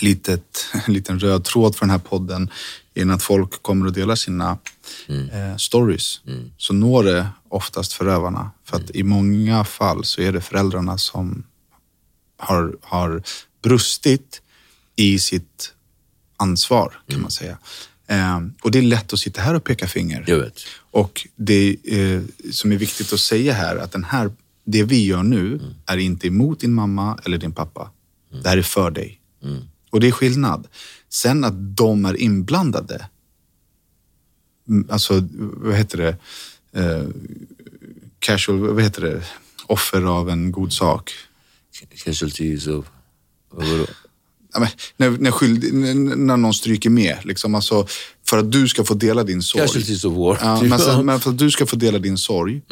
litet, 0.00 0.66
en 0.86 0.94
liten 0.94 1.18
röd 1.18 1.44
tråd 1.44 1.76
för 1.76 1.80
den 1.80 1.90
här 1.90 1.98
podden. 1.98 2.50
I 2.94 3.02
att 3.02 3.22
folk 3.22 3.62
kommer 3.62 3.86
att 3.86 3.94
dela 3.94 4.16
sina 4.16 4.58
eh, 5.08 5.56
stories. 5.56 6.20
Så 6.58 6.72
når 6.72 7.04
det 7.04 7.26
oftast 7.48 7.92
förövarna. 7.92 8.50
För 8.64 8.76
att 8.76 8.90
i 8.90 9.02
många 9.02 9.64
fall 9.64 10.04
så 10.04 10.20
är 10.20 10.32
det 10.32 10.40
föräldrarna 10.40 10.98
som 10.98 11.44
har, 12.38 12.76
har 12.80 13.22
brustit 13.62 14.42
i 14.96 15.18
sitt 15.18 15.72
ansvar 16.36 17.00
kan 17.08 17.20
man 17.22 17.30
säga. 17.30 17.58
Eh, 18.06 18.40
och 18.62 18.70
det 18.70 18.78
är 18.78 18.82
lätt 18.82 19.12
att 19.12 19.18
sitta 19.18 19.40
här 19.40 19.54
och 19.54 19.64
peka 19.64 19.88
finger. 19.88 20.24
Och 20.90 21.26
det 21.36 21.76
eh, 21.84 22.22
som 22.52 22.72
är 22.72 22.76
viktigt 22.76 23.12
att 23.12 23.20
säga 23.20 23.52
här 23.52 23.76
att 23.76 23.92
den 23.92 24.04
här, 24.04 24.30
det 24.64 24.82
vi 24.82 25.06
gör 25.06 25.22
nu 25.22 25.60
är 25.86 25.96
inte 25.96 26.26
emot 26.26 26.60
din 26.60 26.72
mamma 26.74 27.18
eller 27.24 27.38
din 27.38 27.52
pappa. 27.52 27.90
Det 28.42 28.48
här 28.48 28.58
är 28.58 28.62
för 28.62 28.90
dig. 28.90 29.20
Och 29.92 30.00
det 30.00 30.08
är 30.08 30.12
skillnad. 30.12 30.68
Sen 31.08 31.44
att 31.44 31.76
de 31.76 32.04
är 32.04 32.16
inblandade. 32.16 33.08
mm, 34.68 34.88
Alltså, 34.90 35.28
vad 35.38 35.74
heter 35.74 35.98
det? 35.98 36.16
Eh, 36.80 37.08
casual, 38.18 38.58
vad 38.58 38.82
heter 38.82 39.02
det? 39.02 39.22
Offer 39.66 40.02
av 40.02 40.30
en 40.30 40.52
god 40.52 40.72
sak. 40.72 41.12
Casualties 42.04 42.66
of... 42.66 42.86
Vadå? 43.50 43.86
När, 44.96 45.10
när, 45.10 45.30
skyld, 45.30 45.74
när, 45.74 46.36
någon 46.36 46.54
stryker 46.54 46.90
med. 46.90 47.18
Liksom, 47.24 47.54
alltså, 47.54 47.86
för 48.26 48.38
att 48.38 48.52
du 48.52 48.68
ska 48.68 48.84
få 48.84 48.94
dela 48.94 49.24
din 49.24 49.42
sorg. 49.42 49.62
Casualties 49.62 50.04
of 50.04 50.14
war. 50.16 50.38
Ja, 50.42 50.62
men, 50.62 50.78
sen, 50.78 51.06
men 51.06 51.20
för 51.20 51.30
att 51.30 51.38
du 51.38 51.50
ska 51.50 51.66
få 51.66 51.76
dela 51.76 51.98
din 51.98 52.18
sorg 52.18 52.62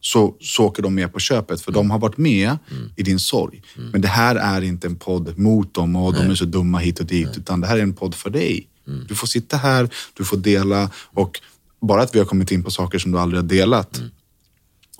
så, 0.00 0.36
så 0.40 0.64
åker 0.64 0.82
de 0.82 0.94
med 0.94 1.12
på 1.12 1.18
köpet. 1.18 1.60
För 1.60 1.72
de 1.72 1.90
har 1.90 1.98
varit 1.98 2.16
med 2.16 2.56
i 2.96 3.02
din 3.02 3.18
sorg. 3.18 3.62
Men 3.92 4.00
det 4.00 4.08
här 4.08 4.36
är 4.36 4.62
inte 4.62 4.86
en 4.86 4.96
podd 4.96 5.38
mot 5.38 5.74
dem 5.74 5.96
och 5.96 6.14
de 6.14 6.30
är 6.30 6.34
så 6.34 6.44
dumma 6.44 6.78
hit 6.78 7.00
och 7.00 7.06
dit. 7.06 7.38
Utan 7.38 7.60
det 7.60 7.66
här 7.66 7.76
är 7.76 7.82
en 7.82 7.94
podd 7.94 8.14
för 8.14 8.30
dig. 8.30 8.68
Du 9.08 9.14
får 9.14 9.26
sitta 9.26 9.56
här, 9.56 9.88
du 10.14 10.24
får 10.24 10.36
dela. 10.36 10.90
Och 10.96 11.40
bara 11.80 12.02
att 12.02 12.14
vi 12.14 12.18
har 12.18 12.26
kommit 12.26 12.52
in 12.52 12.62
på 12.62 12.70
saker 12.70 12.98
som 12.98 13.12
du 13.12 13.18
aldrig 13.18 13.42
har 13.42 13.48
delat 13.48 14.02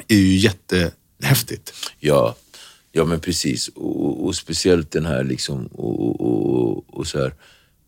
är 0.09 0.16
ju 0.16 0.36
jättehäftigt. 0.36 1.73
Ja, 1.98 2.36
ja 2.93 3.05
men 3.05 3.20
precis. 3.20 3.68
Och, 3.68 4.05
och, 4.05 4.27
och 4.27 4.36
speciellt 4.36 4.90
den 4.90 5.06
här 5.06 5.24
liksom, 5.24 5.66
och, 5.66 6.98
och 6.98 7.06
så 7.06 7.18
här. 7.18 7.35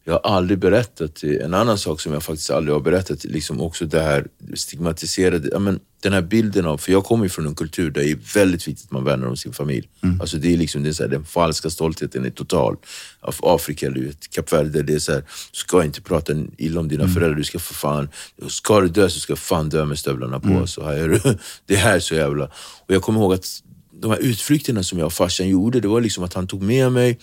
Jag 0.08 0.14
har 0.14 0.36
aldrig 0.36 0.58
berättat, 0.58 1.22
en 1.22 1.54
annan 1.54 1.78
sak 1.78 2.00
som 2.00 2.12
jag 2.12 2.22
faktiskt 2.22 2.50
aldrig 2.50 2.74
har 2.74 2.80
berättat, 2.80 3.24
liksom 3.24 3.60
också 3.60 3.84
det 3.84 4.00
här 4.00 4.26
stigmatiserade, 4.54 5.48
ja, 5.52 5.58
men 5.58 5.80
den 6.02 6.12
här 6.12 6.22
bilden 6.22 6.66
av, 6.66 6.78
för 6.78 6.92
jag 6.92 7.04
kommer 7.04 7.24
ju 7.24 7.28
från 7.28 7.46
en 7.46 7.54
kultur 7.54 7.90
där 7.90 8.00
det 8.00 8.10
är 8.10 8.18
väldigt 8.34 8.68
viktigt 8.68 8.84
att 8.84 8.90
man 8.90 9.04
värnar 9.04 9.26
om 9.26 9.36
sin 9.36 9.52
familj. 9.52 9.88
Mm. 10.02 10.20
Alltså 10.20 10.36
det 10.36 10.52
är 10.52 10.56
liksom, 10.56 10.82
det 10.82 10.88
är 10.88 10.92
så 10.92 11.02
här, 11.02 11.10
den 11.10 11.24
falska 11.24 11.70
stoltheten 11.70 12.24
är 12.24 12.30
total. 12.30 12.76
Av 13.20 13.34
Afrika, 13.42 13.90
du 13.90 14.06
vet, 14.06 14.30
Kap 14.30 14.52
Verde, 14.52 14.82
det 14.82 14.94
är 14.94 14.98
så 14.98 15.12
här, 15.12 15.20
du 15.20 15.58
ska 15.58 15.84
inte 15.84 16.00
prata 16.00 16.32
illa 16.56 16.80
om 16.80 16.88
dina 16.88 17.02
Mm. 17.02 17.14
föräldrar, 17.14 17.36
du 17.36 17.44
ska 17.44 17.58
för 17.58 17.74
fan, 17.74 18.08
ska 18.48 18.80
du 18.80 18.88
dö 18.88 19.08
så 19.08 19.20
ska 19.20 19.32
du 19.32 19.36
fan 19.40 19.68
dö 19.68 19.84
med 19.84 19.98
stövlarna 19.98 20.40
på. 20.40 20.48
Mm. 20.48 20.66
Så 20.66 20.84
här 20.84 20.96
är 20.96 21.08
det. 21.08 21.38
det 21.66 21.76
här 21.76 21.96
är 21.96 22.00
så 22.00 22.14
jävla... 22.14 22.44
Och 22.86 22.94
jag 22.94 23.02
kommer 23.02 23.20
ihåg 23.20 23.34
att 23.34 23.62
de 24.00 24.10
här 24.10 24.18
utflykterna 24.18 24.82
som 24.82 24.98
jag 24.98 25.06
och 25.06 25.12
farsan 25.12 25.48
gjorde, 25.48 25.80
det 25.80 25.88
var 25.88 26.00
liksom 26.00 26.24
att 26.24 26.34
han 26.34 26.46
tog 26.46 26.62
med 26.62 26.92
mig 26.92 27.18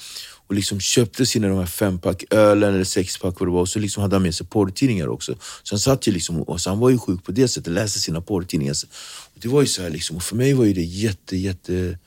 och 0.48 0.56
liksom 0.56 0.80
köpte 0.80 1.26
sina 1.26 1.48
de 1.48 1.58
här 1.58 1.66
fempack 1.66 2.24
ölen 2.30 2.74
eller 2.74 2.84
sexpack 2.84 3.40
vad 3.40 3.50
det 3.50 3.54
var 3.54 3.62
och 3.62 3.70
så 3.70 3.80
liksom 3.80 4.02
hade 4.02 4.16
han 4.16 4.24
med 4.24 4.36
sig 4.36 4.48
porrtidningar 4.48 5.08
också. 5.08 5.36
Så 5.64 5.76
han 5.76 5.80
satt 5.80 6.08
ju 6.08 6.12
liksom, 6.12 6.42
och 6.42 6.62
så 6.62 6.70
han 6.70 6.80
var 6.80 6.90
ju 6.90 6.98
sjuk 6.98 7.24
på 7.24 7.32
det 7.32 7.48
sättet, 7.48 7.74
läste 7.74 8.00
sina 8.00 8.22
porrtidningar. 8.22 8.76
Och 9.34 9.40
det 9.42 9.48
var 9.48 9.62
ju 9.62 9.68
så 9.68 9.82
här 9.82 9.90
liksom, 9.90 10.18
och 10.18 10.24
för 10.24 10.36
mig 10.36 10.54
var 10.54 10.66
ju 10.66 10.74
det 10.74 10.84
jätte, 10.84 11.38
jätte, 11.38 11.98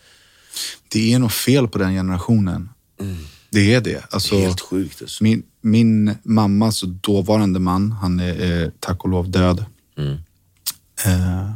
Det 0.89 1.13
är 1.13 1.19
nog 1.19 1.33
fel 1.33 1.69
på 1.69 1.79
den 1.79 1.93
generationen. 1.93 2.69
Det 3.51 3.75
är 3.75 3.81
det. 3.81 4.05
Alltså, 4.11 4.39
helt 4.39 4.61
sjukt 4.61 5.03
alltså. 5.03 5.25
min, 5.25 5.43
min 5.61 6.15
mammas 6.23 6.81
dåvarande 6.81 7.59
man, 7.59 7.93
han 7.93 8.21
är 8.21 8.63
eh, 8.63 8.71
tack 8.81 9.05
och 9.05 9.11
lov 9.11 9.31
död. 9.31 9.65
Mm. 9.99 10.17
Eh, 11.07 11.53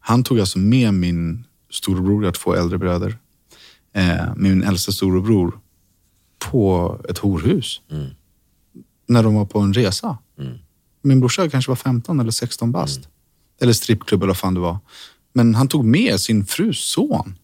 han 0.00 0.24
tog 0.24 0.40
alltså 0.40 0.58
med 0.58 0.94
min 0.94 1.44
storebror, 1.70 2.22
jag 2.22 2.26
har 2.26 2.32
två 2.32 2.54
äldre 2.54 2.78
bröder, 2.78 3.18
eh, 3.94 4.34
min 4.36 4.62
äldsta 4.62 4.92
storebror 4.92 5.60
på 6.40 6.96
ett 7.08 7.18
horhus. 7.18 7.80
Mm. 7.90 8.06
När 9.06 9.22
de 9.22 9.34
var 9.34 9.44
på 9.44 9.58
en 9.58 9.74
resa. 9.74 10.18
Min 11.02 11.20
brorsa 11.20 11.48
kanske 11.48 11.70
var 11.70 11.76
15 11.76 12.20
eller 12.20 12.30
16 12.30 12.72
bast. 12.72 12.98
Mm. 12.98 13.10
Eller 13.60 13.72
strippklubb 13.72 14.22
eller 14.22 14.30
vad 14.30 14.36
fan 14.36 14.54
det 14.54 14.60
var. 14.60 14.78
Men 15.32 15.54
han 15.54 15.68
tog 15.68 15.84
med 15.84 16.20
sin 16.20 16.46
frus 16.46 16.78
son. 16.78 17.38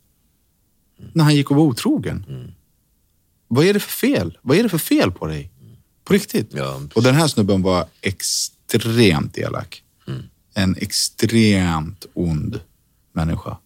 När 1.13 1.25
han 1.25 1.35
gick 1.35 1.51
och 1.51 1.57
var 1.57 1.65
otrogen. 1.65 2.25
Mm. 2.29 2.51
Vad 3.49 3.65
är 3.65 3.75
det 3.75 3.81
för 3.81 3.91
fel? 3.91 4.39
Vad 4.43 4.57
är 4.57 4.63
det 4.63 4.69
för 4.69 4.79
fel 4.79 5.13
på 5.13 5.27
dig? 5.27 5.51
På 6.05 6.13
riktigt. 6.13 6.51
Ja, 6.55 6.81
och 6.95 7.03
den 7.03 7.15
här 7.15 7.27
snubben 7.27 7.63
var 7.63 7.87
extremt 8.01 9.39
elak. 9.39 9.83
Mm. 10.07 10.23
En 10.55 10.77
extremt 10.77 12.07
ond 12.15 12.61
människa. 13.13 13.57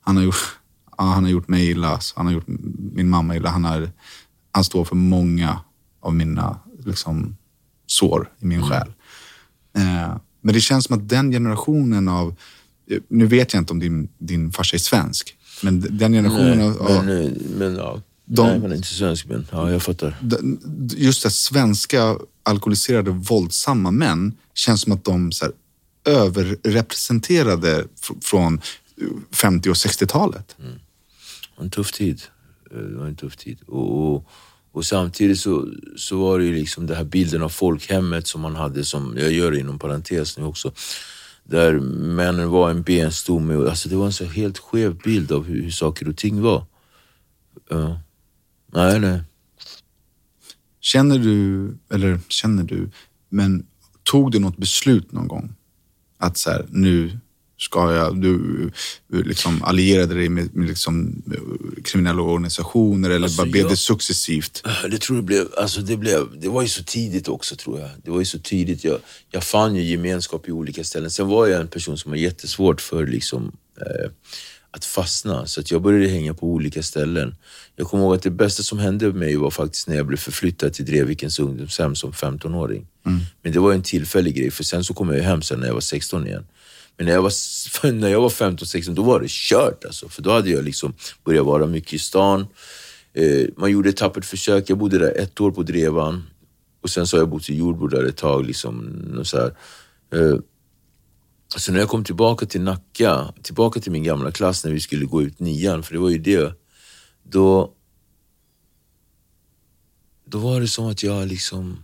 Han 0.00 0.16
har 0.16 0.24
gjort, 0.24 0.58
ja, 0.98 1.04
han 1.04 1.24
har 1.24 1.30
gjort 1.30 1.48
mig 1.48 1.70
illa, 1.70 2.00
han 2.16 2.26
har 2.26 2.32
gjort 2.32 2.46
min 2.92 3.08
mamma 3.08 3.36
illa. 3.36 3.50
Han, 3.50 3.64
har, 3.64 3.90
han 4.54 4.64
står 4.64 4.84
för 4.84 4.96
många 4.96 5.60
av 6.00 6.14
mina 6.14 6.58
liksom, 6.84 7.36
sår 7.86 8.30
i 8.38 8.44
Mm. 8.44 8.56
min 8.58 8.68
själ. 8.70 8.88
Eh, 9.76 10.16
men 10.40 10.54
det 10.54 10.60
känns 10.60 10.84
som 10.84 10.96
att 10.98 11.08
den 11.08 11.30
generationen 11.32 12.08
av, 12.08 12.34
eh, 12.90 12.98
nu 13.08 13.26
vet 13.26 13.54
jag 13.54 13.60
inte 13.60 13.72
om 13.72 13.78
din, 13.80 14.08
din 14.18 14.52
farsa 14.52 14.76
är 14.76 14.78
svensk, 14.78 15.36
men 15.62 15.80
den 15.98 16.12
generationen 16.12 16.58
Nej, 16.58 16.68
av, 16.68 17.04
men, 17.04 17.24
eh, 17.24 17.30
men 17.58 17.74
ja. 17.76 18.00
De- 18.24 18.46
Nej, 18.46 18.58
men 18.58 18.72
inte 18.72 18.88
svensk, 18.88 19.26
men 19.26 19.46
ja, 19.52 19.70
jag 19.70 19.82
fattar. 19.82 20.16
just 20.96 21.22
det 21.22 21.30
svenska 21.30 22.16
alkoholiserade 22.42 23.10
våldsamma 23.10 23.90
män 23.90 24.32
känns 24.54 24.80
som 24.80 24.92
att 24.92 25.04
de 25.04 25.32
så 25.32 25.44
här, 25.44 25.52
överrepresenterade 26.64 27.84
fr- 28.02 28.20
från 28.24 28.60
50 29.32 29.70
och 29.70 29.74
60-talet. 29.76 30.56
en 31.60 31.70
tuff 31.70 31.92
tid. 31.92 32.22
Eh, 32.70 32.76
Det 32.78 32.96
var 32.96 33.06
en 33.06 33.16
tuff 33.16 33.36
tid. 33.36 33.58
Och, 33.66 34.14
och, 34.14 34.28
och 34.74 34.84
samtidigt 34.84 35.40
så, 35.40 35.68
så 35.96 36.18
var 36.18 36.38
det 36.38 36.44
ju 36.44 36.54
liksom 36.54 36.86
den 36.86 36.96
här 36.96 37.04
bilden 37.04 37.42
av 37.42 37.48
folkhemmet 37.48 38.26
som 38.26 38.40
man 38.40 38.56
hade, 38.56 38.84
som 38.84 39.14
jag 39.18 39.32
gör 39.32 39.58
inom 39.58 39.78
parentes 39.78 40.38
nu 40.38 40.44
också, 40.44 40.72
där 41.44 41.78
männen 41.80 42.50
var 42.50 42.70
en 42.70 42.82
benstomme. 42.82 43.68
Alltså 43.68 43.88
det 43.88 43.96
var 43.96 44.06
en 44.06 44.12
så 44.12 44.24
helt 44.24 44.58
skev 44.58 44.98
bild 45.04 45.32
av 45.32 45.44
hur, 45.44 45.62
hur 45.62 45.70
saker 45.70 46.08
och 46.08 46.16
ting 46.16 46.42
var. 46.42 46.66
Ja. 47.70 48.00
Nej, 48.72 49.00
nej. 49.00 49.22
Känner 50.80 51.18
du, 51.18 51.68
eller 51.90 52.20
känner 52.28 52.64
du, 52.64 52.90
men 53.28 53.66
tog 54.02 54.30
du 54.30 54.38
något 54.38 54.56
beslut 54.56 55.12
någon 55.12 55.28
gång? 55.28 55.54
Att 56.18 56.38
så 56.38 56.50
här, 56.50 56.66
nu 56.70 57.18
ska 57.64 57.92
jag, 57.94 58.20
du, 58.22 58.70
liksom 59.08 59.62
allierade 59.62 60.14
dig 60.14 60.28
med, 60.28 60.54
med 60.56 60.68
liksom, 60.68 61.22
eh, 61.34 61.82
kriminella 61.84 62.22
organisationer 62.22 63.10
eller 63.10 63.22
Alltså, 63.24 63.42
bara 63.42 63.50
blev 63.50 63.62
jag- 63.62 63.72
det 63.72 63.76
successivt? 63.76 64.62
Det 64.90 64.98
tror 64.98 65.18
jag 65.18 65.24
blev, 65.24 65.46
alltså 65.58 65.80
det 65.80 65.96
blev, 65.96 66.40
det 66.40 66.48
var 66.48 66.62
ju 66.62 66.68
så 66.68 66.84
tidigt 66.84 67.28
också 67.28 67.56
tror 67.56 67.80
jag. 67.80 67.90
Det 68.04 68.10
var 68.10 68.18
ju 68.18 68.24
så 68.24 68.38
tidigt. 68.38 68.84
Jag, 68.84 68.98
jag 69.30 69.44
fann 69.44 69.76
ju 69.76 69.82
gemenskap 69.82 70.48
i 70.48 70.52
olika 70.52 70.84
ställen. 70.84 71.10
Sen 71.10 71.28
var 71.28 71.46
jag 71.46 71.60
en 71.60 71.68
person 71.68 71.98
som 71.98 72.10
har 72.10 72.16
jättesvårt 72.16 72.80
för 72.80 73.06
liksom, 73.06 73.52
eh, 73.80 74.10
att 74.70 74.84
fastna. 74.84 75.46
Så 75.46 75.60
att 75.60 75.70
jag 75.70 75.82
började 75.82 76.08
hänga 76.08 76.34
på 76.34 76.46
olika 76.46 76.82
ställen. 76.82 77.34
Jag 77.76 77.86
kommer 77.86 78.04
ihåg 78.04 78.14
att 78.14 78.22
det 78.22 78.30
bästa 78.30 78.62
som 78.62 78.78
hände 78.78 79.06
med 79.06 79.14
mig 79.14 79.36
var 79.36 79.50
faktiskt 79.50 79.88
när 79.88 79.96
jag 79.96 80.06
blev 80.06 80.16
förflyttad 80.16 80.72
till 80.72 80.84
Drevvikens 80.84 81.38
ungdomshem 81.38 81.94
som 81.94 82.12
15-åring. 82.12 82.86
Men 83.42 83.52
det 83.52 83.58
var 83.58 83.72
en 83.72 83.82
tillfällig 83.82 84.34
grej, 84.36 84.50
för 84.50 84.64
sen 84.64 84.84
så 84.84 84.94
kom 84.94 85.08
jag 85.14 85.22
hem 85.22 85.42
sen 85.42 85.60
när 85.60 85.66
jag 85.66 85.74
var 85.74 85.80
16 85.80 86.26
igen. 86.26 86.44
Men 86.96 87.06
när 87.06 87.12
jag 87.12 87.22
var, 87.22 87.92
när 87.92 88.08
jag 88.08 88.20
var 88.20 88.28
15-16, 88.28 88.94
då 88.94 89.02
var 89.02 89.20
det 89.20 89.30
kört 89.30 89.84
alltså. 89.84 90.08
För 90.08 90.22
då 90.22 90.30
hade 90.30 90.50
jag 90.50 90.64
liksom 90.64 90.94
börjat 91.24 91.46
vara 91.46 91.66
mycket 91.66 91.92
i 91.92 91.98
stan. 91.98 92.46
Eh, 93.12 93.46
man 93.56 93.70
gjorde 93.70 93.88
ett 93.88 93.96
tappert 93.96 94.24
försök. 94.24 94.70
Jag 94.70 94.78
bodde 94.78 94.98
där 94.98 95.18
ett 95.18 95.40
år 95.40 95.50
på 95.50 95.62
Drevan. 95.62 96.22
Och 96.82 96.90
sen 96.90 97.06
så 97.06 97.16
har 97.16 97.20
jag 97.20 97.28
bott 97.28 97.50
i 97.50 97.56
Jordbro 97.56 97.86
där 97.86 98.04
ett 98.04 98.16
tag. 98.16 98.46
Liksom, 98.46 99.20
så 99.24 99.36
här. 99.36 99.56
Eh, 100.14 100.38
så 101.56 101.72
när 101.72 101.80
jag 101.80 101.88
kom 101.88 102.04
tillbaka 102.04 102.46
till 102.46 102.60
Nacka, 102.60 103.34
tillbaka 103.42 103.80
till 103.80 103.92
min 103.92 104.04
gamla 104.04 104.30
klass 104.30 104.64
när 104.64 104.72
vi 104.72 104.80
skulle 104.80 105.04
gå 105.04 105.22
ut 105.22 105.40
nian, 105.40 105.82
för 105.82 105.92
det 105.92 106.00
var 106.00 106.10
ju 106.10 106.18
det. 106.18 106.52
Då, 107.22 107.72
då 110.24 110.38
var 110.38 110.60
det 110.60 110.68
som 110.68 110.86
att 110.86 111.02
jag 111.02 111.28
liksom... 111.28 111.82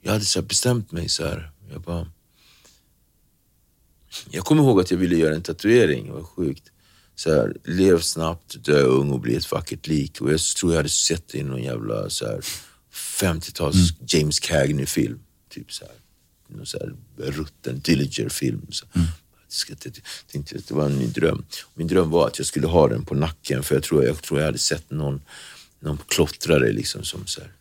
Jag 0.00 0.12
hade 0.12 0.24
så 0.24 0.42
bestämt 0.42 0.92
mig 0.92 1.08
så 1.08 1.24
här. 1.24 1.52
Jag 1.72 1.80
bara... 1.80 2.06
Jag 4.30 4.44
kommer 4.44 4.62
ihåg 4.62 4.80
att 4.80 4.90
jag 4.90 4.98
ville 4.98 5.16
göra 5.16 5.34
en 5.34 5.42
tatuering, 5.42 6.06
det 6.06 6.12
var 6.12 6.22
sjukt. 6.22 6.70
Så 7.14 7.30
här, 7.34 7.56
lev 7.64 8.00
snabbt, 8.00 8.64
dö 8.64 8.82
ung 8.82 9.10
och 9.10 9.20
bli 9.20 9.36
ett 9.36 9.52
vackert 9.52 9.86
lik. 9.86 10.20
Och 10.20 10.32
jag 10.32 10.40
tror 10.40 10.72
jag 10.72 10.76
hade 10.78 10.88
sett 10.88 11.28
det 11.28 11.38
i 11.38 11.42
någon 11.42 11.62
jävla 11.62 12.10
så 12.10 12.26
här, 12.26 12.40
50-tals 12.92 13.76
James 14.08 14.40
Cagney-film. 14.40 15.18
Typ 15.50 15.72
så 15.72 15.84
här, 15.84 15.94
någon 16.56 16.66
så 16.66 16.78
här 16.78 16.92
rutten 17.30 17.80
Dillinger-film. 17.80 18.66
Ska- 19.48 19.74
Jag 19.84 19.92
tänkte 20.32 20.56
att 20.58 20.66
det 20.68 20.74
var 20.74 20.86
en 20.86 20.98
ny 20.98 21.06
dröm. 21.06 21.44
Min 21.74 21.86
dröm 21.86 22.10
var 22.10 22.26
att 22.26 22.38
jag 22.38 22.46
skulle 22.46 22.66
ha 22.66 22.88
den 22.88 23.04
på 23.04 23.14
nacken, 23.14 23.62
för 23.62 23.74
jag 23.74 23.84
tror 23.84 24.04
jag, 24.04 24.22
tror 24.22 24.40
jag 24.40 24.46
hade 24.46 24.58
sett 24.58 24.90
någon, 24.90 25.20
någon 25.80 25.98
klottrare 26.08 26.72
liksom 26.72 27.04
som 27.04 27.26
så 27.26 27.40
här, 27.40 27.52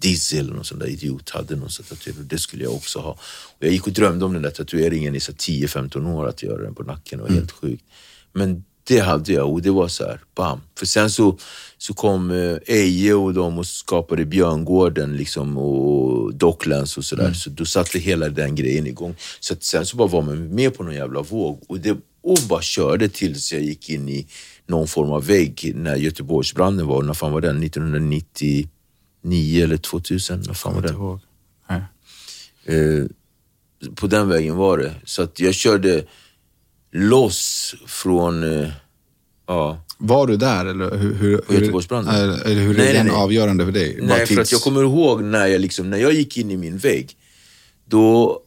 Diesel 0.00 0.52
någon 0.52 0.64
sån 0.64 0.78
där 0.78 0.86
idiot 0.86 1.30
hade 1.30 1.56
någon 1.56 1.70
sån 1.70 1.86
tatuering. 1.86 2.26
Det 2.28 2.38
skulle 2.38 2.64
jag 2.64 2.74
också 2.74 2.98
ha. 2.98 3.10
Och 3.58 3.64
jag 3.64 3.72
gick 3.72 3.86
och 3.86 3.92
drömde 3.92 4.24
om 4.24 4.32
den 4.32 4.42
där 4.42 4.50
tatueringen 4.50 5.14
i 5.14 5.20
så 5.20 5.32
här 5.32 5.36
10-15 5.36 6.12
år, 6.12 6.28
att 6.28 6.42
göra 6.42 6.62
den 6.62 6.74
på 6.74 6.82
nacken. 6.82 7.18
Det 7.18 7.24
var 7.24 7.30
helt 7.30 7.52
sjukt. 7.52 7.84
Men 8.32 8.64
det 8.88 8.98
hade 8.98 9.32
jag 9.32 9.52
och 9.52 9.62
det 9.62 9.70
var 9.70 9.88
så 9.88 10.04
här, 10.04 10.20
bam. 10.34 10.60
För 10.78 10.86
sen 10.86 11.10
så, 11.10 11.38
så 11.78 11.94
kom 11.94 12.30
eh, 12.30 12.56
Eje 12.66 13.14
och 13.14 13.34
de 13.34 13.58
och 13.58 13.66
skapade 13.66 14.24
Björngården 14.24 15.16
liksom, 15.16 15.58
och 15.58 16.34
Docklands 16.34 16.96
och 16.98 17.04
sådär. 17.04 17.32
Så 17.32 17.50
då 17.50 17.64
satte 17.64 17.98
hela 17.98 18.28
den 18.28 18.54
grejen 18.54 18.86
igång. 18.86 19.16
Så 19.40 19.54
sen 19.60 19.86
så 19.86 19.96
bara 19.96 20.08
var 20.08 20.22
man 20.22 20.54
med 20.54 20.76
på 20.76 20.82
någon 20.82 20.94
jävla 20.94 21.22
våg 21.22 21.64
och, 21.68 21.80
det, 21.80 21.96
och 22.22 22.38
bara 22.48 22.62
körde 22.62 23.08
tills 23.08 23.52
jag 23.52 23.62
gick 23.62 23.90
in 23.90 24.08
i 24.08 24.26
någon 24.66 24.88
form 24.88 25.10
av 25.10 25.26
vägg 25.26 25.72
när 25.74 25.96
Göteborgsbranden 25.96 26.86
var. 26.86 27.02
När 27.02 27.14
fan 27.14 27.32
var 27.32 27.40
den? 27.40 27.60
1999 29.22 29.64
eller 29.64 29.76
2000? 29.76 30.42
När 30.46 30.54
fan 30.54 30.74
var 30.74 30.82
inte 30.82 30.94
ihåg. 30.94 31.20
Nej. 31.68 31.82
Eh, 32.64 33.04
på 33.94 34.06
den 34.06 34.28
vägen 34.28 34.56
var 34.56 34.78
det. 34.78 34.94
Så 35.04 35.22
att 35.22 35.40
jag 35.40 35.54
körde 35.54 36.04
loss 36.92 37.74
från... 37.86 38.60
Eh, 38.62 38.68
ja. 39.46 39.84
Var 39.98 40.26
du 40.26 40.36
där 40.36 40.66
eller 40.66 40.96
hur, 40.96 41.14
hur, 41.14 41.38
På 41.38 41.54
Göteborgsbranden? 41.54 42.14
Eller, 42.14 42.44
eller 42.44 42.60
hur 42.60 42.74
Nej, 42.74 42.80
är 42.80 42.84
nej, 42.84 42.94
den 42.94 43.06
nej. 43.06 43.16
avgörande 43.16 43.64
för 43.64 43.72
dig? 43.72 43.98
Nej, 44.02 44.26
för 44.26 44.40
att 44.40 44.52
jag 44.52 44.60
kommer 44.60 44.82
ihåg 44.82 45.22
när 45.22 45.46
jag, 45.46 45.60
liksom, 45.60 45.90
när 45.90 45.98
jag 45.98 46.12
gick 46.12 46.36
in 46.36 46.50
i 46.50 46.56
min 46.56 46.78
vägg, 46.78 47.16
då, 47.84 48.40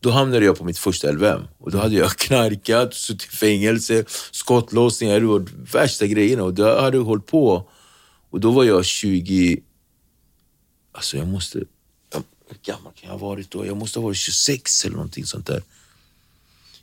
då 0.00 0.10
hamnade 0.10 0.44
jag 0.44 0.58
på 0.58 0.64
mitt 0.64 0.78
första 0.78 1.12
LVM. 1.12 1.42
Och 1.58 1.70
då 1.70 1.78
hade 1.78 1.94
jag 1.94 2.10
knarkat, 2.16 2.94
suttit 2.94 3.32
i 3.32 3.36
fängelse, 3.36 4.04
skottlossningar, 4.30 5.20
det 5.20 5.26
var 5.26 5.46
värsta 5.72 6.06
grejerna. 6.06 6.42
Och 6.42 6.54
då 6.54 6.80
hade 6.80 6.96
jag 6.96 7.04
hållit 7.04 7.26
på. 7.26 7.70
Och 8.30 8.40
då 8.40 8.50
var 8.50 8.64
jag 8.64 8.84
20... 8.84 9.60
Alltså 10.94 11.16
jag 11.16 11.28
måste... 11.28 11.58
jag- 12.12 12.22
Hur 12.48 12.58
gammal 12.62 12.92
kan 12.92 13.10
jag 13.10 13.18
ha 13.18 13.28
varit 13.28 13.50
då? 13.50 13.66
Jag 13.66 13.76
måste 13.76 13.98
ha 13.98 14.04
varit 14.04 14.16
26 14.16 14.84
eller 14.84 14.96
någonting 14.96 15.24
sånt 15.26 15.46
där. 15.46 15.62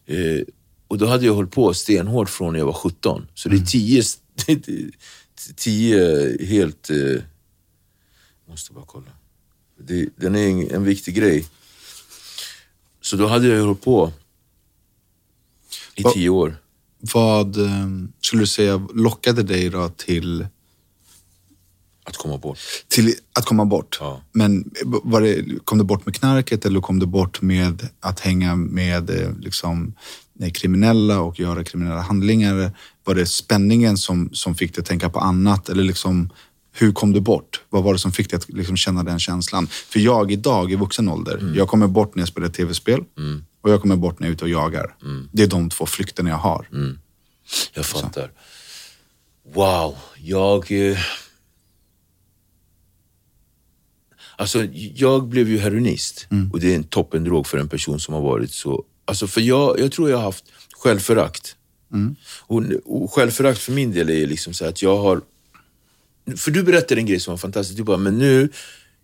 Eh, 0.05 0.43
och 0.87 0.97
då 0.97 1.05
hade 1.05 1.25
jag 1.25 1.33
hållit 1.33 1.51
på 1.51 1.73
stenhårt 1.73 2.29
från 2.29 2.53
när 2.53 2.59
jag 2.59 2.65
var 2.65 2.73
17. 2.73 3.27
Så 3.33 3.49
det 3.49 3.55
är 3.55 3.65
tio, 3.65 4.03
tio 5.55 6.45
helt... 6.45 6.89
Eh, 6.89 7.21
Måste 8.45 8.73
bara 8.73 8.85
kolla. 8.87 9.11
Det, 9.77 10.09
den 10.15 10.35
är 10.35 10.47
en, 10.47 10.71
en 10.71 10.83
viktig 10.83 11.15
grej. 11.15 11.45
Så 13.01 13.15
då 13.17 13.27
hade 13.27 13.47
jag 13.47 13.57
ju 13.57 13.63
hållit 13.63 13.81
på 13.81 14.11
i 15.95 16.03
Va- 16.03 16.11
tio 16.13 16.29
år. 16.29 16.55
Vad 16.99 17.57
eh, 17.57 17.87
skulle 18.21 18.41
du 18.41 18.47
säga 18.47 18.87
lockade 18.93 19.43
dig 19.43 19.69
då 19.69 19.89
till, 19.89 20.47
Att 22.03 22.17
komma 22.17 22.37
bort. 22.37 22.57
till 22.87 23.13
att 23.39 23.45
komma 23.45 23.65
bort? 23.65 23.97
Ja. 23.99 24.21
Men 24.31 24.71
var 24.83 25.21
det, 25.21 25.65
kom 25.65 25.77
du 25.77 25.83
bort 25.83 26.05
med 26.05 26.15
knarket 26.15 26.65
eller 26.65 26.81
kom 26.81 26.99
du 26.99 27.05
bort 27.05 27.41
med 27.41 27.87
att 27.99 28.19
hänga 28.19 28.55
med 28.55 29.09
eh, 29.09 29.31
liksom, 29.39 29.93
eh, 30.39 30.51
kriminella 30.51 31.21
och 31.21 31.39
göra 31.39 31.63
kriminella 31.63 32.01
handlingar? 32.01 32.71
Var 33.03 33.15
det 33.15 33.25
spänningen 33.25 33.97
som, 33.97 34.29
som 34.33 34.55
fick 34.55 34.75
dig 34.75 34.81
att 34.81 34.87
tänka 34.87 35.09
på 35.09 35.19
annat? 35.19 35.69
Eller 35.69 35.83
liksom, 35.83 36.29
hur 36.73 36.91
kom 36.91 37.11
du 37.13 37.19
bort? 37.19 37.61
Vad 37.69 37.83
var 37.83 37.93
det 37.93 37.99
som 37.99 38.11
fick 38.11 38.29
dig 38.29 38.37
att 38.37 38.49
liksom 38.49 38.77
känna 38.77 39.03
den 39.03 39.19
känslan? 39.19 39.67
För 39.67 39.99
jag 39.99 40.31
idag 40.31 40.71
i 40.71 40.75
vuxen 40.75 41.09
ålder, 41.09 41.53
jag 41.55 41.67
kommer 41.67 41.87
bort 41.87 42.15
när 42.15 42.21
jag 42.21 42.27
spelar 42.27 42.49
tv-spel 42.49 43.03
och 43.61 43.71
jag 43.71 43.81
kommer 43.81 43.95
bort 43.95 44.19
när 44.19 44.27
jag 44.27 44.31
är 44.31 44.33
ute 44.33 44.43
och 44.43 44.49
jagar. 44.49 44.95
Det 45.31 45.43
är 45.43 45.47
de 45.47 45.69
två 45.69 45.85
flykterna 45.85 46.29
jag 46.29 46.37
har. 46.37 46.67
Jag 47.73 47.85
fattar. 47.85 48.31
Wow, 49.53 49.95
jag... 50.17 50.71
Eh... 50.71 50.97
Alltså, 54.41 54.67
jag 54.95 55.27
blev 55.27 55.49
ju 55.49 55.57
heroinist 55.57 56.27
och 56.53 56.59
det 56.59 56.71
är 56.71 56.75
en 56.75 56.83
toppendrog 56.83 57.47
för 57.47 57.57
en 57.57 57.69
person 57.69 57.99
som 57.99 58.13
har 58.13 58.21
varit 58.21 58.51
så... 58.51 58.83
Alltså, 59.05 59.27
för 59.27 59.41
jag, 59.41 59.79
jag 59.79 59.91
tror 59.91 60.09
jag 60.09 60.17
har 60.17 60.23
haft 60.23 60.45
självförakt. 60.83 61.55
Och, 62.41 62.63
och 62.85 63.13
självförakt 63.13 63.59
för 63.59 63.71
min 63.71 63.91
del 63.91 64.09
är 64.09 64.27
liksom 64.27 64.53
så 64.53 64.65
att 64.65 64.81
jag 64.81 64.97
har... 64.97 65.21
För 66.37 66.51
du 66.51 66.63
berättade 66.63 67.01
en 67.01 67.05
grej 67.07 67.19
som 67.19 67.31
var 67.31 67.37
fantastisk. 67.37 67.77
Du 67.77 67.83
bara, 67.83 67.97
men 67.97 68.17
nu 68.17 68.49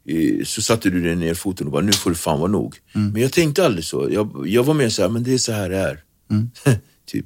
eh, 0.05 0.45
så 0.45 0.61
satte 0.61 0.89
du 0.89 1.01
dig 1.01 1.15
ner 1.15 1.33
foten 1.33 1.67
och 1.67 1.73
bara, 1.73 1.81
nu 1.81 1.91
får 1.91 2.09
det 2.09 2.15
fan 2.17 2.39
vara 2.39 2.51
nog. 2.51 2.75
Men 3.13 3.21
jag 3.21 3.31
tänkte 3.33 3.65
aldrig 3.65 3.85
så. 3.85 4.07
Jag, 4.11 4.43
jag 4.47 4.63
var 4.63 4.73
mer 4.73 4.89
så 4.89 5.01
här, 5.01 5.09
men 5.09 5.23
det 5.23 5.33
är 5.33 5.37
så 5.37 5.51
här 5.51 5.69
det 5.69 5.77
är. 5.77 6.03
typ. 7.05 7.25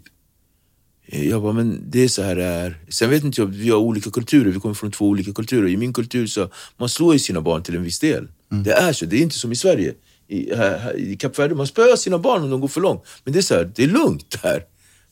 Eh, 1.12 1.30
Jag 1.30 1.42
bara, 1.42 1.54
men 1.54 1.84
det 1.90 2.04
är 2.04 2.08
så 2.08 2.22
här 2.22 2.36
det 2.36 2.44
är. 2.44 2.80
Sen 2.90 3.10
vet 3.10 3.24
inte 3.24 3.42
jag, 3.42 3.48
vi 3.48 3.70
har 3.70 3.78
olika 3.78 4.10
kulturer, 4.12 4.52
vi 4.52 4.60
kommer 4.60 4.76
från 4.76 4.92
två 4.92 5.06
olika 5.06 5.34
kulturer. 5.34 5.70
I 5.70 5.78
min 5.78 5.94
kultur 5.94 6.28
så, 6.28 6.50
man 6.78 6.90
slår 6.90 7.14
ju 7.14 7.20
sina 7.20 7.42
barn 7.42 7.64
till 7.64 7.76
en 7.76 7.84
viss 7.84 8.00
del. 8.00 8.28
Det 8.64 8.72
är 8.72 8.94
så, 8.94 9.06
det 9.06 9.18
är 9.18 9.22
inte 9.22 9.36
som 9.36 9.52
i 9.52 9.56
Sverige. 9.56 9.94
I, 10.28 10.56
här, 10.56 10.78
här, 10.78 10.98
i 11.00 11.16
Kap 11.16 11.40
Verde, 11.40 11.56
man 11.56 11.68
spöar 11.68 11.96
sina 11.96 12.18
barn 12.18 12.44
om 12.44 12.50
de 12.50 12.62
går 12.62 12.68
för 12.68 12.82
långt. 12.82 13.04
Men 13.24 13.34
det 13.34 13.40
är 13.40 13.44
så 13.44 13.54
här, 13.54 13.72
det 13.76 13.84
är 13.84 13.88
lugnt 13.88 14.38
här. 14.44 14.64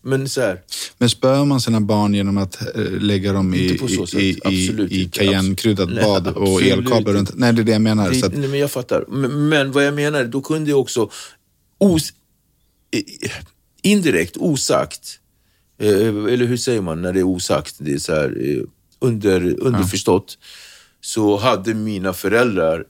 Men 0.01 0.29
så 0.29 0.41
här, 0.41 0.61
Men 0.97 1.09
spör 1.09 1.45
man 1.45 1.61
sina 1.61 1.81
barn 1.81 2.13
genom 2.13 2.37
att 2.37 2.75
eh, 2.75 2.91
lägga 2.91 3.33
dem 3.33 3.53
i, 3.53 3.57
i, 3.57 3.71
i, 4.13 4.37
Absolut 4.43 4.91
i 4.91 5.09
cayennekryddat 5.09 5.89
Nej, 5.89 6.03
bad 6.03 6.27
och 6.27 6.61
elkabel 6.61 7.13
runt? 7.13 7.31
Nej, 7.35 7.53
det 7.53 7.61
är 7.61 7.63
det 7.63 7.71
jag 7.71 7.81
menar. 7.81 8.09
Det, 8.09 8.15
så 8.15 8.25
att, 8.25 8.37
nej, 8.37 8.49
men 8.49 8.59
jag 8.59 8.71
fattar. 8.71 9.05
Men, 9.07 9.49
men 9.49 9.71
vad 9.71 9.85
jag 9.85 9.93
menar, 9.93 10.23
då 10.23 10.41
kunde 10.41 10.69
jag 10.69 10.79
också 10.79 11.09
os, 11.77 12.13
indirekt, 13.81 14.37
osagt, 14.37 15.18
Eh, 15.79 16.07
eller 16.07 16.45
hur 16.45 16.57
säger 16.57 16.81
man 16.81 17.01
när 17.01 17.13
det 17.13 17.19
är 17.19 17.23
osagt? 17.23 17.75
Det 17.77 17.93
är 17.93 17.97
så 17.97 18.13
här, 18.13 18.37
eh, 18.41 18.63
under, 18.99 19.59
underförstått. 19.59 20.37
Så 21.01 21.37
hade 21.37 21.73
mina 21.73 22.13
föräldrar 22.13 22.85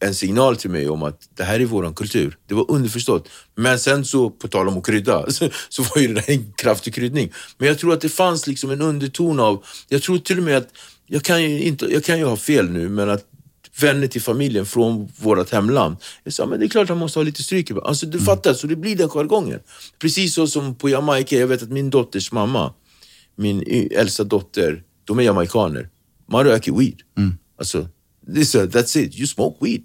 en 0.00 0.14
signal 0.14 0.56
till 0.56 0.70
mig 0.70 0.88
om 0.88 1.02
att 1.02 1.28
det 1.34 1.44
här 1.44 1.60
är 1.60 1.64
våran 1.64 1.94
kultur. 1.94 2.36
Det 2.46 2.54
var 2.54 2.70
underförstått. 2.70 3.28
Men 3.54 3.78
sen 3.78 4.04
så, 4.04 4.30
på 4.30 4.48
tal 4.48 4.68
om 4.68 4.78
att 4.78 4.86
krydda, 4.86 5.30
så, 5.30 5.48
så 5.68 5.82
var 5.82 6.02
ju 6.02 6.08
det 6.08 6.14
där 6.14 6.30
en 6.30 6.52
kraftig 6.52 6.94
kryddning. 6.94 7.32
Men 7.58 7.68
jag 7.68 7.78
tror 7.78 7.92
att 7.92 8.00
det 8.00 8.08
fanns 8.08 8.46
liksom 8.46 8.70
en 8.70 8.80
underton 8.80 9.40
av, 9.40 9.64
jag 9.88 10.02
tror 10.02 10.18
till 10.18 10.38
och 10.38 10.44
med 10.44 10.56
att, 10.56 10.68
jag 11.06 11.22
kan 11.22 11.42
ju, 11.42 11.62
inte, 11.62 11.86
jag 11.86 12.04
kan 12.04 12.18
ju 12.18 12.24
ha 12.24 12.36
fel 12.36 12.70
nu, 12.70 12.88
men 12.88 13.10
att 13.10 13.24
vänner 13.80 14.06
till 14.06 14.22
familjen 14.22 14.66
från 14.66 15.12
vårt 15.16 15.50
hemland. 15.50 15.96
Jag 16.24 16.32
sa, 16.32 16.46
men 16.46 16.60
det 16.60 16.66
är 16.66 16.68
klart 16.68 16.88
han 16.88 16.98
måste 16.98 17.18
ha 17.18 17.24
lite 17.24 17.42
stryk. 17.42 17.70
Alltså 17.84 18.06
du 18.06 18.18
fattar, 18.20 18.54
så 18.54 18.66
det 18.66 18.76
blir 18.76 18.96
den 18.96 19.08
jargongen. 19.08 19.60
Precis 19.98 20.34
så 20.34 20.46
som 20.46 20.74
på 20.74 20.88
Jamaica, 20.88 21.36
jag 21.36 21.46
vet 21.46 21.62
att 21.62 21.70
min 21.70 21.90
dotters 21.90 22.32
mamma, 22.32 22.74
min 23.36 23.88
äldsta 23.90 24.24
dotter, 24.24 24.82
de 25.04 25.18
är 25.18 25.22
jamaikaner. 25.22 25.88
Man 26.28 26.44
röker 26.44 26.72
weed. 26.72 27.00
Alltså, 27.58 27.88
det 28.26 28.40
är 28.40 28.44
så, 28.44 28.58
that's 28.58 28.98
it, 28.98 29.16
you 29.18 29.26
smoke 29.26 29.64
weed. 29.64 29.82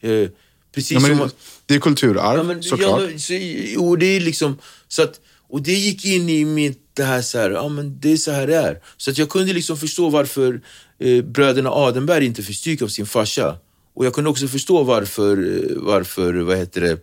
Eh, 0.00 0.28
precis 0.74 0.92
ja, 0.92 1.00
som... 1.00 1.08
men, 1.08 1.18
man- 1.18 1.30
det 1.66 1.74
är 1.74 1.80
kulturarv, 1.80 2.36
Ja, 2.36 2.42
men, 2.42 2.62
såklart. 2.62 3.00
Ja, 3.00 3.06
men, 3.06 3.20
så, 3.20 3.34
jo, 3.74 3.96
det 3.96 4.06
är 4.06 4.20
liksom, 4.20 4.58
så 4.88 5.02
att, 5.02 5.20
och 5.48 5.62
det 5.62 5.72
gick 5.72 6.04
in 6.04 6.28
i 6.28 6.44
mitt, 6.44 6.90
det 6.94 7.04
här 7.04 7.22
så 7.22 7.38
här, 7.38 7.50
ja 7.50 7.68
men 7.68 8.00
det 8.00 8.12
är 8.12 8.16
så 8.16 8.30
här 8.30 8.46
det 8.46 8.56
är. 8.56 8.80
Så 8.96 9.10
att 9.10 9.18
jag 9.18 9.28
kunde 9.28 9.52
liksom 9.52 9.76
förstå 9.76 10.10
varför 10.10 10.60
eh, 11.00 11.24
bröderna 11.24 11.70
Adenberg 11.70 12.26
inte 12.26 12.42
fick 12.42 12.56
stryk 12.56 12.82
av 12.82 12.88
sin 12.88 13.06
farsa. 13.06 13.56
Och 13.94 14.06
jag 14.06 14.14
kunde 14.14 14.30
också 14.30 14.48
förstå 14.48 14.82
varför, 14.82 15.36
eh, 15.36 15.76
varför 15.76 16.34
vad 16.34 16.56
heter 16.56 16.80
det, 16.80 16.98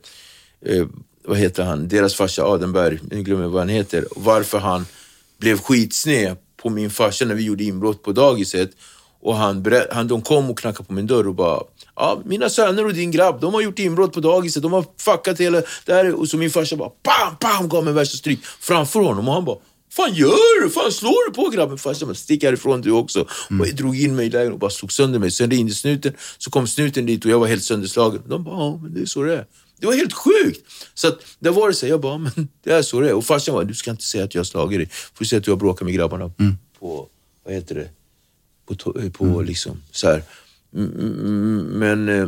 eh, 0.75 0.85
vad 1.25 1.37
heter 1.37 1.63
han, 1.63 1.87
deras 1.87 2.15
farsa 2.15 2.43
Adenberg, 2.43 2.99
nu 3.11 3.23
glömmer 3.23 3.43
jag 3.43 3.49
vad 3.49 3.61
han 3.61 3.69
heter, 3.69 4.05
varför 4.15 4.59
han 4.59 4.85
blev 5.37 5.57
skitsned 5.57 6.37
på 6.61 6.69
min 6.69 6.89
farsa 6.89 7.25
när 7.25 7.35
vi 7.35 7.43
gjorde 7.43 7.63
inbrott 7.63 8.03
på 8.03 8.11
dagiset. 8.11 8.71
Och 9.19 9.35
han, 9.35 9.65
han, 9.91 10.07
de 10.07 10.21
kom 10.21 10.49
och 10.49 10.57
knackade 10.57 10.87
på 10.87 10.93
min 10.93 11.07
dörr 11.07 11.27
och 11.27 11.35
bara 11.35 11.63
Ja, 11.95 12.21
mina 12.25 12.49
söner 12.49 12.85
och 12.85 12.93
din 12.93 13.11
grabb, 13.11 13.41
de 13.41 13.53
har 13.53 13.61
gjort 13.61 13.79
inbrott 13.79 14.13
på 14.13 14.19
dagiset, 14.19 14.63
de 14.63 14.73
har 14.73 14.85
fuckat 14.97 15.39
hela 15.39 15.61
det 15.85 15.93
här. 15.93 16.13
Och 16.13 16.27
så 16.27 16.37
min 16.37 16.49
farsa 16.49 16.75
bara 16.75 16.91
bam, 17.03 17.35
bam, 17.41 17.69
gav 17.69 17.83
mig 17.83 17.93
värsta 17.93 18.17
stryk 18.17 18.45
framför 18.45 18.99
honom 18.99 19.27
och 19.27 19.33
han 19.33 19.45
bara 19.45 19.57
Fan 19.97 20.13
gör 20.13 20.61
du? 20.63 20.69
Fan 20.69 20.91
slår 20.91 21.29
du 21.29 21.33
på 21.35 21.49
grabben? 21.49 21.77
Farsan 21.77 22.07
bara, 22.07 22.15
stick 22.15 22.43
härifrån 22.43 22.81
du 22.81 22.91
också. 22.91 23.21
Och 23.59 23.67
jag 23.67 23.75
drog 23.75 23.99
in 24.01 24.15
mig 24.15 24.25
i 24.25 24.29
lägenheten 24.29 24.53
och 24.53 24.59
bara 24.59 24.71
slog 24.71 24.91
sönder 24.91 25.19
mig. 25.19 25.31
Sen 25.31 25.51
ringde 25.51 25.73
snuten, 25.73 26.13
så 26.37 26.49
kom 26.49 26.67
snuten 26.67 27.05
dit 27.05 27.25
och 27.25 27.31
jag 27.31 27.39
var 27.39 27.47
helt 27.47 27.63
sönderslagen. 27.63 28.21
De 28.27 28.43
bara, 28.43 28.55
ja 28.55 28.79
men 28.83 28.93
det 28.93 29.01
är 29.01 29.05
så 29.05 29.23
det 29.23 29.33
är. 29.33 29.45
Det 29.79 29.87
var 29.87 29.93
helt 29.93 30.13
sjukt! 30.13 30.71
Så 30.93 31.07
att, 31.07 31.19
där 31.39 31.51
var 31.51 31.67
det 31.67 31.73
så 31.73 31.85
här, 31.85 31.93
jag 31.93 32.01
bara, 32.01 32.17
men 32.17 32.47
det 32.63 32.71
är 32.71 32.81
så 32.81 32.99
det 33.01 33.09
är. 33.09 33.13
Och 33.13 33.25
farsan 33.25 33.55
bara, 33.55 33.63
du 33.63 33.73
ska 33.73 33.91
inte 33.91 34.03
säga 34.03 34.23
att 34.23 34.35
jag 34.35 34.39
har 34.39 34.45
slagit 34.45 34.79
dig. 34.79 34.89
Får 35.13 35.25
säga 35.25 35.37
att 35.37 35.45
du 35.45 35.51
har 35.51 35.57
bråkat 35.57 35.85
med 35.85 35.93
grabbarna 35.93 36.31
på, 36.79 37.07
vad 37.45 37.53
heter 37.53 37.75
det, 37.75 37.89
på, 38.65 39.09
på 39.11 39.41
liksom 39.41 39.81
så 39.91 40.07
här. 40.07 40.23
Mm, 40.75 40.91
mm, 40.99 41.65
Men 41.65 42.09
eh, 42.09 42.27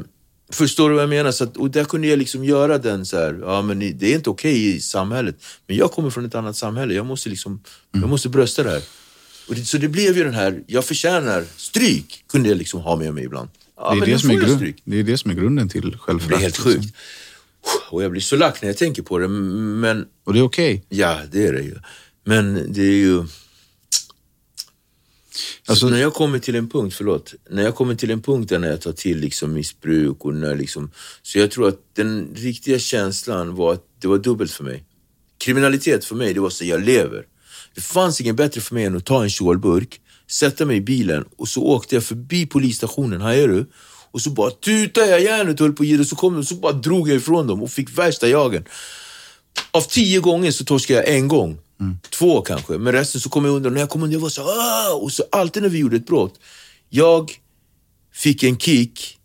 förstår 0.51 0.89
du 0.89 0.95
vad 0.95 1.03
jag 1.03 1.09
menar? 1.09 1.31
Så 1.31 1.43
att, 1.43 1.57
och 1.57 1.71
där 1.71 1.83
kunde 1.83 2.07
jag 2.07 2.19
liksom 2.19 2.43
göra 2.43 2.77
den 2.77 3.05
så 3.05 3.17
här, 3.17 3.39
ja 3.41 3.61
men 3.61 3.79
det 3.79 4.03
är 4.11 4.15
inte 4.15 4.29
okej 4.29 4.75
i 4.75 4.79
samhället. 4.81 5.35
Men 5.67 5.77
jag 5.77 5.91
kommer 5.91 6.09
från 6.09 6.25
ett 6.25 6.35
annat 6.35 6.55
samhälle, 6.57 6.93
jag 6.93 7.05
måste 7.05 7.29
liksom, 7.29 7.61
jag 7.91 8.09
måste 8.09 8.29
brösta 8.29 8.63
det 8.63 8.69
här. 8.69 8.81
Och 9.49 9.55
det, 9.55 9.65
så 9.65 9.77
det 9.77 9.87
blev 9.87 10.17
ju 10.17 10.23
den 10.23 10.33
här, 10.33 10.63
jag 10.67 10.85
förtjänar 10.85 11.45
stryk, 11.57 12.23
kunde 12.31 12.49
jag 12.49 12.57
liksom 12.57 12.81
ha 12.81 12.95
med 12.95 13.13
mig 13.13 13.23
ibland. 13.23 13.49
Ja, 13.77 13.95
det, 13.95 14.01
är 14.01 14.05
det, 14.05 14.19
som 14.19 14.29
är 14.29 14.35
grund, 14.35 14.73
det 14.83 14.99
är 14.99 15.03
det 15.03 15.17
som 15.17 15.31
är 15.31 15.35
grunden 15.35 15.69
till 15.69 15.81
Det 15.81 15.87
blir 15.87 15.97
självförakt. 15.97 16.41
helt 16.41 16.65
liksom. 16.65 16.81
sjukt. 16.81 16.95
Och 17.89 18.03
jag 18.03 18.11
blir 18.11 18.21
så 18.21 18.35
lack 18.35 18.61
när 18.61 18.69
jag 18.69 18.77
tänker 18.77 19.01
på 19.01 19.17
det, 19.17 19.27
men 19.27 20.05
Och 20.23 20.33
det 20.33 20.39
är 20.39 20.43
okej. 20.43 20.85
ja, 20.89 21.19
det 21.31 21.47
är 21.47 21.53
det 21.53 21.61
ju. 21.61 21.75
Men 22.25 22.73
det 22.73 22.81
är 22.81 22.97
ju... 22.97 23.23
Alltså- 25.65 25.87
så 25.87 25.91
när 25.91 26.01
jag 26.01 26.13
kommer 26.13 26.39
till 26.39 26.55
en 26.55 26.69
punkt, 26.69 26.95
förlåt, 26.97 27.33
när 27.49 27.63
jag 27.63 27.75
kommer 27.75 27.95
till 27.95 28.11
en 28.11 28.21
punkt 28.21 28.49
där 28.49 28.59
när 28.59 28.69
jag 28.69 28.81
tar 28.81 28.91
till 28.91 29.17
liksom 29.19 29.53
missbruk 29.53 30.25
och 30.25 30.33
när 30.33 30.55
liksom, 30.55 30.91
så 31.21 31.39
jag 31.39 31.51
tror 31.51 31.67
att 31.67 31.79
den 31.95 32.29
riktiga 32.35 32.79
känslan 32.79 33.55
var 33.55 33.73
att 33.73 33.83
det 34.01 34.07
var 34.07 34.17
dubbelt 34.17 34.51
för 34.51 34.63
mig. 34.63 34.83
Kriminalitet 35.37 36.05
för 36.05 36.15
mig, 36.15 36.33
det 36.33 36.39
var 36.39 36.49
så 36.49 36.65
jag 36.65 36.81
lever. 36.81 37.25
Det 37.75 37.81
fanns 37.81 38.21
inget 38.21 38.35
bättre 38.35 38.61
för 38.61 38.75
mig 38.75 38.85
än 38.85 38.97
att 38.97 39.05
ta 39.05 39.23
en 39.23 39.29
Chorburk, 39.29 40.01
sätta 40.27 40.65
mig 40.65 40.77
i 40.77 40.81
bilen 40.81 41.25
och 41.37 41.47
så 41.47 41.63
åkte 41.63 41.95
jag 41.95 42.03
förbi 42.03 42.45
polisstationen, 42.45 43.21
hajar 43.21 43.47
du? 43.47 43.65
Och 44.11 44.21
så 44.21 44.29
bara 44.29 44.51
tutade 44.51 45.07
jag 45.07 45.21
järnet 45.21 45.59
och 45.59 45.65
höll 45.65 45.75
på 45.75 45.83
att 45.83 45.89
ge 45.89 45.97
det, 45.97 46.05
så 46.05 46.15
kom 46.15 46.33
de 46.33 46.39
och 46.39 46.47
så 46.47 46.55
bara 46.55 46.73
drog 46.73 47.09
jag 47.09 47.17
ifrån 47.17 47.47
dem 47.47 47.63
och 47.63 47.71
fick 47.71 47.97
värsta 47.97 48.27
jagen. 48.27 48.65
Av 49.71 49.81
tio 49.81 50.19
gånger 50.19 50.51
så 50.51 50.65
torskade 50.65 50.99
jag 50.99 51.15
en 51.15 51.27
gång. 51.27 51.59
Två 52.09 52.41
kanske, 52.41 52.77
men 52.77 52.93
resten 52.93 53.21
så 53.21 53.29
kom 53.29 53.45
jag 53.45 53.55
undan. 53.55 53.73
När 53.73 53.79
jag 53.79 53.89
kom 53.89 54.03
undan 54.03 54.13
jag 54.13 54.19
var 54.19 54.29
så 54.29 54.41
ah! 54.41 54.93
Och 54.93 55.11
så 55.11 55.23
alltid 55.31 55.63
när 55.63 55.69
vi 55.69 55.77
gjorde 55.77 55.95
ett 55.95 56.07
brott, 56.07 56.39
jag 56.89 57.31
fick 58.13 58.43
en 58.43 58.57
kick 58.57 59.17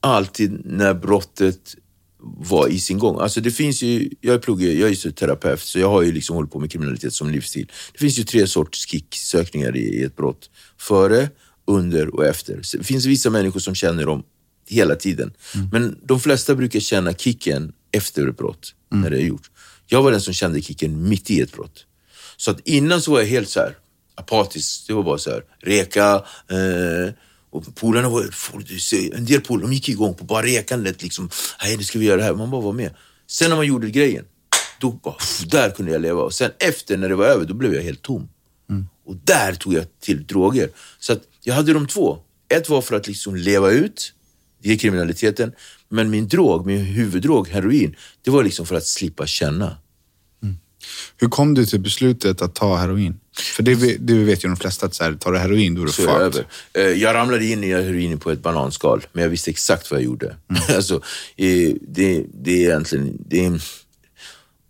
alltid 0.00 0.60
när 0.64 0.94
brottet 0.94 1.74
var 2.20 2.68
i 2.68 2.80
sin 2.80 2.98
gång. 2.98 3.20
Alltså 3.20 3.40
det 3.40 3.50
finns 3.50 3.82
ju, 3.82 4.10
jag 4.20 4.34
är 4.34 4.38
plugg, 4.38 4.62
jag 4.62 4.90
är 4.90 5.06
ju 5.06 5.12
terapeut, 5.12 5.60
så 5.60 5.78
jag 5.78 5.90
har 5.90 6.02
ju 6.02 6.12
liksom 6.12 6.36
hållit 6.36 6.52
på 6.52 6.60
med 6.60 6.70
kriminalitet 6.72 7.12
som 7.12 7.30
livsstil. 7.30 7.70
Det 7.92 7.98
finns 7.98 8.18
ju 8.18 8.24
tre 8.24 8.46
sorters 8.46 8.86
kicksökningar 8.86 9.76
i, 9.76 9.80
i 9.80 10.02
ett 10.02 10.16
brott. 10.16 10.50
Före, 10.78 11.28
under 11.66 12.14
och 12.14 12.26
efter. 12.26 12.62
Så 12.62 12.76
det 12.76 12.84
finns 12.84 13.06
vissa 13.06 13.30
människor 13.30 13.60
som 13.60 13.74
känner 13.74 14.06
dem 14.06 14.22
hela 14.68 14.94
tiden. 14.94 15.32
Men 15.72 15.98
de 16.02 16.20
flesta 16.20 16.54
brukar 16.54 16.80
känna 16.80 17.12
kicken 17.14 17.72
efter 17.92 18.28
ett 18.28 18.36
brott, 18.36 18.74
när 18.90 19.10
det 19.10 19.16
är 19.16 19.26
gjort. 19.26 19.50
Jag 19.86 20.02
var 20.02 20.10
den 20.10 20.20
som 20.20 20.34
kände 20.34 20.62
kicken 20.62 21.08
mitt 21.08 21.30
i 21.30 21.40
ett 21.40 21.52
brott. 21.52 21.84
Så 22.40 22.50
att 22.50 22.60
innan 22.64 23.02
så 23.02 23.10
var 23.10 23.20
jag 23.20 23.26
helt 23.26 23.48
så 23.48 23.60
här 23.60 23.76
apatisk. 24.14 24.86
Det 24.86 24.92
var 24.92 25.02
bara 25.02 25.18
så 25.18 25.30
här, 25.30 25.42
reka, 25.58 26.14
eh, 26.48 27.12
och 27.50 27.74
polarna 27.74 28.08
var, 28.08 28.22
en 29.16 29.24
del 29.24 29.40
polare, 29.40 29.66
de 29.66 29.72
gick 29.72 29.88
igång 29.88 30.14
på 30.14 30.24
bara 30.24 30.46
rekandet 30.46 31.02
liksom. 31.02 31.30
Nej, 31.62 31.76
nu 31.76 31.84
ska 31.84 31.98
vi 31.98 32.06
göra 32.06 32.16
det 32.16 32.22
här. 32.22 32.34
Man 32.34 32.50
bara 32.50 32.60
var 32.60 32.72
med. 32.72 32.94
Sen 33.26 33.48
när 33.48 33.56
man 33.56 33.66
gjorde 33.66 33.90
grejen, 33.90 34.24
då 34.80 34.90
bara, 34.90 35.16
där 35.46 35.70
kunde 35.70 35.92
jag 35.92 36.02
leva. 36.02 36.22
Och 36.22 36.34
sen 36.34 36.50
efter, 36.58 36.96
när 36.96 37.08
det 37.08 37.14
var 37.14 37.26
över, 37.26 37.44
då 37.44 37.54
blev 37.54 37.74
jag 37.74 37.82
helt 37.82 38.02
tom. 38.02 38.28
Och 39.06 39.16
där 39.24 39.54
tog 39.54 39.74
jag 39.74 39.84
till 40.00 40.26
droger. 40.26 40.70
Så 40.98 41.12
att 41.12 41.22
jag 41.42 41.54
hade 41.54 41.72
de 41.72 41.86
två. 41.86 42.18
ett 42.48 42.68
var 42.68 42.82
för 42.82 42.96
att 42.96 43.06
liksom 43.06 43.36
leva 43.36 43.70
ut, 43.70 44.12
det 44.62 44.72
är 44.72 44.76
kriminaliteten. 44.78 45.52
Men 45.88 46.10
min 46.10 46.28
drog, 46.28 46.66
min 46.66 46.80
huvuddrog, 46.80 47.48
heroin, 47.48 47.96
det 48.22 48.30
var 48.30 48.44
liksom 48.44 48.66
för 48.66 48.74
att 48.74 48.86
slippa 48.86 49.26
känna. 49.26 49.76
Hur 51.16 51.28
kom 51.28 51.54
du 51.54 51.66
till 51.66 51.80
beslutet 51.80 52.42
att 52.42 52.54
ta 52.54 52.76
heroin? 52.76 53.20
För 53.56 53.62
det, 53.62 53.74
det 53.98 54.14
vet 54.14 54.44
ju 54.44 54.48
de 54.48 54.56
flesta 54.56 54.86
att 54.86 54.94
så 54.94 55.04
här, 55.04 55.12
tar 55.14 55.32
du 55.32 55.38
heroin 55.38 55.74
då 55.74 55.82
är 55.82 55.86
du 55.86 55.92
fucked. 55.92 56.14
över. 56.20 56.46
Eh, 56.72 56.82
Jag 56.82 57.14
ramlade 57.14 57.44
in 57.46 57.64
i 57.64 57.72
heroin 57.72 58.18
på 58.18 58.30
ett 58.30 58.42
bananskal, 58.42 59.06
men 59.12 59.22
jag 59.22 59.30
visste 59.30 59.50
exakt 59.50 59.90
vad 59.90 60.00
jag 60.00 60.04
gjorde. 60.04 60.36
alltså, 60.76 60.94
eh, 61.36 61.72
det, 61.80 62.24
det 62.42 62.64
är 62.64 62.68
egentligen 62.68 63.18
det 63.28 63.40
är 63.40 63.46
en 63.46 63.60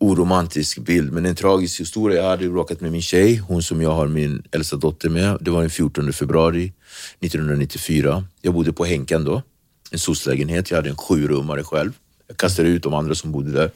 oromantisk 0.01 0.79
bild, 0.79 1.13
men 1.13 1.27
en 1.27 1.35
tragisk 1.35 1.81
historia. 1.81 2.23
Jag 2.23 2.29
hade 2.31 2.45
råkat 2.47 2.81
med 2.81 2.93
min 2.93 3.03
tjej, 3.03 3.37
hon 3.37 3.63
som 3.63 3.83
jag 3.83 3.91
har 3.91 4.09
min 4.09 4.43
äldsta 4.53 4.77
dotter 4.77 5.09
med. 5.09 5.39
Det 5.41 5.51
var 5.51 5.61
den 5.61 5.71
14 5.71 6.13
februari 6.13 6.73
1994. 7.21 8.25
Jag 8.43 8.55
bodde 8.55 8.73
på 8.73 8.85
Henkan 8.85 9.25
då, 9.25 9.43
en 9.91 9.99
soc-lägenhet. 9.99 10.71
Jag 10.71 10.77
hade 10.79 10.91
en 10.91 10.97
sjurummare 10.97 11.65
själv. 11.65 11.93
Jag 12.29 12.37
kastade 12.37 12.69
ut 12.69 12.83
de 12.83 12.95
andra 12.95 13.15
som 13.15 13.33
bodde 13.33 13.53
där. 13.53 13.71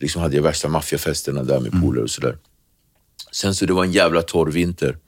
Liksom 0.00 0.22
hade 0.22 0.36
jag 0.36 0.42
värsta 0.42 0.68
maffiafesterna 0.68 1.42
där 1.42 1.60
med 1.60 1.82
polare 1.82 2.02
och 2.02 2.10
sådär. 2.10 2.38
Sen 3.32 3.54
så 3.54 3.66
det 3.66 3.72
var 3.72 3.84
en 3.84 3.92
jävla 3.92 4.22
torr 4.22 4.50
vinter. 4.50 4.98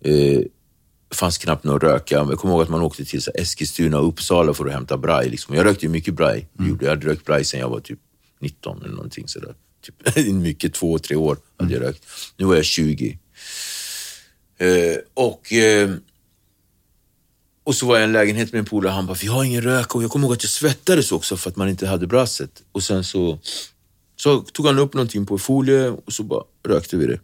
Eh, 0.00 0.40
fanns 1.14 1.38
knappt 1.38 1.64
någon 1.64 1.80
röka. 1.80 2.14
Jag 2.14 2.38
kommer 2.38 2.54
ihåg 2.54 2.62
att 2.62 2.68
man 2.68 2.82
åkte 2.82 3.04
till 3.04 3.22
så 3.22 3.30
Eskilstuna 3.34 3.98
och 3.98 4.08
Uppsala 4.08 4.54
för 4.54 4.66
att 4.66 4.72
hämta 4.72 4.96
braj. 4.96 5.28
Liksom. 5.28 5.54
Jag 5.54 5.66
rökte 5.66 5.86
ju 5.86 5.90
mycket 5.90 6.14
braj. 6.14 6.48
Gjorde 6.58 6.84
Jag 6.84 6.90
hade 6.90 7.06
rökt 7.06 7.24
braj 7.24 7.44
sedan 7.44 7.60
jag 7.60 7.68
var 7.68 7.80
typ 7.80 7.98
19 8.40 8.82
eller 8.82 8.94
någonting 8.94 9.28
sådär. 9.28 9.54
Typ, 9.82 10.16
mycket, 10.32 10.74
två, 10.74 10.98
tre 10.98 11.16
år 11.16 11.38
hade 11.58 11.74
jag 11.74 11.82
rökt. 11.82 12.04
Nu 12.36 12.44
var 12.44 12.54
jag 12.54 12.64
20. 12.64 13.18
Eh, 14.58 14.96
och, 15.14 15.52
eh, 15.52 15.90
och 17.64 17.74
så 17.74 17.86
var 17.86 17.94
jag 17.94 18.02
i 18.02 18.04
en 18.04 18.12
lägenhet 18.12 18.52
med 18.52 18.58
en 18.58 18.64
polare 18.64 18.92
han 18.92 19.06
bara, 19.06 19.18
vi 19.22 19.26
har 19.26 19.44
ingen 19.44 19.62
rök. 19.62 19.94
Och 19.94 20.02
jag 20.02 20.10
kommer 20.10 20.26
ihåg 20.26 20.34
att 20.34 20.42
jag 20.42 20.50
svettades 20.50 21.12
också 21.12 21.36
för 21.36 21.50
att 21.50 21.56
man 21.56 21.68
inte 21.68 21.86
hade 21.86 22.06
brasset. 22.06 22.62
Och 22.72 22.82
sen 22.82 23.04
så, 23.04 23.38
så 24.20 24.40
tog 24.40 24.66
han 24.66 24.78
upp 24.78 24.94
någonting 24.94 25.26
på 25.26 25.38
folie 25.38 25.88
och 25.88 26.12
så 26.12 26.22
bara 26.22 26.42
rökte 26.68 26.96
vi 26.96 27.06
det. 27.06 27.20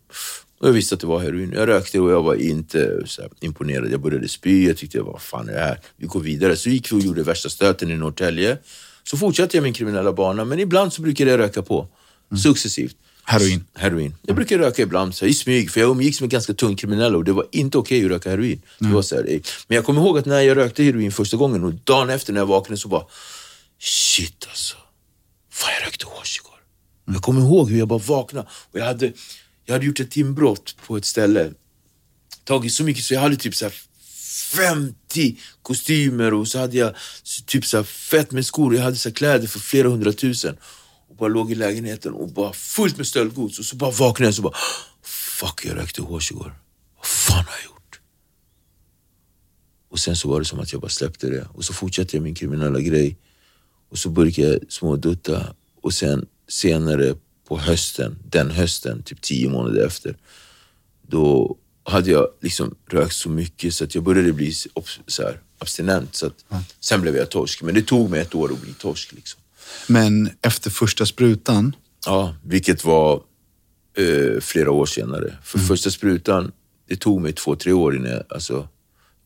Och 0.60 0.68
jag 0.68 0.72
visste 0.72 0.94
att 0.94 1.00
det 1.00 1.06
var 1.06 1.20
heroin. 1.20 1.52
Jag 1.52 1.68
rökte 1.68 2.00
och 2.00 2.10
jag 2.10 2.22
var 2.22 2.34
inte 2.34 3.04
imponerad. 3.40 3.92
Jag 3.92 4.00
började 4.00 4.28
spy. 4.28 4.66
Jag 4.66 4.76
tyckte, 4.76 5.00
vad 5.00 5.22
fan 5.22 5.48
är 5.48 5.52
det 5.52 5.60
här? 5.60 5.80
Vi 5.96 6.06
går 6.06 6.20
vidare. 6.20 6.56
Så 6.56 6.68
gick 6.68 6.92
vi 6.92 6.96
och 6.96 7.00
gjorde 7.00 7.22
värsta 7.22 7.48
stöten 7.48 7.90
i 7.90 7.96
Norrtälje. 7.96 8.58
Så 9.04 9.16
fortsatte 9.16 9.56
jag 9.56 9.62
min 9.62 9.72
kriminella 9.72 10.12
bana, 10.12 10.44
men 10.44 10.60
ibland 10.60 10.92
så 10.92 11.02
brukade 11.02 11.30
jag 11.30 11.38
röka 11.38 11.62
på. 11.62 11.88
Successivt. 12.42 12.96
Heroin. 13.24 13.64
Heroin. 13.74 14.14
Jag 14.22 14.36
brukar 14.36 14.58
röka 14.58 14.82
ibland 14.82 15.14
så 15.14 15.24
här, 15.24 15.30
i 15.30 15.34
smyg, 15.34 15.70
för 15.70 15.80
jag 15.80 15.90
umgicks 15.90 16.20
med 16.20 16.30
ganska 16.30 16.54
tungt 16.54 16.80
kriminella 16.80 17.16
och 17.18 17.24
det 17.24 17.32
var 17.32 17.46
inte 17.52 17.78
okej 17.78 18.04
att 18.04 18.10
röka 18.10 18.30
heroin. 18.30 18.62
Det 18.78 18.88
var 18.88 19.02
så 19.02 19.14
här, 19.14 19.24
eh, 19.28 19.40
men 19.68 19.76
jag 19.76 19.84
kommer 19.84 20.00
ihåg 20.00 20.18
att 20.18 20.26
när 20.26 20.40
jag 20.40 20.56
rökte 20.56 20.82
heroin 20.82 21.12
första 21.12 21.36
gången 21.36 21.64
och 21.64 21.74
dagen 21.74 22.10
efter 22.10 22.32
när 22.32 22.40
jag 22.40 22.46
vaknade 22.46 22.80
så 22.80 22.88
bara, 22.88 23.04
shit 23.78 24.46
alltså. 24.48 24.76
Fan, 25.50 25.70
jag 25.80 25.86
rökte 25.86 26.06
hasch 26.06 26.40
igår. 26.44 26.53
Jag 27.04 27.22
kommer 27.22 27.40
ihåg 27.40 27.70
hur 27.70 27.78
jag 27.78 27.88
bara 27.88 27.98
vaknade 27.98 28.48
och 28.72 28.78
jag 28.78 28.84
hade, 28.84 29.12
jag 29.64 29.72
hade 29.72 29.86
gjort 29.86 30.00
ett 30.00 30.16
inbrott 30.16 30.76
på 30.86 30.96
ett 30.96 31.04
ställe. 31.04 31.52
Tagit 32.44 32.72
så 32.72 32.84
mycket 32.84 33.04
så 33.04 33.14
jag 33.14 33.20
hade 33.20 33.36
typ 33.36 33.54
så 33.54 33.64
här 33.64 33.74
50 34.54 35.36
kostymer 35.62 36.34
och 36.34 36.48
så 36.48 36.58
hade 36.58 36.76
jag 36.76 36.94
typ 37.46 37.64
så 37.66 37.76
här 37.76 37.84
fett 37.84 38.32
med 38.32 38.46
skor. 38.46 38.74
Jag 38.74 38.82
hade 38.82 38.96
så 38.96 39.12
kläder 39.12 39.46
för 39.46 39.60
flera 39.60 39.88
hundratusen. 39.88 40.56
Och 41.08 41.16
bara 41.16 41.28
låg 41.28 41.52
i 41.52 41.54
lägenheten 41.54 42.12
och 42.12 42.28
bara 42.28 42.52
fullt 42.52 42.96
med 42.96 43.06
stöldgods. 43.06 43.58
Och 43.58 43.64
så 43.64 43.76
bara 43.76 43.90
vaknade 43.90 44.24
jag 44.24 44.30
och 44.30 44.34
så 44.34 44.42
bara, 44.42 44.56
fuck 45.02 45.64
jag 45.64 45.76
rökte 45.76 46.02
hårs 46.02 46.30
igår. 46.30 46.54
Vad 46.96 47.06
fan 47.06 47.44
har 47.44 47.54
jag 47.54 47.64
gjort? 47.64 48.00
Och 49.90 49.98
sen 49.98 50.16
så 50.16 50.28
var 50.28 50.40
det 50.40 50.44
som 50.44 50.60
att 50.60 50.72
jag 50.72 50.80
bara 50.80 50.88
släppte 50.90 51.30
det. 51.30 51.48
Och 51.54 51.64
så 51.64 51.72
fortsatte 51.72 52.16
jag 52.16 52.22
min 52.22 52.34
kriminella 52.34 52.80
grej. 52.80 53.18
Och 53.90 53.98
så 53.98 54.10
började 54.10 54.42
jag 54.42 54.72
smådutta. 54.72 55.54
Och 55.82 55.94
sen 55.94 56.26
senare 56.48 57.14
på 57.48 57.58
hösten, 57.58 58.18
den 58.30 58.50
hösten, 58.50 59.02
typ 59.02 59.20
tio 59.20 59.48
månader 59.48 59.86
efter, 59.86 60.16
då 61.02 61.56
hade 61.84 62.10
jag 62.10 62.28
liksom 62.40 62.74
rökt 62.90 63.14
så 63.14 63.28
mycket 63.28 63.74
så 63.74 63.84
att 63.84 63.94
jag 63.94 64.04
började 64.04 64.32
bli 64.32 64.52
så 65.06 65.22
här, 65.22 65.40
abstinent. 65.58 66.14
Så 66.14 66.26
att, 66.26 66.44
Sen 66.80 67.00
blev 67.00 67.16
jag 67.16 67.30
torsk, 67.30 67.62
men 67.62 67.74
det 67.74 67.82
tog 67.82 68.10
mig 68.10 68.20
ett 68.20 68.34
år 68.34 68.52
att 68.52 68.60
bli 68.60 68.72
torsk. 68.72 69.12
Liksom. 69.12 69.40
Men 69.86 70.30
efter 70.42 70.70
första 70.70 71.06
sprutan, 71.06 71.74
Ja, 72.06 72.34
vilket 72.42 72.84
var 72.84 73.22
eh, 73.96 74.40
flera 74.40 74.70
år 74.70 74.86
senare. 74.86 75.38
För 75.42 75.58
första 75.58 75.90
sprutan, 75.90 76.52
det 76.88 76.96
tog 76.96 77.20
mig 77.20 77.32
två, 77.32 77.56
tre 77.56 77.72
år 77.72 77.96
innan 77.96 78.10
jag 78.10 78.22
alltså, 78.28 78.68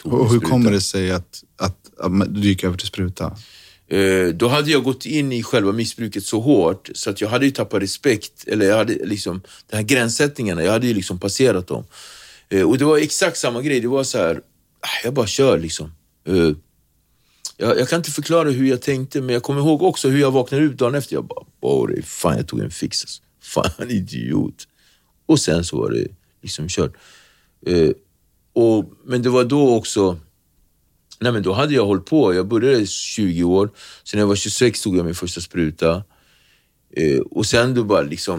tog 0.02 0.12
och 0.12 0.32
hur 0.32 0.40
kommer 0.40 0.70
det 0.70 0.80
sig 0.80 1.10
att, 1.10 1.44
att, 1.56 1.76
att 1.98 2.34
du 2.34 2.40
gick 2.40 2.64
över 2.64 2.76
till 2.76 2.86
spruta? 2.86 3.36
Eh, 3.90 4.28
då 4.28 4.48
hade 4.48 4.70
jag 4.70 4.84
gått 4.84 5.06
in 5.06 5.32
i 5.32 5.42
själva 5.42 5.72
missbruket 5.72 6.24
så 6.24 6.40
hårt 6.40 6.90
så 6.94 7.10
att 7.10 7.20
jag 7.20 7.28
hade 7.28 7.44
ju 7.44 7.50
tappat 7.50 7.82
respekt, 7.82 8.44
eller 8.46 8.66
jag 8.66 8.76
hade 8.76 8.92
liksom, 8.92 9.42
de 9.70 9.76
här 9.76 9.82
gränssättningarna, 9.82 10.62
jag 10.62 10.72
hade 10.72 10.86
ju 10.86 10.94
liksom 10.94 11.18
passerat 11.18 11.66
dem. 11.66 11.84
Eh, 12.48 12.62
och 12.62 12.78
det 12.78 12.84
var 12.84 12.98
exakt 12.98 13.36
samma 13.36 13.62
grej, 13.62 13.80
det 13.80 13.88
var 13.88 14.04
så 14.04 14.18
här, 14.18 14.36
ah, 14.80 15.04
jag 15.04 15.14
bara 15.14 15.26
kör 15.26 15.58
liksom. 15.58 15.92
Eh, 16.24 16.50
jag, 17.56 17.78
jag 17.78 17.88
kan 17.88 17.96
inte 17.96 18.10
förklara 18.10 18.50
hur 18.50 18.66
jag 18.66 18.82
tänkte, 18.82 19.20
men 19.20 19.32
jag 19.32 19.42
kommer 19.42 19.60
ihåg 19.60 19.82
också 19.82 20.08
hur 20.08 20.20
jag 20.20 20.30
vaknade 20.30 20.64
ut 20.64 20.78
dagen 20.78 20.94
efter. 20.94 21.14
Jag 21.14 21.24
bara, 21.24 22.02
fan 22.04 22.36
jag 22.36 22.48
tog 22.48 22.60
en 22.60 22.70
fix. 22.70 23.02
Alltså. 23.02 23.22
Fan 23.42 23.90
idiot. 23.90 24.68
Och 25.26 25.40
sen 25.40 25.64
så 25.64 25.76
var 25.76 25.90
det 25.90 26.06
liksom 26.42 26.68
kört. 26.68 26.92
Och, 28.52 28.84
men 29.04 29.22
det 29.22 29.30
var 29.30 29.44
då 29.44 29.74
också, 29.74 30.18
Nej 31.20 31.32
men 31.32 31.42
då 31.42 31.52
hade 31.52 31.74
jag 31.74 31.86
hållit 31.86 32.06
på. 32.06 32.34
Jag 32.34 32.46
började 32.46 32.86
20 32.86 33.44
år. 33.44 33.70
Sen 34.04 34.18
när 34.18 34.22
jag 34.22 34.28
var 34.28 34.36
26 34.36 34.82
tog 34.82 34.96
jag 34.96 35.04
min 35.04 35.14
första 35.14 35.40
spruta. 35.40 36.02
Eh, 36.96 37.18
och 37.18 37.46
sen 37.46 37.74
då 37.74 37.84
bara 37.84 38.02
liksom 38.02 38.38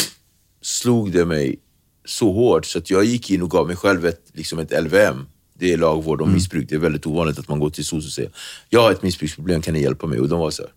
slog 0.62 1.12
det 1.12 1.26
mig 1.26 1.60
så 2.06 2.32
hårt 2.32 2.66
så 2.66 2.78
att 2.78 2.90
jag 2.90 3.06
gick 3.06 3.32
in 3.32 3.42
och 3.42 3.50
gav 3.50 3.68
mig 3.68 3.76
själv 3.76 4.06
ett, 4.06 4.22
liksom 4.34 4.60
ett 4.60 4.84
LVM. 4.84 5.26
Det 5.54 5.74
är 5.74 5.78
lagvård 5.78 6.22
om 6.22 6.34
missbruk. 6.34 6.70
Det 6.70 6.76
är 6.76 6.80
väldigt 6.80 7.06
ovanligt 7.06 7.40
att 7.40 7.48
man 7.48 7.60
går 7.60 7.70
till 7.70 7.86
SOS 7.86 8.06
och 8.06 8.12
säger 8.12 8.32
jag 8.70 8.82
har 8.82 8.92
ett 8.92 9.04
missbruksproblem, 9.04 9.62
kan 9.62 9.74
ni 9.74 9.82
hjälpa 9.82 10.08
mig? 10.08 10.20
Och 10.20 10.30
de 10.30 10.40
var 10.40 10.52
så 10.52 10.62
här, 10.62 10.72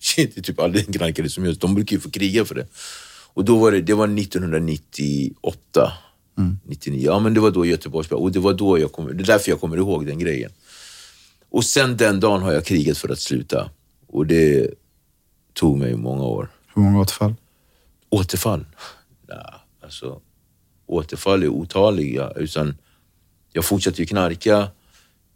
shit, 0.00 0.34
det 0.34 0.40
är 0.40 0.42
typ 0.42 0.60
aldrig 0.60 0.86
en 0.86 0.92
knarkare 0.92 1.28
som 1.28 1.44
gör 1.44 1.52
De 1.52 1.74
brukar 1.74 1.96
ju 1.96 2.00
få 2.00 2.10
kriga 2.10 2.44
för 2.44 2.54
det. 2.54 2.66
Och 3.32 3.44
då 3.44 3.58
var 3.58 3.72
det, 3.72 3.80
det 3.80 3.94
var 3.94 4.18
1998. 4.18 5.92
99. 6.64 7.02
Ja 7.04 7.18
men 7.18 7.34
det 7.34 7.40
var 7.40 7.50
då 7.50 7.66
Göteborgs 7.66 8.12
och 8.12 8.32
det 8.32 8.38
var 8.38 8.54
då 8.54 8.78
jag 8.78 8.92
kom, 8.92 9.06
det 9.06 9.22
är 9.22 9.26
därför 9.26 9.50
jag 9.50 9.60
kommer 9.60 9.76
ihåg 9.76 10.06
den 10.06 10.18
grejen. 10.18 10.50
Och 11.50 11.64
sen 11.64 11.96
den 11.96 12.20
dagen 12.20 12.42
har 12.42 12.52
jag 12.52 12.64
krigat 12.64 12.98
för 12.98 13.08
att 13.08 13.20
sluta. 13.20 13.70
Och 14.06 14.26
det 14.26 14.70
tog 15.52 15.78
mig 15.78 15.96
många 15.96 16.22
år. 16.22 16.48
Hur 16.74 16.82
många 16.82 17.00
återfall? 17.00 17.34
Återfall? 18.10 18.66
Nej, 19.28 19.54
alltså 19.82 20.20
återfall 20.86 21.42
är 21.42 21.48
otaliga. 21.48 22.30
Utan 22.36 22.76
jag 23.52 23.64
fortsatte 23.64 24.02
ju 24.02 24.06
knarka. 24.06 24.68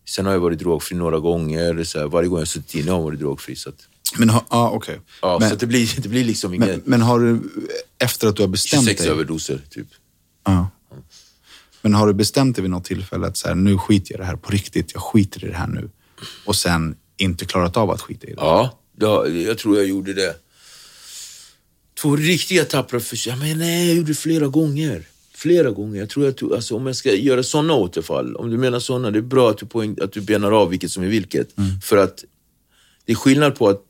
Sen 0.09 0.27
har 0.27 0.33
jag 0.33 0.41
varit 0.41 0.59
drogfri 0.59 0.97
några 0.97 1.19
gånger. 1.19 1.85
Så 1.85 1.99
här, 1.99 2.07
varje 2.07 2.29
gång 2.29 2.39
jag 2.39 2.49
suttit 2.49 2.75
inne 2.75 2.91
har 2.91 2.99
jag 2.99 3.05
varit 3.05 3.21
drogfri. 3.21 3.57
Så 3.57 3.69
att, 3.69 3.89
Men, 4.19 4.31
ha, 4.31 4.45
ah, 4.49 4.71
okej. 4.71 5.01
ja, 5.23 5.39
men, 5.41 5.51
så 5.51 5.57
det, 5.57 5.67
blir, 5.67 6.01
det 6.03 6.09
blir 6.09 6.25
liksom 6.25 6.51
men, 6.51 6.63
inget... 6.63 6.87
men 6.87 7.03
har 7.03 7.21
du, 7.21 7.41
efter 7.99 8.29
att 8.29 8.37
du 8.37 8.43
har 8.43 8.49
bestämt 8.49 8.85
26 8.85 9.03
dig, 9.03 9.11
överdoser, 9.11 9.61
typ. 9.71 9.87
Ja. 10.45 10.69
Men 11.83 11.95
har 11.95 12.07
du 12.07 12.15
bestämt 12.15 12.57
dig 12.57 12.63
vid 12.63 12.71
något 12.71 12.85
tillfälle 12.85 13.27
att 13.27 13.37
så 13.37 13.49
här, 13.49 13.55
nu 13.55 13.79
skiter 13.79 14.13
jag 14.13 14.19
i 14.19 14.21
det 14.21 14.27
här 14.27 14.37
på 14.37 14.51
riktigt, 14.51 14.95
jag 14.95 15.03
skiter 15.03 15.45
i 15.45 15.49
det 15.49 15.57
här 15.57 15.67
nu. 15.67 15.91
Och 16.45 16.57
sen 16.57 16.97
inte 17.17 17.45
klarat 17.45 17.77
av 17.77 17.91
att 17.91 18.01
skita 18.01 18.27
i 18.27 18.31
det? 18.31 18.37
Ja, 18.37 18.79
har, 19.01 19.27
jag 19.27 19.59
tror 19.59 19.77
jag 19.77 19.87
gjorde 19.87 20.13
det. 20.13 20.37
Två 22.01 22.17
riktiga 22.17 22.65
tappra 22.65 23.01
försök. 23.01 23.39
Men 23.39 23.59
nej, 23.59 23.87
jag 23.87 23.97
gjorde 23.97 24.09
det 24.09 24.15
flera 24.15 24.47
gånger. 24.47 25.09
Flera 25.35 25.71
gånger. 25.71 26.01
Jag 26.01 26.09
tror 26.11 26.25
jag 26.25 26.37
tog, 26.37 26.53
alltså, 26.53 26.77
om 26.77 26.87
jag 26.87 26.97
ska 26.97 27.15
göra 27.15 27.43
sådana 27.43 27.75
återfall, 27.75 28.37
om 28.37 28.51
du 28.51 28.57
menar 28.57 28.79
sådana, 28.79 29.11
det 29.11 29.19
är 29.19 29.23
bra 29.23 29.51
att 29.51 29.59
du, 29.59 29.67
poäng, 29.67 29.97
att 30.03 30.13
du 30.13 30.21
benar 30.21 30.53
av 30.53 30.71
vilket 30.71 30.91
som 30.91 31.03
är 31.03 31.09
vilket. 31.09 31.49
För 31.83 31.97
att 31.97 32.25
det 33.05 33.13
är 33.13 33.17
skillnad 33.17 33.55
på 33.55 33.69
att 33.69 33.83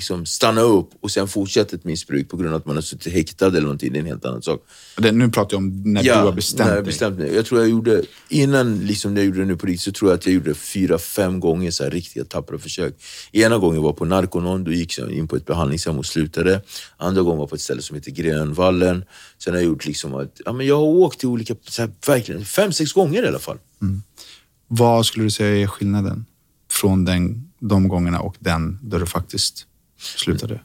liksom, 0.00 0.26
stanna 0.26 0.60
upp 0.60 0.90
och 1.00 1.10
sen 1.10 1.28
fortsätta 1.28 1.76
ett 1.76 1.84
missbruk 1.84 2.28
på 2.28 2.36
grund 2.36 2.54
av 2.54 2.60
att 2.60 2.66
man 2.66 2.76
har 2.76 2.82
suttit 2.82 3.12
häktad 3.12 3.46
eller 3.46 3.60
någonting. 3.60 3.92
Det 3.92 3.98
är 3.98 4.00
en 4.00 4.06
helt 4.06 4.24
annan 4.24 4.42
sak. 4.42 4.64
Det, 4.96 5.12
nu 5.12 5.28
pratar 5.28 5.56
jag 5.56 5.58
om 5.58 5.82
när 5.82 6.02
du 6.02 6.12
har 6.12 6.32
bestämt 6.32 6.68
när 6.68 6.76
jag 6.76 6.84
bestämt 6.84 7.18
mig. 7.18 7.34
Jag 7.34 7.46
tror 7.46 7.60
jag 7.60 7.70
gjorde, 7.70 8.02
innan 8.28 8.78
liksom 8.78 9.16
jag 9.16 9.26
gjorde 9.26 9.38
det 9.38 9.44
nu 9.44 9.56
på 9.56 9.66
riktigt, 9.66 9.82
så 9.82 9.92
tror 9.92 10.10
jag 10.10 10.18
att 10.18 10.26
jag 10.26 10.34
gjorde 10.34 10.54
fyra, 10.54 10.98
fem 10.98 11.40
gånger 11.40 11.70
så 11.70 11.84
här 11.84 11.90
riktiga 11.90 12.24
tappra 12.24 12.58
försök. 12.58 12.94
Ena 13.32 13.58
gången 13.58 13.82
var 13.82 13.92
på 13.92 14.04
Narconon, 14.04 14.64
då 14.64 14.72
gick 14.72 14.98
jag 14.98 15.10
in 15.10 15.28
på 15.28 15.36
ett 15.36 15.46
behandlingshem 15.46 15.98
och 15.98 16.06
slutade. 16.06 16.62
Andra 16.96 17.22
gången 17.22 17.38
var 17.38 17.46
på 17.46 17.54
ett 17.54 17.60
ställe 17.60 17.82
som 17.82 17.96
heter 17.96 18.10
Grönvallen. 18.10 19.04
Sen 19.38 19.54
har 19.54 19.60
jag 19.60 19.68
gjort 19.68 19.86
liksom 19.86 20.14
att, 20.14 20.40
ja 20.44 20.52
men 20.52 20.66
jag 20.66 20.76
har 20.76 20.84
åkt 20.84 21.18
till 21.20 21.28
olika, 21.28 21.54
så 21.68 21.82
här, 21.82 21.90
verkligen, 22.06 22.44
fem, 22.44 22.72
sex 22.72 22.92
gånger 22.92 23.22
i 23.22 23.28
alla 23.28 23.38
fall. 23.38 23.58
Vad 24.68 25.06
skulle 25.06 25.26
du 25.26 25.30
säga 25.30 25.62
är 25.62 25.66
skillnaden 25.66 26.26
från 26.70 27.04
den, 27.04 27.50
de 27.60 27.88
gångerna 27.88 28.20
och 28.20 28.36
den 28.38 28.78
där 28.82 28.98
du 28.98 29.06
faktiskt 29.06 29.66
slutade? 30.00 30.60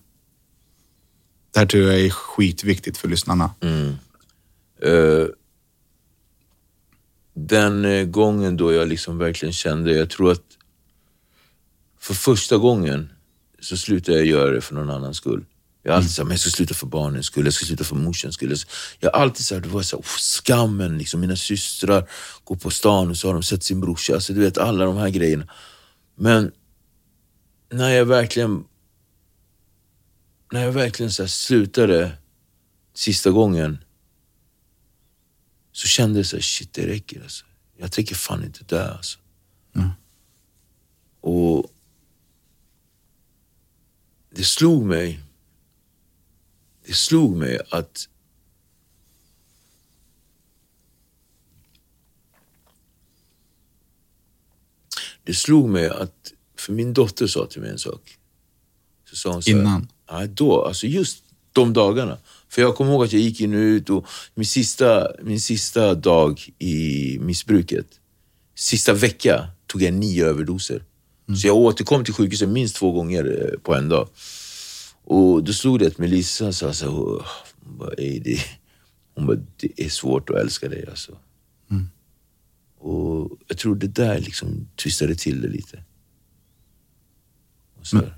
Det 1.54 1.60
här 1.60 1.66
tror 1.66 1.84
jag 1.84 2.02
är 2.02 2.10
skitviktigt 2.10 2.98
för 2.98 3.08
lyssnarna. 3.08 3.52
Mm. 3.62 3.94
Eh, 4.82 5.28
den 7.34 7.86
eh, 7.86 8.06
gången 8.06 8.58
då 8.58 8.74
jag 8.74 8.88
liksom 8.88 9.18
verkligen 9.18 9.54
kände, 9.54 9.92
jag 9.92 10.10
tror 10.10 10.32
att 10.32 10.44
för 12.00 12.14
första 12.14 12.58
gången 12.58 13.10
så 13.60 13.78
slutade 13.78 14.18
jag 14.18 14.28
göra 14.28 14.52
det 14.52 14.62
för 14.62 14.76
någon 14.76 14.90
annans 14.90 15.18
skull. 15.18 15.46
Jag 15.84 15.92
har 15.92 15.98
alltid 15.98 16.12
sagt, 16.12 16.28
men 16.28 16.34
jag 16.34 16.40
ska 16.40 16.50
sluta 16.50 16.74
för 16.74 16.88
barnens 16.88 17.26
skull, 17.26 17.46
jag 17.46 17.54
ska 17.54 17.66
sluta 17.66 17.84
för 17.84 17.96
morsans 17.96 18.36
skull. 18.36 18.56
Jag 19.00 19.12
har 19.12 19.22
alltid 19.22 19.46
sagt, 19.46 19.64
det 19.64 19.70
var 19.70 19.82
så, 19.82 19.98
oh, 19.98 20.04
skammen, 20.04 20.98
liksom. 20.98 21.22
mina 21.22 21.36
systrar 21.36 22.10
går 22.44 22.56
på 22.56 22.70
stan 22.70 23.10
och 23.10 23.18
så 23.18 23.28
har 23.28 23.34
de 23.34 23.44
sett 23.44 23.64
sin 23.64 23.82
brorsa. 23.82 24.14
Alltså, 24.14 24.34
du 24.34 24.40
vet, 24.40 24.58
alla 24.58 24.86
de 24.86 24.98
här 24.98 25.10
grejerna. 25.10 25.48
Men 26.16 26.52
när 27.72 27.90
jag 27.90 28.06
verkligen 28.06 28.64
när 30.56 30.64
jag 30.64 30.72
verkligen 30.72 31.12
så 31.12 31.28
slutade 31.28 32.18
sista 32.94 33.32
gången 33.32 33.84
så 35.72 35.88
kände 35.88 36.20
jag 36.20 36.26
så 36.26 36.36
här, 36.36 36.42
shit 36.42 36.74
det 36.74 36.88
räcker 36.88 37.22
alltså. 37.22 37.46
Jag 37.78 37.92
tänker 37.92 38.16
fan 38.16 38.44
inte 38.44 38.64
dö 38.64 38.92
alltså. 38.92 39.20
Mm. 39.76 39.90
Och 41.22 41.72
det 44.30 44.44
slog 44.44 44.86
mig, 44.86 45.20
det 46.86 46.94
slog 46.94 47.38
mig 47.38 47.60
att 47.72 48.10
det 55.24 55.34
slog 55.34 55.70
mig 55.70 55.90
att, 55.90 56.34
för 56.58 56.74
min 56.74 56.94
dotter 56.94 57.28
sa 57.28 57.48
till 57.48 57.62
mig 57.62 57.70
en 57.70 57.80
sak. 57.80 58.18
Så 59.10 59.16
sa 59.16 59.32
hon 59.32 59.44
så 59.44 59.52
här, 59.52 59.60
Innan? 59.60 59.88
Ja, 60.08 60.28
då, 60.28 60.66
alltså 60.66 60.88
just 60.88 61.24
de 61.54 61.74
dagarna. 61.74 62.18
För 62.50 62.62
jag 62.62 62.76
kommer 62.76 62.92
ihåg 62.92 63.04
att 63.04 63.14
jag 63.14 63.22
gick 63.22 63.42
in 63.42 63.54
och 63.54 63.60
ut 63.60 63.90
och 63.90 64.06
min 64.36 64.46
sista, 64.46 65.08
min 65.24 65.42
sista 65.42 65.96
dag 65.96 66.50
i 66.60 67.18
missbruket, 67.20 67.88
sista 68.56 68.94
vecka 68.94 69.48
tog 69.68 69.82
jag 69.82 69.94
nio 69.94 70.26
överdoser. 70.26 70.84
Mm. 71.28 71.38
Så 71.38 71.48
jag 71.48 71.56
återkom 71.56 72.04
till 72.04 72.14
sjukhuset 72.14 72.50
minst 72.50 72.76
två 72.76 72.92
gånger 72.92 73.52
eh, 73.54 73.60
på 73.60 73.76
en 73.76 73.90
dag. 73.90 74.08
Och 75.04 75.44
då 75.44 75.54
stod 75.54 75.80
det 75.80 75.88
att 75.88 75.98
Melissa 75.98 76.54
sa 76.54 76.74
så 76.74 76.88
hon 77.66 77.78
bara, 77.78 77.96
det, 77.96 78.40
hon 79.16 79.28
bara, 79.28 79.38
det 79.58 79.86
är 79.86 79.90
svårt 79.90 80.30
att 80.30 80.36
älska 80.36 80.70
dig 80.70 80.86
alltså. 80.90 81.18
Mm. 81.72 81.90
Och 82.80 83.32
jag 83.48 83.58
tror 83.58 83.76
det 83.76 83.88
där 83.88 84.20
liksom 84.20 84.68
twistade 84.84 85.16
till 85.16 85.42
det 85.42 85.48
lite. 85.48 85.84
Men, 87.94 88.12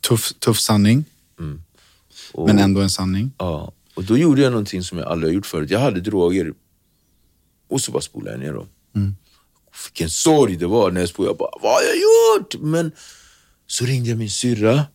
tuff, 0.00 0.32
tuff 0.38 0.60
sanning. 0.60 1.04
Mm. 1.38 1.62
Och, 2.32 2.46
men 2.46 2.58
ändå 2.58 2.80
en 2.80 2.90
sanning. 2.90 3.32
Ja, 3.38 3.72
och 3.94 4.04
då 4.04 4.18
gjorde 4.18 4.40
jag 4.40 4.50
någonting 4.50 4.82
som 4.82 4.98
jag 4.98 5.06
aldrig 5.08 5.30
har 5.30 5.34
gjort 5.34 5.46
förut. 5.46 5.70
Jag 5.70 5.80
hade 5.80 6.00
droger 6.00 6.52
och 7.68 7.80
så 7.80 7.92
bara 7.92 8.02
spolade 8.02 8.30
jag 8.30 8.40
ner 8.40 8.52
dem. 8.52 8.68
Mm. 8.96 9.16
Vilken 9.86 10.10
sorg 10.10 10.56
det 10.56 10.66
var 10.66 10.90
när 10.90 11.00
jag 11.00 11.08
spolade. 11.08 11.30
Jag 11.30 11.38
bara, 11.38 11.50
vad 11.62 11.72
har 11.72 11.82
jag 11.82 11.96
gjort? 11.96 12.54
Men 12.60 12.92
så 13.66 13.84
ringde 13.84 14.08
jag 14.08 14.18
min 14.18 14.30
syrra 14.30 14.86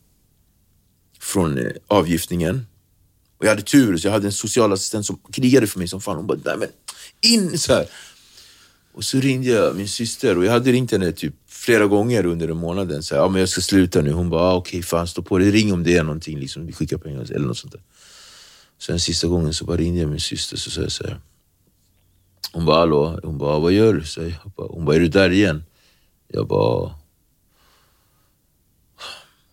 från 1.20 1.58
eh, 1.58 1.72
avgiftningen. 1.88 2.66
Och 3.38 3.46
jag 3.46 3.50
hade 3.50 3.62
tur, 3.62 3.98
så 3.98 4.08
jag 4.08 4.12
hade 4.12 4.28
en 4.28 4.34
socialassistent 4.34 5.06
som 5.06 5.20
krigade 5.32 5.68
för 5.68 5.80
mig 5.80 5.88
som 5.88 6.02
fan. 6.02 6.16
Hon 6.16 6.28
bara, 6.28 6.40
nej 6.46 6.58
men 6.58 6.70
in 7.22 7.60
så 7.60 7.74
här. 7.74 7.86
Och 8.94 9.04
så 9.04 9.20
ringde 9.20 9.48
jag 9.48 9.76
min 9.76 9.88
syster 9.88 10.38
och 10.38 10.46
jag 10.46 10.52
hade 10.52 10.72
ringt 10.72 10.92
henne 10.92 11.12
typ 11.12 11.36
flera 11.64 11.88
gånger 11.88 12.26
under 12.26 12.48
den 12.48 12.58
månaden. 12.58 13.04
Så 13.04 13.16
här, 13.16 13.22
ja, 13.22 13.30
men 13.30 13.40
jag 13.40 13.50
ska 13.50 13.62
sluta 13.62 14.02
nu. 14.02 14.12
Hon 14.12 14.30
bara, 14.30 14.42
ah, 14.42 14.56
okej 14.56 14.70
okay, 14.70 14.82
fan 14.82 15.08
stå 15.08 15.22
på 15.22 15.38
dig. 15.38 15.52
Ring 15.52 15.74
om 15.74 15.84
det 15.84 15.98
är 15.98 16.04
någonting. 16.04 16.40
Liksom, 16.40 16.66
vi 16.66 16.74
skickar 16.74 16.98
pengar 16.98 17.32
eller 17.32 17.48
något 17.48 17.58
sånt 17.58 17.74
där. 17.74 17.82
Så 18.78 18.92
den 18.92 19.00
sista 19.00 19.28
gången 19.28 19.54
så 19.54 19.66
bara 19.66 19.78
ringde 19.78 20.00
jag 20.00 20.10
min 20.10 20.20
syster 20.20 20.58
så 20.58 20.72
sa 20.72 20.82
jag 20.82 20.92
så 20.92 21.04
här. 21.04 21.22
Hon 22.52 22.66
bara, 22.66 22.80
hallå? 22.80 23.20
Hon 23.24 23.38
bara, 23.38 23.60
vad 23.60 23.72
gör 23.72 23.94
du? 23.94 24.06
Så 24.06 24.22
jag 24.22 24.52
bara, 24.56 24.68
hon 24.68 24.86
bara, 24.86 24.96
är 24.96 25.00
du 25.00 25.08
där 25.08 25.30
igen? 25.30 25.64
Jag 26.28 26.48
bara... 26.48 26.96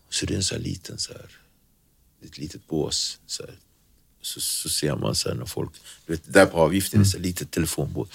Så 0.09 0.25
det 0.25 0.33
är 0.33 0.35
en 0.35 0.43
sån 0.43 0.57
här 0.57 0.63
liten, 0.63 0.97
så 0.97 1.13
här, 1.13 1.31
ett 2.25 2.37
litet 2.37 2.67
bås. 2.67 3.19
Så, 3.27 3.43
här. 3.43 3.55
så, 4.21 4.39
så 4.39 4.69
ser 4.69 4.95
man 4.95 5.15
så 5.15 5.29
här 5.29 5.35
när 5.35 5.45
folk, 5.45 5.71
du 6.05 6.13
vet, 6.13 6.33
där 6.33 6.45
på 6.45 6.57
avgiften 6.57 7.01
mm. 7.01 7.11
är 7.15 7.19
litet 7.19 7.51
telefonbås. 7.51 8.09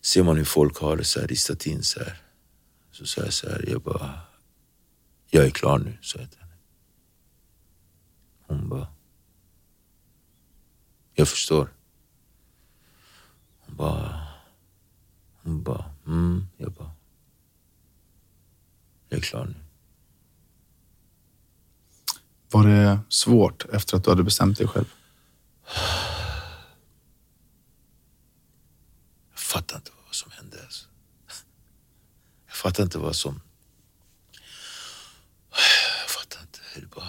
Ser 0.00 0.22
man 0.22 0.36
hur 0.36 0.44
folk 0.44 0.76
har 0.76 0.96
det 0.96 1.04
så 1.04 1.20
här, 1.20 1.26
ristat 1.26 1.66
in 1.66 1.82
så 1.82 2.00
här. 2.00 2.20
Så 3.00 3.06
sa 3.06 3.20
jag 3.20 3.32
så 3.32 3.48
här, 3.48 3.64
jag 3.68 3.82
bara, 3.82 4.20
jag 5.26 5.46
är 5.46 5.50
klar 5.50 5.78
nu, 5.78 5.98
sa 6.02 6.18
jag 6.18 6.30
till 6.30 6.40
henne. 6.40 6.56
Hon 8.46 8.68
bara, 8.68 8.88
jag 11.14 11.28
förstår. 11.28 11.72
Hon 13.58 13.76
bara, 13.76 14.26
hon 15.42 15.62
bara, 15.62 15.94
mm, 16.06 16.46
jag 16.56 16.72
bara, 16.72 16.90
jag 19.08 19.18
är 19.18 19.22
klar 19.22 19.46
nu. 19.46 19.54
Var 22.50 22.66
det 22.66 22.98
svårt 23.08 23.64
efter 23.64 23.96
att 23.96 24.04
du 24.04 24.10
hade 24.10 24.24
bestämt 24.24 24.58
dig 24.58 24.68
själv? 24.68 24.94
Jag 29.30 29.40
fattar 29.40 29.76
inte 29.76 29.90
vad 30.06 30.14
som 30.14 30.30
hände. 30.30 30.62
Alltså 30.64 30.90
fattar 32.60 32.82
inte 32.82 32.98
vad 32.98 33.16
som... 33.16 33.40
Jag 36.00 36.10
fattar 36.10 36.40
inte. 36.40 36.58
Det 36.74 36.86
bara... 36.86 37.04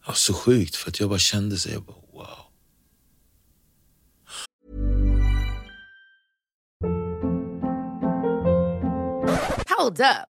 Det 0.00 0.06
var 0.06 0.14
så 0.14 0.34
sjukt 0.34 0.76
för 0.76 0.90
att 0.90 1.00
jag 1.00 1.08
bara 1.08 1.18
kände 1.18 1.58
sig, 1.58 1.72
jag 1.72 1.82
bara 1.82 1.96
wow. 2.12 2.46
Hold 9.78 10.00
up. 10.00 10.39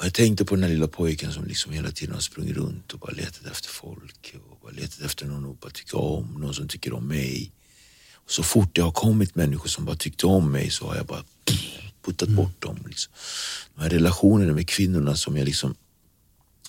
Och 0.00 0.06
jag 0.06 0.14
tänkte 0.14 0.44
på 0.44 0.54
den 0.54 0.62
här 0.62 0.70
lilla 0.70 0.88
pojken 0.88 1.32
som 1.32 1.44
liksom 1.44 1.72
hela 1.72 1.90
tiden 1.90 2.14
har 2.14 2.20
sprungit 2.20 2.56
runt 2.56 2.92
och 2.92 2.98
bara 2.98 3.12
letat 3.12 3.46
efter 3.52 3.68
folk 3.68 4.34
och 4.50 4.58
bara 4.62 4.72
letat 4.72 5.00
efter 5.00 5.26
någon 5.26 5.50
att 5.50 5.60
bara 5.60 5.70
tycka 5.70 5.96
om, 5.96 6.36
någon 6.38 6.54
som 6.54 6.68
tycker 6.68 6.92
om 6.92 7.08
mig. 7.08 7.52
Och 8.14 8.30
så 8.30 8.42
fort 8.42 8.74
det 8.74 8.82
har 8.82 8.92
kommit 8.92 9.34
människor 9.34 9.68
som 9.68 9.84
bara 9.84 9.96
tyckte 9.96 10.26
om 10.26 10.52
mig 10.52 10.70
så 10.70 10.86
har 10.86 10.96
jag 10.96 11.06
bara 11.06 11.22
puttat 12.04 12.28
mm. 12.28 12.36
bort 12.36 12.62
dem. 12.62 12.78
Liksom. 12.86 13.12
De 13.74 13.82
här 13.82 13.90
relationerna 13.90 14.52
med 14.52 14.68
kvinnorna 14.68 15.16
som 15.16 15.36
jag 15.36 15.44
liksom 15.44 15.74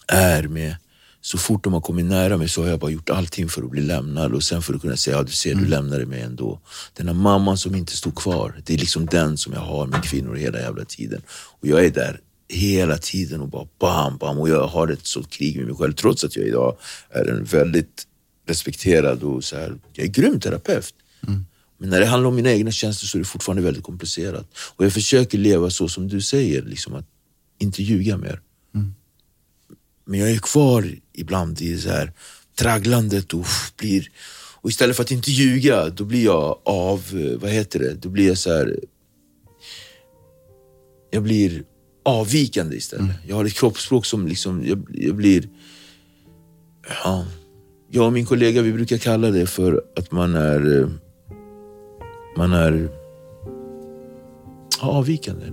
är 0.08 0.44
med. 0.44 0.76
Så 1.22 1.38
fort 1.38 1.64
de 1.64 1.74
har 1.74 1.82
kommit 1.82 2.06
nära 2.06 2.38
mig 2.38 2.50
så 2.50 2.62
har 2.62 2.70
jag 2.70 2.80
bara 2.80 2.92
gjort 2.92 3.10
allting 3.10 3.50
för 3.50 3.64
att 3.64 3.72
bli 3.72 3.82
lämnad 3.82 4.34
och 4.34 4.44
sen 4.44 4.62
för 4.62 4.74
att 4.74 4.82
kunna 4.82 4.98
säga, 4.98 5.18
ja 5.18 5.24
du 5.24 5.32
ser 5.32 5.52
mm. 5.52 5.64
du 5.64 5.70
lämnade 5.70 6.06
mig 6.06 6.22
ändå. 6.22 6.62
Den 6.94 7.08
här 7.08 7.14
mamman 7.14 7.58
som 7.58 7.76
inte 7.76 7.98
stod 7.98 8.16
kvar, 8.16 8.62
det 8.66 8.74
är 8.74 8.78
liksom 8.78 9.06
den 9.06 9.38
som 9.38 9.54
jag 9.54 9.62
har 9.62 9.88
med 9.88 10.04
kvinnor 10.04 10.36
hela 10.36 10.60
jävla 10.60 10.86
tiden. 10.86 11.22
Och 11.30 11.68
jag 11.68 11.86
är 11.86 11.90
där 11.92 12.22
hela 12.52 12.98
tiden 12.98 13.42
och 13.42 13.48
bara 13.48 13.68
bam, 13.80 14.18
bam. 14.18 14.40
Och 14.40 14.50
jag 14.50 14.68
har 14.68 14.88
ett 14.88 15.06
sånt 15.06 15.30
krig 15.30 15.58
med 15.58 15.66
mig 15.66 15.76
själv 15.76 15.94
trots 15.94 16.24
att 16.24 16.36
jag 16.36 16.48
idag 16.48 16.78
är 17.10 17.26
en 17.26 17.44
väldigt 17.44 18.08
respekterad 18.48 19.24
och 19.24 19.44
så 19.44 19.56
här, 19.56 19.80
jag 19.94 20.06
är 20.06 20.10
grym 20.10 20.40
terapeut. 20.40 20.94
Mm. 21.28 21.46
Men 21.78 21.90
när 21.90 22.00
det 22.00 22.06
handlar 22.06 22.28
om 22.28 22.36
mina 22.36 22.52
egna 22.52 22.72
känslor 22.72 23.08
så 23.08 23.18
är 23.18 23.20
det 23.20 23.26
fortfarande 23.26 23.64
väldigt 23.64 23.84
komplicerat. 23.84 24.48
Och 24.76 24.86
jag 24.86 24.94
försöker 24.94 25.38
leva 25.38 25.70
så 25.70 25.88
som 25.88 26.08
du 26.08 26.22
säger, 26.22 26.62
liksom 26.62 26.96
att 26.96 27.06
inte 27.60 27.84
ljuga 27.84 28.18
mer. 28.18 28.42
Mm. 28.76 28.94
Men 30.06 30.20
jag 30.20 30.32
är 30.32 30.38
kvar 30.38 30.96
ibland 31.14 31.62
i 31.62 31.78
så 31.78 31.90
här 31.90 32.14
tragglandet 32.56 33.34
och 33.34 33.46
blir 33.78 34.10
Och 34.62 34.70
istället 34.70 34.96
för 34.96 35.04
att 35.04 35.12
inte 35.12 35.32
ljuga, 35.32 35.90
då 35.90 36.06
blir 36.06 36.26
jag 36.26 36.60
av, 36.66 37.04
eh, 37.14 37.40
vad 37.40 37.52
heter 37.52 37.80
det, 37.80 37.94
då 37.94 38.10
blir 38.10 38.28
jag 38.28 38.38
så 38.38 38.54
här. 38.54 38.80
Jag 41.12 41.24
blir 41.24 41.64
avvikande 42.04 42.76
istället. 42.76 43.04
Mm. 43.06 43.16
Jag 43.28 43.36
har 43.36 43.46
ett 43.46 43.54
kroppsspråk 43.54 44.06
som 44.06 44.28
liksom, 44.28 44.66
jag, 44.66 44.86
jag 44.90 45.16
blir, 45.16 45.50
ja. 47.04 47.26
Jag 47.90 48.06
och 48.06 48.14
min 48.14 48.26
kollega, 48.26 48.62
vi 48.62 48.74
brukar 48.74 48.98
kalla 48.98 49.32
det 49.32 49.48
för 49.48 49.84
att 49.96 50.12
man 50.12 50.36
är, 50.36 50.82
eh, 50.82 50.90
man 52.38 52.54
är 52.54 52.90
ja, 54.82 54.88
avvikande. 54.88 55.46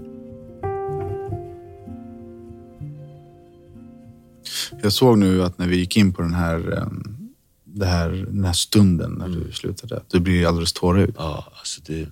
Jag 4.83 4.93
såg 4.93 5.19
nu 5.19 5.43
att 5.43 5.59
när 5.59 5.67
vi 5.67 5.77
gick 5.77 5.97
in 5.97 6.13
på 6.13 6.23
den 6.23 6.35
här, 6.35 6.79
em, 6.79 7.19
det 7.65 7.87
här, 7.87 8.11
den 8.11 8.45
här 8.45 8.53
stunden 8.53 9.13
när 9.13 9.29
du 9.29 9.53
slutade, 9.53 10.03
du 10.11 10.21
blir 10.21 10.47
alldeles 10.47 10.73
tårögd. 10.73 11.15
Ja, 11.19 11.53
alltså 11.59 11.81
det, 11.87 12.09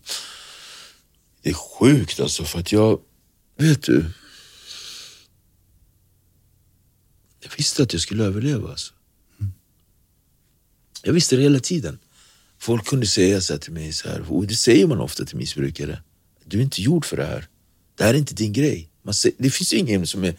det 1.43 1.51
är 1.51 1.55
sjukt 1.55 2.21
alltså 2.21 2.45
för 2.45 2.59
att 2.59 2.73
jag, 2.73 2.99
vet 3.59 3.83
du. 3.83 4.05
Jag 7.49 7.57
visste 7.57 7.83
att 7.83 7.93
jag 7.93 8.03
skulle 8.03 8.25
överleva 8.25 8.71
alltså. 8.71 8.93
Jag 11.03 11.13
visste 11.13 11.37
det 11.37 11.43
hela 11.43 11.61
tiden. 11.61 11.99
Folk 12.59 12.87
kunde 12.87 13.07
säga 13.07 13.41
så 13.41 13.53
här 13.53 13.61
till 13.61 13.73
mig, 13.73 13.93
så 13.93 14.09
här, 14.09 14.33
och 14.33 14.47
det 14.47 14.55
säger 14.55 14.87
man 14.87 15.01
ofta 15.01 15.25
till 15.25 15.37
missbrukare. 15.37 16.03
Du 16.45 16.59
är 16.59 16.63
inte 16.63 16.83
gjord 16.83 17.05
för 17.05 17.17
det 17.17 17.27
här. 17.27 17.47
Det 17.95 18.05
här 18.05 18.15
är 18.15 18.19
inte 18.19 18.35
din 18.35 18.53
grej. 18.53 18.89
Säger, 19.13 19.37
det 19.39 19.51
finns 19.51 19.73
ingen 19.73 20.07
som 20.07 20.25
är 20.25 20.35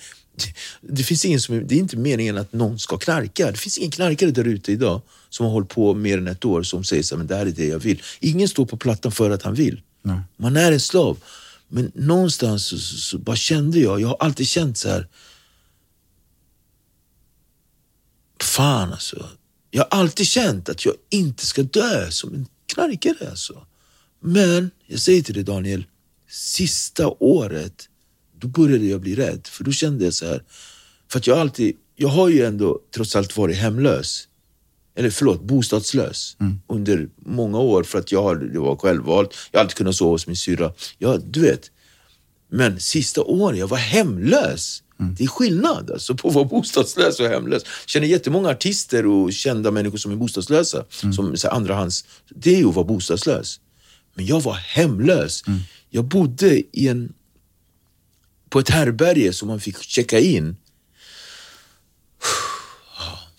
det 0.81 1.03
finns 1.03 1.25
ingen 1.25 1.41
som 1.41 1.55
är, 1.55 1.61
det 1.61 1.75
är 1.75 1.79
inte 1.79 1.97
meningen 1.97 2.37
att 2.37 2.53
någon 2.53 2.79
ska 2.79 2.97
knarka. 2.97 3.51
Det 3.51 3.57
finns 3.57 3.77
ingen 3.77 3.91
knarkare 3.91 4.31
där 4.31 4.47
ute 4.47 4.71
idag 4.71 5.01
som 5.29 5.45
har 5.45 5.53
hållit 5.53 5.69
på 5.69 5.93
mer 5.93 6.17
än 6.17 6.27
ett 6.27 6.45
år 6.45 6.63
som 6.63 6.83
säger 6.83 7.03
så 7.03 7.15
här, 7.15 7.17
men 7.17 7.27
det 7.27 7.35
här 7.35 7.45
är 7.45 7.51
det 7.51 7.67
jag 7.67 7.79
vill. 7.79 8.01
Ingen 8.19 8.47
står 8.47 8.65
på 8.65 8.77
plattan 8.77 9.11
för 9.11 9.31
att 9.31 9.43
han 9.43 9.53
vill. 9.53 9.81
Nej. 10.01 10.19
Man 10.37 10.57
är 10.57 10.71
en 10.71 10.79
slav. 10.79 11.17
Men 11.67 11.91
någonstans 11.95 12.65
så, 12.65 12.77
så, 12.77 12.97
så 12.97 13.17
bara 13.17 13.35
kände 13.35 13.79
jag, 13.79 14.01
jag 14.01 14.07
har 14.07 14.17
alltid 14.19 14.47
känt 14.47 14.77
så 14.77 14.89
här. 14.89 15.07
Fan 18.43 18.93
alltså. 18.93 19.29
Jag 19.71 19.81
har 19.89 19.99
alltid 19.99 20.27
känt 20.27 20.69
att 20.69 20.85
jag 20.85 20.93
inte 21.09 21.45
ska 21.45 21.63
dö 21.63 22.11
som 22.11 22.33
en 22.33 22.47
knarkare 22.73 23.29
alltså. 23.29 23.65
Men 24.19 24.71
jag 24.87 24.99
säger 24.99 25.21
till 25.21 25.33
dig 25.33 25.43
Daniel, 25.43 25.85
sista 26.29 27.07
året 27.07 27.89
då 28.39 28.47
började 28.47 28.85
jag 28.85 29.01
bli 29.01 29.15
rädd. 29.15 29.47
För 29.47 29.63
då 29.63 29.71
kände 29.71 30.05
jag 30.05 30.13
så 30.13 30.25
här, 30.25 30.43
för 31.11 31.19
att 31.19 31.27
jag 31.27 31.37
alltid, 31.39 31.75
jag 31.95 32.09
har 32.09 32.29
ju 32.29 32.45
ändå 32.45 32.79
trots 32.95 33.15
allt 33.15 33.37
varit 33.37 33.57
hemlös. 33.57 34.27
Eller 34.95 35.09
förlåt, 35.09 35.41
bostadslös 35.41 36.37
under 36.67 37.09
många 37.15 37.59
år 37.59 37.83
för 37.83 37.99
att 37.99 38.11
jag 38.11 38.23
har, 38.23 38.35
det 38.35 38.59
var 38.59 38.75
självvalt. 38.75 39.35
Jag 39.51 39.59
har 39.59 39.63
alltid 39.63 39.77
kunnat 39.77 39.95
sova 39.95 40.11
hos 40.11 40.27
min 40.27 40.35
syrra. 40.35 40.73
Ja, 40.97 41.17
du 41.17 41.41
vet. 41.41 41.71
Men 42.49 42.79
sista 42.79 43.21
året, 43.21 43.59
jag 43.59 43.67
var 43.67 43.77
hemlös. 43.77 44.83
Det 44.97 45.23
är 45.23 45.27
skillnad 45.27 45.91
alltså, 45.91 46.15
på 46.15 46.27
att 46.27 46.33
vara 46.33 46.45
bostadslös 46.45 47.19
och 47.19 47.27
hemlös. 47.27 47.63
Jag 47.63 47.89
känner 47.89 48.07
jättemånga 48.07 48.49
artister 48.49 49.05
och 49.05 49.33
kända 49.33 49.71
människor 49.71 49.97
som 49.97 50.11
är 50.11 50.15
bostadslösa. 50.15 50.85
Som 50.89 51.37
så 51.37 51.47
här, 51.47 51.55
andrahands. 51.55 52.05
Det 52.29 52.55
är 52.55 52.57
ju 52.57 52.69
att 52.69 52.75
vara 52.75 52.85
bostadslös. 52.85 53.59
Men 54.13 54.25
jag 54.25 54.41
var 54.41 54.53
hemlös. 54.53 55.43
Jag 55.89 56.05
bodde 56.05 56.77
i 56.77 56.87
en 56.87 57.13
på 58.49 58.59
ett 58.59 58.69
härberge 58.69 59.33
som 59.33 59.47
man 59.47 59.59
fick 59.59 59.83
checka 59.83 60.19
in. 60.19 60.45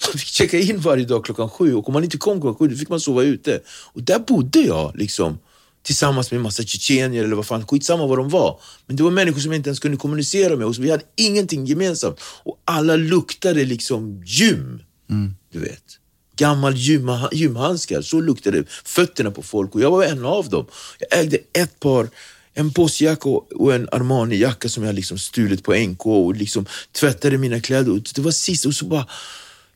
Man 0.07 0.19
fick 0.19 0.29
checka 0.29 0.59
in 0.59 0.81
varje 0.81 1.05
dag 1.05 1.25
klockan 1.25 1.51
sju 1.51 1.75
och 1.75 1.89
om 1.89 1.93
man 1.95 2.05
inte 2.05 2.19
kom 2.19 2.41
klockan 2.41 2.59
sju 2.59 2.69
då 2.69 2.79
fick 2.79 2.89
man 2.89 3.01
sova 3.01 3.23
ute. 3.23 3.61
Och 3.69 4.03
där 4.03 4.19
bodde 4.19 4.61
jag 4.61 4.97
liksom 4.97 5.39
tillsammans 5.89 6.31
med 6.31 6.37
en 6.37 6.43
massa 6.43 6.63
tjetjenier 6.63 7.25
eller 7.25 7.37
vad 7.37 7.47
fan, 7.47 7.67
skitsamma 7.67 8.07
vad 8.07 8.19
de 8.19 8.29
var. 8.29 8.61
Men 8.87 8.97
det 8.97 9.03
var 9.03 9.11
människor 9.11 9.41
som 9.41 9.53
jag 9.53 9.59
inte 9.59 9.69
ens 9.69 9.79
kunde 9.79 9.97
kommunicera 9.97 10.57
med 10.57 10.75
så 10.75 10.83
vi 10.83 10.91
hade 10.91 11.05
ingenting 11.17 11.67
gemensamt. 11.67 12.21
Och 12.21 12.63
alla 12.65 12.97
luktade 12.97 13.65
liksom 13.65 14.23
gym. 14.27 14.83
Du 15.53 15.59
vet. 15.59 15.85
Gammal 16.37 16.75
gym, 16.77 17.11
gymhandskar, 17.33 18.03
så 18.03 18.21
luktade 18.21 18.65
fötterna 18.85 19.31
på 19.31 19.43
folk 19.43 19.75
och 19.75 19.81
jag 19.81 19.91
var 19.91 20.05
en 20.05 20.25
av 20.25 20.49
dem. 20.49 20.67
Jag 20.99 21.21
ägde 21.21 21.39
ett 21.53 21.81
par 21.81 22.09
en 22.55 22.71
bossjacka 22.71 23.29
och 23.29 23.75
en 23.75 23.89
Armani-jacka 23.89 24.69
som 24.69 24.85
jag 24.85 24.95
liksom 24.95 25.19
stulit 25.19 25.65
på 25.65 25.75
NK 25.75 26.07
och 26.07 26.35
liksom 26.35 26.67
tvättade 26.93 27.39
mina 27.39 27.61
kläder. 27.61 28.03
Det 28.15 28.21
var 28.23 28.31
sist 28.31 28.67
och 28.67 28.75
så 28.75 28.85
bara, 28.85 29.07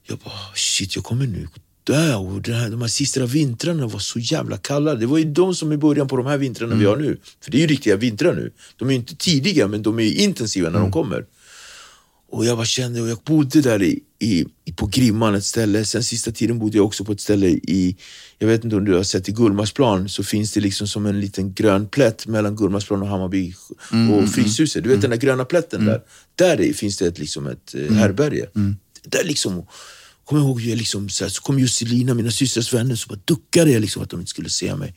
jag 0.06 0.18
bara 0.18 0.54
shit 0.54 0.96
jag 0.96 1.04
kommer 1.04 1.26
nu 1.26 1.48
dö. 1.84 2.14
Och 2.14 2.48
här, 2.48 2.70
de 2.70 2.80
här 2.80 2.88
sista 2.88 3.26
vintrarna 3.26 3.86
var 3.86 3.98
så 3.98 4.18
jävla 4.18 4.56
kalla. 4.56 4.94
Det 4.94 5.06
var 5.06 5.18
ju 5.18 5.24
de 5.24 5.54
som 5.54 5.72
i 5.72 5.76
början 5.76 6.08
på 6.08 6.16
de 6.16 6.26
här 6.26 6.38
vintrarna 6.38 6.74
vi 6.74 6.84
har 6.84 6.96
nu. 6.96 7.18
För 7.40 7.50
det 7.50 7.56
är 7.56 7.60
ju 7.60 7.66
riktiga 7.66 7.96
vintrar 7.96 8.34
nu. 8.34 8.52
De 8.76 8.90
är 8.90 8.94
inte 8.94 9.16
tidiga 9.16 9.68
men 9.68 9.82
de 9.82 9.98
är 9.98 10.12
intensiva 10.12 10.70
när 10.70 10.80
de 10.80 10.92
kommer. 10.92 11.24
Och 12.30 12.44
jag 12.44 12.56
bara 12.56 12.66
kände, 12.66 13.00
och 13.00 13.08
jag 13.08 13.18
bodde 13.24 13.60
där 13.60 13.82
i, 13.82 14.00
i, 14.18 14.46
på 14.76 14.86
Grimman 14.86 15.34
ett 15.34 15.44
ställe. 15.44 15.84
Sen 15.84 16.04
sista 16.04 16.32
tiden 16.32 16.58
bodde 16.58 16.76
jag 16.76 16.86
också 16.86 17.04
på 17.04 17.12
ett 17.12 17.20
ställe 17.20 17.46
i, 17.46 17.96
jag 18.38 18.48
vet 18.48 18.64
inte 18.64 18.76
om 18.76 18.84
du 18.84 18.94
har 18.94 19.02
sett 19.02 19.28
i 19.28 19.32
Gullmarsplan, 19.32 20.08
så 20.08 20.24
finns 20.24 20.52
det 20.52 20.60
liksom 20.60 20.88
som 20.88 21.06
en 21.06 21.20
liten 21.20 21.54
grön 21.54 21.88
plätt 21.88 22.26
mellan 22.26 22.56
Gullmarsplan 22.56 23.02
och 23.02 23.08
Hammarby 23.08 23.54
och 24.12 24.28
Fryshuset. 24.28 24.84
Du 24.84 24.90
vet 24.90 25.00
den 25.00 25.10
där 25.10 25.16
gröna 25.16 25.44
plätten 25.44 25.86
där? 25.86 26.00
Där 26.34 26.60
är, 26.60 26.72
finns 26.72 26.98
det 26.98 27.06
ett, 27.06 27.18
liksom 27.18 27.46
ett 27.46 27.74
eh, 27.74 27.94
härberge. 27.94 28.46
Där 29.04 29.24
liksom, 29.24 29.66
kommer 30.24 30.42
ihåg, 30.42 30.60
jag 30.60 30.78
liksom, 30.78 31.08
så, 31.08 31.24
här, 31.24 31.30
så 31.30 31.42
kom 31.42 31.58
Jusselina, 31.58 32.14
mina 32.14 32.30
systrars 32.30 32.74
vänner, 32.74 32.96
så 32.96 33.08
bara 33.08 33.20
duckade 33.24 33.70
jag 33.70 33.80
liksom 33.80 34.02
att 34.02 34.10
de 34.10 34.20
inte 34.20 34.30
skulle 34.30 34.50
se 34.50 34.76
mig. 34.76 34.94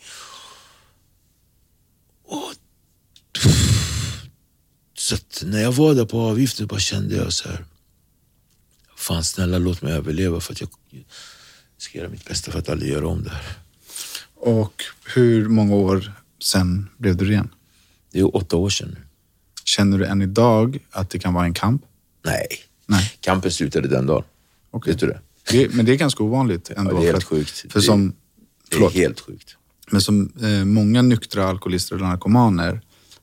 Och 2.26 2.54
så 4.98 5.18
när 5.46 5.62
jag 5.62 5.72
var 5.72 5.96
där 5.96 6.06
på 6.06 6.20
avgiften 6.20 6.68
bara 6.68 6.80
kände 6.80 7.16
jag 7.16 7.34
så 7.34 7.50
här. 7.50 7.66
Fan 8.96 9.24
snälla 9.24 9.58
låt 9.58 9.82
mig 9.82 9.94
överleva 9.94 10.40
för 10.40 10.54
att 10.54 10.62
jag 10.62 10.70
ska 11.78 11.98
göra 11.98 12.10
mitt 12.10 12.26
bästa 12.26 12.52
för 12.52 12.60
att 12.60 12.70
aldrig 12.70 12.92
göra 12.92 13.08
om 13.08 13.24
det 13.24 13.30
här. 13.30 13.58
Och 14.36 14.84
hur 15.14 15.50
många 15.50 15.76
år 15.76 16.14
sen 16.44 16.90
blev 16.98 17.18
du 17.18 17.26
ren? 17.26 17.50
Det 18.12 18.20
är 18.20 18.36
åtta 18.36 18.58
år 18.58 18.70
sedan 18.70 18.90
nu. 18.90 19.02
Känner 19.64 19.98
du 19.98 20.06
än 20.06 20.22
idag 20.22 20.80
att 20.92 21.10
det 21.10 21.20
kan 21.20 21.34
vara 21.34 21.46
en 21.46 21.54
kamp? 21.54 21.86
Nej. 22.26 22.48
Nej. 22.86 23.18
Kampen 23.22 23.52
slutade 23.52 23.88
den 23.88 24.06
dagen. 24.06 24.24
Okej. 24.76 24.94
Vet 24.94 25.00
du 25.00 25.08
det? 25.08 25.20
Det, 25.52 25.74
men 25.74 25.86
det 25.86 25.92
är 25.92 25.96
ganska 25.96 26.24
ovanligt 26.24 26.72
ändå. 26.76 26.92
Ja, 26.92 26.96
det 27.00 27.04
är 27.08 27.12
helt 27.12 27.24
för 27.24 27.36
sjukt. 27.36 27.66
För 27.72 27.80
Det- 27.80 27.86
som, 27.86 28.08
Det 28.10 28.14
är 28.14 28.76
förlåt, 28.76 28.94
helt 28.94 29.20
sjukt. 29.20 29.56
men 29.92 30.02
som 30.02 30.32
eh, 30.44 30.66
många 30.66 31.02
nyktra 31.02 31.48
alkoholister 31.48 31.96
och 31.96 32.02
narkomaner 32.02 32.82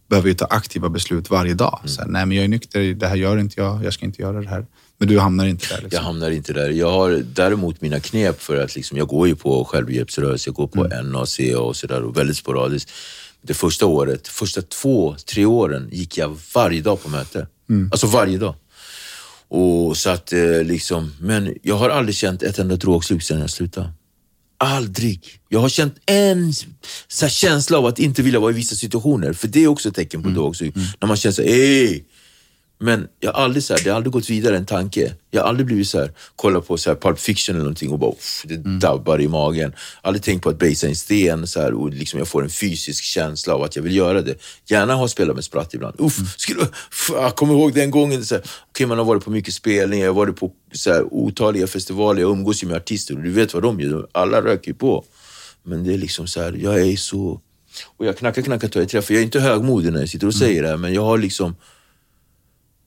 behöver 0.08 0.28
ju 0.28 0.34
ta 0.34 0.44
aktiva 0.44 0.88
beslut 0.88 1.30
varje 1.30 1.54
dag. 1.54 1.78
Mm. 1.82 1.88
Så 1.88 2.00
här, 2.00 2.08
nej 2.08 2.26
men 2.26 2.36
jag 2.36 2.44
är 2.44 2.48
nykter, 2.48 2.80
det 2.94 3.06
här 3.06 3.16
gör 3.16 3.36
inte 3.38 3.60
jag, 3.60 3.84
jag 3.84 3.92
ska 3.94 4.04
inte 4.04 4.22
göra 4.22 4.40
det 4.40 4.48
här. 4.48 4.66
Men 4.98 5.08
du 5.08 5.18
hamnar 5.18 5.46
inte 5.46 5.66
där. 5.68 5.74
Jag 5.74 5.82
Liksom. 5.84 6.04
hamnar 6.04 6.30
inte 6.30 6.52
där. 6.52 6.70
Jag 6.70 6.90
har 6.90 7.10
däremot 7.34 7.80
mina 7.80 8.00
knep 8.00 8.40
för 8.42 8.56
att 8.56 8.76
liksom, 8.76 8.98
jag 8.98 9.08
går 9.08 9.28
ju 9.28 9.34
på 9.36 9.64
självhjälpsrörelse, 9.64 10.48
jag 10.48 10.54
går 10.54 10.66
på 10.66 10.84
NAC 11.04 11.38
och 11.56 11.76
sådär 11.76 12.02
och 12.02 12.16
väldigt 12.16 12.36
sporadiskt. 12.36 12.90
Det 13.42 13.54
första 13.54 13.86
året, 13.86 14.28
första 14.28 14.62
två, 14.62 15.16
tre 15.34 15.44
åren 15.44 15.88
gick 15.92 16.18
jag 16.18 16.36
varje 16.54 16.80
dag 16.82 17.02
på 17.02 17.08
möte. 17.08 17.46
Alltså 17.92 18.06
varje 18.06 18.38
dag. 18.38 18.54
Och 19.54 19.96
så 19.96 20.10
att 20.10 20.32
eh, 20.32 20.62
liksom, 20.64 21.12
men 21.20 21.54
jag 21.62 21.76
har 21.76 21.90
aldrig 21.90 22.14
känt 22.14 22.42
ett 22.42 22.58
enda 22.58 22.76
drogsug 22.76 23.22
sedan 23.22 23.40
jag 23.40 23.50
slutade. 23.50 23.92
Aldrig. 24.58 25.20
Jag 25.48 25.60
har 25.60 25.68
känt 25.68 25.94
en 26.06 26.52
så 27.08 27.28
känsla 27.28 27.78
av 27.78 27.86
att 27.86 27.98
inte 27.98 28.22
vilja 28.22 28.40
vara 28.40 28.50
i 28.50 28.54
vissa 28.54 28.76
situationer. 28.76 29.32
För 29.32 29.48
det 29.48 29.64
är 29.64 29.68
också 29.68 29.88
ett 29.88 29.94
tecken 29.94 30.22
på 30.22 30.28
drogsug. 30.28 30.74
När 31.00 31.08
man 31.08 31.16
känner 31.16 31.40
ey! 31.40 32.02
Men 32.84 33.08
jag 33.20 33.32
har 33.32 33.42
aldrig 33.44 33.64
så 33.64 33.74
här, 33.74 33.80
det 33.84 33.90
har 33.90 33.96
aldrig 33.96 34.12
gått 34.12 34.30
vidare 34.30 34.56
en 34.56 34.66
tanke. 34.66 35.14
Jag 35.30 35.42
har 35.42 35.48
aldrig 35.48 35.66
blivit 35.66 35.88
så 35.88 35.98
här, 35.98 36.12
kolla 36.36 36.60
på 36.60 36.76
så 36.78 36.90
här 36.90 36.96
Pulp 36.96 37.18
Fiction 37.18 37.54
eller 37.54 37.64
någonting 37.64 37.90
och 37.90 37.98
bara 37.98 38.10
uff, 38.10 38.44
det 38.48 38.56
dabbar 38.56 39.20
i 39.20 39.28
magen. 39.28 39.72
Aldrig 40.02 40.22
tänkt 40.22 40.42
på 40.42 40.48
att 40.48 40.58
basa 40.58 40.86
en 40.86 40.96
sten 40.96 41.46
så 41.46 41.60
här, 41.60 41.72
och 41.74 41.90
liksom 41.90 42.18
jag 42.18 42.28
får 42.28 42.42
en 42.42 42.50
fysisk 42.50 43.04
känsla 43.04 43.54
av 43.54 43.62
att 43.62 43.76
jag 43.76 43.82
vill 43.82 43.96
göra 43.96 44.22
det. 44.22 44.34
Gärna 44.66 44.94
ha 44.94 45.08
spelat 45.08 45.34
med 45.34 45.44
spratt 45.44 45.74
ibland. 45.74 45.94
Uff, 45.98 46.16
skulle, 46.36 46.62
f- 46.92 47.10
jag 47.12 47.36
kommer 47.36 47.54
ihåg 47.54 47.74
den 47.74 47.90
gången, 47.90 48.24
så 48.24 48.34
här, 48.34 48.44
okej, 48.70 48.86
man 48.86 48.98
har 48.98 49.04
varit 49.04 49.24
på 49.24 49.30
mycket 49.30 49.54
spelningar, 49.54 50.04
jag 50.04 50.12
har 50.12 50.16
varit 50.26 50.36
på 50.36 50.52
så 50.72 50.92
här, 50.92 51.02
otaliga 51.14 51.66
festivaler, 51.66 52.20
jag 52.20 52.30
umgås 52.30 52.62
ju 52.62 52.66
med 52.66 52.76
artister 52.76 53.16
och 53.16 53.22
du 53.22 53.30
vet 53.30 53.54
vad 53.54 53.62
de 53.62 53.80
gör, 53.80 54.06
alla 54.12 54.42
röker 54.42 54.68
ju 54.68 54.74
på. 54.74 55.04
Men 55.62 55.84
det 55.84 55.94
är 55.94 55.98
liksom 55.98 56.26
så 56.26 56.40
här, 56.42 56.52
jag 56.62 56.80
är 56.80 56.96
så... 56.96 57.40
Och 57.96 58.06
jag 58.06 58.18
knackar, 58.18 58.42
knackar, 58.42 58.68
tar 58.68 58.80
i 58.80 58.86
trä, 58.86 59.02
för 59.02 59.14
jag 59.14 59.20
är 59.20 59.24
inte 59.24 59.40
högmodig 59.40 59.92
när 59.92 60.00
jag 60.00 60.08
sitter 60.08 60.26
och 60.26 60.34
säger 60.34 60.62
det 60.62 60.68
här, 60.68 60.76
men 60.76 60.94
jag 60.94 61.02
har 61.02 61.18
liksom 61.18 61.54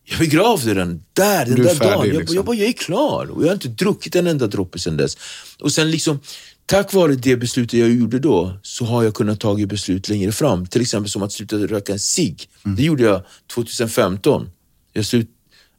jag 0.06 0.20
begravde 0.20 0.74
den 0.74 1.04
där, 1.14 1.46
den 1.46 1.56
Du 1.56 1.70
är 1.70 1.76
där 1.76 1.80
dagen. 1.80 2.08
Jag, 2.08 2.18
liksom. 2.18 2.36
jag, 2.36 2.46
bara, 2.46 2.56
jag 2.56 2.68
är 2.68 2.74
klar 2.74 3.32
och 3.32 3.44
jag 3.44 3.48
har 3.48 3.54
inte 3.54 3.68
druckit 3.68 4.16
en 4.16 4.28
enda 4.28 4.48
droppe 4.48 4.80
sedan 4.80 4.98
dess. 4.98 5.18
Och 5.60 5.72
sen 5.72 5.92
liksom, 5.92 6.20
tack 6.66 6.94
vare 6.94 7.16
det 7.16 7.36
beslutet 7.36 7.80
jag 7.80 7.90
gjorde 7.90 8.20
då, 8.20 8.60
så 8.62 8.86
har 8.86 9.04
jag 9.04 9.14
kunnat 9.14 9.40
ta 9.40 9.56
beslut 9.56 10.10
längre 10.10 10.32
fram. 10.32 10.66
Till 10.66 10.82
exempel 10.82 11.10
som 11.10 11.24
att 11.24 11.32
sluta 11.32 11.56
röka 11.56 11.94
en 11.94 12.00
cigg. 12.00 12.50
Mm. 12.66 12.76
Det 12.76 12.84
gjorde 12.84 13.04
jag 13.04 13.22
2015. 13.54 14.50
Jag 14.94 15.06
slut, 15.06 15.30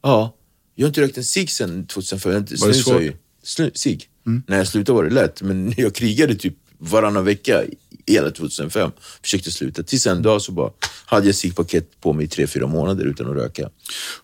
ja, 0.03 0.35
jag 0.75 0.85
har 0.85 0.87
inte 0.87 1.01
rökt 1.01 1.17
en 1.17 1.23
cigg 1.23 1.51
sedan 1.51 1.87
2015. 1.87 2.57
Var 2.59 2.67
det 2.67 2.73
svårt? 2.73 3.77
Cigg. 3.77 4.09
När 4.47 4.57
jag 4.57 4.67
slutade 4.67 4.95
var 4.95 5.03
det 5.03 5.13
lätt, 5.13 5.41
men 5.41 5.73
jag 5.77 5.95
krigade 5.95 6.35
typ 6.35 6.55
varannan 6.77 7.25
vecka 7.25 7.63
hela 8.07 8.31
2005. 8.31 8.91
Försökte 9.21 9.51
sluta. 9.51 9.83
Tills 9.83 10.07
en 10.07 10.21
dag 10.21 10.41
så 10.41 10.51
bara 10.51 10.71
hade 11.05 11.25
jag 11.25 11.35
ciggpaket 11.35 12.01
på 12.01 12.13
mig 12.13 12.25
i 12.25 12.27
tre, 12.27 12.47
fyra 12.47 12.67
månader 12.67 13.05
utan 13.05 13.29
att 13.29 13.35
röka. 13.35 13.69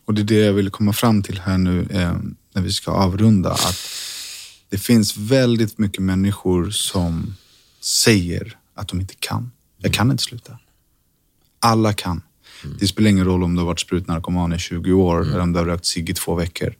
Och 0.05 0.13
det 0.13 0.21
är 0.21 0.25
det 0.25 0.45
jag 0.45 0.53
vill 0.53 0.69
komma 0.69 0.93
fram 0.93 1.23
till 1.23 1.39
här 1.39 1.57
nu 1.57 1.87
eh, 1.91 2.15
när 2.53 2.61
vi 2.61 2.71
ska 2.71 2.91
avrunda. 2.91 3.51
Att 3.51 3.77
det 4.69 4.77
finns 4.77 5.17
väldigt 5.17 5.77
mycket 5.77 6.03
människor 6.03 6.69
som 6.69 7.35
säger 7.81 8.57
att 8.75 8.87
de 8.87 9.01
inte 9.01 9.15
kan. 9.19 9.51
Jag 9.77 9.93
kan 9.93 10.11
inte 10.11 10.23
sluta. 10.23 10.57
Alla 11.59 11.93
kan. 11.93 12.21
Det 12.79 12.87
spelar 12.87 13.09
ingen 13.09 13.25
roll 13.25 13.43
om 13.43 13.55
du 13.55 13.59
har 13.59 13.65
varit 13.65 13.79
sprutnarkoman 13.79 14.53
i 14.53 14.59
20 14.59 14.93
år 14.93 15.21
eller 15.21 15.39
om 15.39 15.53
du 15.53 15.59
har 15.59 15.65
rökt 15.65 15.85
cigg 15.85 16.09
i 16.09 16.13
två 16.13 16.35
veckor. 16.35 16.75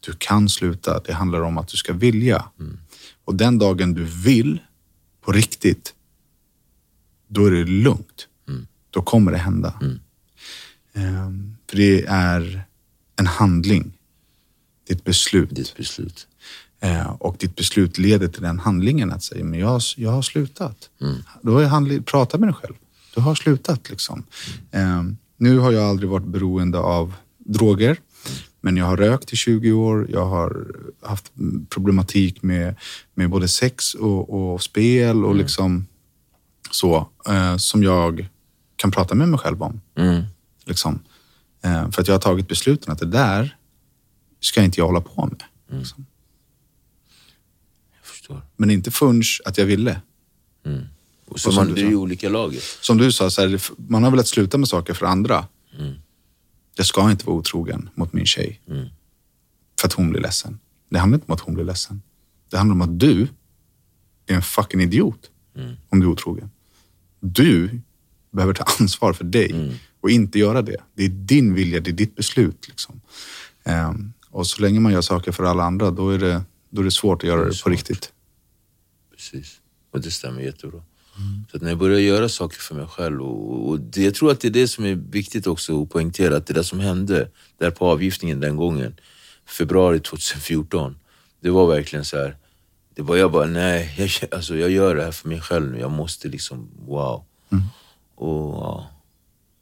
Du 0.00 0.12
kan 0.18 0.48
sluta. 0.48 1.00
Det 1.00 1.12
handlar 1.12 1.40
om 1.40 1.58
att 1.58 1.68
du 1.68 1.76
ska 1.76 1.92
vilja. 1.92 2.44
Och 3.24 3.34
den 3.34 3.58
dagen 3.58 3.94
du 3.94 4.04
vill 4.04 4.58
på 5.24 5.32
riktigt, 5.32 5.94
då 7.28 7.46
är 7.46 7.50
det 7.50 7.64
lugnt. 7.64 8.28
Då 8.90 9.02
kommer 9.02 9.32
det 9.32 9.38
hända. 9.38 9.74
Ehm, 10.94 11.56
för 11.70 11.76
det 11.76 12.04
är 12.08 12.62
en 13.16 13.26
handling. 13.26 13.92
Det 14.86 14.92
är 14.92 14.96
ett 14.96 15.04
beslut. 15.04 15.50
Ditt 15.50 15.76
beslut. 15.76 16.26
Eh, 16.80 17.10
och 17.10 17.36
ditt 17.38 17.56
beslut 17.56 17.98
leder 17.98 18.28
till 18.28 18.42
den 18.42 18.58
handlingen 18.58 19.12
att 19.12 19.22
säga, 19.22 19.44
men 19.44 19.60
jag, 19.60 19.80
jag 19.96 20.10
har 20.10 20.22
slutat. 20.22 20.90
Då 21.42 21.52
har 21.52 21.62
jag 21.62 21.68
handling, 21.68 22.02
prata 22.02 22.38
med 22.38 22.48
dig 22.48 22.54
själv. 22.54 22.74
Du 23.14 23.20
har 23.20 23.34
slutat 23.34 23.90
liksom. 23.90 24.24
Eh, 24.70 25.02
nu 25.36 25.58
har 25.58 25.72
jag 25.72 25.84
aldrig 25.84 26.10
varit 26.10 26.26
beroende 26.26 26.78
av 26.78 27.14
droger. 27.38 27.96
Men 28.60 28.76
jag 28.76 28.86
har 28.86 28.96
rökt 28.96 29.32
i 29.32 29.36
20 29.36 29.72
år. 29.72 30.06
Jag 30.10 30.26
har 30.26 30.66
haft 31.02 31.32
problematik 31.68 32.42
med, 32.42 32.74
med 33.14 33.30
både 33.30 33.48
sex 33.48 33.94
och, 33.94 34.52
och 34.54 34.62
spel 34.62 35.24
och 35.24 35.34
liksom 35.36 35.86
så. 36.70 37.08
Eh, 37.28 37.56
som 37.56 37.82
jag 37.82 38.28
kan 38.76 38.90
prata 38.90 39.14
med 39.14 39.28
mig 39.28 39.38
själv 39.38 39.62
om. 39.62 39.80
Liksom. 40.64 40.98
Eh, 41.62 41.90
för 41.90 42.02
att 42.02 42.08
jag 42.08 42.14
har 42.14 42.20
tagit 42.20 42.48
besluten 42.48 42.92
att 42.92 42.98
det 42.98 43.06
där 43.06 43.56
ska 44.40 44.62
inte 44.62 44.80
jag 44.80 44.86
hålla 44.86 45.00
på 45.00 45.26
med. 45.26 45.42
Liksom. 45.78 46.06
Jag 47.96 48.06
förstår. 48.06 48.42
Men 48.56 48.70
inte 48.70 48.90
förrän 48.90 49.22
att 49.44 49.58
jag 49.58 49.66
ville. 49.66 50.00
Och 51.28 51.40
så 51.40 51.48
Och 51.48 51.54
som 51.54 51.66
man, 51.66 51.74
du 51.74 51.86
är 51.86 51.90
sa. 51.90 51.96
olika 51.96 52.28
lager. 52.28 52.60
Som 52.80 52.96
du 52.98 53.12
sa, 53.12 53.30
så 53.30 53.40
här, 53.42 53.60
man 53.76 54.02
har 54.04 54.10
velat 54.10 54.26
sluta 54.26 54.58
med 54.58 54.68
saker 54.68 54.94
för 54.94 55.06
andra. 55.06 55.46
Jag 56.76 56.86
ska 56.86 57.10
inte 57.10 57.26
vara 57.26 57.36
otrogen 57.36 57.88
mot 57.94 58.12
min 58.12 58.26
tjej. 58.26 58.60
För 59.80 59.86
att 59.88 59.92
hon 59.92 60.10
blir 60.10 60.20
ledsen. 60.20 60.58
Det 60.90 60.98
handlar 60.98 61.16
inte 61.16 61.26
om 61.28 61.34
att 61.34 61.40
hon 61.40 61.54
blir 61.54 61.64
ledsen. 61.64 62.02
Det 62.50 62.56
handlar 62.58 62.74
om 62.74 62.82
att 62.82 63.00
du 63.00 63.28
är 64.26 64.34
en 64.34 64.42
fucking 64.42 64.80
idiot 64.80 65.30
om 65.88 66.00
du 66.00 66.06
är 66.06 66.10
otrogen. 66.10 66.50
Du 67.32 67.80
behöver 68.32 68.54
ta 68.54 68.64
ansvar 68.80 69.12
för 69.12 69.24
dig 69.24 69.78
och 70.00 70.10
inte 70.10 70.38
göra 70.38 70.62
det. 70.62 70.76
Det 70.94 71.04
är 71.04 71.08
din 71.08 71.54
vilja, 71.54 71.80
det 71.80 71.90
är 71.90 71.92
ditt 71.92 72.16
beslut. 72.16 72.68
Liksom. 72.68 73.00
Ehm, 73.64 74.12
och 74.30 74.46
så 74.46 74.62
länge 74.62 74.80
man 74.80 74.92
gör 74.92 75.00
saker 75.00 75.32
för 75.32 75.44
alla 75.44 75.64
andra, 75.64 75.90
då 75.90 76.10
är 76.10 76.18
det, 76.18 76.42
då 76.70 76.80
är 76.80 76.84
det 76.84 76.90
svårt 76.90 77.22
att 77.22 77.28
göra 77.28 77.40
det, 77.40 77.46
på 77.46 77.54
svårt. 77.54 77.72
riktigt. 77.72 78.12
Precis. 79.16 79.60
Och 79.92 80.00
det 80.00 80.10
stämmer 80.10 80.40
jättebra. 80.40 80.82
Så 81.50 81.56
att 81.56 81.62
när 81.62 81.68
jag 81.68 81.78
började 81.78 82.02
göra 82.02 82.28
saker 82.28 82.58
för 82.58 82.74
mig 82.74 82.86
själv 82.86 83.22
och, 83.22 83.68
och 83.68 83.80
det, 83.80 84.02
jag 84.02 84.14
tror 84.14 84.30
att 84.30 84.40
det 84.40 84.48
är 84.48 84.52
det 84.52 84.68
som 84.68 84.84
är 84.84 84.94
viktigt 84.94 85.46
också 85.46 85.82
att 85.82 85.90
poängtera, 85.90 86.36
att 86.36 86.46
det 86.46 86.54
där 86.54 86.62
som 86.62 86.80
hände 86.80 87.30
där 87.58 87.70
på 87.70 87.86
avgiftningen 87.86 88.40
den 88.40 88.56
gången, 88.56 88.94
februari 89.46 90.00
2014, 90.00 90.98
det 91.40 91.50
var 91.50 91.66
verkligen 91.66 92.04
så 92.04 92.16
här. 92.16 92.36
Det 92.96 93.02
var 93.02 93.16
jag 93.16 93.32
bara, 93.32 93.46
nej, 93.46 93.94
jag, 93.98 94.34
alltså 94.34 94.56
jag 94.56 94.70
gör 94.70 94.96
det 94.96 95.04
här 95.04 95.12
för 95.12 95.28
mig 95.28 95.40
själv 95.40 95.70
nu. 95.72 95.78
Jag 95.80 95.90
måste 95.90 96.28
liksom, 96.28 96.70
wow. 96.86 97.24
Och, 98.14 98.54
ja. 98.54 98.90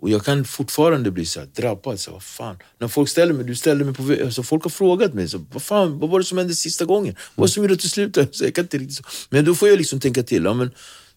och 0.01 0.11
jag 0.11 0.25
kan 0.25 0.45
fortfarande 0.45 1.11
bli 1.11 1.27
så 1.27 1.41
här 1.41 1.47
drabbad. 1.47 2.01
Så 2.01 2.11
här, 2.11 2.15
vad 2.15 2.23
fan? 2.23 2.59
När 2.79 2.89
folk 2.89 3.09
ställer 3.09 3.33
mig, 3.35 3.45
du 3.45 3.55
ställde 3.55 3.85
mig 3.85 3.95
på 3.95 4.25
alltså 4.25 4.43
folk 4.43 4.63
har 4.63 4.71
frågat 4.71 5.15
mig, 5.15 5.29
så, 5.29 5.45
vad 5.53 5.63
fan, 5.63 5.99
vad 5.99 6.11
var 6.11 6.19
det 6.19 6.25
som 6.25 6.39
hände 6.39 6.55
sista 6.55 6.85
gången? 6.85 7.15
Vad 7.15 7.43
var 7.43 7.47
det 7.47 7.53
som 7.53 7.63
gjorde 7.63 7.75
att 7.75 7.81
du 7.81 7.89
slutade? 7.89 8.29
Så 8.31 8.45
jag 8.45 8.55
kan 8.55 8.65
inte 8.65 8.79
riktigt 8.79 8.97
så. 8.97 9.05
Men 9.31 9.45
då 9.45 9.55
får 9.55 9.69
jag 9.69 9.79
liksom 9.79 10.01
tänka 10.01 10.23
till. 10.23 10.45
Ja, 10.45 10.55
men, 10.55 10.71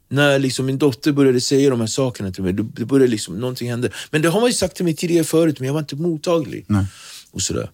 när 0.10 0.39
liksom 0.39 0.65
min 0.65 0.77
dotter 0.77 1.11
började 1.11 1.41
säga 1.41 1.69
de 1.69 1.80
här 1.80 1.88
sakerna 1.88 2.31
till 2.31 2.44
mig, 2.44 2.53
det 2.53 2.85
började 2.85 3.11
liksom, 3.11 3.39
någonting 3.39 3.69
hände. 3.69 3.89
Men 4.11 4.22
det 4.22 4.30
har 4.30 4.39
man 4.39 4.49
ju 4.49 4.53
sagt 4.53 4.76
till 4.76 4.85
mig 4.85 4.95
tidigare 4.95 5.23
förut, 5.23 5.60
men 5.60 5.68
jag 5.68 5.73
var 5.73 5.80
inte 5.80 5.95
mottaglig. 5.95 6.65
Och 7.31 7.41
sådär. 7.41 7.69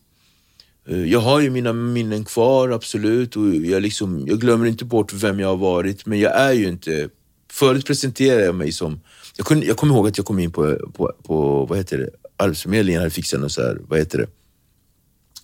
Eh, 0.90 1.04
Jag 1.12 1.20
har 1.20 1.40
ju 1.40 1.50
mina 1.50 1.74
minnen 1.74 2.26
kvar, 2.26 2.70
absolut. 2.70 3.36
Och 3.36 3.56
jag, 3.56 3.82
liksom, 3.82 4.24
jag 4.28 4.40
glömmer 4.42 4.66
inte 4.66 4.86
bort 4.86 5.14
vem 5.14 5.40
jag 5.40 5.48
har 5.48 5.58
varit, 5.58 6.06
men 6.06 6.20
jag 6.20 6.40
är 6.40 6.54
ju 6.54 6.68
inte... 6.68 7.10
Förut 7.52 7.86
presenterade 7.86 8.46
jag 8.46 8.56
mig 8.56 8.72
som... 8.72 9.00
Jag, 9.38 9.46
kunde, 9.48 9.66
jag 9.66 9.78
kommer 9.78 9.96
ihåg 9.96 10.08
att 10.08 10.18
jag 10.18 10.26
kom 10.26 10.40
in 10.40 10.52
på, 10.52 10.78
på, 10.94 11.14
på 11.24 11.66
vad 11.66 11.78
heter 11.78 11.98
det, 11.98 12.10
Arbetsförmedlingen 12.38 13.02
hade 13.02 13.12
fixat 13.12 13.40
någon 13.40 13.50
så 13.50 13.62
här, 13.62 13.78
vad 13.88 14.00
heter 14.00 14.18
det, 14.18 14.28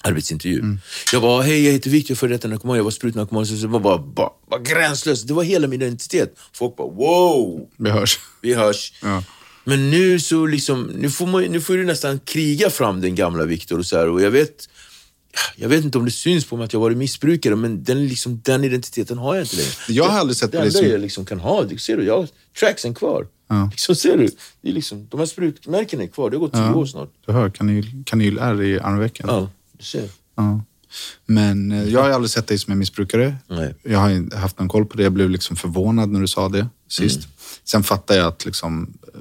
arbetsintervju. 0.04 0.64
Jag 1.14 1.20
var, 1.20 1.42
hej 1.42 1.66
jag 1.66 1.72
heter 1.74 1.90
Victor, 1.90 2.16
före 2.16 2.30
detta 2.30 2.48
narkoman, 2.48 2.78
jag 2.78 2.84
var 2.84 2.92
sprutnarkoman. 2.92 3.46
Så 3.46 3.54
det 3.54 3.68
var 3.68 3.80
bara, 3.80 3.98
bara, 3.98 4.30
bara 4.50 4.60
gränslöst. 4.60 5.28
Det 5.28 5.34
var 5.34 5.44
hela 5.44 5.68
min 5.68 5.82
identitet. 5.82 6.36
Folk 6.54 6.76
bara, 6.76 6.88
wow! 6.88 7.68
Vi 7.78 7.90
hörs. 7.90 8.20
vi 8.42 8.54
hörs. 8.54 8.94
Ja. 9.02 9.24
Men 9.64 9.90
nu 9.92 10.20
så 10.20 10.46
liksom, 10.46 10.84
nu 10.84 11.10
får, 11.10 11.28
man, 11.28 11.44
nu 11.44 11.62
får 11.62 11.74
du 11.78 11.86
nästan 11.86 12.20
kriga 12.20 12.70
fram 12.70 13.02
den 13.02 13.16
gamla 13.16 13.44
Viktor 13.46 13.80
och 13.80 13.86
så 13.86 13.98
här. 13.98 14.10
Och 14.10 14.22
jag 14.22 14.32
vet, 14.32 14.70
jag 15.56 15.70
vet 15.70 15.84
inte 15.86 15.98
om 15.98 16.06
det 16.06 16.12
syns 16.12 16.46
på 16.46 16.58
mig 16.58 16.66
att 16.66 16.74
jag 16.74 16.80
varit 16.80 16.98
missbrukare, 16.98 17.56
men 17.56 17.84
den, 17.84 18.08
liksom, 18.08 18.42
den 18.44 18.64
identiteten 18.64 19.18
har 19.18 19.36
jag 19.36 19.44
inte 19.44 19.56
längre. 19.56 19.70
Jag 19.88 20.04
har 20.10 20.20
aldrig 20.20 20.38
sett 20.38 20.52
det 20.52 20.58
dig 20.58 20.68
enda 20.68 20.80
som- 20.80 20.88
jag 20.90 21.02
liksom 21.02 21.26
kan 21.26 21.40
ha, 21.40 21.64
det 21.64 21.78
ser 21.80 21.98
du, 21.98 22.04
jag 22.04 22.18
har 22.18 22.28
tracksen 22.60 22.94
kvar. 22.94 23.28
Ja. 23.48 23.68
Liksom, 23.72 23.96
ser 23.96 24.18
du? 24.18 24.30
Det 24.62 24.70
är 24.70 24.74
liksom, 24.74 25.08
de 25.10 25.20
här 25.20 25.28
sprutmärkena 25.28 26.04
är 26.04 26.08
kvar, 26.08 26.30
det 26.30 26.36
har 26.38 26.42
gått 26.42 26.54
tio 26.54 26.74
år 26.74 26.86
snart. 26.86 27.10
Du 27.26 27.32
hör, 27.32 27.50
kanyl, 27.50 28.04
kanyl 28.06 28.38
är 28.38 28.62
i 28.62 28.80
armvecken. 28.80 29.26
Ja, 29.30 29.50
du 29.78 29.84
ser. 29.84 30.10
Ja. 30.36 30.62
Men 31.26 31.72
eh, 31.72 31.84
jag 31.90 32.04
har 32.04 32.10
aldrig 32.10 32.30
sett 32.32 32.48
dig 32.48 32.58
som 32.60 32.72
en 32.74 32.80
missbrukare. 32.80 33.36
Nej. 33.48 33.76
Jag 33.84 34.00
har 34.00 34.10
inte 34.10 34.38
haft 34.38 34.60
någon 34.60 34.68
koll 34.70 34.86
på 34.86 34.98
det. 34.98 35.04
Jag 35.04 35.12
blev 35.14 35.30
liksom 35.30 35.56
förvånad 35.56 36.10
när 36.10 36.20
du 36.20 36.28
sa 36.28 36.50
det 36.50 36.68
sist. 36.88 37.18
Mm. 37.18 37.30
Sen 37.64 37.84
fattar 37.84 38.16
jag 38.16 38.28
att 38.28 38.46
liksom, 38.46 38.94
eh, 39.14 39.20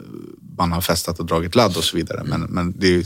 man 0.59 0.73
har 0.73 0.81
festat 0.81 1.21
och 1.21 1.27
dragit 1.27 1.55
ladd 1.55 1.77
och 1.77 1.85
så 1.85 1.97
vidare. 1.97 2.23
Men, 2.25 2.41
men 2.41 2.75
det, 2.79 2.95
är, 2.95 3.05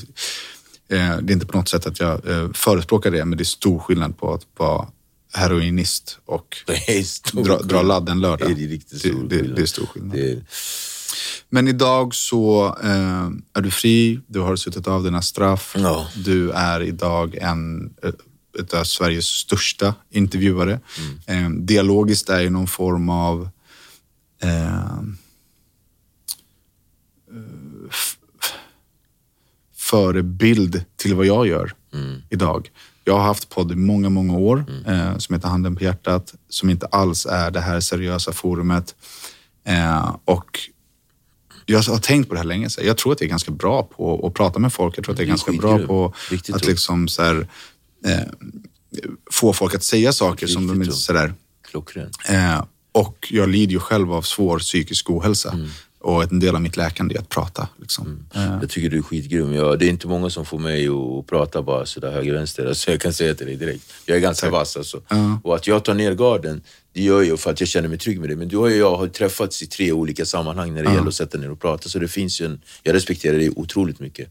det 0.88 0.96
är 0.96 1.30
inte 1.30 1.46
på 1.46 1.56
något 1.58 1.68
sätt 1.68 1.86
att 1.86 2.00
jag 2.00 2.28
eh, 2.28 2.52
förespråkar 2.52 3.10
det, 3.10 3.24
men 3.24 3.38
det 3.38 3.42
är 3.42 3.44
stor 3.44 3.78
skillnad 3.78 4.18
på 4.18 4.34
att 4.34 4.46
vara 4.56 4.86
heroinist 5.32 6.18
och 6.24 6.56
Det 6.66 7.42
dra, 7.44 7.58
dra 7.58 7.82
ladd 7.82 8.08
en 8.08 8.20
lördag. 8.20 8.56
Det 8.56 8.64
är 8.64 8.68
riktigt 8.68 8.98
stor 8.98 9.28
det, 9.28 9.42
det, 9.42 9.54
det 9.54 9.62
är 9.62 9.66
stor 9.66 9.86
skillnad. 9.86 10.12
Det 10.12 10.30
är, 10.30 10.42
Men 11.48 11.68
idag 11.68 12.14
så 12.14 12.76
eh, 12.82 13.28
är 13.54 13.60
du 13.60 13.70
fri, 13.70 14.20
du 14.26 14.40
har 14.40 14.56
suttit 14.56 14.88
av 14.88 15.04
dina 15.04 15.22
straff. 15.22 15.74
Ja. 15.78 16.06
Du 16.24 16.50
är 16.50 16.82
idag 16.82 17.34
en 17.34 17.94
eh, 18.02 18.12
av 18.80 18.84
Sveriges 18.84 19.26
största 19.26 19.94
intervjuare. 20.10 20.80
Eh, 21.26 21.50
dialogiskt 21.50 22.28
är 22.28 22.40
ju 22.40 22.50
någon 22.50 22.66
form 22.66 23.08
av 23.08 23.48
eh, 24.42 25.02
förebild 29.92 30.84
till 30.96 31.14
vad 31.14 31.26
jag 31.26 31.46
gör 31.46 31.72
idag. 32.30 32.70
Jag 33.04 33.14
har 33.14 33.22
haft 33.22 33.48
podd 33.48 33.72
i 33.72 33.74
många, 33.74 34.08
många 34.08 34.36
år 34.36 34.64
eh, 34.86 35.18
som 35.18 35.34
heter 35.34 35.48
Handen 35.48 35.76
på 35.76 35.84
hjärtat, 35.84 36.34
som 36.48 36.70
inte 36.70 36.86
alls 36.86 37.26
är 37.26 37.50
det 37.50 37.60
här 37.60 37.80
seriösa 37.80 38.32
forumet. 38.32 38.94
Eh, 39.64 40.16
och 40.24 40.60
jag 41.66 41.82
har 41.82 41.98
tänkt 41.98 42.28
på 42.28 42.34
det 42.34 42.40
här 42.40 42.46
länge. 42.46 42.70
Så 42.70 42.80
jag 42.84 42.96
tror 42.96 43.12
att 43.12 43.20
jag 43.20 43.26
är 43.26 43.30
ganska 43.30 43.50
bra 43.50 43.82
på 43.82 44.26
att 44.26 44.34
prata 44.34 44.58
med 44.58 44.72
folk. 44.72 44.98
Jag 44.98 45.04
tror 45.04 45.12
att 45.12 45.18
jag 45.18 45.26
är 45.26 45.28
ganska 45.28 45.52
bra 45.52 45.78
på 45.78 46.14
Riktigt 46.30 46.54
att 46.54 46.66
liksom 46.66 47.08
så 47.08 47.22
här, 47.22 47.48
eh, 48.06 48.28
få 49.30 49.52
folk 49.52 49.74
att 49.74 49.82
säga 49.82 50.12
saker 50.12 50.46
som 50.46 50.66
de 50.66 50.72
Riktigt 50.72 50.86
inte 50.86 51.02
sådär. 51.02 51.34
klockren. 51.70 52.10
Eh, 52.28 52.64
och 52.92 53.28
jag 53.30 53.48
lider 53.48 53.72
ju 53.72 53.80
själv 53.80 54.12
av 54.12 54.22
svår 54.22 54.58
psykisk 54.58 55.10
ohälsa. 55.10 55.50
Mm. 55.50 55.68
Och 56.02 56.22
en 56.32 56.40
del 56.40 56.54
av 56.54 56.60
mitt 56.62 56.76
läkande 56.76 57.14
är 57.14 57.18
att 57.18 57.28
prata. 57.28 57.68
Liksom. 57.80 58.24
Eh, 58.34 58.58
Jag 58.60 58.70
tycker 58.70 58.90
du 58.90 58.98
är 58.98 59.02
skitgrym. 59.02 59.52
Jag, 59.54 59.78
det 59.78 59.86
är 59.86 59.88
inte 59.90 60.06
många 60.08 60.30
som 60.30 60.44
får 60.44 60.58
mig 60.58 60.88
att 60.88 61.26
prata 61.26 61.62
bara 61.62 61.86
sådär 61.86 62.12
höger 62.12 62.32
vänster. 62.34 62.66
Alltså 62.66 62.90
jag 62.90 63.00
kan 63.00 63.12
säga 63.12 63.34
till 63.34 63.46
dig 63.46 63.56
direkt. 63.56 63.84
Jag 64.06 64.16
är 64.16 64.20
ganska 64.20 64.50
vass 64.50 64.76
alltså. 64.76 65.00
Och 65.42 65.54
att 65.54 65.66
jag 65.66 65.84
tar 65.84 65.94
ner 65.94 66.14
garden, 66.14 66.62
det 66.92 67.02
gör 67.02 67.22
jag 67.22 67.40
för 67.40 67.50
att 67.50 67.60
jag 67.60 67.68
känner 67.68 67.88
mig 67.88 67.98
trygg 67.98 68.20
med 68.20 68.28
det. 68.28 68.36
Men 68.36 68.48
du 68.48 68.56
och 68.56 68.70
jag 68.70 68.96
har 68.96 69.06
träffats 69.08 69.62
i 69.62 69.66
tre 69.66 69.92
olika 69.92 70.24
sammanhang 70.26 70.74
när 70.74 70.84
det 70.84 70.92
gäller 70.94 71.08
att 71.08 71.14
sätta 71.14 71.38
ner 71.38 71.50
och 71.50 71.60
prata. 71.60 71.88
Så 71.88 71.98
det 71.98 72.08
finns 72.08 72.40
ju 72.40 72.46
en, 72.46 72.60
jag 72.82 72.94
respekterar 72.94 73.38
dig 73.38 73.50
otroligt 73.56 74.00
mycket. 74.00 74.28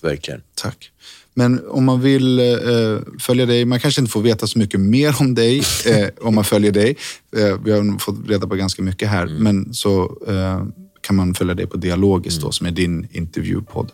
Verkligen. 0.00 0.42
Tack. 0.54 0.90
Men 1.36 1.66
om 1.68 1.84
man 1.84 2.00
vill 2.00 2.38
eh, 2.38 2.98
följa 3.20 3.46
dig, 3.46 3.64
man 3.64 3.80
kanske 3.80 4.00
inte 4.00 4.10
får 4.12 4.22
veta 4.22 4.46
så 4.46 4.58
mycket 4.58 4.80
mer 4.80 5.16
om 5.20 5.34
dig 5.34 5.58
eh, 5.86 6.08
om 6.20 6.34
man 6.34 6.44
följer 6.44 6.72
dig. 6.72 6.96
Eh, 7.36 7.58
vi 7.64 7.72
har 7.72 7.98
fått 7.98 8.28
reda 8.28 8.46
på 8.46 8.54
ganska 8.54 8.82
mycket 8.82 9.08
här, 9.08 9.26
men 9.26 9.74
så 9.74 10.18
eh, 10.28 10.64
kan 11.06 11.16
man 11.16 11.34
följa 11.34 11.54
dig 11.54 11.66
på 11.66 11.76
Dialogiskt 11.76 12.40
då, 12.40 12.50
som 12.52 12.66
är 12.66 12.70
din 12.70 13.08
intervjupodd. 13.12 13.92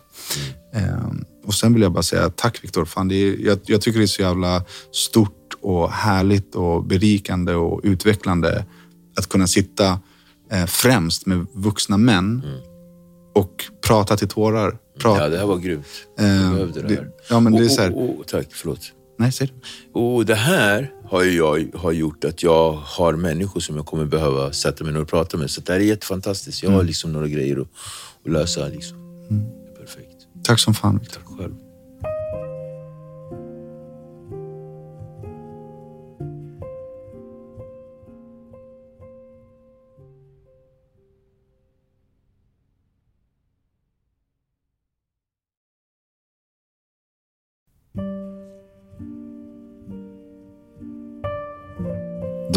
Eh, 0.73 1.11
och 1.45 1.53
sen 1.53 1.73
vill 1.73 1.81
jag 1.83 1.91
bara 1.91 2.03
säga 2.03 2.29
tack 2.29 2.63
Viktor. 2.63 2.87
Jag, 3.39 3.59
jag 3.65 3.81
tycker 3.81 3.99
det 3.99 4.05
är 4.05 4.07
så 4.07 4.21
jävla 4.21 4.65
stort 4.91 5.37
och 5.61 5.91
härligt 5.91 6.55
och 6.55 6.83
berikande 6.85 7.53
och 7.53 7.81
utvecklande 7.83 8.65
att 9.17 9.29
kunna 9.29 9.47
sitta 9.47 9.99
eh, 10.51 10.65
främst 10.65 11.25
med 11.25 11.45
vuxna 11.53 11.97
män 11.97 12.41
och 13.35 13.63
prata 13.87 14.17
till 14.17 14.27
tårar. 14.27 14.77
Prata. 14.99 15.21
Ja, 15.23 15.29
det 15.29 15.37
här 15.37 15.45
var 15.45 15.57
grymt. 15.57 15.85
Eh, 16.19 16.25
Jag 16.27 16.51
behövde 16.53 16.81
det 16.81 16.87
det- 16.87 16.95
här. 16.95 17.09
ja, 17.29 17.39
men 17.39 17.53
det 17.53 17.63
är 17.65 17.67
så 17.69 17.81
här- 17.81 17.95
och- 17.97 18.19
och- 18.19 18.27
Tack, 18.27 18.47
förlåt. 18.51 18.79
Nej, 19.21 19.31
säg. 19.31 19.53
Och 19.93 20.25
det 20.25 20.35
här 20.35 20.91
har 21.09 21.23
jag 21.23 21.67
har 21.75 21.91
gjort 21.91 22.23
att 22.23 22.43
jag 22.43 22.71
har 22.73 23.13
människor 23.13 23.59
som 23.59 23.75
jag 23.75 23.85
kommer 23.85 24.05
behöva 24.05 24.51
sätta 24.51 24.83
mig 24.83 24.93
ner 24.93 25.01
och 25.01 25.07
prata 25.07 25.37
med. 25.37 25.49
Så 25.51 25.61
det 25.61 25.73
här 25.73 25.79
är 25.79 25.83
jättefantastiskt. 25.83 26.63
Jag 26.63 26.69
Mm. 26.69 26.77
har 26.77 26.83
liksom 26.83 27.13
några 27.13 27.27
grejer 27.27 27.61
att, 27.61 27.67
att 28.25 28.31
lösa. 28.31 28.67
Liksom. 28.67 28.97
Perfekt. 29.79 30.07
Tack 30.43 30.59
som 30.59 30.73
fan, 30.73 30.97
Victor. 30.97 31.21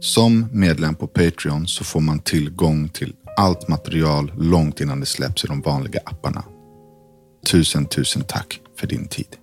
Som 0.00 0.46
medlem 0.52 0.94
på 0.94 1.06
Patreon 1.06 1.66
så 1.66 1.84
får 1.84 2.00
man 2.00 2.18
tillgång 2.18 2.88
till 2.88 3.14
allt 3.36 3.68
material 3.68 4.32
långt 4.38 4.80
innan 4.80 5.00
det 5.00 5.06
släpps 5.06 5.44
i 5.44 5.46
de 5.46 5.60
vanliga 5.60 6.00
apparna. 6.04 6.44
Tusen, 7.46 7.86
tusen 7.86 8.22
tack 8.28 8.60
för 8.78 8.86
din 8.86 9.08
tid. 9.08 9.36